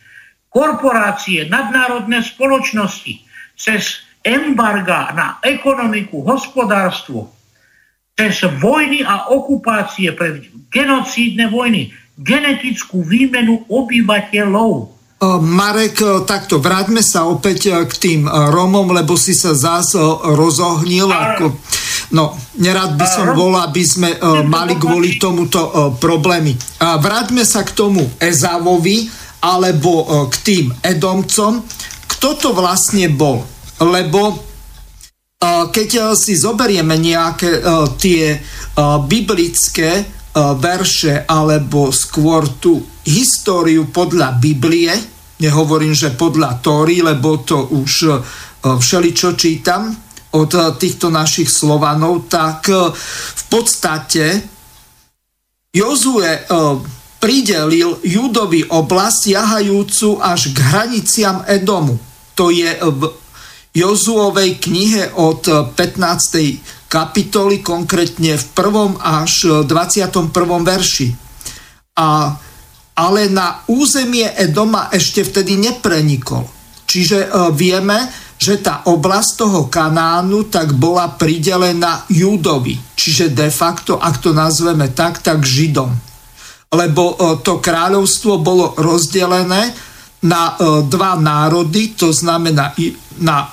korporácie, 0.47 1.49
nadnárodné 1.49 2.21
spoločnosti, 2.21 3.25
cez 3.57 4.05
embarga 4.21 5.09
na 5.17 5.27
ekonomiku, 5.41 6.21
hospodárstvo, 6.21 7.33
cez 8.13 8.45
vojny 8.61 9.01
a 9.01 9.33
okupácie 9.33 10.13
pre 10.13 10.45
genocídne 10.69 11.49
vojny, 11.49 11.89
genetickú 12.21 13.01
výmenu 13.01 13.65
obyvateľov. 13.65 14.71
E, 14.77 14.85
Marek, 15.41 15.97
e, 16.01 16.21
takto 16.29 16.61
vráťme 16.61 17.01
sa 17.01 17.25
opäť 17.25 17.73
e, 17.73 17.73
k 17.89 17.93
tým 17.97 18.21
Romom, 18.29 18.93
lebo 18.93 19.17
si 19.17 19.33
sa 19.33 19.57
zás 19.57 19.97
rozohnil. 20.21 21.09
Ako, 21.09 21.57
no, 22.11 22.35
nerad 22.59 22.95
by 22.95 23.07
som 23.07 23.31
bol, 23.35 23.55
aby 23.57 23.83
sme 23.83 24.09
mali 24.47 24.75
kvôli 24.75 25.15
tomuto 25.15 25.91
problémy. 25.99 26.55
Vráťme 26.79 27.43
sa 27.43 27.63
k 27.63 27.71
tomu 27.75 28.03
Ezavovi, 28.19 29.07
alebo 29.41 30.05
k 30.29 30.35
tým 30.45 30.65
Edomcom. 30.85 31.65
Kto 32.05 32.27
to 32.37 32.49
vlastne 32.53 33.09
bol? 33.09 33.41
Lebo 33.81 34.37
keď 35.73 36.13
si 36.13 36.37
zoberieme 36.37 36.93
nejaké 37.01 37.65
tie 37.97 38.37
biblické 39.09 40.21
E, 40.31 40.39
verše 40.55 41.27
alebo 41.27 41.91
skôr 41.91 42.47
tú 42.55 42.79
históriu 43.03 43.91
podľa 43.91 44.39
Biblie, 44.39 44.95
nehovorím, 45.43 45.91
že 45.91 46.15
podľa 46.15 46.63
Tóry, 46.63 47.03
lebo 47.03 47.43
to 47.43 47.67
už 47.75 47.91
e, 48.07 48.11
všeličo 48.63 49.35
čítam 49.35 49.91
od 50.31 50.51
e, 50.55 50.59
týchto 50.79 51.11
našich 51.11 51.51
Slovanov, 51.51 52.31
tak 52.31 52.71
v 52.71 53.43
podstate 53.51 54.41
Jozue 55.71 56.43
pridelil 57.21 58.01
Judovi 58.03 58.65
oblasť 58.65 59.21
jahajúcu 59.31 60.19
až 60.19 60.51
k 60.51 60.57
hraniciam 60.57 61.45
Edomu. 61.47 61.95
To 62.35 62.51
je 62.51 62.75
v 62.75 63.01
Jozuovej 63.71 64.59
knihe 64.59 65.15
od 65.15 65.47
15 65.47 66.91
kapitoly, 66.91 67.63
konkrétne 67.63 68.35
v 68.35 68.45
1. 68.51 68.99
až 68.99 69.63
21. 69.63 70.27
verši. 70.67 71.07
A, 71.95 72.35
ale 72.99 73.21
na 73.31 73.63
územie 73.71 74.27
Edoma 74.35 74.91
ešte 74.91 75.23
vtedy 75.23 75.55
neprenikol. 75.55 76.43
Čiže 76.83 77.31
vieme, 77.55 78.11
že 78.41 78.57
tá 78.57 78.81
oblasť 78.89 79.31
toho 79.37 79.69
Kanánu 79.69 80.49
tak 80.49 80.73
bola 80.73 81.13
pridelená 81.13 82.09
Júdovi. 82.09 82.73
Čiže 82.97 83.29
de 83.29 83.53
facto, 83.53 84.01
ak 84.01 84.17
to 84.17 84.33
nazveme 84.33 84.89
tak, 84.97 85.21
tak 85.21 85.45
Židom. 85.45 85.93
Lebo 86.73 87.03
e, 87.13 87.15
to 87.45 87.61
kráľovstvo 87.61 88.41
bolo 88.41 88.73
rozdelené 88.81 89.69
na 90.25 90.57
e, 90.57 90.81
dva 90.89 91.21
národy, 91.21 91.93
to 91.93 92.09
znamená 92.09 92.73
na 93.21 93.45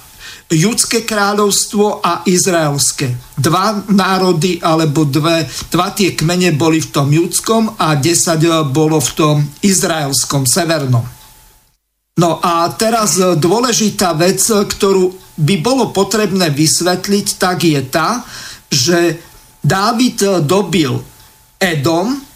judské 0.49 1.05
kráľovstvo 1.05 2.01
a 2.01 2.25
izraelské. 2.25 3.13
Dva 3.37 3.85
národy 3.93 4.57
alebo 4.65 5.05
dve, 5.05 5.45
dva 5.69 5.93
tie 5.93 6.17
kmene 6.17 6.57
boli 6.57 6.81
v 6.81 6.89
tom 6.89 7.13
judskom 7.13 7.77
a 7.77 7.93
10 7.93 8.73
bolo 8.73 8.97
v 9.05 9.11
tom 9.13 9.37
izraelskom, 9.61 10.49
severnom. 10.49 11.18
No 12.19 12.43
a 12.43 12.67
teraz 12.75 13.17
dôležitá 13.19 14.13
vec, 14.19 14.43
ktorú 14.43 15.15
by 15.39 15.55
bolo 15.63 15.95
potrebné 15.95 16.51
vysvetliť, 16.51 17.27
tak 17.39 17.63
je 17.63 17.81
tá, 17.87 18.27
že 18.67 19.23
Dávid 19.63 20.43
dobil 20.43 20.99
Edom, 21.59 22.29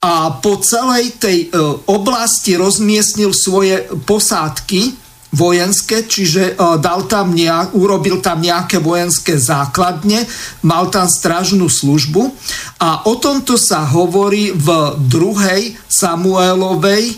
a 0.00 0.40
po 0.40 0.56
celej 0.64 1.20
tej 1.20 1.38
e, 1.44 1.48
oblasti 1.92 2.56
rozmiestnil 2.56 3.36
svoje 3.36 3.84
posádky 4.08 4.96
vojenské, 5.36 6.08
čiže 6.08 6.56
e, 6.56 6.80
dal 6.80 7.04
tam 7.04 7.36
nejak, 7.36 7.76
urobil 7.76 8.24
tam 8.24 8.40
nejaké 8.40 8.80
vojenské 8.80 9.36
základne, 9.36 10.24
mal 10.64 10.88
tam 10.88 11.04
stražnú 11.04 11.68
službu 11.68 12.32
a 12.80 13.04
o 13.12 13.14
tomto 13.20 13.60
sa 13.60 13.84
hovorí 13.84 14.56
v 14.56 14.96
druhej 15.04 15.76
Samuelovej 15.84 17.04
e, 17.12 17.14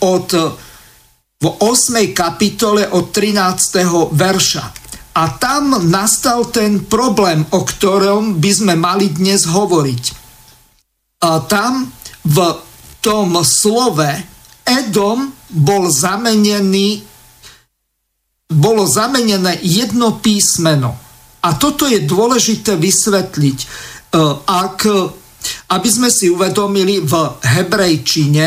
od 0.00 0.28
v 1.36 1.46
8. 1.60 2.16
kapitole 2.16 2.88
od 2.88 3.12
13. 3.12 3.84
verša. 4.14 4.64
A 5.16 5.22
tam 5.36 5.88
nastal 5.88 6.48
ten 6.48 6.84
problém, 6.88 7.44
o 7.52 7.60
ktorom 7.60 8.40
by 8.40 8.50
sme 8.52 8.74
mali 8.76 9.12
dnes 9.12 9.44
hovoriť 9.48 10.26
a 11.26 11.40
tam 11.48 11.88
v 12.26 12.38
tom 13.00 13.40
slove 13.40 14.06
Edom 14.66 15.30
bol 15.48 15.88
zamenený 15.88 17.14
bolo 18.46 18.86
zamenené 18.86 19.58
jedno 19.66 20.22
písmeno. 20.22 20.94
A 21.42 21.58
toto 21.58 21.82
je 21.90 22.06
dôležité 22.06 22.78
vysvetliť. 22.78 23.58
E, 23.58 23.66
ak, 24.46 24.86
aby 25.74 25.88
sme 25.90 26.06
si 26.14 26.30
uvedomili, 26.30 27.02
v 27.02 27.42
hebrejčine 27.42 28.46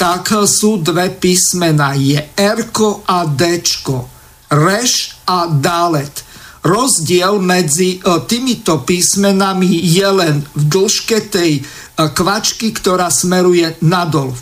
tak 0.00 0.32
sú 0.48 0.80
dve 0.80 1.12
písmena. 1.12 1.92
Je 1.92 2.16
Rko 2.32 3.04
a 3.04 3.28
Dčko. 3.28 4.08
Reš 4.48 5.20
a 5.28 5.44
Dalet. 5.52 6.24
Rozdiel 6.64 7.36
medzi 7.44 8.00
e, 8.00 8.24
týmito 8.24 8.80
písmenami 8.80 9.68
je 9.68 10.08
len 10.08 10.40
v 10.56 10.62
dĺžke 10.72 11.28
tej 11.28 11.60
kvačky, 12.00 12.72
ktorá 12.72 13.12
smeruje 13.12 13.76
nadol. 13.84 14.32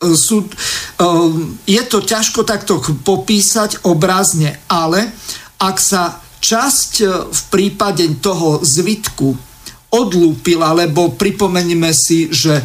Sú, 0.00 0.48
je 1.68 1.82
to 1.86 1.98
ťažko 2.00 2.42
takto 2.42 2.80
popísať 2.80 3.84
obrazne, 3.84 4.58
ale 4.66 5.12
ak 5.60 5.76
sa 5.76 6.18
časť 6.40 6.92
v 7.28 7.40
prípade 7.52 8.08
toho 8.18 8.64
zvitku 8.64 9.36
odlúpila, 9.92 10.72
lebo 10.72 11.12
pripomeníme 11.18 11.92
si, 11.92 12.32
že 12.32 12.64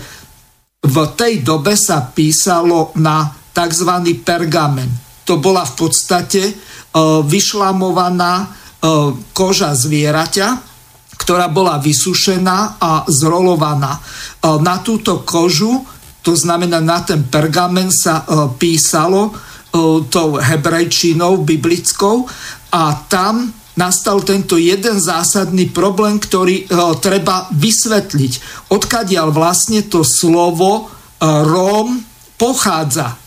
v 0.85 0.97
tej 1.17 1.41
dobe 1.41 1.73
sa 1.73 2.05
písalo 2.05 2.93
na 3.01 3.27
tzv. 3.51 3.91
pergamen. 4.21 4.89
To 5.25 5.41
bola 5.41 5.65
v 5.65 5.73
podstate 5.73 6.53
vyšlamovaná 7.25 8.45
koža 9.33 9.73
zvieraťa, 9.73 10.75
ktorá 11.15 11.49
bola 11.49 11.79
vysušená 11.79 12.77
a 12.77 13.07
zrolovaná. 13.07 13.97
E, 13.97 14.01
na 14.61 14.77
túto 14.83 15.23
kožu, 15.23 15.81
to 16.21 16.35
znamená 16.35 16.83
na 16.83 17.01
ten 17.01 17.25
pergamen 17.25 17.89
sa 17.89 18.21
e, 18.21 18.23
písalo 18.59 19.31
e, 19.31 19.33
tou 20.11 20.37
hebrejčinou 20.37 21.41
biblickou 21.41 22.27
a 22.75 22.83
tam 23.07 23.49
nastal 23.75 24.23
tento 24.23 24.55
jeden 24.55 24.97
zásadný 24.99 25.71
problém, 25.71 26.19
ktorý 26.19 26.67
treba 27.03 27.47
vysvetliť. 27.51 28.33
Odkiaľ 28.71 29.27
vlastne 29.35 29.83
to 29.87 30.03
slovo 30.03 30.91
Róm 31.21 32.03
pochádza 32.39 33.19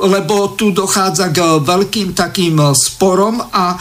lebo 0.00 0.56
tu 0.56 0.72
dochádza 0.72 1.36
k 1.36 1.60
veľkým 1.60 2.16
takým 2.16 2.72
sporom 2.72 3.44
a 3.52 3.76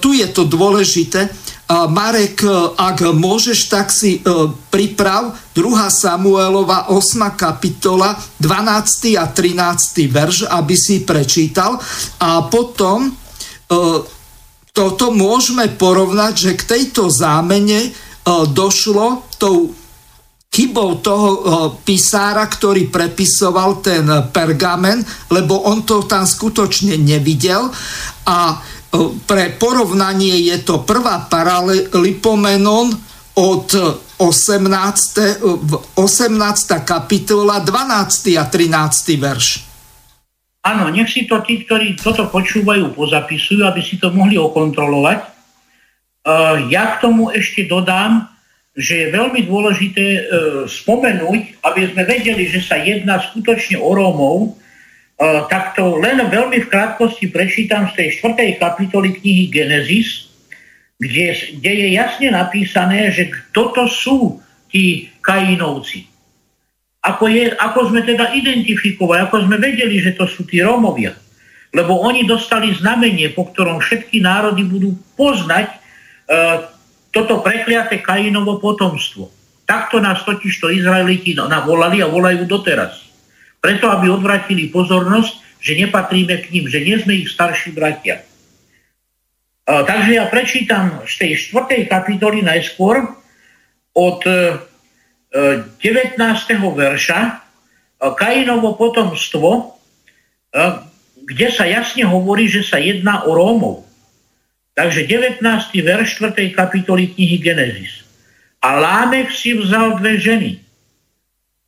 tu 0.00 0.16
je 0.16 0.24
to 0.32 0.48
dôležité, 0.48 1.28
Marek, 1.68 2.40
e, 2.40 2.48
ak 2.80 3.12
môžeš, 3.12 3.68
tak 3.68 3.92
si 3.92 4.16
e, 4.16 4.20
priprav 4.72 5.36
2. 5.52 5.68
Samuelova 5.92 6.88
8. 6.88 7.36
kapitola 7.36 8.16
12. 8.40 9.20
a 9.20 9.28
13. 9.28 10.08
verš, 10.08 10.48
aby 10.48 10.72
si 10.72 11.04
prečítal 11.04 11.76
a 12.24 12.48
potom 12.48 13.04
e, 13.04 13.10
toto 14.78 15.10
môžeme 15.10 15.66
porovnať, 15.74 16.34
že 16.38 16.52
k 16.54 16.62
tejto 16.78 17.10
zámene 17.10 17.90
došlo 18.54 19.26
tou 19.34 19.74
chybou 20.54 21.02
toho 21.02 21.28
písára, 21.82 22.46
ktorý 22.46 22.86
prepisoval 22.86 23.82
ten 23.82 24.06
pergamen, 24.30 25.02
lebo 25.34 25.66
on 25.66 25.82
to 25.82 26.06
tam 26.06 26.22
skutočne 26.22 26.94
nevidel 26.94 27.74
a 28.22 28.62
pre 29.26 29.52
porovnanie 29.58 30.46
je 30.46 30.62
to 30.62 30.86
prvá 30.86 31.26
paralipomenon 31.26 32.94
od 33.34 33.66
18. 34.16 35.42
18. 35.94 35.98
kapitola 36.86 37.60
12. 37.60 38.38
a 38.38 38.46
13. 38.46 39.18
verš. 39.18 39.67
Áno, 40.68 40.92
nech 40.92 41.08
si 41.08 41.24
to 41.24 41.40
tí, 41.40 41.64
ktorí 41.64 41.96
toto 41.96 42.28
počúvajú, 42.28 42.92
pozapisujú, 42.92 43.64
aby 43.64 43.80
si 43.80 43.96
to 43.96 44.12
mohli 44.12 44.36
okontrolovať. 44.36 45.24
Ja 46.68 46.84
k 46.92 47.08
tomu 47.08 47.32
ešte 47.32 47.64
dodám, 47.64 48.28
že 48.76 49.08
je 49.08 49.14
veľmi 49.16 49.48
dôležité 49.48 50.04
e, 50.06 50.22
spomenúť, 50.70 51.64
aby 51.66 51.80
sme 51.88 52.02
vedeli, 52.04 52.46
že 52.46 52.62
sa 52.62 52.78
jedná 52.78 53.18
skutočne 53.18 53.80
o 53.80 53.90
Rómov, 53.90 54.54
tak 55.50 55.74
to 55.74 55.98
len 55.98 56.22
veľmi 56.30 56.62
v 56.62 56.70
krátkosti 56.70 57.26
prečítam 57.34 57.90
z 57.90 57.98
tej 57.98 58.08
4. 58.22 58.62
kapitoly 58.62 59.18
knihy 59.18 59.50
Genesis, 59.50 60.30
kde, 60.94 61.58
kde 61.58 61.72
je 61.74 61.88
jasne 61.98 62.28
napísané, 62.30 63.10
že 63.10 63.34
toto 63.50 63.90
sú 63.90 64.38
tí 64.70 65.10
Kainovci. 65.18 66.06
Ako, 67.08 67.24
je, 67.32 67.48
ako 67.56 67.88
sme 67.88 68.04
teda 68.04 68.36
identifikovali, 68.36 69.24
ako 69.24 69.48
sme 69.48 69.56
vedeli, 69.56 69.96
že 69.96 70.12
to 70.12 70.28
sú 70.28 70.44
tí 70.44 70.60
Rómovia. 70.60 71.16
Lebo 71.72 72.04
oni 72.04 72.28
dostali 72.28 72.72
znamenie, 72.76 73.32
po 73.32 73.48
ktorom 73.48 73.80
všetky 73.80 74.20
národy 74.20 74.64
budú 74.64 74.92
poznať 75.16 75.68
e, 75.72 75.76
toto 77.12 77.40
prekliaté 77.40 78.04
Kainovo 78.04 78.60
potomstvo. 78.60 79.32
Takto 79.68 80.00
nás 80.00 80.24
totiž 80.24 80.52
to 80.64 80.72
Izraeliti 80.72 81.36
volali 81.64 82.00
a 82.00 82.08
volajú 82.08 82.48
doteraz. 82.48 83.04
Preto, 83.60 83.92
aby 83.92 84.08
odvratili 84.08 84.72
pozornosť, 84.72 85.60
že 85.60 85.76
nepatríme 85.76 86.40
k 86.40 86.46
ním, 86.56 86.64
že 86.72 86.80
nie 86.80 86.96
sme 86.96 87.20
ich 87.20 87.28
starší 87.28 87.76
bratia. 87.76 88.24
Takže 89.68 90.16
ja 90.16 90.24
prečítam 90.32 91.04
z 91.04 91.14
tej 91.20 91.32
4. 91.52 91.84
kapitoly 91.84 92.40
najskôr 92.40 93.04
od 93.92 94.20
19. 95.32 96.16
E, 96.16 96.54
verša 96.56 97.20
e, 97.28 97.32
Kainovo 98.16 98.74
potomstvo, 98.80 99.50
e, 99.56 100.60
kde 101.28 101.48
sa 101.52 101.68
jasne 101.68 102.08
hovorí, 102.08 102.48
že 102.48 102.64
sa 102.64 102.80
jedná 102.80 103.28
o 103.28 103.36
Rómov. 103.36 103.84
Takže 104.72 105.04
19. 105.10 105.44
verš 105.84 106.22
4. 106.22 106.54
kapitoly 106.54 107.12
knihy 107.12 107.36
Genesis. 107.42 108.06
A 108.62 108.78
Lámech 108.78 109.34
si 109.34 109.54
vzal 109.54 109.98
dve 109.98 110.18
ženy. 110.18 110.52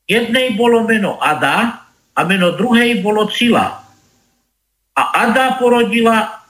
Jednej 0.07 0.55
bolo 0.59 0.87
meno 0.87 1.19
Ada 1.23 1.87
a 2.15 2.21
meno 2.27 2.55
druhej 2.55 2.99
bolo 3.03 3.31
Cila. 3.31 3.83
A 4.95 5.03
Ada 5.27 5.59
porodila 5.59 6.43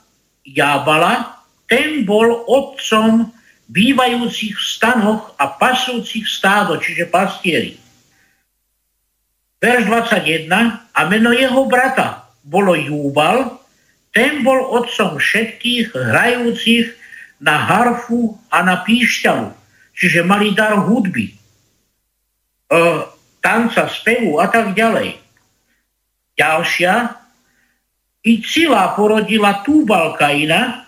Jábala, 0.45 1.45
ten 1.69 2.09
bol 2.09 2.45
otcom 2.49 3.29
bývajúcich 3.71 4.59
v 4.59 4.67
stanoch 4.67 5.31
a 5.39 5.47
pasúcich 5.55 6.27
stádo, 6.27 6.75
čiže 6.83 7.07
pastieri. 7.07 7.79
Verš 9.63 9.87
21. 9.87 10.51
A 10.91 11.01
meno 11.07 11.31
jeho 11.31 11.71
brata 11.71 12.35
bolo 12.43 12.75
Júbal, 12.75 13.63
ten 14.11 14.43
bol 14.43 14.59
otcom 14.75 15.23
všetkých 15.23 15.95
hrajúcich 15.95 16.99
na 17.39 17.55
harfu 17.63 18.35
a 18.51 18.67
na 18.67 18.83
píšťalu, 18.83 19.55
čiže 19.95 20.27
mali 20.27 20.51
dar 20.51 20.75
hudby, 20.83 21.31
e, 21.31 21.35
tanca, 23.39 23.87
spevu 23.87 24.43
a 24.43 24.51
tak 24.51 24.75
ďalej. 24.75 25.15
Ďalšia, 26.35 27.21
i 28.21 28.33
Cila 28.45 28.93
porodila 28.99 29.65
Túbal 29.65 30.17
Kaina, 30.19 30.80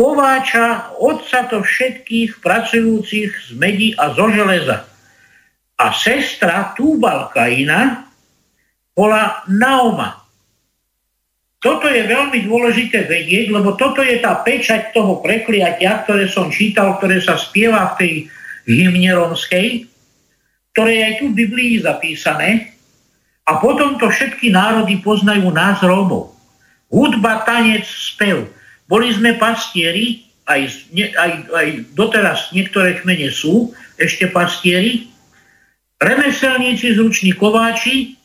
kováča, 0.00 0.96
otca 0.96 1.44
to 1.52 1.60
všetkých 1.60 2.40
pracujúcich 2.40 3.28
z 3.28 3.48
medi 3.60 3.92
a 3.92 4.16
zo 4.16 4.32
železa. 4.32 4.88
A 5.76 5.92
sestra 5.92 6.72
Túbal 6.72 7.28
Kaina 7.28 8.08
bola 8.96 9.44
Naoma. 9.52 10.24
toto 11.60 11.84
je 11.92 12.00
veľmi 12.08 12.48
dôležité 12.48 13.04
vedieť, 13.04 13.52
lebo 13.52 13.76
toto 13.76 14.00
je 14.00 14.16
tá 14.24 14.40
pečať 14.40 14.96
toho 14.96 15.20
prekliatia, 15.20 16.08
ktoré 16.08 16.24
som 16.32 16.48
čítal, 16.48 16.96
ktoré 16.96 17.20
sa 17.20 17.36
spieva 17.36 17.92
v 17.92 17.96
tej 18.00 18.12
hymne 18.64 19.12
romskej, 19.12 19.84
ktoré 20.72 20.90
je 20.96 21.02
aj 21.04 21.14
tu 21.20 21.24
v 21.28 21.38
Biblii 21.44 21.84
zapísané. 21.84 22.72
A 23.44 23.60
potom 23.60 24.00
to 24.00 24.08
všetky 24.08 24.48
národy 24.48 24.96
poznajú 25.04 25.52
nás 25.52 25.84
Rómov. 25.84 26.32
Hudba, 26.88 27.44
tanec, 27.44 27.84
spev. 27.84 28.59
Boli 28.90 29.14
sme 29.14 29.38
pastieri, 29.38 30.26
aj, 30.50 30.90
aj, 31.14 31.30
aj 31.54 31.68
doteraz 31.94 32.50
niektoré 32.50 32.98
kmene 32.98 33.30
sú 33.30 33.70
ešte 33.94 34.26
pastieri, 34.26 35.06
remeselníci, 36.02 36.98
zruční 36.98 37.38
kováči, 37.38 38.18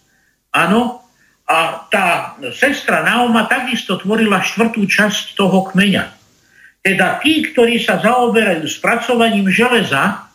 áno, 0.50 1.06
a 1.46 1.86
tá 1.94 2.34
sestra 2.58 3.06
Naoma 3.06 3.46
takisto 3.46 4.02
tvorila 4.02 4.42
štvrtú 4.42 4.90
časť 4.90 5.38
toho 5.38 5.70
kmeňa. 5.70 6.10
Teda 6.82 7.22
tí, 7.22 7.46
ktorí 7.54 7.78
sa 7.86 8.02
zaoberajú 8.02 8.66
spracovaním 8.66 9.54
železa, 9.54 10.26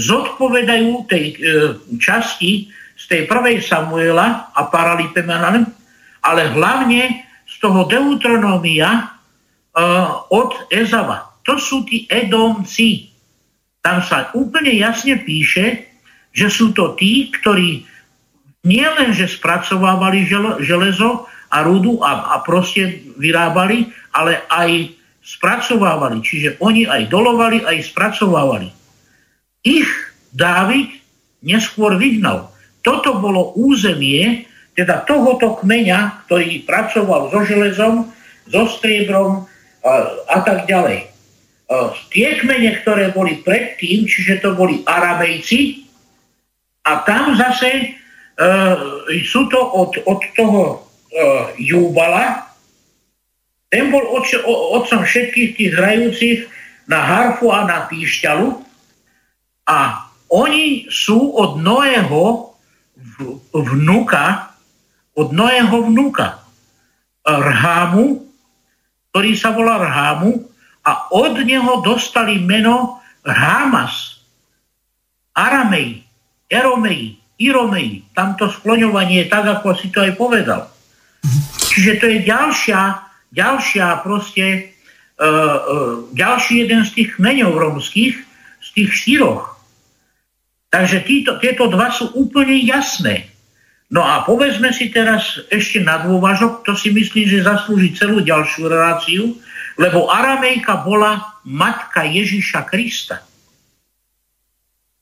zodpovedajú 0.00 1.04
tej 1.04 1.24
e, 1.28 1.36
časti 2.00 2.72
z 2.96 3.04
tej 3.04 3.28
prvej 3.28 3.60
Samuela 3.60 4.48
a 4.56 4.60
Paralipemanem, 4.68 5.68
ale 6.24 6.52
hlavne 6.52 7.28
z 7.44 7.54
toho 7.60 7.84
Deuteronomia 7.84 9.19
e, 9.74 9.84
od 10.30 10.50
Ezava. 10.70 11.30
To 11.46 11.56
sú 11.56 11.86
tí 11.86 12.06
Edomci. 12.10 13.10
Tam 13.80 14.04
sa 14.04 14.28
úplne 14.36 14.76
jasne 14.76 15.16
píše, 15.20 15.88
že 16.30 16.46
sú 16.52 16.70
to 16.76 16.94
tí, 16.94 17.32
ktorí 17.32 17.88
nie 18.68 18.84
len, 18.84 19.16
že 19.16 19.24
spracovávali 19.24 20.28
železo 20.60 21.26
a 21.50 21.64
rudu 21.64 22.04
a, 22.04 22.36
a 22.36 22.44
proste 22.44 23.08
vyrábali, 23.16 23.88
ale 24.12 24.44
aj 24.52 24.94
spracovávali. 25.24 26.20
Čiže 26.20 26.60
oni 26.60 26.84
aj 26.84 27.08
dolovali, 27.08 27.64
aj 27.64 27.88
spracovávali. 27.88 28.68
Ich 29.64 29.90
Dávid 30.30 30.94
neskôr 31.42 31.98
vyhnal. 31.98 32.54
Toto 32.86 33.18
bolo 33.18 33.52
územie, 33.58 34.46
teda 34.78 35.02
tohoto 35.04 35.58
kmeňa, 35.58 36.24
ktorý 36.26 36.62
pracoval 36.64 37.34
so 37.34 37.42
železom, 37.42 38.08
so 38.46 38.62
striebrom 38.70 39.49
a, 39.84 40.38
tak 40.44 40.68
ďalej. 40.68 41.08
Tie 42.10 42.28
kmene, 42.42 42.82
ktoré 42.82 43.14
boli 43.14 43.40
predtým, 43.40 44.04
čiže 44.04 44.42
to 44.42 44.58
boli 44.58 44.82
Arabejci, 44.84 45.86
a 46.84 47.04
tam 47.06 47.38
zase 47.38 48.00
Uh, 48.40 49.04
sú 49.20 49.52
to 49.52 49.60
od, 49.60 50.00
od 50.08 50.20
toho 50.32 50.80
uh, 50.80 51.52
Júbala, 51.60 52.48
ten 53.68 53.92
bol 53.92 54.00
otcom 54.80 55.04
všetkých 55.04 55.60
tých 55.60 55.72
hrajúcich 55.76 56.38
na 56.88 57.04
harfu 57.04 57.52
a 57.52 57.68
na 57.68 57.84
píšťalu 57.84 58.64
a 59.68 60.08
oni 60.32 60.88
sú 60.88 61.36
od 61.36 61.60
Noého 61.60 62.56
vnuka, 63.52 64.56
od 65.12 65.36
Noého 65.36 65.84
vnuka 65.92 66.40
Rhámu, 67.28 68.24
ktorý 69.10 69.34
sa 69.34 69.50
volá 69.50 69.78
Rhámu 69.78 70.46
a 70.86 71.10
od 71.10 71.34
neho 71.42 71.82
dostali 71.82 72.38
meno 72.38 73.02
Rhámas, 73.26 74.22
Aramej, 75.34 76.06
Eromej, 76.50 77.18
Iromei, 77.40 78.04
tamto 78.12 78.50
skloňovanie, 78.50 79.26
tak 79.30 79.48
ako 79.48 79.76
si 79.76 79.88
to 79.88 80.04
aj 80.04 80.12
povedal. 80.18 80.68
Čiže 81.70 81.92
to 82.02 82.06
je 82.10 82.18
ďalšia, 82.26 82.80
ďalšia 83.32 83.86
proste, 84.02 84.74
uh, 85.16 85.26
uh, 85.26 85.94
ďalší 86.12 86.66
jeden 86.66 86.82
z 86.82 86.90
tých 87.00 87.08
kmeňov 87.16 87.54
romských, 87.54 88.14
z 88.60 88.68
tých 88.74 88.90
štyroch. 88.92 89.56
Takže 90.70 91.02
títo, 91.02 91.40
tieto 91.42 91.66
dva 91.66 91.90
sú 91.90 92.10
úplne 92.14 92.54
jasné. 92.62 93.29
No 93.90 94.06
a 94.06 94.22
povedzme 94.22 94.70
si 94.70 94.94
teraz 94.94 95.42
ešte 95.50 95.82
na 95.82 95.98
dôvažok, 96.06 96.62
to 96.62 96.78
si 96.78 96.94
myslím, 96.94 97.26
že 97.26 97.42
zaslúži 97.42 97.90
celú 97.98 98.22
ďalšiu 98.22 98.70
reláciu, 98.70 99.34
lebo 99.74 100.06
Aramejka 100.06 100.86
bola 100.86 101.42
matka 101.42 102.06
Ježiša 102.06 102.70
Krista. 102.70 103.18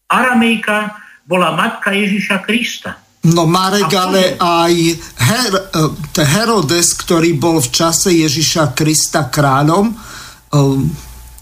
Aramejka 0.09 0.97
bola 1.29 1.53
matka 1.53 1.93
Ježiša 1.93 2.41
Krista. 2.41 2.97
No 3.29 3.45
Marek, 3.45 3.93
ale 3.93 4.41
aj 4.41 4.73
Her, 5.21 5.53
e, 5.53 6.23
Herodes, 6.25 6.97
ktorý 6.97 7.37
bol 7.37 7.61
v 7.61 7.69
čase 7.69 8.09
Ježiša 8.17 8.73
Krista 8.73 9.29
kráľom, 9.29 9.93
e, 9.93 9.95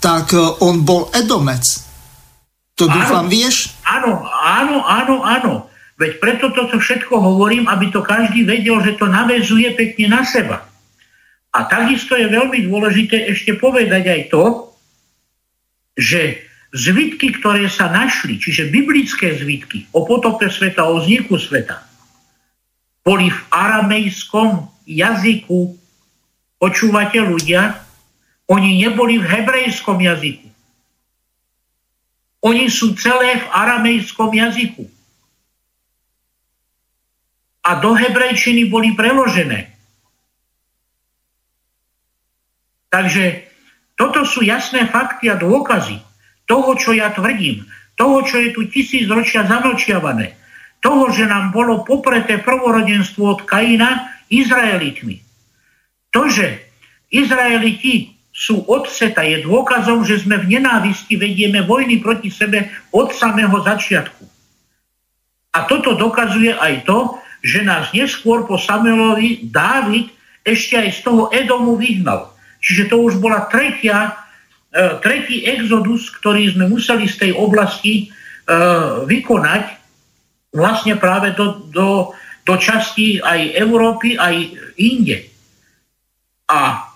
tak 0.03 0.35
e, 0.35 0.43
on 0.67 0.83
bol 0.83 1.15
Edomec. 1.15 1.63
To 2.75 2.91
áno, 2.91 2.95
dúfam, 2.99 3.27
vieš? 3.31 3.71
Áno, 3.87 4.27
áno, 4.27 4.83
áno, 4.83 5.15
áno. 5.23 5.53
Veď 5.97 6.13
preto 6.21 6.53
toto 6.53 6.77
všetko 6.77 7.17
hovorím, 7.17 7.73
aby 7.73 7.89
to 7.89 8.05
každý 8.05 8.45
vedel, 8.45 8.85
že 8.85 9.01
to 9.01 9.09
navezuje 9.09 9.73
pekne 9.73 10.13
na 10.13 10.23
seba. 10.29 10.69
A 11.57 11.65
takisto 11.65 12.13
je 12.13 12.29
veľmi 12.29 12.69
dôležité 12.69 13.33
ešte 13.33 13.57
povedať 13.57 14.05
aj 14.05 14.21
to, 14.29 14.45
že 15.97 16.45
zvitky, 16.77 17.41
ktoré 17.41 17.65
sa 17.73 17.89
našli, 17.89 18.37
čiže 18.37 18.69
biblické 18.69 19.33
zvitky 19.33 19.89
o 19.97 20.05
potope 20.05 20.53
sveta, 20.53 20.85
o 20.85 21.01
vzniku 21.01 21.41
sveta, 21.41 21.81
boli 23.01 23.33
v 23.33 23.41
aramejskom 23.49 24.69
jazyku. 24.85 25.81
Počúvate 26.61 27.25
ľudia? 27.25 27.81
Oni 28.53 28.85
neboli 28.85 29.17
v 29.17 29.25
hebrejskom 29.25 29.97
jazyku. 29.97 30.45
Oni 32.45 32.69
sú 32.69 32.93
celé 33.01 33.41
v 33.41 33.47
aramejskom 33.49 34.29
jazyku. 34.29 34.96
A 37.67 37.83
do 37.83 37.99
hebrejčiny 37.99 38.71
boli 38.71 38.95
preložené. 38.95 39.75
Takže 42.87 43.45
toto 43.99 44.23
sú 44.23 44.47
jasné 44.47 44.87
fakty 44.87 45.27
a 45.27 45.37
dôkazy 45.37 45.99
toho, 46.47 46.79
čo 46.79 46.95
ja 46.95 47.11
tvrdím, 47.11 47.67
toho, 47.99 48.23
čo 48.23 48.39
je 48.39 48.55
tu 48.55 48.71
tisíc 48.71 49.11
ročia 49.11 49.43
zamlčiavané, 49.43 50.39
toho, 50.79 51.11
že 51.11 51.27
nám 51.27 51.51
bolo 51.51 51.83
popreté 51.83 52.39
prvorodenstvo 52.39 53.25
od 53.27 53.41
Kaina 53.43 54.15
Izraelitmi. 54.31 55.19
To, 56.15 56.31
že 56.31 56.71
Izraeliti 57.11 58.15
sú 58.31 58.69
od 58.69 58.87
seta, 58.87 59.25
je 59.25 59.43
dôkazom, 59.43 60.05
že 60.05 60.21
sme 60.21 60.37
v 60.37 60.61
nenávisti 60.61 61.17
vedieme 61.17 61.65
vojny 61.65 62.05
proti 62.05 62.29
sebe 62.29 62.69
od 62.93 63.11
samého 63.17 63.59
začiatku. 63.65 64.25
A 65.57 65.65
toto 65.65 65.97
dokazuje 65.97 66.53
aj 66.53 66.85
to, 66.85 67.17
že 67.47 67.63
nás 67.63 67.95
neskôr 67.95 68.43
po 68.43 68.59
Samuelovi 68.59 69.47
Dávid 69.47 70.11
ešte 70.43 70.75
aj 70.83 70.91
z 70.91 71.01
toho 71.07 71.23
Edomu 71.31 71.79
vyhnal. 71.79 72.35
Čiže 72.59 72.91
to 72.91 73.07
už 73.07 73.23
bola 73.23 73.47
tretia 73.47 74.27
E, 74.77 75.01
tretí 75.01 75.41
exodus, 75.49 76.13
ktorý 76.13 76.53
sme 76.53 76.69
museli 76.69 77.09
z 77.09 77.17
tej 77.17 77.33
oblasti 77.33 77.95
e, 77.97 78.07
vykonať 79.09 79.65
vlastne 80.53 81.01
práve 81.01 81.33
do, 81.33 81.65
do, 81.73 82.13
do 82.45 82.55
časti 82.61 83.17
aj 83.17 83.57
Európy, 83.57 84.21
aj 84.21 84.37
inde. 84.77 85.33
A 86.53 86.93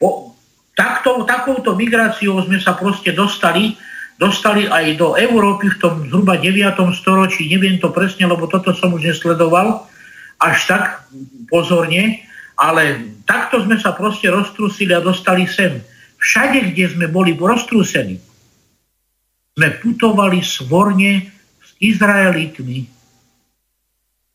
po, 0.00 0.32
takto, 0.72 1.28
takouto 1.28 1.76
migráciou 1.76 2.40
sme 2.40 2.56
sa 2.56 2.72
proste 2.72 3.12
dostali, 3.12 3.76
dostali 4.18 4.70
aj 4.70 4.94
do 4.98 5.18
Európy 5.18 5.74
v 5.74 5.80
tom 5.80 5.94
zhruba 6.06 6.38
9. 6.38 6.78
storočí, 6.94 7.50
neviem 7.50 7.82
to 7.82 7.90
presne, 7.90 8.30
lebo 8.30 8.46
toto 8.46 8.70
som 8.74 8.94
už 8.94 9.02
nesledoval 9.02 9.86
až 10.38 10.58
tak 10.70 10.84
pozorne, 11.50 12.22
ale 12.54 13.14
takto 13.26 13.62
sme 13.62 13.78
sa 13.78 13.94
proste 13.94 14.30
roztrusili 14.30 14.94
a 14.94 15.02
dostali 15.02 15.46
sem. 15.50 15.82
Všade, 16.18 16.72
kde 16.72 16.84
sme 16.94 17.06
boli 17.10 17.34
roztrúsení, 17.34 18.16
sme 19.54 19.68
putovali 19.82 20.42
svorne 20.42 21.30
s 21.62 21.70
Izraelitmi. 21.78 22.90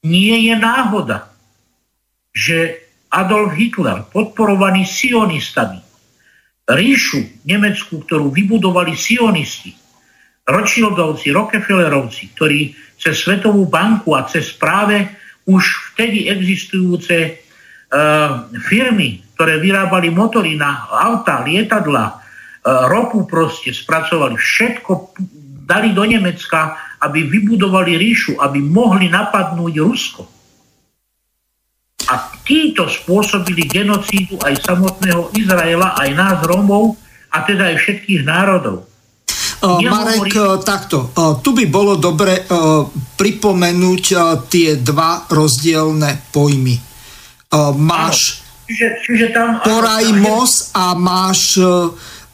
Nie 0.07 0.35
je 0.47 0.55
náhoda, 0.55 1.27
že 2.31 2.87
Adolf 3.11 3.57
Hitler, 3.57 4.05
podporovaný 4.13 4.85
sionistami, 4.85 5.81
ríšu 6.69 7.41
Nemecku, 7.49 8.05
ktorú 8.05 8.29
vybudovali 8.29 8.93
sionisti, 8.93 9.73
Rothschildovci, 10.45 11.33
Rockefellerovci, 11.33 12.33
ktorí 12.33 12.73
cez 12.97 13.21
Svetovú 13.21 13.69
banku 13.69 14.13
a 14.17 14.25
cez 14.25 14.53
práve 14.53 15.05
už 15.45 15.93
vtedy 15.93 16.29
existujúce 16.29 17.37
uh, 17.37 18.49
firmy 18.65 19.29
ktoré 19.39 19.55
vyrábali 19.55 20.11
motory 20.11 20.59
na 20.59 20.83
auta, 20.91 21.39
lietadla, 21.47 22.11
e, 22.11 22.13
ropu 22.91 23.23
proste 23.23 23.71
spracovali, 23.71 24.35
všetko 24.35 25.15
dali 25.63 25.95
do 25.95 26.03
Nemecka, 26.03 26.75
aby 26.99 27.23
vybudovali 27.23 27.95
ríšu, 27.95 28.35
aby 28.35 28.59
mohli 28.59 29.07
napadnúť 29.07 29.73
Rusko. 29.79 30.27
A 32.09 32.33
títo 32.41 32.89
spôsobili 32.89 33.69
genocídu 33.69 34.41
aj 34.41 34.65
samotného 34.65 35.29
Izraela, 35.37 35.93
aj 35.93 36.09
nás 36.17 36.37
Rómov, 36.41 36.97
a 37.29 37.45
teda 37.45 37.69
aj 37.69 37.77
všetkých 37.77 38.21
národov. 38.25 38.89
Uh, 39.59 39.83
Marek, 39.83 40.33
uh, 40.39 40.57
takto. 40.63 41.11
Uh, 41.13 41.37
tu 41.43 41.51
by 41.51 41.67
bolo 41.67 41.99
dobre 41.99 42.47
pripomenúť 43.19 44.03
tie 44.47 44.79
dva 44.79 45.27
rozdielne 45.27 46.31
pojmy. 46.31 46.79
Máš 47.75 48.45
čiže, 48.69 48.87
čiže 49.03 49.27
tam, 49.33 49.59
porajmos 49.59 50.71
a 50.77 50.93
máš 50.95 51.59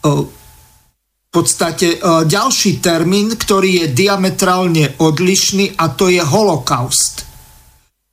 v 0.06 1.28
podstate 1.32 1.98
ďalší 2.28 2.78
termín, 2.78 3.34
ktorý 3.34 3.84
je 3.84 3.86
diametrálne 3.96 4.94
odlišný 5.00 5.74
a 5.80 5.90
to 5.90 6.12
je 6.12 6.22
holokaust. 6.22 7.25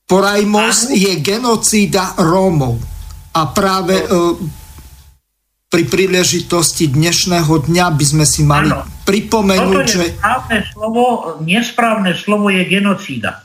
Porajmos 0.04 0.92
je 0.92 1.16
genocída 1.24 2.14
Rómov. 2.20 2.80
A 3.34 3.50
práve 3.50 4.04
pri 5.74 5.90
príležitosti 5.90 6.86
dnešného 6.86 7.66
dňa 7.66 7.86
by 7.98 8.06
sme 8.06 8.26
si 8.30 8.46
mali 8.46 8.70
ano. 8.70 8.86
pripomenúť, 9.10 9.74
Toto 9.74 9.82
je 9.82 9.90
že... 9.90 10.06
Správne 10.22 10.60
slovo, 10.70 11.04
nesprávne 11.42 12.12
slovo 12.14 12.54
je 12.54 12.62
genocída. 12.70 13.42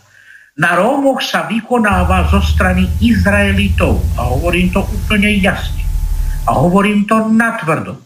Na 0.59 0.76
Rómoch 0.76 1.24
sa 1.24 1.47
vykonáva 1.48 2.28
zo 2.28 2.43
strany 2.44 2.85
Izraelitov. 3.01 4.02
A 4.18 4.28
hovorím 4.28 4.74
to 4.74 4.85
úplne 4.85 5.30
jasne. 5.40 5.86
A 6.44 6.52
hovorím 6.52 7.06
to 7.09 7.16
natvrdo. 7.32 7.97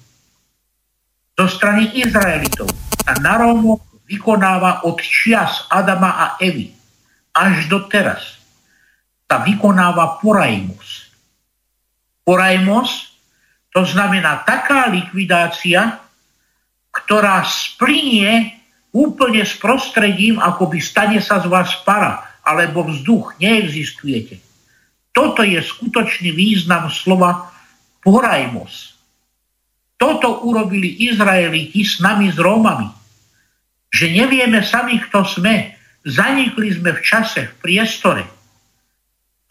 Zo 1.35 1.47
strany 1.49 1.97
Izraelitov 1.97 2.69
sa 3.03 3.17
na 3.19 3.41
Rómoch 3.41 3.83
vykonáva 4.07 4.85
od 4.85 5.01
čias 5.01 5.67
Adama 5.73 6.15
a 6.15 6.27
Evy 6.39 6.71
až 7.33 7.67
do 7.73 7.89
teraz. 7.89 8.42
Sa 9.33 9.41
vykonáva 9.41 10.21
porajmos. 10.21 11.09
Porajmos 12.21 13.17
to 13.73 13.81
znamená 13.81 14.45
taká 14.45 14.93
likvidácia, 14.93 16.05
ktorá 16.93 17.41
splinie 17.41 18.61
úplne 18.93 19.41
s 19.41 19.57
prostredím, 19.57 20.37
ako 20.37 20.69
by 20.69 20.79
stane 20.85 21.17
sa 21.25 21.41
z 21.41 21.49
vás 21.49 21.81
para, 21.81 22.21
alebo 22.45 22.85
vzduch, 22.85 23.41
neexistujete. 23.41 24.37
Toto 25.17 25.41
je 25.41 25.65
skutočný 25.65 26.37
význam 26.37 26.93
slova 26.93 27.49
porajmos. 28.05 29.01
Toto 29.97 30.45
urobili 30.45 31.09
Izraeliti 31.09 31.81
s 31.81 32.05
nami, 32.05 32.29
s 32.29 32.37
Rómami. 32.37 32.93
Že 33.97 34.13
nevieme 34.13 34.61
sami, 34.61 35.01
kto 35.01 35.25
sme. 35.25 35.73
Zanikli 36.05 36.69
sme 36.77 36.93
v 36.93 37.01
čase, 37.01 37.49
v 37.49 37.55
priestore. 37.65 38.42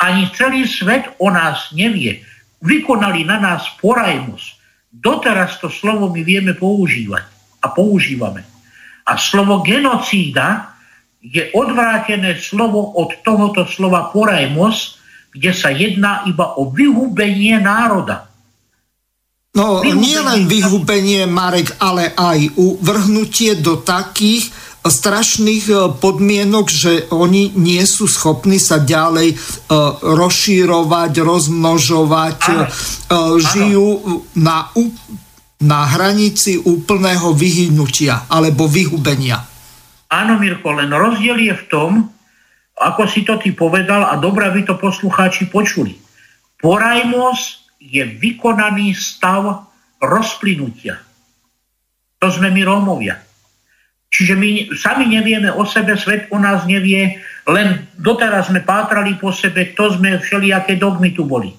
Ani 0.02 0.34
celý 0.34 0.66
svet 0.66 1.06
o 1.22 1.30
nás 1.30 1.70
nevie 1.78 2.26
vykonali 2.62 3.22
na 3.22 3.38
nás 3.38 3.70
porajmus. 3.78 4.58
Doteraz 4.90 5.62
to 5.62 5.70
slovo 5.70 6.10
my 6.10 6.22
vieme 6.26 6.58
používať 6.58 7.24
a 7.62 7.70
používame. 7.70 8.42
A 9.06 9.18
slovo 9.18 9.62
genocída 9.62 10.74
je 11.22 11.54
odvrátené 11.54 12.38
slovo 12.42 12.98
od 12.98 13.22
tohoto 13.22 13.70
slova 13.70 14.10
porajmos, 14.10 14.98
kde 15.32 15.52
sa 15.54 15.70
jedná 15.70 16.26
iba 16.26 16.58
o 16.58 16.74
vyhubenie 16.74 17.62
národa. 17.62 18.28
No, 19.52 19.84
nie 19.84 20.16
len 20.16 20.48
vyhubenie, 20.48 21.28
Marek, 21.28 21.76
ale 21.78 22.16
aj 22.16 22.56
uvrhnutie 22.56 23.60
do 23.60 23.84
takých 23.84 24.48
strašných 24.82 25.66
e, 25.70 25.74
podmienok, 26.02 26.66
že 26.66 26.94
oni 27.14 27.54
nie 27.54 27.82
sú 27.86 28.10
schopní 28.10 28.58
sa 28.58 28.82
ďalej 28.82 29.34
e, 29.34 29.38
rozšírovať, 30.02 31.14
rozmnožovať, 31.22 32.40
ano. 32.50 32.66
E, 32.66 32.70
žijú 33.38 33.90
na, 34.42 34.74
na 35.62 35.82
hranici 35.86 36.58
úplného 36.58 37.30
vyhynutia 37.38 38.26
alebo 38.26 38.66
vyhubenia. 38.66 39.46
Áno, 40.12 40.42
Mirko, 40.42 40.74
len 40.74 40.90
rozdiel 40.90 41.38
je 41.40 41.56
v 41.56 41.66
tom, 41.70 41.92
ako 42.82 43.06
si 43.06 43.22
to 43.22 43.38
ty 43.38 43.54
povedal 43.54 44.10
a 44.10 44.18
dobré 44.18 44.50
by 44.50 44.66
to 44.66 44.76
poslucháči 44.82 45.46
počuli. 45.48 45.94
Porajmos 46.58 47.70
je 47.78 48.02
vykonaný 48.02 48.98
stav 48.98 49.70
rozplynutia. 50.02 50.98
To 52.22 52.28
sme 52.30 52.50
my 52.50 52.62
Rómovia. 52.66 53.31
Čiže 54.12 54.36
my 54.36 54.76
sami 54.76 55.08
nevieme 55.08 55.48
o 55.56 55.64
sebe, 55.64 55.96
svet 55.96 56.28
o 56.36 56.38
nás 56.38 56.68
nevie, 56.68 57.24
len 57.48 57.88
doteraz 57.96 58.52
sme 58.52 58.60
pátrali 58.60 59.16
po 59.16 59.32
sebe, 59.32 59.72
kto 59.72 59.96
sme, 59.96 60.20
všelijaké 60.20 60.76
dogmy 60.76 61.16
tu 61.16 61.24
boli. 61.24 61.56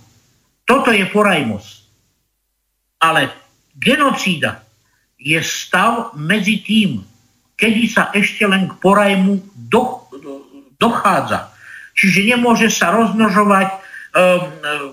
Toto 0.69 0.93
je 0.93 1.09
porajmos. 1.09 1.89
Ale 3.01 3.33
genocída 3.73 4.63
je 5.17 5.41
stav 5.41 6.13
medzi 6.15 6.61
tým, 6.61 7.01
kedy 7.57 7.83
sa 7.89 8.13
ešte 8.13 8.45
len 8.45 8.69
k 8.69 8.77
porajmu 8.79 9.41
do, 9.57 10.05
dochádza. 10.77 11.51
Čiže 11.97 12.37
nemôže 12.37 12.69
sa 12.69 12.93
rozmnožovať, 12.93 13.69
um, 13.73 13.81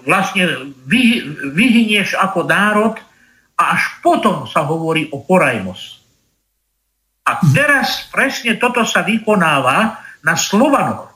vlastne 0.07 0.73
vy, 0.88 1.27
vyhynieš 1.53 2.15
ako 2.15 2.48
národ 2.48 2.95
a 3.60 3.76
až 3.76 3.99
potom 3.99 4.48
sa 4.48 4.64
hovorí 4.64 5.11
o 5.11 5.19
porajmos. 5.19 5.98
A 7.25 7.31
teraz 7.53 8.07
presne 8.09 8.57
toto 8.57 8.81
sa 8.87 9.05
vykonáva 9.05 10.01
na 10.25 10.35
Slovanoch. 10.35 11.09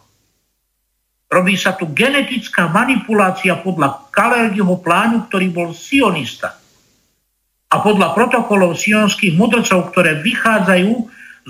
Robí 1.33 1.57
sa 1.57 1.73
tu 1.73 1.89
genetická 1.89 2.69
manipulácia 2.69 3.57
podľa 3.57 4.13
Kalergiho 4.13 4.77
plánu, 4.77 5.25
ktorý 5.25 5.49
bol 5.49 5.69
sionista. 5.73 6.61
A 7.73 7.81
podľa 7.81 8.13
protokolov 8.13 8.77
sionských 8.77 9.33
mudrcov, 9.33 9.89
ktoré 9.89 10.21
vychádzajú 10.21 10.93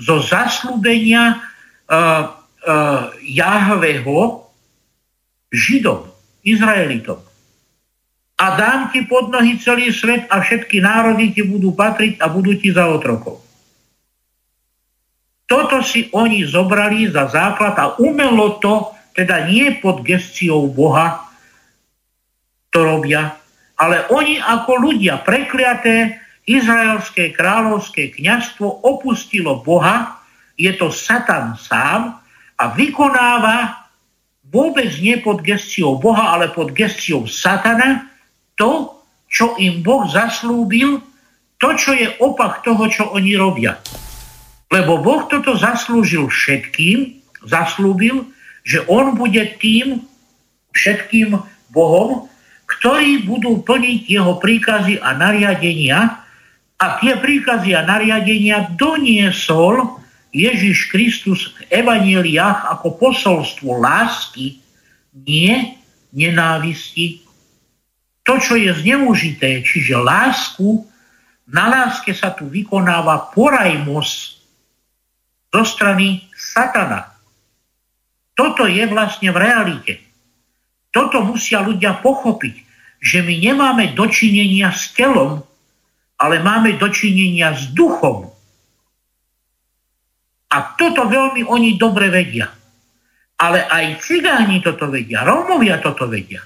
zo 0.00 0.16
zaslúbenia 0.24 1.36
uh, 1.36 2.32
uh, 2.64 3.12
Jahveho 3.20 4.48
Židom, 5.52 6.08
Izraelitom. 6.40 7.20
A 8.40 8.46
dám 8.56 8.88
ti 8.88 9.04
pod 9.04 9.28
nohy 9.28 9.60
celý 9.60 9.92
svet 9.92 10.26
a 10.32 10.40
všetky 10.40 10.80
národy 10.80 11.30
ti 11.36 11.44
budú 11.44 11.76
patriť 11.76 12.18
a 12.24 12.26
budú 12.32 12.56
ti 12.56 12.72
za 12.72 12.88
otrokov. 12.88 13.43
Toto 15.44 15.84
si 15.84 16.08
oni 16.12 16.48
zobrali 16.48 17.08
za 17.12 17.28
základ 17.28 17.76
a 17.76 17.94
umelo 18.00 18.56
to, 18.58 18.96
teda 19.12 19.46
nie 19.46 19.76
pod 19.78 20.00
gestiou 20.00 20.66
Boha, 20.66 21.28
to 22.74 22.82
robia, 22.82 23.38
ale 23.78 24.08
oni 24.10 24.42
ako 24.42 24.90
ľudia 24.90 25.22
prekliaté, 25.22 26.18
izraelské 26.44 27.32
kráľovské 27.32 28.12
kňazstvo 28.12 28.84
opustilo 28.84 29.62
Boha, 29.64 30.20
je 30.60 30.70
to 30.76 30.90
Satan 30.90 31.56
sám 31.56 32.20
a 32.58 32.64
vykonáva 32.74 33.88
vôbec 34.54 34.90
nie 35.02 35.18
pod 35.18 35.42
gestiou 35.42 35.98
Boha, 35.98 36.36
ale 36.36 36.52
pod 36.52 36.70
gestiou 36.76 37.26
Satana 37.26 38.06
to, 38.54 39.02
čo 39.26 39.58
im 39.58 39.82
Boh 39.82 40.06
zaslúbil, 40.06 41.02
to, 41.58 41.68
čo 41.74 41.90
je 41.90 42.06
opak 42.22 42.62
toho, 42.62 42.86
čo 42.86 43.10
oni 43.10 43.34
robia. 43.34 43.80
Lebo 44.72 45.00
Boh 45.00 45.28
toto 45.28 45.56
zaslúžil 45.56 46.28
všetkým, 46.28 47.20
zaslúbil, 47.44 48.28
že 48.64 48.80
on 48.88 49.16
bude 49.16 49.44
tým 49.60 50.04
všetkým 50.72 51.36
Bohom, 51.70 52.26
ktorí 52.64 53.28
budú 53.28 53.60
plniť 53.60 54.00
jeho 54.08 54.40
príkazy 54.40 54.98
a 54.98 55.12
nariadenia 55.14 56.24
a 56.80 56.86
tie 56.98 57.14
príkazy 57.20 57.76
a 57.76 57.86
nariadenia 57.86 58.72
doniesol 58.74 60.00
Ježiš 60.34 60.90
Kristus 60.90 61.54
v 61.54 61.84
evaníliách 61.84 62.66
ako 62.74 62.98
posolstvo 62.98 63.78
lásky, 63.78 64.58
nie 65.14 65.78
nenávisti. 66.10 67.22
To, 68.26 68.42
čo 68.42 68.58
je 68.58 68.74
zneužité, 68.74 69.62
čiže 69.62 69.94
lásku, 69.94 70.82
na 71.44 71.68
láske 71.70 72.10
sa 72.16 72.32
tu 72.32 72.48
vykonáva 72.48 73.30
porajmos, 73.30 74.33
zo 75.54 75.62
strany 75.62 76.26
satana. 76.34 77.14
Toto 78.34 78.66
je 78.66 78.82
vlastne 78.90 79.30
v 79.30 79.38
realite. 79.38 80.02
Toto 80.90 81.22
musia 81.22 81.62
ľudia 81.62 82.02
pochopiť, 82.02 82.54
že 82.98 83.22
my 83.22 83.38
nemáme 83.38 83.94
dočinenia 83.94 84.74
s 84.74 84.90
telom, 84.90 85.46
ale 86.18 86.42
máme 86.42 86.74
dočinenia 86.74 87.54
s 87.54 87.70
duchom. 87.70 88.34
A 90.50 90.56
toto 90.74 91.06
veľmi 91.06 91.46
oni 91.46 91.78
dobre 91.78 92.10
vedia. 92.10 92.50
Ale 93.38 93.66
aj 93.66 94.02
cigáni 94.02 94.58
toto 94.58 94.90
vedia, 94.90 95.22
Rómovia 95.22 95.78
toto 95.78 96.10
vedia. 96.10 96.42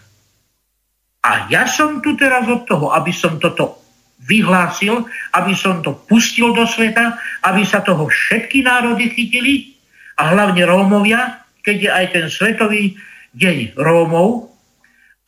A 1.25 1.49
ja 1.49 1.65
som 1.69 2.01
tu 2.05 2.17
teraz 2.17 2.49
od 2.49 2.65
toho, 2.65 2.93
aby 2.93 3.13
som 3.13 3.37
toto 3.41 3.88
vyhlásil, 4.23 5.07
aby 5.35 5.55
som 5.55 5.79
to 5.81 5.95
pustil 6.07 6.51
do 6.51 6.67
sveta, 6.67 7.15
aby 7.47 7.63
sa 7.63 7.81
toho 7.81 8.11
všetky 8.11 8.67
národy 8.67 9.15
chytili 9.15 9.79
a 10.19 10.35
hlavne 10.35 10.67
Rómovia, 10.67 11.47
keď 11.63 11.77
je 11.79 11.91
aj 11.91 12.07
ten 12.11 12.27
svetový 12.27 12.99
deň 13.39 13.79
Rómov, 13.79 14.51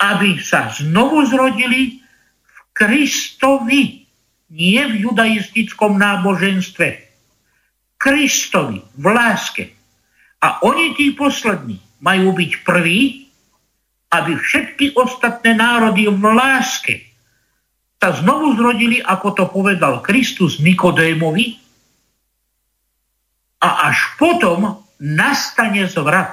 aby 0.01 0.41
sa 0.43 0.73
znovu 0.73 1.29
zrodili 1.29 2.03
v 2.43 2.57
Kristovi, 2.75 4.03
nie 4.51 4.83
v 4.83 4.95
judaistickom 5.07 5.95
náboženstve. 5.95 6.89
Kristovi, 8.01 8.81
v 8.97 9.07
láske. 9.13 9.65
A 10.41 10.65
oni, 10.65 10.97
tí 10.97 11.13
poslední, 11.13 11.79
majú 12.01 12.33
byť 12.33 12.53
prví, 12.65 13.29
aby 14.11 14.33
všetky 14.35 14.97
ostatné 14.97 15.55
národy 15.55 16.09
v 16.09 16.25
láske 16.33 17.10
sa 18.01 18.17
znovu 18.17 18.57
zrodili, 18.57 19.05
ako 19.05 19.29
to 19.37 19.45
povedal 19.53 20.01
Kristus 20.01 20.57
Nikodémovi, 20.57 21.61
a 23.61 23.93
až 23.93 24.17
potom 24.17 24.81
nastane 24.97 25.85
zvrat. 25.85 26.33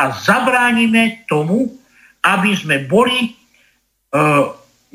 A 0.00 0.04
zabránime 0.16 1.28
tomu, 1.28 1.76
aby 2.24 2.56
sme 2.56 2.88
boli, 2.88 3.36
e, 4.08 4.20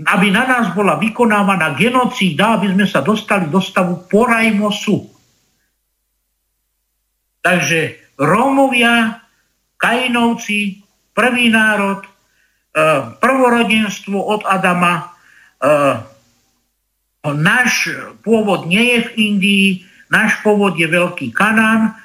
aby 0.02 0.28
na 0.34 0.50
nás 0.50 0.74
bola 0.74 0.98
vykonávaná 0.98 1.78
genocída, 1.78 2.58
aby 2.58 2.74
sme 2.74 2.90
sa 2.90 3.06
dostali 3.06 3.46
do 3.54 3.62
stavu 3.62 4.10
porajmosu. 4.10 5.14
Takže 7.46 8.02
Rómovia, 8.18 9.22
Kainovci, 9.78 10.82
prvý 11.14 11.54
národ, 11.54 12.02
e, 12.02 12.10
prvorodenstvo 13.22 14.18
od 14.18 14.42
Adama, 14.50 15.19
náš 17.24 17.72
pôvod 18.24 18.66
nie 18.66 18.96
je 18.96 19.00
v 19.06 19.10
Indii, 19.16 19.68
náš 20.08 20.40
pôvod 20.40 20.80
je 20.80 20.88
Veľký 20.88 21.36
Kanán, 21.36 22.00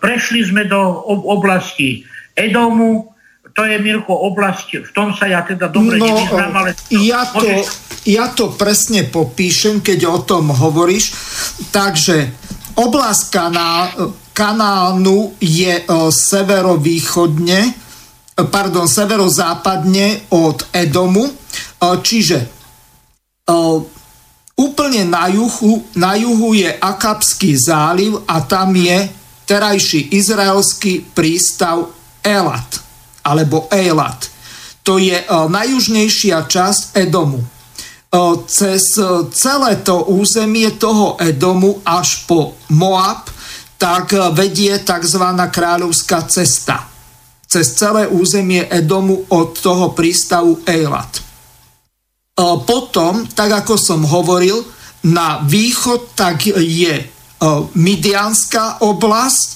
prešli 0.00 0.44
sme 0.48 0.64
do 0.64 0.80
oblasti 1.08 2.08
Edomu, 2.32 3.12
to 3.58 3.66
je, 3.66 3.74
Mirko, 3.82 4.14
oblasť, 4.14 4.86
v 4.86 4.90
tom 4.94 5.10
sa 5.10 5.26
ja 5.26 5.42
teda 5.42 5.66
dobre 5.66 5.98
no, 5.98 6.06
nevyznám, 6.06 6.52
ale... 6.54 6.70
Ja 6.94 7.26
to, 7.26 7.42
ja 8.06 8.30
to 8.30 8.54
presne 8.54 9.02
popíšem, 9.02 9.82
keď 9.82 10.06
o 10.06 10.18
tom 10.22 10.54
hovoríš. 10.54 11.10
Takže 11.74 12.30
oblasť 12.78 13.22
kaná, 13.34 13.90
kanánu 14.30 15.34
je 15.42 15.74
e, 15.74 15.84
severovýchodne, 16.06 17.60
e, 17.66 17.72
pardon, 18.46 18.86
severozápadne 18.86 20.30
od 20.30 20.62
Edomu, 20.70 21.26
e, 21.26 21.34
čiže 21.98 22.57
úplne 24.58 25.02
na 25.06 25.30
juhu, 25.30 25.86
na 25.94 26.18
juhu 26.18 26.52
je 26.52 26.68
Akapský 26.68 27.54
záliv 27.56 28.20
a 28.26 28.42
tam 28.44 28.74
je 28.76 29.08
terajší 29.48 30.12
izraelský 30.12 31.08
prístav 31.14 31.88
Elat 32.20 32.80
alebo 33.24 33.70
Eilat. 33.72 34.28
To 34.82 35.00
je 35.00 35.16
e, 35.16 35.24
najjužnejšia 35.28 36.44
časť 36.48 36.96
Edomu. 36.96 37.40
E, 37.40 37.46
cez 38.48 38.82
celé 39.32 39.72
to 39.84 40.08
územie 40.12 40.76
toho 40.76 41.16
Edomu 41.20 41.80
až 41.84 42.28
po 42.28 42.56
Moab 42.72 43.30
tak 43.78 44.10
vedie 44.34 44.74
tzv. 44.82 45.22
kráľovská 45.54 46.26
cesta. 46.26 46.90
Cez 47.46 47.78
celé 47.78 48.10
územie 48.10 48.66
Edomu 48.68 49.24
od 49.30 49.54
toho 49.54 49.94
prístavu 49.94 50.60
Eilat. 50.66 51.27
Potom, 52.38 53.26
tak 53.26 53.66
ako 53.66 53.74
som 53.74 54.06
hovoril, 54.06 54.62
na 55.10 55.42
východ 55.42 56.14
tak 56.14 56.46
je 56.46 56.94
Midianská 57.74 58.86
oblasť, 58.86 59.48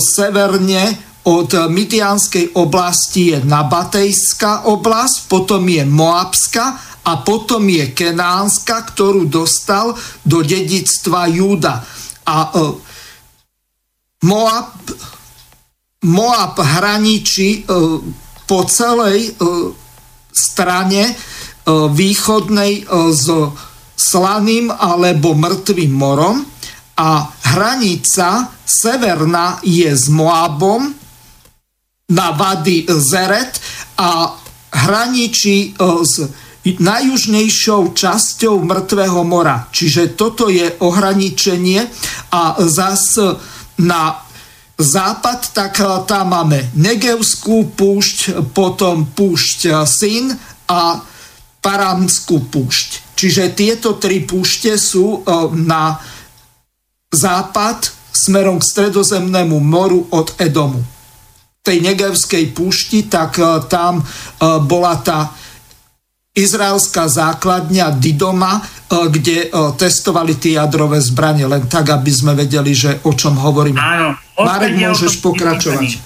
severne 0.00 0.96
od 1.28 1.50
Midianskej 1.68 2.56
oblasti 2.56 3.36
je 3.36 3.38
Nabatejská 3.44 4.64
oblasť, 4.64 5.28
potom 5.28 5.68
je 5.68 5.84
Moabská 5.84 6.66
a 7.04 7.12
potom 7.20 7.68
je 7.68 7.92
Kenánska, 7.92 8.80
ktorú 8.88 9.28
dostal 9.28 9.92
do 10.24 10.40
dedictva 10.40 11.28
Júda. 11.28 11.84
A 12.24 12.36
Moab, 14.24 14.72
Moab 16.08 16.54
hraničí 16.56 17.68
po 18.46 18.60
celej 18.64 19.34
strane 20.32 21.12
východnej 21.66 22.86
uh, 22.86 23.10
s 23.10 23.26
slaným 23.96 24.70
alebo 24.70 25.34
mŕtvým 25.34 25.92
morom 25.92 26.44
a 26.96 27.28
hranica 27.52 28.52
severná 28.62 29.60
je 29.64 29.88
s 29.88 30.08
Moabom, 30.12 30.94
na 32.06 32.30
Vady 32.30 32.86
Zeret 32.86 33.58
a 33.98 34.30
hraničí 34.70 35.74
e, 35.74 35.96
s 36.06 36.14
najjužnejšou 36.66 37.94
časťou 37.94 38.62
Mŕtvého 38.62 39.22
mora. 39.26 39.66
Čiže 39.70 40.14
toto 40.18 40.46
je 40.50 40.70
ohraničenie 40.82 41.82
a 42.30 42.58
zas 42.62 43.18
na 43.82 44.22
západ, 44.78 45.50
tak 45.50 45.82
e, 45.82 45.86
tam 46.06 46.30
máme 46.30 46.70
Negevskú 46.78 47.74
púšť, 47.74 48.46
potom 48.54 49.10
púšť 49.10 49.82
Syn 49.82 50.30
a 50.70 51.02
Paranskú 51.66 52.46
púšť. 52.46 53.18
Čiže 53.18 53.58
tieto 53.58 53.98
tri 53.98 54.22
púšte 54.22 54.78
sú 54.78 55.18
e, 55.18 55.30
na 55.66 55.98
západ 57.10 57.90
smerom 58.14 58.62
k 58.62 58.68
stredozemnému 58.70 59.58
moru 59.58 60.06
od 60.14 60.30
Edomu 60.38 60.78
tej 61.66 61.82
Negevskej 61.82 62.54
púšti, 62.54 63.10
tak 63.10 63.42
e, 63.42 63.66
tam 63.66 63.98
e, 63.98 64.04
bola 64.62 64.94
tá 65.02 65.34
izraelská 66.38 67.10
základňa 67.10 67.96
Didoma, 67.96 68.60
kde 68.86 69.48
testovali 69.80 70.36
tie 70.36 70.60
jadrové 70.60 71.00
zbranie, 71.00 71.48
len 71.48 71.64
tak, 71.64 71.88
aby 71.88 72.12
sme 72.12 72.36
vedeli, 72.36 72.76
že 72.76 73.00
o 73.08 73.16
čom 73.16 73.40
hovoríme. 73.40 73.80
Áno. 73.80 74.14
Marek, 74.36 74.76
môžeš 74.76 75.24
pokračovať. 75.24 75.96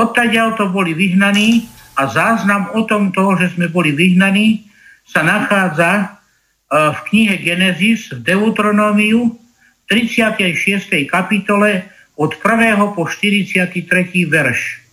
Odtadiaľ 0.00 0.56
to 0.56 0.72
boli 0.72 0.96
vyhnaní 0.96 1.68
a 1.92 2.08
záznam 2.08 2.72
o 2.72 2.88
tom 2.88 3.12
toho, 3.12 3.36
že 3.36 3.52
sme 3.52 3.68
boli 3.68 3.92
vyhnaní, 3.92 4.65
sa 5.06 5.22
nachádza 5.22 6.18
v 6.66 6.98
knihe 7.08 7.38
Genesis 7.40 8.10
v 8.10 8.26
Deuteronómiu 8.26 9.38
36. 9.86 11.06
kapitole 11.06 11.86
od 12.18 12.34
1. 12.34 12.98
po 12.98 13.06
43. 13.06 13.86
verš 14.26 14.86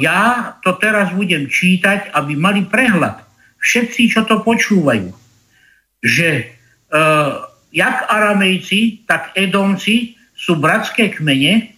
ja 0.00 0.20
to 0.64 0.80
teraz 0.80 1.12
budem 1.12 1.44
čítať, 1.44 2.12
aby 2.16 2.32
mali 2.36 2.64
prehľad. 2.64 3.20
Všetci, 3.60 4.10
čo 4.10 4.24
to 4.24 4.40
počúvajú, 4.40 5.12
že 6.02 6.28
uh, 6.90 7.46
jak 7.70 7.96
Aramejci, 8.08 9.06
tak 9.06 9.36
Edomci 9.36 10.16
sú 10.34 10.58
bratské 10.58 11.14
kmene, 11.14 11.70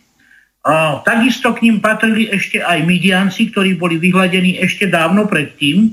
takisto 1.04 1.52
k 1.52 1.68
ním 1.68 1.84
patrili 1.84 2.24
ešte 2.32 2.56
aj 2.64 2.88
Midianci, 2.88 3.52
ktorí 3.52 3.76
boli 3.76 4.00
vyhľadení 4.00 4.56
ešte 4.64 4.88
dávno 4.88 5.28
predtým. 5.28 5.92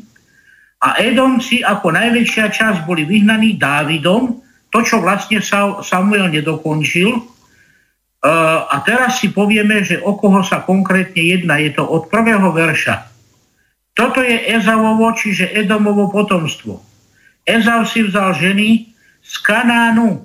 A 0.82 0.98
Edomci 0.98 1.62
ako 1.62 1.94
najväčšia 1.94 2.49
časť 2.49 2.80
boli 2.90 3.06
vyhnaní 3.06 3.56
Dávidom, 3.62 4.41
to, 4.74 4.80
čo 4.82 4.98
vlastne 5.03 5.38
Samuel 5.86 6.34
nedokončil, 6.34 7.22
a 8.22 8.76
teraz 8.86 9.18
si 9.18 9.34
povieme, 9.34 9.82
že 9.82 9.98
o 9.98 10.14
koho 10.14 10.45
sa 10.45 10.62
konkrétne 10.62 11.22
jedná. 11.22 11.58
Je 11.58 11.74
to 11.74 11.82
od 11.82 12.06
prvého 12.06 12.53
verša. 12.53 13.10
Toto 13.98 14.22
je 14.22 14.38
Ezavovo, 14.45 15.10
čiže 15.18 15.49
Edomovo 15.49 16.06
potomstvo. 16.10 16.82
Ezav 17.45 17.90
si 17.90 18.06
vzal 18.06 18.38
ženy 18.38 18.94
z 19.26 19.34
Kanánu, 19.41 20.22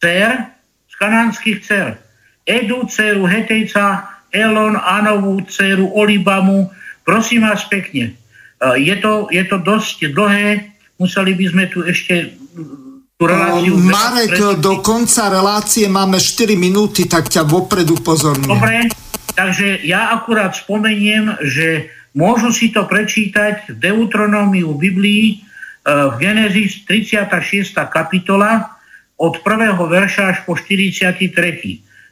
dcer, 0.00 0.48
z 0.88 0.94
kanánskych 0.96 1.60
dcer. 1.60 2.00
Edu, 2.48 2.88
dceru 2.88 3.28
Hetejca, 3.28 4.08
Elon, 4.32 4.80
Anovú, 4.80 5.44
dceru 5.44 5.92
Olibamu. 5.92 6.72
Prosím 7.04 7.44
vás 7.48 7.68
pekne, 7.68 8.16
je 8.60 8.94
to, 9.00 9.32
je 9.32 9.44
to 9.48 9.56
dosť 9.56 10.12
dlhé, 10.12 10.68
museli 11.00 11.32
by 11.32 11.44
sme 11.48 11.64
tu 11.72 11.80
ešte 11.84 12.36
reláciu... 13.16 13.76
Marek, 13.80 14.36
pre... 14.36 14.60
do 14.60 14.84
konca 14.84 15.32
relácie 15.32 15.88
máme 15.88 16.20
4 16.20 16.56
minúty, 16.56 17.08
tak 17.08 17.32
ťa 17.32 17.48
vopred 17.48 17.88
upozorňujem. 17.88 18.52
Dobre, 18.52 18.88
takže 19.32 19.80
ja 19.84 20.12
akurát 20.12 20.52
spomeniem, 20.52 21.40
že 21.44 21.88
môžu 22.12 22.52
si 22.52 22.68
to 22.68 22.84
prečítať 22.84 23.72
v 23.72 23.76
Deutronómiu 23.80 24.76
Biblii 24.76 25.40
v 25.84 26.14
Genesis 26.20 26.84
36. 26.84 27.72
kapitola 27.88 28.76
od 29.16 29.40
1. 29.40 29.76
verša 29.76 30.36
až 30.36 30.38
po 30.44 30.52
43. 30.52 31.16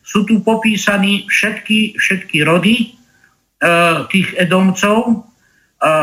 Sú 0.01 0.25
tu 0.25 0.41
popísaní 0.41 1.29
všetky, 1.29 2.01
všetky 2.01 2.41
rody 2.41 2.97
tých 4.09 4.29
Edomcov, 4.41 5.28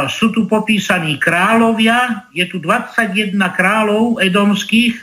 sú 0.07 0.31
tu 0.31 0.47
popísaní 0.47 1.19
kráľovia, 1.19 2.31
je 2.31 2.47
tu 2.47 2.64
21 2.64 3.35
kráľov 3.35 4.23
edomských, 4.23 4.95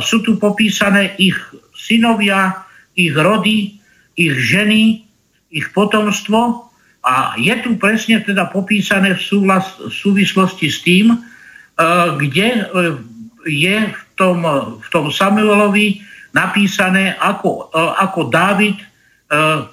sú 0.00 0.24
tu 0.24 0.40
popísané 0.40 1.12
ich 1.20 1.36
synovia, 1.76 2.64
ich 2.96 3.12
rody, 3.12 3.76
ich 4.16 4.32
ženy, 4.32 5.04
ich 5.52 5.68
potomstvo 5.76 6.66
A 7.06 7.38
je 7.38 7.54
tu 7.62 7.78
presne 7.78 8.18
teda 8.18 8.50
popísané 8.50 9.14
v, 9.14 9.22
súvlas, 9.22 9.78
v 9.78 9.94
súvislosti 9.94 10.66
s 10.66 10.82
tým, 10.82 11.14
e, 11.14 11.18
kde 12.18 12.48
e, 12.50 12.62
je 13.46 13.76
v 13.94 14.02
tom, 14.18 14.42
v 14.82 14.88
tom 14.90 15.14
Samuelovi 15.14 16.02
napísané, 16.34 17.14
ako, 17.14 17.70
e, 17.70 17.78
ako 17.78 18.20
Dávid 18.26 18.78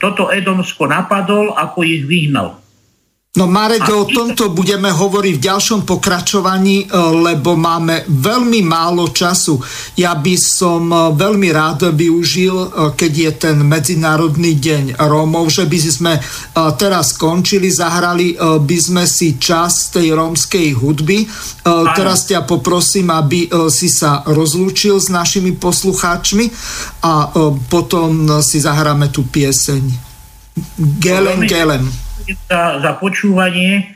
toto 0.01 0.34
Edomsko 0.34 0.89
napadol, 0.89 1.53
ako 1.53 1.85
ich 1.85 2.09
vyhnal. 2.09 2.57
No 3.34 3.49
Marek, 3.49 3.89
o 3.89 4.05
tomto 4.05 4.53
budeme 4.53 4.93
hovoriť 4.93 5.41
v 5.41 5.45
ďalšom 5.49 5.89
pokračovaní, 5.89 6.85
e, 6.85 6.88
lebo 7.18 7.57
máme 7.57 8.05
veľmi 8.05 8.61
málo 8.61 9.10
času. 9.10 9.57
Ja 9.97 10.14
by 10.14 10.38
som 10.38 10.93
e, 10.93 11.18
veľmi 11.18 11.49
rád 11.49 11.97
využil, 11.97 12.53
e, 12.53 12.68
keď 12.93 13.11
je 13.18 13.31
ten 13.34 13.57
Medzinárodný 13.65 14.53
deň 14.61 15.01
Rómov, 15.01 15.49
že 15.49 15.65
by 15.65 15.80
sme 15.81 16.14
teraz 16.77 17.18
skončili, 17.18 17.73
zahrali 17.73 18.38
by 18.38 18.77
sme 18.77 19.10
si 19.10 19.41
čas 19.41 19.89
tej 19.89 20.14
rómskej 20.14 20.77
hudby. 20.77 21.26
Teraz 21.97 22.30
ťa 22.30 22.45
poprosím, 22.45 23.10
aby 23.10 23.49
si 23.73 23.89
sa 23.89 24.22
rozlúčil 24.30 25.01
s 25.01 25.10
našimi 25.10 25.57
poslucháčmi 25.57 26.45
a 27.01 27.34
potom 27.65 28.30
si 28.45 28.61
zahráme 28.61 29.10
tú 29.10 29.26
pieseň. 29.26 29.81
Gelem, 31.01 31.49
gelem 31.49 31.89
za, 32.50 32.80
za 32.80 32.91
počúvanie. 32.98 33.95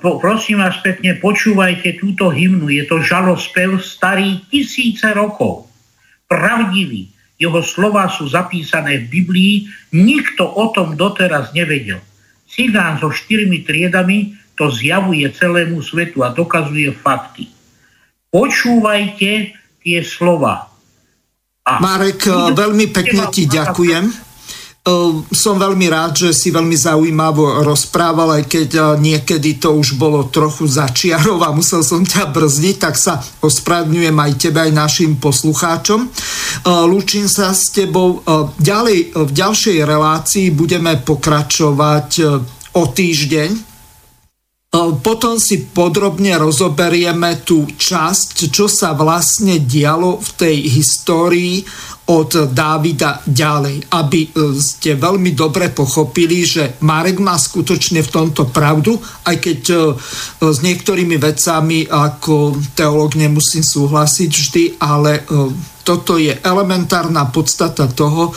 Po, 0.00 0.16
prosím 0.16 0.64
vás 0.64 0.80
pekne, 0.80 1.20
počúvajte 1.20 2.00
túto 2.00 2.32
hymnu. 2.32 2.72
Je 2.72 2.88
to 2.88 3.04
žalospev 3.04 3.76
starý 3.84 4.40
tisíce 4.48 5.04
rokov. 5.12 5.68
Pravdivý. 6.24 7.12
Jeho 7.38 7.62
slova 7.62 8.10
sú 8.10 8.26
zapísané 8.26 9.06
v 9.06 9.22
Biblii. 9.22 9.54
Nikto 9.94 10.42
o 10.42 10.74
tom 10.74 10.98
doteraz 10.98 11.54
nevedel. 11.54 12.02
Cigán 12.48 12.98
so 12.98 13.12
štyrmi 13.12 13.62
triedami 13.62 14.34
to 14.58 14.72
zjavuje 14.74 15.28
celému 15.30 15.78
svetu 15.84 16.26
a 16.26 16.34
dokazuje 16.34 16.90
fakty. 16.90 17.46
Počúvajte 18.34 19.54
tie 19.84 19.98
slova. 20.02 20.66
A 21.62 21.72
Marek, 21.78 22.26
veľmi 22.56 22.90
pekne 22.90 23.28
ti 23.30 23.46
ďakujem. 23.46 24.27
Ehm, 24.88 25.28
som 25.28 25.60
veľmi 25.60 25.84
rád, 25.92 26.24
že 26.24 26.30
si 26.32 26.48
veľmi 26.48 26.72
zaujímavo 26.72 27.60
rozprával, 27.60 28.40
aj 28.40 28.44
keď 28.48 28.68
eh, 28.72 28.84
niekedy 28.96 29.60
to 29.60 29.76
už 29.76 30.00
bolo 30.00 30.32
trochu 30.32 30.64
začiarov 30.64 31.44
a 31.44 31.52
musel 31.52 31.84
som 31.84 32.00
ťa 32.00 32.32
brzdiť, 32.32 32.76
tak 32.80 32.96
sa 32.96 33.20
ospravedňujem 33.44 34.16
aj 34.16 34.32
tebe, 34.40 34.58
aj 34.64 34.72
našim 34.72 35.20
poslucháčom. 35.20 36.08
Ehm, 36.08 36.88
lúčim 36.88 37.28
sa 37.28 37.52
s 37.52 37.68
tebou. 37.68 38.24
Ehm, 38.24 38.48
ďalej, 38.56 39.12
v 39.12 39.30
ďalšej 39.36 39.76
relácii 39.84 40.48
budeme 40.56 40.96
pokračovať 41.04 42.10
o 42.78 42.84
týždeň, 42.88 43.67
potom 44.76 45.40
si 45.40 45.64
podrobne 45.64 46.36
rozoberieme 46.36 47.40
tú 47.40 47.64
časť, 47.64 48.52
čo 48.52 48.68
sa 48.68 48.92
vlastne 48.92 49.64
dialo 49.64 50.20
v 50.20 50.30
tej 50.36 50.56
histórii 50.68 51.64
od 52.08 52.52
Dávida 52.52 53.24
ďalej, 53.24 53.88
aby 53.92 54.20
e, 54.28 54.28
ste 54.60 54.96
veľmi 54.96 55.32
dobre 55.32 55.72
pochopili, 55.72 56.44
že 56.44 56.80
Marek 56.84 57.20
má 57.20 57.36
skutočne 57.36 58.04
v 58.04 58.12
tomto 58.12 58.48
pravdu, 58.48 58.96
aj 59.24 59.36
keď 59.40 59.60
e, 59.72 59.76
s 60.40 60.58
niektorými 60.60 61.16
vecami 61.16 61.88
ako 61.88 62.56
teológ 62.76 63.16
nemusím 63.16 63.64
súhlasiť 63.64 64.30
vždy, 64.32 64.64
ale 64.80 65.20
e, 65.20 65.52
toto 65.80 66.20
je 66.20 66.36
elementárna 66.44 67.32
podstata 67.32 67.88
toho, 67.88 68.36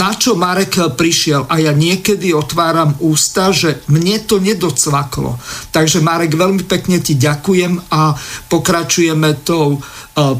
na 0.00 0.16
čo 0.16 0.32
Marek 0.32 0.80
prišiel 0.96 1.44
a 1.44 1.60
ja 1.60 1.76
niekedy 1.76 2.32
otváram 2.32 2.96
ústa, 3.04 3.52
že 3.52 3.84
mne 3.92 4.24
to 4.24 4.40
nedocvaklo. 4.40 5.36
Takže 5.68 6.00
Marek, 6.00 6.40
veľmi 6.40 6.64
pekne 6.64 7.04
ti 7.04 7.20
ďakujem 7.20 7.92
a 7.92 8.16
pokračujeme 8.48 9.44
tou 9.44 9.76
e, 9.76 9.78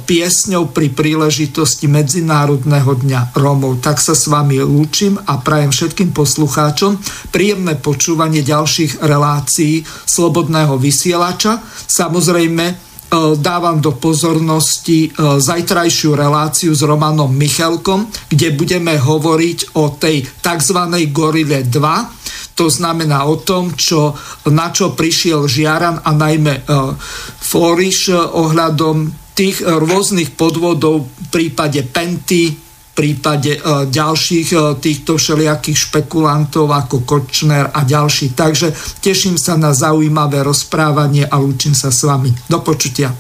piesňou 0.01 0.73
pri 0.73 0.89
príležitosti 0.89 1.93
Medzinárodného 1.93 2.89
dňa 3.05 3.37
Rómov. 3.37 3.85
Tak 3.85 4.01
sa 4.01 4.17
s 4.17 4.33
vami 4.33 4.65
lúčim 4.65 5.21
a 5.29 5.37
prajem 5.37 5.69
všetkým 5.69 6.17
poslucháčom 6.17 6.97
príjemné 7.29 7.77
počúvanie 7.77 8.41
ďalších 8.41 9.05
relácií 9.05 9.85
Slobodného 9.85 10.81
vysielača. 10.81 11.61
Samozrejme, 11.85 12.90
dávam 13.39 13.83
do 13.83 13.99
pozornosti 13.99 15.11
e, 15.11 15.11
zajtrajšiu 15.43 16.15
reláciu 16.15 16.71
s 16.71 16.87
Romanom 16.87 17.35
Michelkom, 17.35 18.07
kde 18.31 18.55
budeme 18.55 18.95
hovoriť 18.95 19.75
o 19.75 19.99
tej 19.99 20.23
tzv. 20.39 20.79
Gorile 21.11 21.67
2, 21.67 22.55
to 22.55 22.71
znamená 22.71 23.27
o 23.27 23.41
tom, 23.41 23.75
čo, 23.75 24.15
na 24.53 24.71
čo 24.71 24.93
prišiel 24.93 25.49
Žiaran 25.49 26.05
a 26.05 26.11
najmä 26.13 26.69
uh, 26.69 26.93
Floriš 27.41 28.13
ohľadom 28.13 29.09
tých 29.33 29.65
rôznych 29.65 30.37
podvodov 30.37 31.09
v 31.09 31.27
prípade 31.33 31.81
Penty, 31.89 32.53
prípade 32.95 33.57
e, 33.57 33.61
ďalších 33.89 34.49
e, 34.53 34.57
týchto 34.77 35.17
všelijakých 35.17 35.79
špekulantov 35.89 36.69
ako 36.69 37.07
Kočner 37.07 37.71
a 37.73 37.81
ďalší. 37.87 38.37
Takže 38.37 38.75
teším 39.01 39.41
sa 39.41 39.57
na 39.57 39.73
zaujímavé 39.73 40.43
rozprávanie 40.45 41.25
a 41.25 41.37
lúčim 41.41 41.73
sa 41.73 41.89
s 41.89 42.05
vami. 42.05 42.35
Do 42.51 42.61
počutia. 42.61 43.13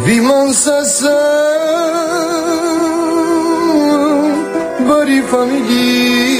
Vyman 0.00 0.50
sa 0.50 0.82
sa 0.82 1.18
bari 4.82 5.22
famiglia 5.22 6.39